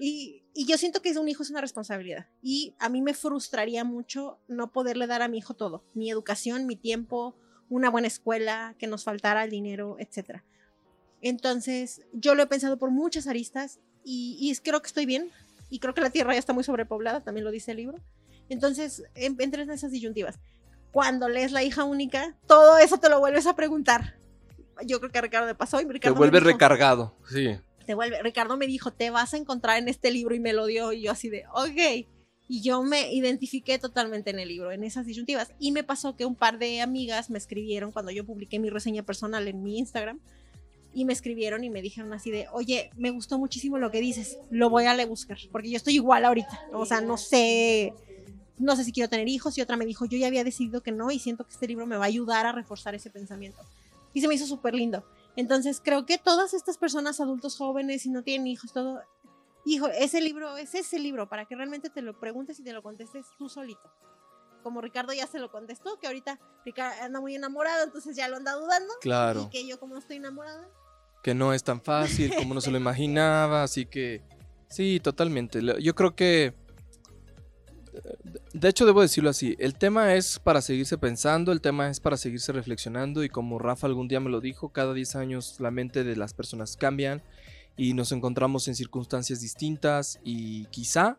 Y, 0.00 0.42
y, 0.52 0.66
yo 0.66 0.76
siento 0.76 1.00
que 1.00 1.16
un 1.16 1.28
hijo 1.28 1.44
es 1.44 1.50
una 1.50 1.60
responsabilidad. 1.60 2.26
Y 2.42 2.74
a 2.80 2.88
mí 2.88 3.00
me 3.02 3.14
frustraría 3.14 3.84
mucho 3.84 4.40
no 4.48 4.72
poderle 4.72 5.06
dar 5.06 5.22
a 5.22 5.28
mi 5.28 5.38
hijo 5.38 5.54
todo, 5.54 5.84
mi 5.94 6.10
educación, 6.10 6.66
mi 6.66 6.74
tiempo, 6.74 7.36
una 7.68 7.90
buena 7.90 8.08
escuela, 8.08 8.74
que 8.78 8.86
nos 8.86 9.04
faltara 9.04 9.44
el 9.44 9.50
dinero, 9.50 9.96
etc. 9.98 10.42
Entonces, 11.20 12.02
yo 12.12 12.34
lo 12.34 12.42
he 12.42 12.46
pensado 12.46 12.78
por 12.78 12.90
muchas 12.90 13.26
aristas 13.26 13.80
y, 14.04 14.38
y 14.40 14.54
creo 14.62 14.80
que 14.82 14.88
estoy 14.88 15.06
bien. 15.06 15.30
Y 15.70 15.78
creo 15.78 15.94
que 15.94 16.00
la 16.00 16.10
tierra 16.10 16.34
ya 16.34 16.38
está 16.38 16.52
muy 16.52 16.62
sobrepoblada, 16.62 17.22
también 17.22 17.44
lo 17.44 17.50
dice 17.50 17.72
el 17.72 17.78
libro. 17.78 17.98
Entonces, 18.48 19.02
entre 19.14 19.62
esas 19.62 19.90
disyuntivas 19.90 20.38
cuando 20.94 21.28
lees 21.28 21.50
La 21.50 21.64
hija 21.64 21.82
única, 21.82 22.36
todo 22.46 22.78
eso 22.78 22.98
te 22.98 23.08
lo 23.08 23.18
vuelves 23.18 23.48
a 23.48 23.56
preguntar. 23.56 24.14
Yo 24.86 25.00
creo 25.00 25.10
que 25.10 25.18
a 25.18 25.22
Ricardo 25.22 25.48
le 25.48 25.56
pasó 25.56 25.80
y 25.80 25.84
Ricardo 25.84 26.14
Te 26.14 26.18
vuelve 26.18 26.38
recargado, 26.38 27.16
sí. 27.28 27.58
Te 27.84 27.94
vuelve, 27.94 28.22
Ricardo 28.22 28.56
me 28.56 28.68
dijo, 28.68 28.92
te 28.92 29.10
vas 29.10 29.34
a 29.34 29.36
encontrar 29.36 29.78
en 29.78 29.88
este 29.88 30.12
libro 30.12 30.36
y 30.36 30.40
me 30.40 30.52
lo 30.52 30.66
dio 30.66 30.92
y 30.92 31.02
yo 31.02 31.10
así 31.10 31.28
de, 31.28 31.46
ok. 31.52 32.06
Y 32.46 32.60
yo 32.60 32.82
me 32.82 33.12
identifiqué 33.12 33.78
totalmente 33.78 34.30
en 34.30 34.38
el 34.38 34.48
libro, 34.48 34.70
en 34.70 34.84
esas 34.84 35.06
disyuntivas. 35.06 35.52
Y 35.58 35.72
me 35.72 35.82
pasó 35.82 36.14
que 36.16 36.26
un 36.26 36.34
par 36.34 36.58
de 36.58 36.80
amigas 36.80 37.30
me 37.30 37.38
escribieron 37.38 37.90
cuando 37.90 38.10
yo 38.10 38.24
publiqué 38.24 38.58
mi 38.58 38.70
reseña 38.70 39.02
personal 39.02 39.48
en 39.48 39.62
mi 39.62 39.78
Instagram. 39.78 40.20
Y 40.92 41.04
me 41.04 41.12
escribieron 41.12 41.64
y 41.64 41.70
me 41.70 41.82
dijeron 41.82 42.12
así 42.12 42.30
de, 42.30 42.46
oye, 42.52 42.90
me 42.96 43.10
gustó 43.10 43.38
muchísimo 43.38 43.78
lo 43.78 43.90
que 43.90 44.00
dices, 44.00 44.38
lo 44.50 44.70
voy 44.70 44.84
a 44.84 44.94
le 44.94 45.06
buscar, 45.06 45.38
porque 45.50 45.68
yo 45.68 45.76
estoy 45.76 45.94
igual 45.94 46.24
ahorita. 46.24 46.68
O 46.72 46.86
sea, 46.86 47.00
no 47.00 47.16
sé 47.16 47.92
no 48.58 48.76
sé 48.76 48.84
si 48.84 48.92
quiero 48.92 49.08
tener 49.08 49.28
hijos 49.28 49.56
y 49.58 49.60
otra 49.60 49.76
me 49.76 49.86
dijo, 49.86 50.04
yo 50.04 50.16
ya 50.16 50.26
había 50.26 50.44
decidido 50.44 50.82
que 50.82 50.92
no 50.92 51.10
y 51.10 51.18
siento 51.18 51.44
que 51.44 51.52
este 51.52 51.66
libro 51.66 51.86
me 51.86 51.96
va 51.96 52.04
a 52.04 52.08
ayudar 52.08 52.46
a 52.46 52.52
reforzar 52.52 52.94
ese 52.94 53.10
pensamiento. 53.10 53.58
Y 54.12 54.20
se 54.20 54.28
me 54.28 54.34
hizo 54.34 54.46
súper 54.46 54.74
lindo. 54.74 55.04
Entonces 55.36 55.80
creo 55.84 56.06
que 56.06 56.18
todas 56.18 56.54
estas 56.54 56.78
personas, 56.78 57.20
adultos 57.20 57.56
jóvenes 57.56 58.06
y 58.06 58.10
no 58.10 58.22
tienen 58.22 58.46
hijos, 58.46 58.72
todo, 58.72 59.00
hijo, 59.64 59.88
ese 59.88 60.20
libro 60.20 60.56
es 60.56 60.74
ese 60.74 60.98
libro 60.98 61.28
para 61.28 61.46
que 61.46 61.56
realmente 61.56 61.90
te 61.90 62.02
lo 62.02 62.18
preguntes 62.18 62.58
y 62.60 62.64
te 62.64 62.72
lo 62.72 62.82
contestes 62.82 63.26
tú 63.38 63.48
solito. 63.48 63.92
Como 64.62 64.80
Ricardo 64.80 65.12
ya 65.12 65.26
se 65.26 65.38
lo 65.38 65.50
contestó, 65.50 65.98
que 65.98 66.06
ahorita 66.06 66.40
Ricardo 66.64 67.02
anda 67.02 67.20
muy 67.20 67.34
enamorado, 67.34 67.84
entonces 67.84 68.16
ya 68.16 68.28
lo 68.28 68.36
anda 68.36 68.54
dudando. 68.54 68.94
Claro. 69.00 69.42
Y 69.42 69.50
que 69.50 69.66
yo 69.66 69.78
como 69.78 69.94
no 69.94 70.00
estoy 70.00 70.16
enamorada. 70.16 70.68
Que 71.22 71.34
no 71.34 71.52
es 71.52 71.62
tan 71.62 71.80
fácil 71.80 72.34
como 72.34 72.54
no 72.54 72.60
se 72.60 72.70
lo 72.70 72.78
imaginaba, 72.84 73.62
así 73.62 73.86
que 73.86 74.22
sí, 74.68 75.00
totalmente. 75.00 75.60
Yo 75.80 75.94
creo 75.94 76.14
que 76.14 76.54
de 78.52 78.68
hecho, 78.68 78.86
debo 78.86 79.02
decirlo 79.02 79.30
así, 79.30 79.56
el 79.58 79.74
tema 79.74 80.14
es 80.14 80.38
para 80.38 80.60
seguirse 80.60 80.98
pensando, 80.98 81.52
el 81.52 81.60
tema 81.60 81.88
es 81.90 82.00
para 82.00 82.16
seguirse 82.16 82.52
reflexionando 82.52 83.24
y 83.24 83.28
como 83.28 83.58
Rafa 83.58 83.86
algún 83.86 84.08
día 84.08 84.20
me 84.20 84.30
lo 84.30 84.40
dijo, 84.40 84.70
cada 84.70 84.94
10 84.94 85.16
años 85.16 85.60
la 85.60 85.70
mente 85.70 86.04
de 86.04 86.16
las 86.16 86.34
personas 86.34 86.76
cambian 86.76 87.22
y 87.76 87.94
nos 87.94 88.12
encontramos 88.12 88.68
en 88.68 88.74
circunstancias 88.74 89.40
distintas 89.40 90.20
y 90.22 90.66
quizá, 90.66 91.18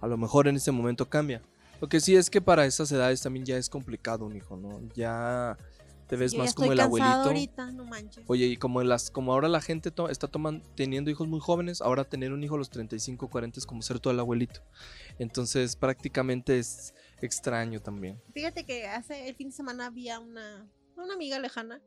a 0.00 0.06
lo 0.06 0.16
mejor 0.16 0.48
en 0.48 0.56
ese 0.56 0.72
momento 0.72 1.08
cambia. 1.08 1.42
Lo 1.80 1.88
que 1.88 2.00
sí 2.00 2.16
es 2.16 2.30
que 2.30 2.40
para 2.40 2.64
esas 2.64 2.90
edades 2.92 3.20
también 3.20 3.44
ya 3.44 3.56
es 3.56 3.68
complicado 3.68 4.24
un 4.24 4.34
hijo, 4.34 4.56
¿no? 4.56 4.80
Ya 4.94 5.58
te 6.06 6.16
ves 6.16 6.34
más 6.34 6.54
como 6.54 6.72
el 6.72 6.80
abuelito. 6.80 7.10
Ahorita, 7.10 7.70
no 7.72 7.84
manches. 7.84 8.24
Oye, 8.28 8.46
y 8.46 8.56
como 8.56 8.82
las 8.82 9.10
como 9.10 9.32
ahora 9.32 9.48
la 9.48 9.60
gente 9.60 9.92
está 10.08 10.28
tomando 10.28 10.64
teniendo 10.74 11.10
hijos 11.10 11.28
muy 11.28 11.40
jóvenes, 11.40 11.82
ahora 11.82 12.04
tener 12.04 12.32
un 12.32 12.42
hijo 12.42 12.54
a 12.54 12.58
los 12.58 12.70
35, 12.70 13.28
40 13.28 13.60
es 13.60 13.66
como 13.66 13.82
ser 13.82 14.00
todo 14.00 14.12
el 14.12 14.20
abuelito. 14.20 14.62
Entonces, 15.18 15.76
prácticamente 15.76 16.58
es 16.58 16.94
extraño 17.20 17.80
también. 17.80 18.22
Fíjate 18.32 18.64
que 18.64 18.86
hace 18.86 19.28
el 19.28 19.34
fin 19.34 19.48
de 19.48 19.56
semana 19.56 19.86
había 19.86 20.18
una 20.20 20.66
una 20.96 21.14
amiga 21.14 21.38
lejana 21.38 21.80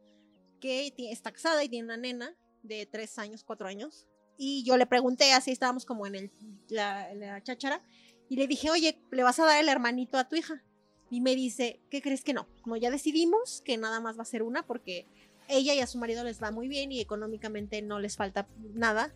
que 0.59 0.93
está 0.97 1.31
casada 1.31 1.63
y 1.63 1.69
tiene 1.69 1.85
una 1.85 1.97
nena 1.97 2.35
de 2.64 2.86
3 2.86 3.20
años, 3.20 3.43
4 3.43 3.68
años. 3.68 4.07
Y 4.38 4.64
yo 4.64 4.78
le 4.78 4.86
pregunté, 4.86 5.34
así 5.34 5.51
estábamos 5.51 5.86
como 5.86 6.07
en 6.07 6.16
el, 6.16 6.32
la, 6.70 7.14
la 7.14 7.43
cháchara, 7.43 7.84
y 8.30 8.38
le 8.38 8.47
dije, 8.47 8.70
oye, 8.70 9.01
¿le 9.12 9.24
vas 9.24 9.39
a 9.39 9.45
dar 9.45 9.60
el 9.60 9.70
hermanito 9.70 10.18
a 10.18 10.30
tu 10.30 10.36
hija? 10.36 10.64
y 11.10 11.22
me 11.22 11.36
dice, 11.36 11.80
¿qué 11.89 12.01
crees 12.01 12.24
que 12.24 12.34
no? 12.34 12.47
Como 12.62 12.78
ya 12.78 12.91
decidimos 12.91 13.62
que 13.62 13.78
nada 13.78 13.99
más 13.99 14.18
va 14.18 14.24
a 14.24 14.26
ser 14.26 14.43
una 14.43 14.64
porque 14.64 15.07
ella 15.47 15.74
y 15.74 15.80
a 15.80 15.88
su 15.88 15.97
marido 15.97 16.24
les 16.24 16.41
va 16.41 16.51
muy 16.51 16.68
bien 16.68 16.91
y 16.91 17.01
económicamente 17.01 17.82
no 17.82 17.99
les 17.99 18.16
falta 18.16 18.47
nada, 18.74 19.14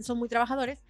son 0.00 0.18
muy 0.18 0.28
trabajadores 0.28 0.80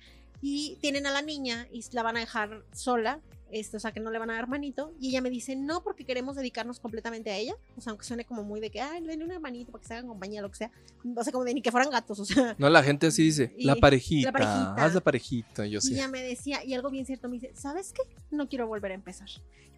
y 0.42 0.76
tienen 0.80 1.06
a 1.06 1.12
la 1.12 1.22
niña 1.22 1.68
y 1.70 1.84
la 1.92 2.02
van 2.02 2.16
a 2.16 2.20
dejar 2.20 2.64
sola 2.72 3.20
esto, 3.52 3.76
o 3.76 3.80
sea, 3.80 3.92
que 3.92 4.00
no 4.00 4.10
le 4.10 4.18
van 4.18 4.30
a 4.30 4.34
dar 4.34 4.44
hermanito. 4.44 4.92
Y 5.00 5.08
ella 5.10 5.20
me 5.20 5.30
dice, 5.30 5.56
no, 5.56 5.82
porque 5.82 6.04
queremos 6.04 6.36
dedicarnos 6.36 6.80
completamente 6.80 7.30
a 7.30 7.36
ella. 7.36 7.54
O 7.76 7.80
sea, 7.80 7.90
aunque 7.90 8.04
suene 8.04 8.24
como 8.24 8.42
muy 8.42 8.60
de 8.60 8.70
que, 8.70 8.80
ay, 8.80 9.02
denle 9.02 9.24
un 9.24 9.32
hermanito 9.32 9.72
para 9.72 9.82
que 9.82 9.88
se 9.88 9.94
hagan 9.94 10.08
compañía, 10.08 10.42
lo 10.42 10.50
que 10.50 10.56
sea. 10.56 10.70
O 11.16 11.22
sea, 11.22 11.32
como 11.32 11.44
de 11.44 11.54
ni 11.54 11.62
que 11.62 11.70
fueran 11.70 11.90
gatos, 11.90 12.18
o 12.20 12.24
sea. 12.24 12.54
No, 12.58 12.68
la 12.68 12.82
gente 12.82 13.08
así 13.08 13.24
dice, 13.24 13.54
la 13.58 13.76
parejita, 13.80 14.30
haz 14.76 14.94
la 14.94 15.00
parejita, 15.00 15.66
yo 15.66 15.80
sé. 15.80 15.92
Y 15.92 15.94
ella 15.94 16.08
me 16.08 16.22
decía, 16.22 16.64
y 16.64 16.74
algo 16.74 16.90
bien 16.90 17.06
cierto, 17.06 17.28
me 17.28 17.34
dice, 17.34 17.52
¿sabes 17.54 17.92
qué? 17.92 18.02
No 18.30 18.48
quiero 18.48 18.66
volver 18.66 18.92
a 18.92 18.94
empezar. 18.94 19.28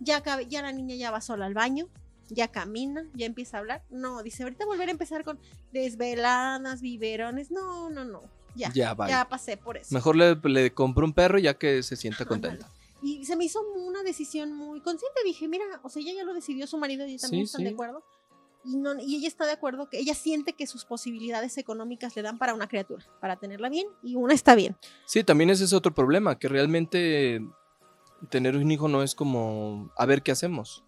Ya, 0.01 0.23
ya 0.49 0.63
la 0.63 0.73
niña 0.73 0.97
ya 0.97 1.11
va 1.11 1.21
sola 1.21 1.47
al 1.47 1.55
baño, 1.55 1.89
ya 2.29 2.49
camina, 2.49 3.05
ya 3.15 3.27
empieza 3.27 3.57
a 3.57 3.61
hablar. 3.61 3.83
No, 3.91 4.23
dice, 4.23 4.43
ahorita 4.43 4.65
volver 4.65 4.89
a 4.89 4.93
empezar 4.93 5.25
con 5.25 5.39
desveladas, 5.73 6.81
biberones. 6.81 7.51
No, 7.51 7.91
no, 7.91 8.05
no. 8.05 8.23
Ya, 8.55 8.71
ya, 8.75 8.95
ya 9.09 9.29
pasé 9.29 9.57
por 9.57 9.79
eso. 9.79 9.95
Mejor 9.95 10.15
le, 10.17 10.35
le 10.35 10.75
compro 10.75 11.07
un 11.07 11.15
perro 11.15 11.39
ya 11.39 11.55
que 11.55 11.83
se 11.83 11.97
sienta 11.97 12.27
contenta. 12.27 12.69
Y 13.03 13.25
se 13.25 13.37
me 13.37 13.45
hizo 13.45 13.61
una 13.75 14.03
decisión 14.03 14.53
muy 14.53 14.81
consciente. 14.81 15.21
Dije, 15.25 15.49
mira, 15.49 15.65
o 15.83 15.89
sea, 15.89 16.01
ella 16.03 16.13
ya 16.15 16.25
lo 16.25 16.35
decidió 16.35 16.67
su 16.67 16.79
marido 16.79 17.07
y 17.07 17.19
también 17.19 17.45
están 17.45 17.65
de 17.65 17.71
acuerdo. 17.71 18.05
y, 18.65 18.77
no, 18.77 18.99
y 19.01 19.17
ella 19.17 19.29
está 19.29 19.45
de 19.45 19.53
acuerdo 19.53 19.89
que 19.91 19.99
ella 19.99 20.15
siente 20.15 20.53
que 20.53 20.67
sus 20.69 20.85
posibilidades 20.85 21.59
económicas 21.59 22.15
le 22.15 22.23
dan 22.23 22.39
para 22.39 22.55
una 22.55 22.69
criatura, 22.69 23.05
para 23.21 23.37
tenerla 23.37 23.69
bien 23.69 23.89
y 24.03 24.15
una 24.15 24.35
está 24.35 24.55
bien. 24.55 24.77
Sí, 25.05 25.25
también 25.25 25.51
ese 25.51 25.65
es 25.65 25.73
otro 25.73 25.93
problema, 25.93 26.39
que 26.39 26.49
realmente 26.49 27.41
tener 28.31 28.57
un 28.57 28.71
hijo 28.71 28.89
no 28.89 29.03
es 29.03 29.15
como 29.15 29.93
a 29.97 30.07
ver 30.07 30.23
qué 30.23 30.31
hacemos. 30.31 30.85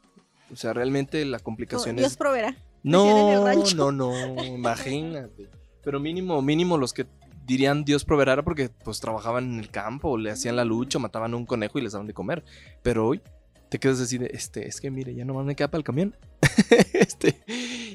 O 0.53 0.57
sea, 0.57 0.73
realmente 0.73 1.25
la 1.25 1.39
complicación 1.41 1.97
Dios 1.97 2.12
es... 2.12 2.17
proveerá. 2.17 2.49
en 2.49 2.57
el 2.57 2.65
No, 2.85 3.65
no, 3.75 3.93
no, 3.93 4.45
imagínate. 4.45 5.51
Pero 5.83 6.01
mínimo, 6.01 6.41
mínimo 6.43 6.79
los 6.79 6.93
que 6.93 7.07
dirían 7.47 7.85
Dios 7.85 8.05
proveerá 8.05 8.43
porque 8.43 8.69
pues 8.69 9.01
trabajaban 9.01 9.55
en 9.55 9.59
el 9.59 9.71
campo, 9.71 10.17
le 10.17 10.31
hacían 10.31 10.57
la 10.57 10.65
lucha, 10.65 10.99
mataban 10.99 11.35
a 11.35 11.37
un 11.37 11.47
conejo 11.47 11.79
y 11.79 11.83
les 11.83 11.93
daban 11.93 12.07
de 12.07 12.15
comer. 12.15 12.45
Pero 12.83 13.07
hoy 13.07 13.21
te 13.69 13.79
quedas 13.79 14.01
así 14.01 14.19
de, 14.19 14.31
este, 14.33 14.67
es 14.69 14.81
que 14.81 14.91
mire, 14.91 15.15
ya 15.15 15.25
nomás 15.25 15.45
me 15.45 15.57
queda 15.57 15.69
para 15.69 15.79
el 15.79 15.85
camión. 15.85 16.17
este, 16.93 17.43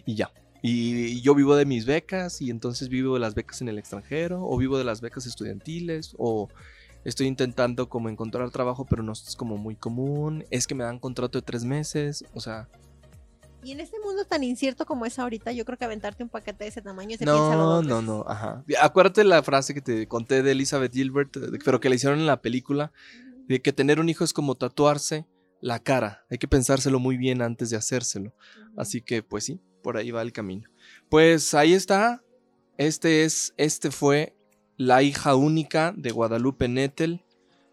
y 0.06 0.16
ya. 0.16 0.32
Y 0.62 1.22
yo 1.22 1.36
vivo 1.36 1.56
de 1.56 1.66
mis 1.66 1.86
becas 1.86 2.41
y 2.41 2.50
entonces 2.50 2.89
vivo 2.89 3.14
de 3.14 3.22
las 3.22 3.34
becas 3.34 3.62
en 3.62 3.70
el 3.70 3.80
extranjero 3.80 4.43
o 4.43 4.58
vivo 4.58 4.78
de 4.78 4.84
las 4.84 5.00
becas 5.00 5.26
estudiantiles 5.26 6.16
o 6.18 6.50
estoy 7.06 7.28
intentando 7.28 7.88
como 7.88 8.10
encontrar 8.10 8.52
trabajo 8.52 8.86
pero 8.86 9.02
no 9.04 9.14
es 9.14 9.36
como 9.38 9.58
muy 9.58 9.76
común. 9.76 10.43
Es 10.52 10.68
que 10.68 10.76
me 10.76 10.84
dan 10.84 11.00
contrato 11.00 11.39
de 11.39 11.43
tres 11.43 11.64
meses. 11.64 12.26
O 12.34 12.41
sea, 12.41 12.68
Y 13.64 13.72
en 13.72 13.80
este 13.82 13.97
mundo 13.99 14.24
tan 14.26 14.43
incierto 14.43 14.86
como 14.86 15.05
es 15.05 15.20
ahorita, 15.20 15.51
yo 15.51 15.66
creo 15.66 15.78
que 15.78 15.86
aventarte 15.86 16.24
un 16.24 16.30
paquete 16.30 16.64
de 16.64 16.70
ese 16.70 16.82
tamaño 16.82 17.16
es 17.16 17.22
No, 17.22 17.82
no, 17.82 18.01
no, 18.01 18.24
ajá. 18.28 18.64
Acuérdate 18.82 19.24
la 19.24 19.43
frase 19.43 19.74
que 19.74 19.82
te 19.82 20.07
conté 20.07 20.41
de 20.43 20.51
Elizabeth 20.51 20.93
Gilbert, 20.93 21.36
de- 21.36 21.60
pero 21.60 21.80
que 21.80 21.89
le 21.89 21.95
hicieron 21.95 22.20
en 22.20 22.26
la 22.26 22.41
película, 22.41 22.91
de 23.47 23.62
que 23.62 23.74
tener 23.74 23.99
un 23.99 24.07
hijo 24.10 24.24
es 24.24 24.32
como 24.34 24.55
tatuarse 24.55 25.26
la 25.62 25.80
cara. 25.80 26.24
Hay 26.30 26.38
que 26.38 26.47
pensárselo 26.47 26.99
muy 26.99 27.18
bien 27.18 27.41
antes 27.41 27.70
de 27.70 27.78
hacérselo. 27.78 28.34
Así 28.78 29.01
que, 29.01 29.24
pues 29.24 29.43
sí, 29.43 29.60
por 29.84 29.97
ahí 29.97 30.12
va 30.12 30.22
el 30.22 30.32
camino. 30.32 30.70
Pues 31.10 31.53
ahí 31.53 31.74
está. 31.74 32.24
Este 32.78 33.26
es, 33.26 33.53
este 33.57 33.91
fue 33.91 34.38
La 34.78 35.03
hija 35.03 35.36
única 35.36 35.93
de 35.97 36.12
Guadalupe 36.12 36.70
Nettel. 36.70 37.26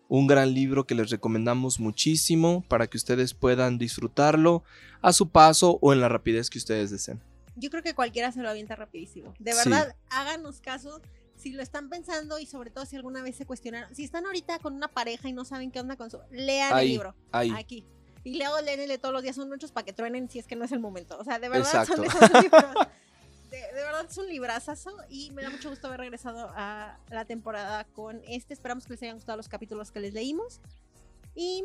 Un 0.09 0.27
gran 0.27 0.55
libro 0.55 0.87
que 0.87 0.95
les 0.95 1.11
recomendamos 1.11 1.81
muchísimo 1.81 2.65
para 2.69 2.87
que 2.87 2.97
ustedes 2.97 3.35
puedan 3.35 3.77
disfrutarlo 3.79 4.63
a 5.03 5.13
su 5.13 5.29
paso 5.31 5.79
o 5.83 5.93
en 5.93 6.01
la 6.01 6.09
rapidez 6.09 6.49
que 6.51 6.59
ustedes 6.59 6.91
deseen. 6.91 7.21
Yo 7.57 7.71
creo 7.71 7.83
que 7.83 7.95
cualquiera 7.95 8.31
se 8.33 8.41
lo 8.41 8.49
avienta 8.49 8.77
rapidísimo. 8.77 9.35
De 9.39 9.53
Sí. 9.53 9.59
verdad, 9.69 9.97
háganos 10.11 10.61
caso. 10.61 11.01
Si 11.37 11.53
lo 11.53 11.63
están 11.63 11.89
pensando 11.91 12.39
y 12.39 12.47
sobre 12.47 12.71
todo 12.71 12.87
si 12.87 12.97
alguna 12.97 13.23
vez 13.23 13.37
se 13.37 13.45
cuestionaron, 13.47 13.95
si 13.95 14.05
están 14.05 14.25
ahorita 14.27 14.59
con 14.61 14.75
una 14.75 14.89
pareja 14.89 15.29
y 15.29 15.33
no 15.33 15.45
saben 15.45 15.71
qué 15.71 15.81
onda 15.81 15.97
con 15.97 16.11
su, 16.11 16.19
lean 16.31 16.73
Ahí, 16.73 16.87
el 16.87 16.93
libro. 16.93 17.15
Ahí. 17.33 17.51
Aquí. 17.57 17.85
Y 18.25 18.39
luego 18.39 18.61
léenle 18.61 18.99
todos 18.99 19.13
los 19.13 19.23
días, 19.23 19.37
son 19.37 19.49
muchos 19.49 19.71
para 19.71 19.85
que 19.85 19.93
truenen 19.93 20.29
si 20.31 20.39
es 20.39 20.47
que 20.47 20.57
no 20.57 20.65
es 20.65 20.73
el 20.73 20.81
momento. 20.81 21.17
O 21.19 21.25
sea, 21.25 21.39
de 21.39 21.49
verdad 21.49 21.87
son 21.87 22.05
esos 22.05 22.21
libros. 22.43 22.65
De, 23.51 23.61
verdad 23.73 24.07
es 24.09 24.19
un 24.19 24.27
librazazo 24.27 24.97
y 25.09 25.31
me 25.31 25.43
da 25.43 25.51
mucho 25.51 25.71
gusto 25.71 25.87
haber 25.87 26.01
regresado 26.01 26.51
a 26.55 26.99
la 27.11 27.25
temporada 27.25 27.85
con 27.85 28.23
este. 28.27 28.55
Esperamos 28.55 28.85
que 28.87 28.95
les 28.95 29.03
hayan 29.03 29.17
gustado 29.17 29.37
los 29.37 29.49
capítulos 29.49 29.93
que 29.93 30.01
les 30.01 30.15
leímos. 30.15 30.61
Y 31.35 31.65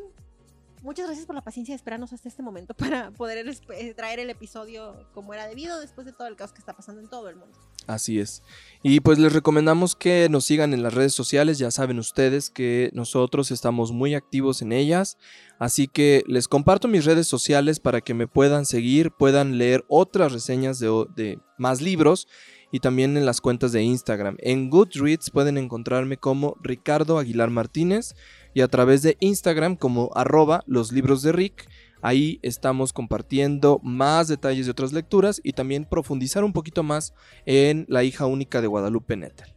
muchas 0.84 1.06
gracias 1.06 1.26
por 1.26 1.36
la 1.36 1.42
paciencia 1.42 1.74
de 1.74 1.78
esperarnos 1.78 2.14
hasta 2.14 2.28
este 2.28 2.44
momento 2.44 2.74
para 2.76 3.12
poder 3.12 3.48
eh, 3.48 3.94
traer 3.94 4.20
el 4.20 4.30
episodio 4.30 5.08
como 5.14 5.34
era 5.34 5.48
debido 5.48 5.80
después 5.80 6.06
de 6.06 6.14
todo 6.14 6.28
el 6.28 6.36
caos 6.36 6.52
que 6.52 6.60
está 6.60 6.74
pasando 6.76 7.02
en 7.02 7.10
todo 7.10 7.30
el 7.30 7.36
mundo. 7.36 7.58
Así 7.88 8.20
es. 8.20 8.44
Y 8.84 9.00
pues 9.02 9.20
les 9.20 9.34
recomendamos 9.34 9.96
que 9.96 10.28
nos 10.30 10.46
sigan 10.46 10.74
en 10.74 10.82
las 10.82 10.94
redes 10.94 11.14
sociales. 11.14 11.58
Ya 11.60 11.70
saben 11.72 12.00
ustedes 12.00 12.50
que 12.50 12.90
nosotros 12.94 13.52
estamos 13.52 13.92
muy 13.92 14.16
activos 14.16 14.62
en 14.62 14.72
ellas. 14.72 15.18
Así 15.60 15.88
que 15.88 16.24
les 16.28 16.48
comparto 16.48 16.88
mis 16.88 17.06
redes 17.06 17.28
sociales 17.28 17.80
para 17.80 18.02
que 18.02 18.14
me 18.14 18.28
puedan 18.28 18.66
seguir, 18.66 19.12
puedan 19.12 19.58
leer 19.58 19.86
otras 19.88 20.32
reseñas 20.32 20.80
de, 20.80 21.06
de 21.16 21.40
más 21.58 21.82
libros 21.82 22.28
y 22.72 22.80
también 22.80 23.18
en 23.18 23.26
las 23.26 23.42
cuentas 23.42 23.72
de 23.72 23.84
Instagram. 23.84 24.38
En 24.40 24.70
Goodreads 24.70 25.30
pueden 25.30 25.58
encontrarme 25.58 26.18
como 26.18 26.58
Ricardo 26.62 27.20
Aguilar 27.20 27.50
Martínez 27.50 28.16
y 28.54 28.62
a 28.62 28.68
través 28.68 29.02
de 29.02 29.18
Instagram 29.20 29.76
como 29.76 30.10
arroba 30.16 30.64
los 30.66 30.92
libros 30.92 31.22
de 31.22 31.32
Rick. 31.32 31.68
Ahí 32.02 32.40
estamos 32.42 32.94
compartiendo 32.94 33.80
más 33.84 34.28
detalles 34.28 34.66
de 34.66 34.72
otras 34.72 34.94
lecturas 34.94 35.40
y 35.44 35.54
también 35.54 35.86
profundizar 35.86 36.44
un 36.44 36.54
poquito 36.54 36.84
más 36.84 37.14
en 37.46 37.86
La 37.90 38.04
hija 38.04 38.26
única 38.26 38.62
de 38.62 38.68
Guadalupe 38.68 39.16
Nettel. 39.18 39.54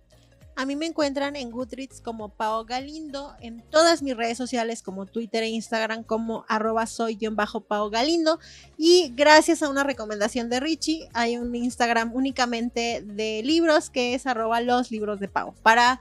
A 0.56 0.66
mí 0.66 0.76
me 0.76 0.86
encuentran 0.86 1.34
en 1.34 1.50
Goodreads 1.50 2.00
como 2.00 2.28
Pao 2.28 2.64
Galindo, 2.64 3.34
en 3.40 3.60
todas 3.70 4.02
mis 4.02 4.16
redes 4.16 4.38
sociales 4.38 4.82
como 4.82 5.04
Twitter 5.04 5.42
e 5.42 5.48
Instagram 5.48 6.04
como 6.04 6.44
arroba 6.48 6.86
soy-pao 6.86 7.90
Galindo. 7.90 8.38
Y 8.78 9.12
gracias 9.16 9.64
a 9.64 9.68
una 9.68 9.82
recomendación 9.82 10.48
de 10.50 10.60
Richie, 10.60 11.08
hay 11.12 11.38
un 11.38 11.52
Instagram 11.56 12.14
únicamente 12.14 13.02
de 13.04 13.42
libros 13.42 13.90
que 13.90 14.14
es 14.14 14.28
arroba 14.28 14.60
los 14.60 14.92
libros 14.92 15.18
de 15.18 15.26
Pau. 15.26 15.54
Para 15.64 16.00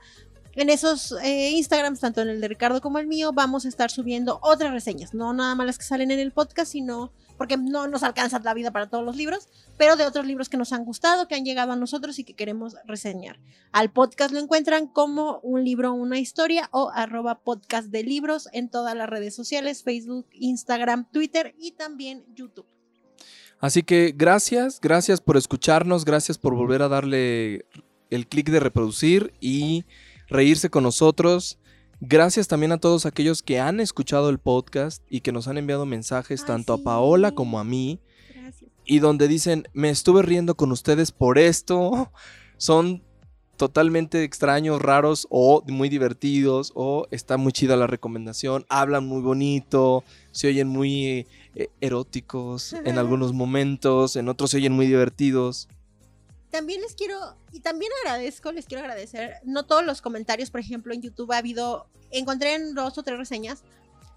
en 0.56 0.70
esos 0.70 1.12
eh, 1.22 1.50
Instagrams, 1.50 2.00
tanto 2.00 2.22
en 2.22 2.28
el 2.28 2.40
de 2.40 2.48
Ricardo 2.48 2.80
como 2.80 2.98
el 2.98 3.06
mío, 3.06 3.32
vamos 3.32 3.64
a 3.64 3.68
estar 3.68 3.90
subiendo 3.90 4.38
otras 4.42 4.72
reseñas. 4.72 5.14
No 5.14 5.32
nada 5.32 5.54
más 5.54 5.66
las 5.66 5.78
que 5.78 5.84
salen 5.84 6.10
en 6.10 6.20
el 6.20 6.32
podcast, 6.32 6.72
sino 6.72 7.12
porque 7.36 7.56
no 7.56 7.88
nos 7.88 8.02
alcanza 8.02 8.38
la 8.38 8.54
vida 8.54 8.70
para 8.70 8.88
todos 8.88 9.04
los 9.04 9.16
libros, 9.16 9.48
pero 9.76 9.96
de 9.96 10.04
otros 10.06 10.26
libros 10.26 10.48
que 10.48 10.56
nos 10.56 10.72
han 10.72 10.84
gustado, 10.84 11.26
que 11.26 11.34
han 11.34 11.44
llegado 11.44 11.72
a 11.72 11.76
nosotros 11.76 12.18
y 12.18 12.24
que 12.24 12.34
queremos 12.34 12.76
reseñar. 12.86 13.38
Al 13.72 13.90
podcast 13.90 14.32
lo 14.32 14.38
encuentran 14.38 14.86
como 14.86 15.40
un 15.42 15.64
libro, 15.64 15.92
una 15.92 16.18
historia 16.18 16.68
o 16.70 16.90
arroba 16.94 17.40
podcast 17.40 17.88
de 17.88 18.04
libros 18.04 18.48
en 18.52 18.68
todas 18.68 18.94
las 18.94 19.08
redes 19.08 19.34
sociales, 19.34 19.82
Facebook, 19.82 20.26
Instagram, 20.32 21.10
Twitter 21.10 21.54
y 21.58 21.72
también 21.72 22.24
YouTube. 22.34 22.66
Así 23.58 23.82
que 23.82 24.12
gracias, 24.16 24.80
gracias 24.80 25.20
por 25.20 25.36
escucharnos, 25.36 26.04
gracias 26.04 26.38
por 26.38 26.54
volver 26.54 26.82
a 26.82 26.88
darle 26.88 27.64
el 28.10 28.26
clic 28.28 28.50
de 28.50 28.60
reproducir 28.60 29.32
y 29.40 29.84
reírse 30.34 30.68
con 30.68 30.82
nosotros. 30.82 31.58
Gracias 32.00 32.48
también 32.48 32.72
a 32.72 32.78
todos 32.78 33.06
aquellos 33.06 33.42
que 33.42 33.60
han 33.60 33.80
escuchado 33.80 34.28
el 34.28 34.38
podcast 34.38 35.02
y 35.08 35.20
que 35.20 35.32
nos 35.32 35.48
han 35.48 35.56
enviado 35.56 35.86
mensajes 35.86 36.42
Ay, 36.42 36.46
tanto 36.46 36.76
sí. 36.76 36.82
a 36.82 36.84
Paola 36.84 37.32
como 37.32 37.58
a 37.58 37.64
mí 37.64 38.00
Gracias. 38.34 38.70
y 38.84 38.98
donde 38.98 39.28
dicen, 39.28 39.68
me 39.72 39.90
estuve 39.90 40.22
riendo 40.22 40.56
con 40.56 40.72
ustedes 40.72 41.12
por 41.12 41.38
esto. 41.38 42.10
Son 42.58 43.02
totalmente 43.56 44.24
extraños, 44.24 44.82
raros 44.82 45.26
o 45.30 45.62
muy 45.68 45.88
divertidos 45.88 46.72
o 46.74 47.06
está 47.10 47.36
muy 47.36 47.52
chida 47.52 47.76
la 47.76 47.86
recomendación, 47.86 48.66
hablan 48.68 49.06
muy 49.06 49.22
bonito, 49.22 50.02
se 50.32 50.48
oyen 50.48 50.68
muy 50.68 51.26
eh, 51.54 51.68
eróticos 51.80 52.72
en 52.72 52.98
algunos 52.98 53.32
momentos, 53.32 54.16
en 54.16 54.28
otros 54.28 54.50
se 54.50 54.56
oyen 54.58 54.72
muy 54.72 54.86
divertidos. 54.86 55.68
También 56.54 56.82
les 56.82 56.94
quiero, 56.94 57.18
y 57.50 57.58
también 57.58 57.90
agradezco, 58.04 58.52
les 58.52 58.66
quiero 58.66 58.84
agradecer, 58.84 59.38
no 59.42 59.66
todos 59.66 59.84
los 59.84 60.00
comentarios, 60.00 60.52
por 60.52 60.60
ejemplo, 60.60 60.94
en 60.94 61.02
YouTube 61.02 61.32
ha 61.32 61.38
habido, 61.38 61.88
encontré 62.12 62.54
en 62.54 62.76
dos 62.76 62.96
o 62.96 63.02
tres 63.02 63.18
reseñas, 63.18 63.64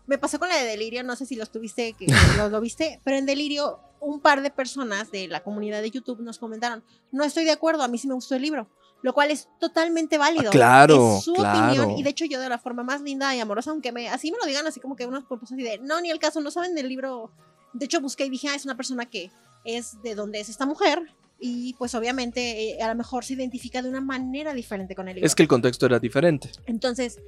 me 0.05 0.19
pasó 0.19 0.37
con 0.37 0.47
la 0.47 0.55
de 0.55 0.65
Delirio, 0.65 1.01
no 1.01 1.15
sé 1.15 1.25
si 1.25 1.35
los 1.35 1.51
tuviste, 1.51 1.93
que 1.93 2.05
lo, 2.37 2.49
lo 2.49 2.61
viste, 2.61 3.01
pero 3.03 3.17
en 3.17 3.25
Delirio 3.25 3.79
un 3.99 4.19
par 4.19 4.43
de 4.43 4.51
personas 4.51 5.09
de 5.09 5.27
la 5.27 5.41
comunidad 5.41 5.81
de 5.81 5.89
YouTube 5.89 6.19
nos 6.19 6.37
comentaron, 6.37 6.83
no 7.11 7.23
estoy 7.23 7.43
de 7.43 7.53
acuerdo, 7.53 7.81
a 7.81 7.87
mí 7.87 7.97
sí 7.97 8.07
me 8.07 8.13
gustó 8.13 8.35
el 8.35 8.43
libro, 8.43 8.69
lo 9.01 9.15
cual 9.15 9.31
es 9.31 9.49
totalmente 9.59 10.19
válido. 10.19 10.49
Ah, 10.49 10.51
claro, 10.51 11.17
es 11.17 11.23
su 11.23 11.33
claro. 11.33 11.71
opinión 11.71 11.97
y 11.97 12.03
de 12.03 12.11
hecho 12.11 12.25
yo 12.25 12.39
de 12.39 12.49
la 12.49 12.59
forma 12.59 12.83
más 12.83 13.01
linda 13.01 13.35
y 13.35 13.39
amorosa, 13.39 13.71
aunque 13.71 13.91
me 13.91 14.09
así 14.09 14.31
me 14.31 14.37
lo 14.37 14.45
digan 14.45 14.67
así 14.67 14.79
como 14.79 14.95
que 14.95 15.07
unos 15.07 15.23
propuestas 15.23 15.53
así 15.53 15.63
de, 15.63 15.79
no, 15.79 15.99
ni 16.01 16.11
el 16.11 16.19
caso, 16.19 16.39
no 16.39 16.51
saben 16.51 16.75
del 16.75 16.87
libro. 16.87 17.31
De 17.73 17.85
hecho 17.85 17.99
busqué 17.99 18.25
y 18.25 18.29
dije, 18.29 18.49
ah, 18.49 18.53
es 18.55 18.65
una 18.65 18.77
persona 18.77 19.07
que 19.07 19.31
es 19.65 19.99
de 20.03 20.13
donde 20.13 20.39
es 20.39 20.49
esta 20.49 20.67
mujer 20.67 21.15
y 21.39 21.73
pues 21.75 21.93
obviamente 21.95 22.71
eh, 22.71 22.81
a 22.81 22.87
lo 22.87 22.95
mejor 22.95 23.23
se 23.25 23.33
identifica 23.33 23.81
de 23.81 23.89
una 23.89 24.01
manera 24.01 24.53
diferente 24.53 24.95
con 24.95 25.07
el 25.07 25.15
libro. 25.15 25.25
Es 25.27 25.35
que 25.35 25.43
el 25.43 25.49
contexto 25.49 25.85
era 25.85 25.99
diferente. 25.99 26.49
Entonces, 26.65 27.19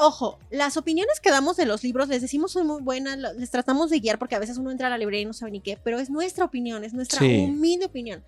ojo, 0.00 0.38
las 0.50 0.76
opiniones 0.76 1.20
que 1.20 1.30
damos 1.30 1.56
de 1.56 1.66
los 1.66 1.82
libros, 1.82 2.08
les 2.08 2.22
decimos 2.22 2.52
son 2.52 2.66
muy 2.66 2.82
buenas, 2.82 3.18
les 3.36 3.50
tratamos 3.50 3.90
de 3.90 3.98
guiar 4.00 4.18
porque 4.18 4.34
a 4.34 4.38
veces 4.38 4.58
uno 4.58 4.70
entra 4.70 4.86
a 4.86 4.90
la 4.90 4.98
librería 4.98 5.22
y 5.22 5.26
no 5.26 5.32
sabe 5.32 5.50
ni 5.52 5.60
qué, 5.60 5.78
pero 5.82 5.98
es 5.98 6.08
nuestra 6.10 6.44
opinión, 6.44 6.84
es 6.84 6.92
nuestra 6.94 7.18
Sí. 7.18 7.44
humilde 7.48 7.86
opinión. 7.86 8.22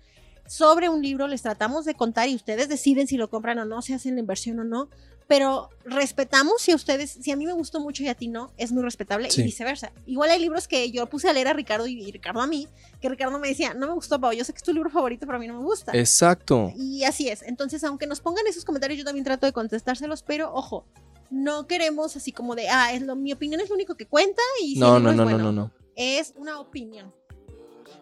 Sobre 0.47 0.89
un 0.89 1.01
libro 1.01 1.27
les 1.27 1.41
tratamos 1.41 1.85
de 1.85 1.95
contar 1.95 2.29
y 2.29 2.35
ustedes 2.35 2.69
deciden 2.69 3.07
si 3.07 3.17
lo 3.17 3.29
compran 3.29 3.57
o 3.59 3.65
no, 3.65 3.81
si 3.81 3.93
hacen 3.93 4.13
la 4.15 4.19
inversión 4.21 4.59
o 4.59 4.63
no, 4.63 4.89
pero 5.27 5.69
respetamos 5.85 6.61
si 6.61 6.71
a 6.71 6.75
ustedes, 6.75 7.09
si 7.19 7.31
a 7.31 7.35
mí 7.35 7.47
me 7.47 7.53
gustó 7.53 7.79
mucho 7.79 8.03
y 8.03 8.09
a 8.09 8.13
ti 8.13 8.27
no, 8.27 8.51
es 8.57 8.71
muy 8.71 8.83
respetable 8.83 9.31
Sí. 9.31 9.41
y 9.41 9.45
viceversa. 9.45 9.91
Igual 10.05 10.29
hay 10.29 10.39
libros 10.39 10.67
que 10.67 10.91
yo 10.91 11.07
puse 11.07 11.27
a 11.27 11.33
leer 11.33 11.47
a 11.47 11.53
Ricardo 11.53 11.87
y, 11.87 11.99
y 11.99 12.11
Ricardo 12.11 12.41
a 12.41 12.47
mí, 12.47 12.67
que 13.01 13.09
Ricardo 13.09 13.39
me 13.39 13.47
decía, 13.47 13.73
no 13.73 13.87
me 13.87 13.93
gustó, 13.93 14.19
Pau, 14.21 14.33
yo 14.33 14.43
sé 14.43 14.53
que 14.53 14.57
es 14.57 14.63
tu 14.63 14.71
libro 14.71 14.91
favorito, 14.91 15.25
pero 15.25 15.37
a 15.37 15.39
mí 15.39 15.47
no 15.47 15.55
me 15.59 15.63
gusta. 15.65 15.91
Exacto. 15.95 16.71
Y 16.75 17.03
así 17.05 17.27
es. 17.29 17.41
Entonces, 17.41 17.83
aunque 17.83 18.05
nos 18.05 18.21
pongan 18.21 18.45
esos 18.47 18.65
comentarios, 18.65 18.99
yo 18.99 19.05
también 19.05 19.25
trato 19.25 19.47
de 19.47 19.51
contestárselos, 19.53 20.21
pero 20.21 20.53
ojo, 20.53 20.85
no 21.31 21.65
queremos 21.65 22.15
así 22.15 22.31
como 22.31 22.53
de, 22.53 22.69
ah, 22.69 22.93
es 22.93 23.01
lo, 23.01 23.15
mi 23.15 23.33
opinión 23.33 23.59
es 23.61 23.69
lo 23.69 23.75
único 23.75 23.95
que 23.95 24.05
cuenta 24.05 24.43
y 24.61 24.75
si 24.75 24.79
No, 24.79 24.99
no, 24.99 25.11
no, 25.11 25.25
no, 25.25 25.37
no, 25.39 25.51
no. 25.51 25.71
Es 25.95 26.33
una 26.35 26.59
opinión. 26.59 27.11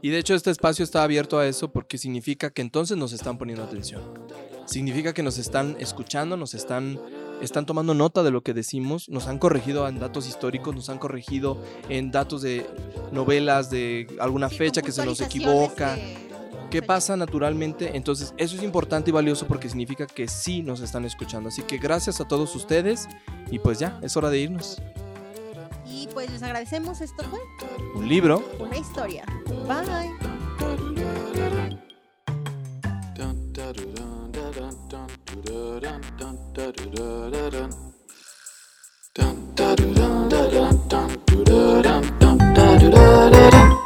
Y 0.04 0.10
de 0.10 0.18
hecho 0.18 0.36
este 0.36 0.52
espacio 0.52 0.84
está 0.84 1.02
abierto 1.02 1.40
a 1.40 1.48
eso 1.48 1.72
porque 1.72 1.98
significa 1.98 2.50
que 2.50 2.62
entonces 2.62 2.98
nos 2.98 3.14
están 3.14 3.38
poniendo 3.38 3.64
atención. 3.64 4.02
Significa 4.66 5.14
que 5.14 5.24
nos 5.24 5.38
están 5.38 5.78
escuchando, 5.80 6.36
nos 6.36 6.54
están, 6.54 7.00
están 7.42 7.66
tomando 7.66 7.94
nota 7.94 8.22
de 8.22 8.30
lo 8.30 8.42
que 8.42 8.54
decimos, 8.54 9.08
nos 9.08 9.28
han 9.28 9.40
corregido 9.40 9.88
en 9.88 10.00
datos 10.00 10.28
históricos, 10.28 10.76
nos 10.76 10.90
han 10.90 10.98
corregido 10.98 11.58
en 11.88 12.12
datos 12.12 12.42
de 12.42 12.66
novelas, 13.14 13.70
de 13.70 14.08
alguna 14.20 14.50
fecha 14.50 14.82
que 14.82 14.92
se 14.92 15.06
nos 15.06 15.22
equivoca. 15.22 15.98
¿Qué 16.70 16.82
pasa 16.82 17.16
naturalmente? 17.16 17.96
Entonces, 17.96 18.34
eso 18.36 18.58
es 18.58 18.64
importante 18.64 19.10
y 19.10 19.14
valioso 19.14 19.48
porque 19.48 19.70
significa 19.70 20.06
que 20.06 20.28
sí 20.28 20.64
nos 20.64 20.82
están 20.82 21.06
escuchando. 21.06 21.48
Así 21.48 21.62
que 21.62 21.78
gracias 21.78 22.20
a 22.20 22.28
todos 22.28 22.54
ustedes 22.58 23.08
y 23.50 23.60
pues 23.60 23.80
ya, 23.80 24.02
es 24.04 24.18
hora 24.18 24.30
de 24.30 24.40
irnos. 24.40 24.82
Y 25.94 26.08
pues 26.08 26.32
les 26.32 26.42
agradecemos. 26.42 27.02
Esto 27.02 27.24
fue 27.30 27.40
Un 27.96 28.08
libro. 28.10 28.42
una 28.60 28.78
historia. 28.78 29.24
Bye. 29.68 30.12
Dun, 33.16 33.54
da, 33.54 33.72
dun, 33.72 33.94
dun, 33.94 34.32
da, 34.32 34.52
dun, 34.52 34.72
dun, 34.90 35.08
dun, 35.44 35.82
dun, 35.82 36.02
dun, 36.18 36.36
dun, 36.54 36.74
dun, 39.14 39.56
dun, 39.56 39.94
dun, 39.94 40.30
dun, 40.30 40.30
dun, 40.30 40.80
dun, 42.54 42.92
dun, 42.92 43.83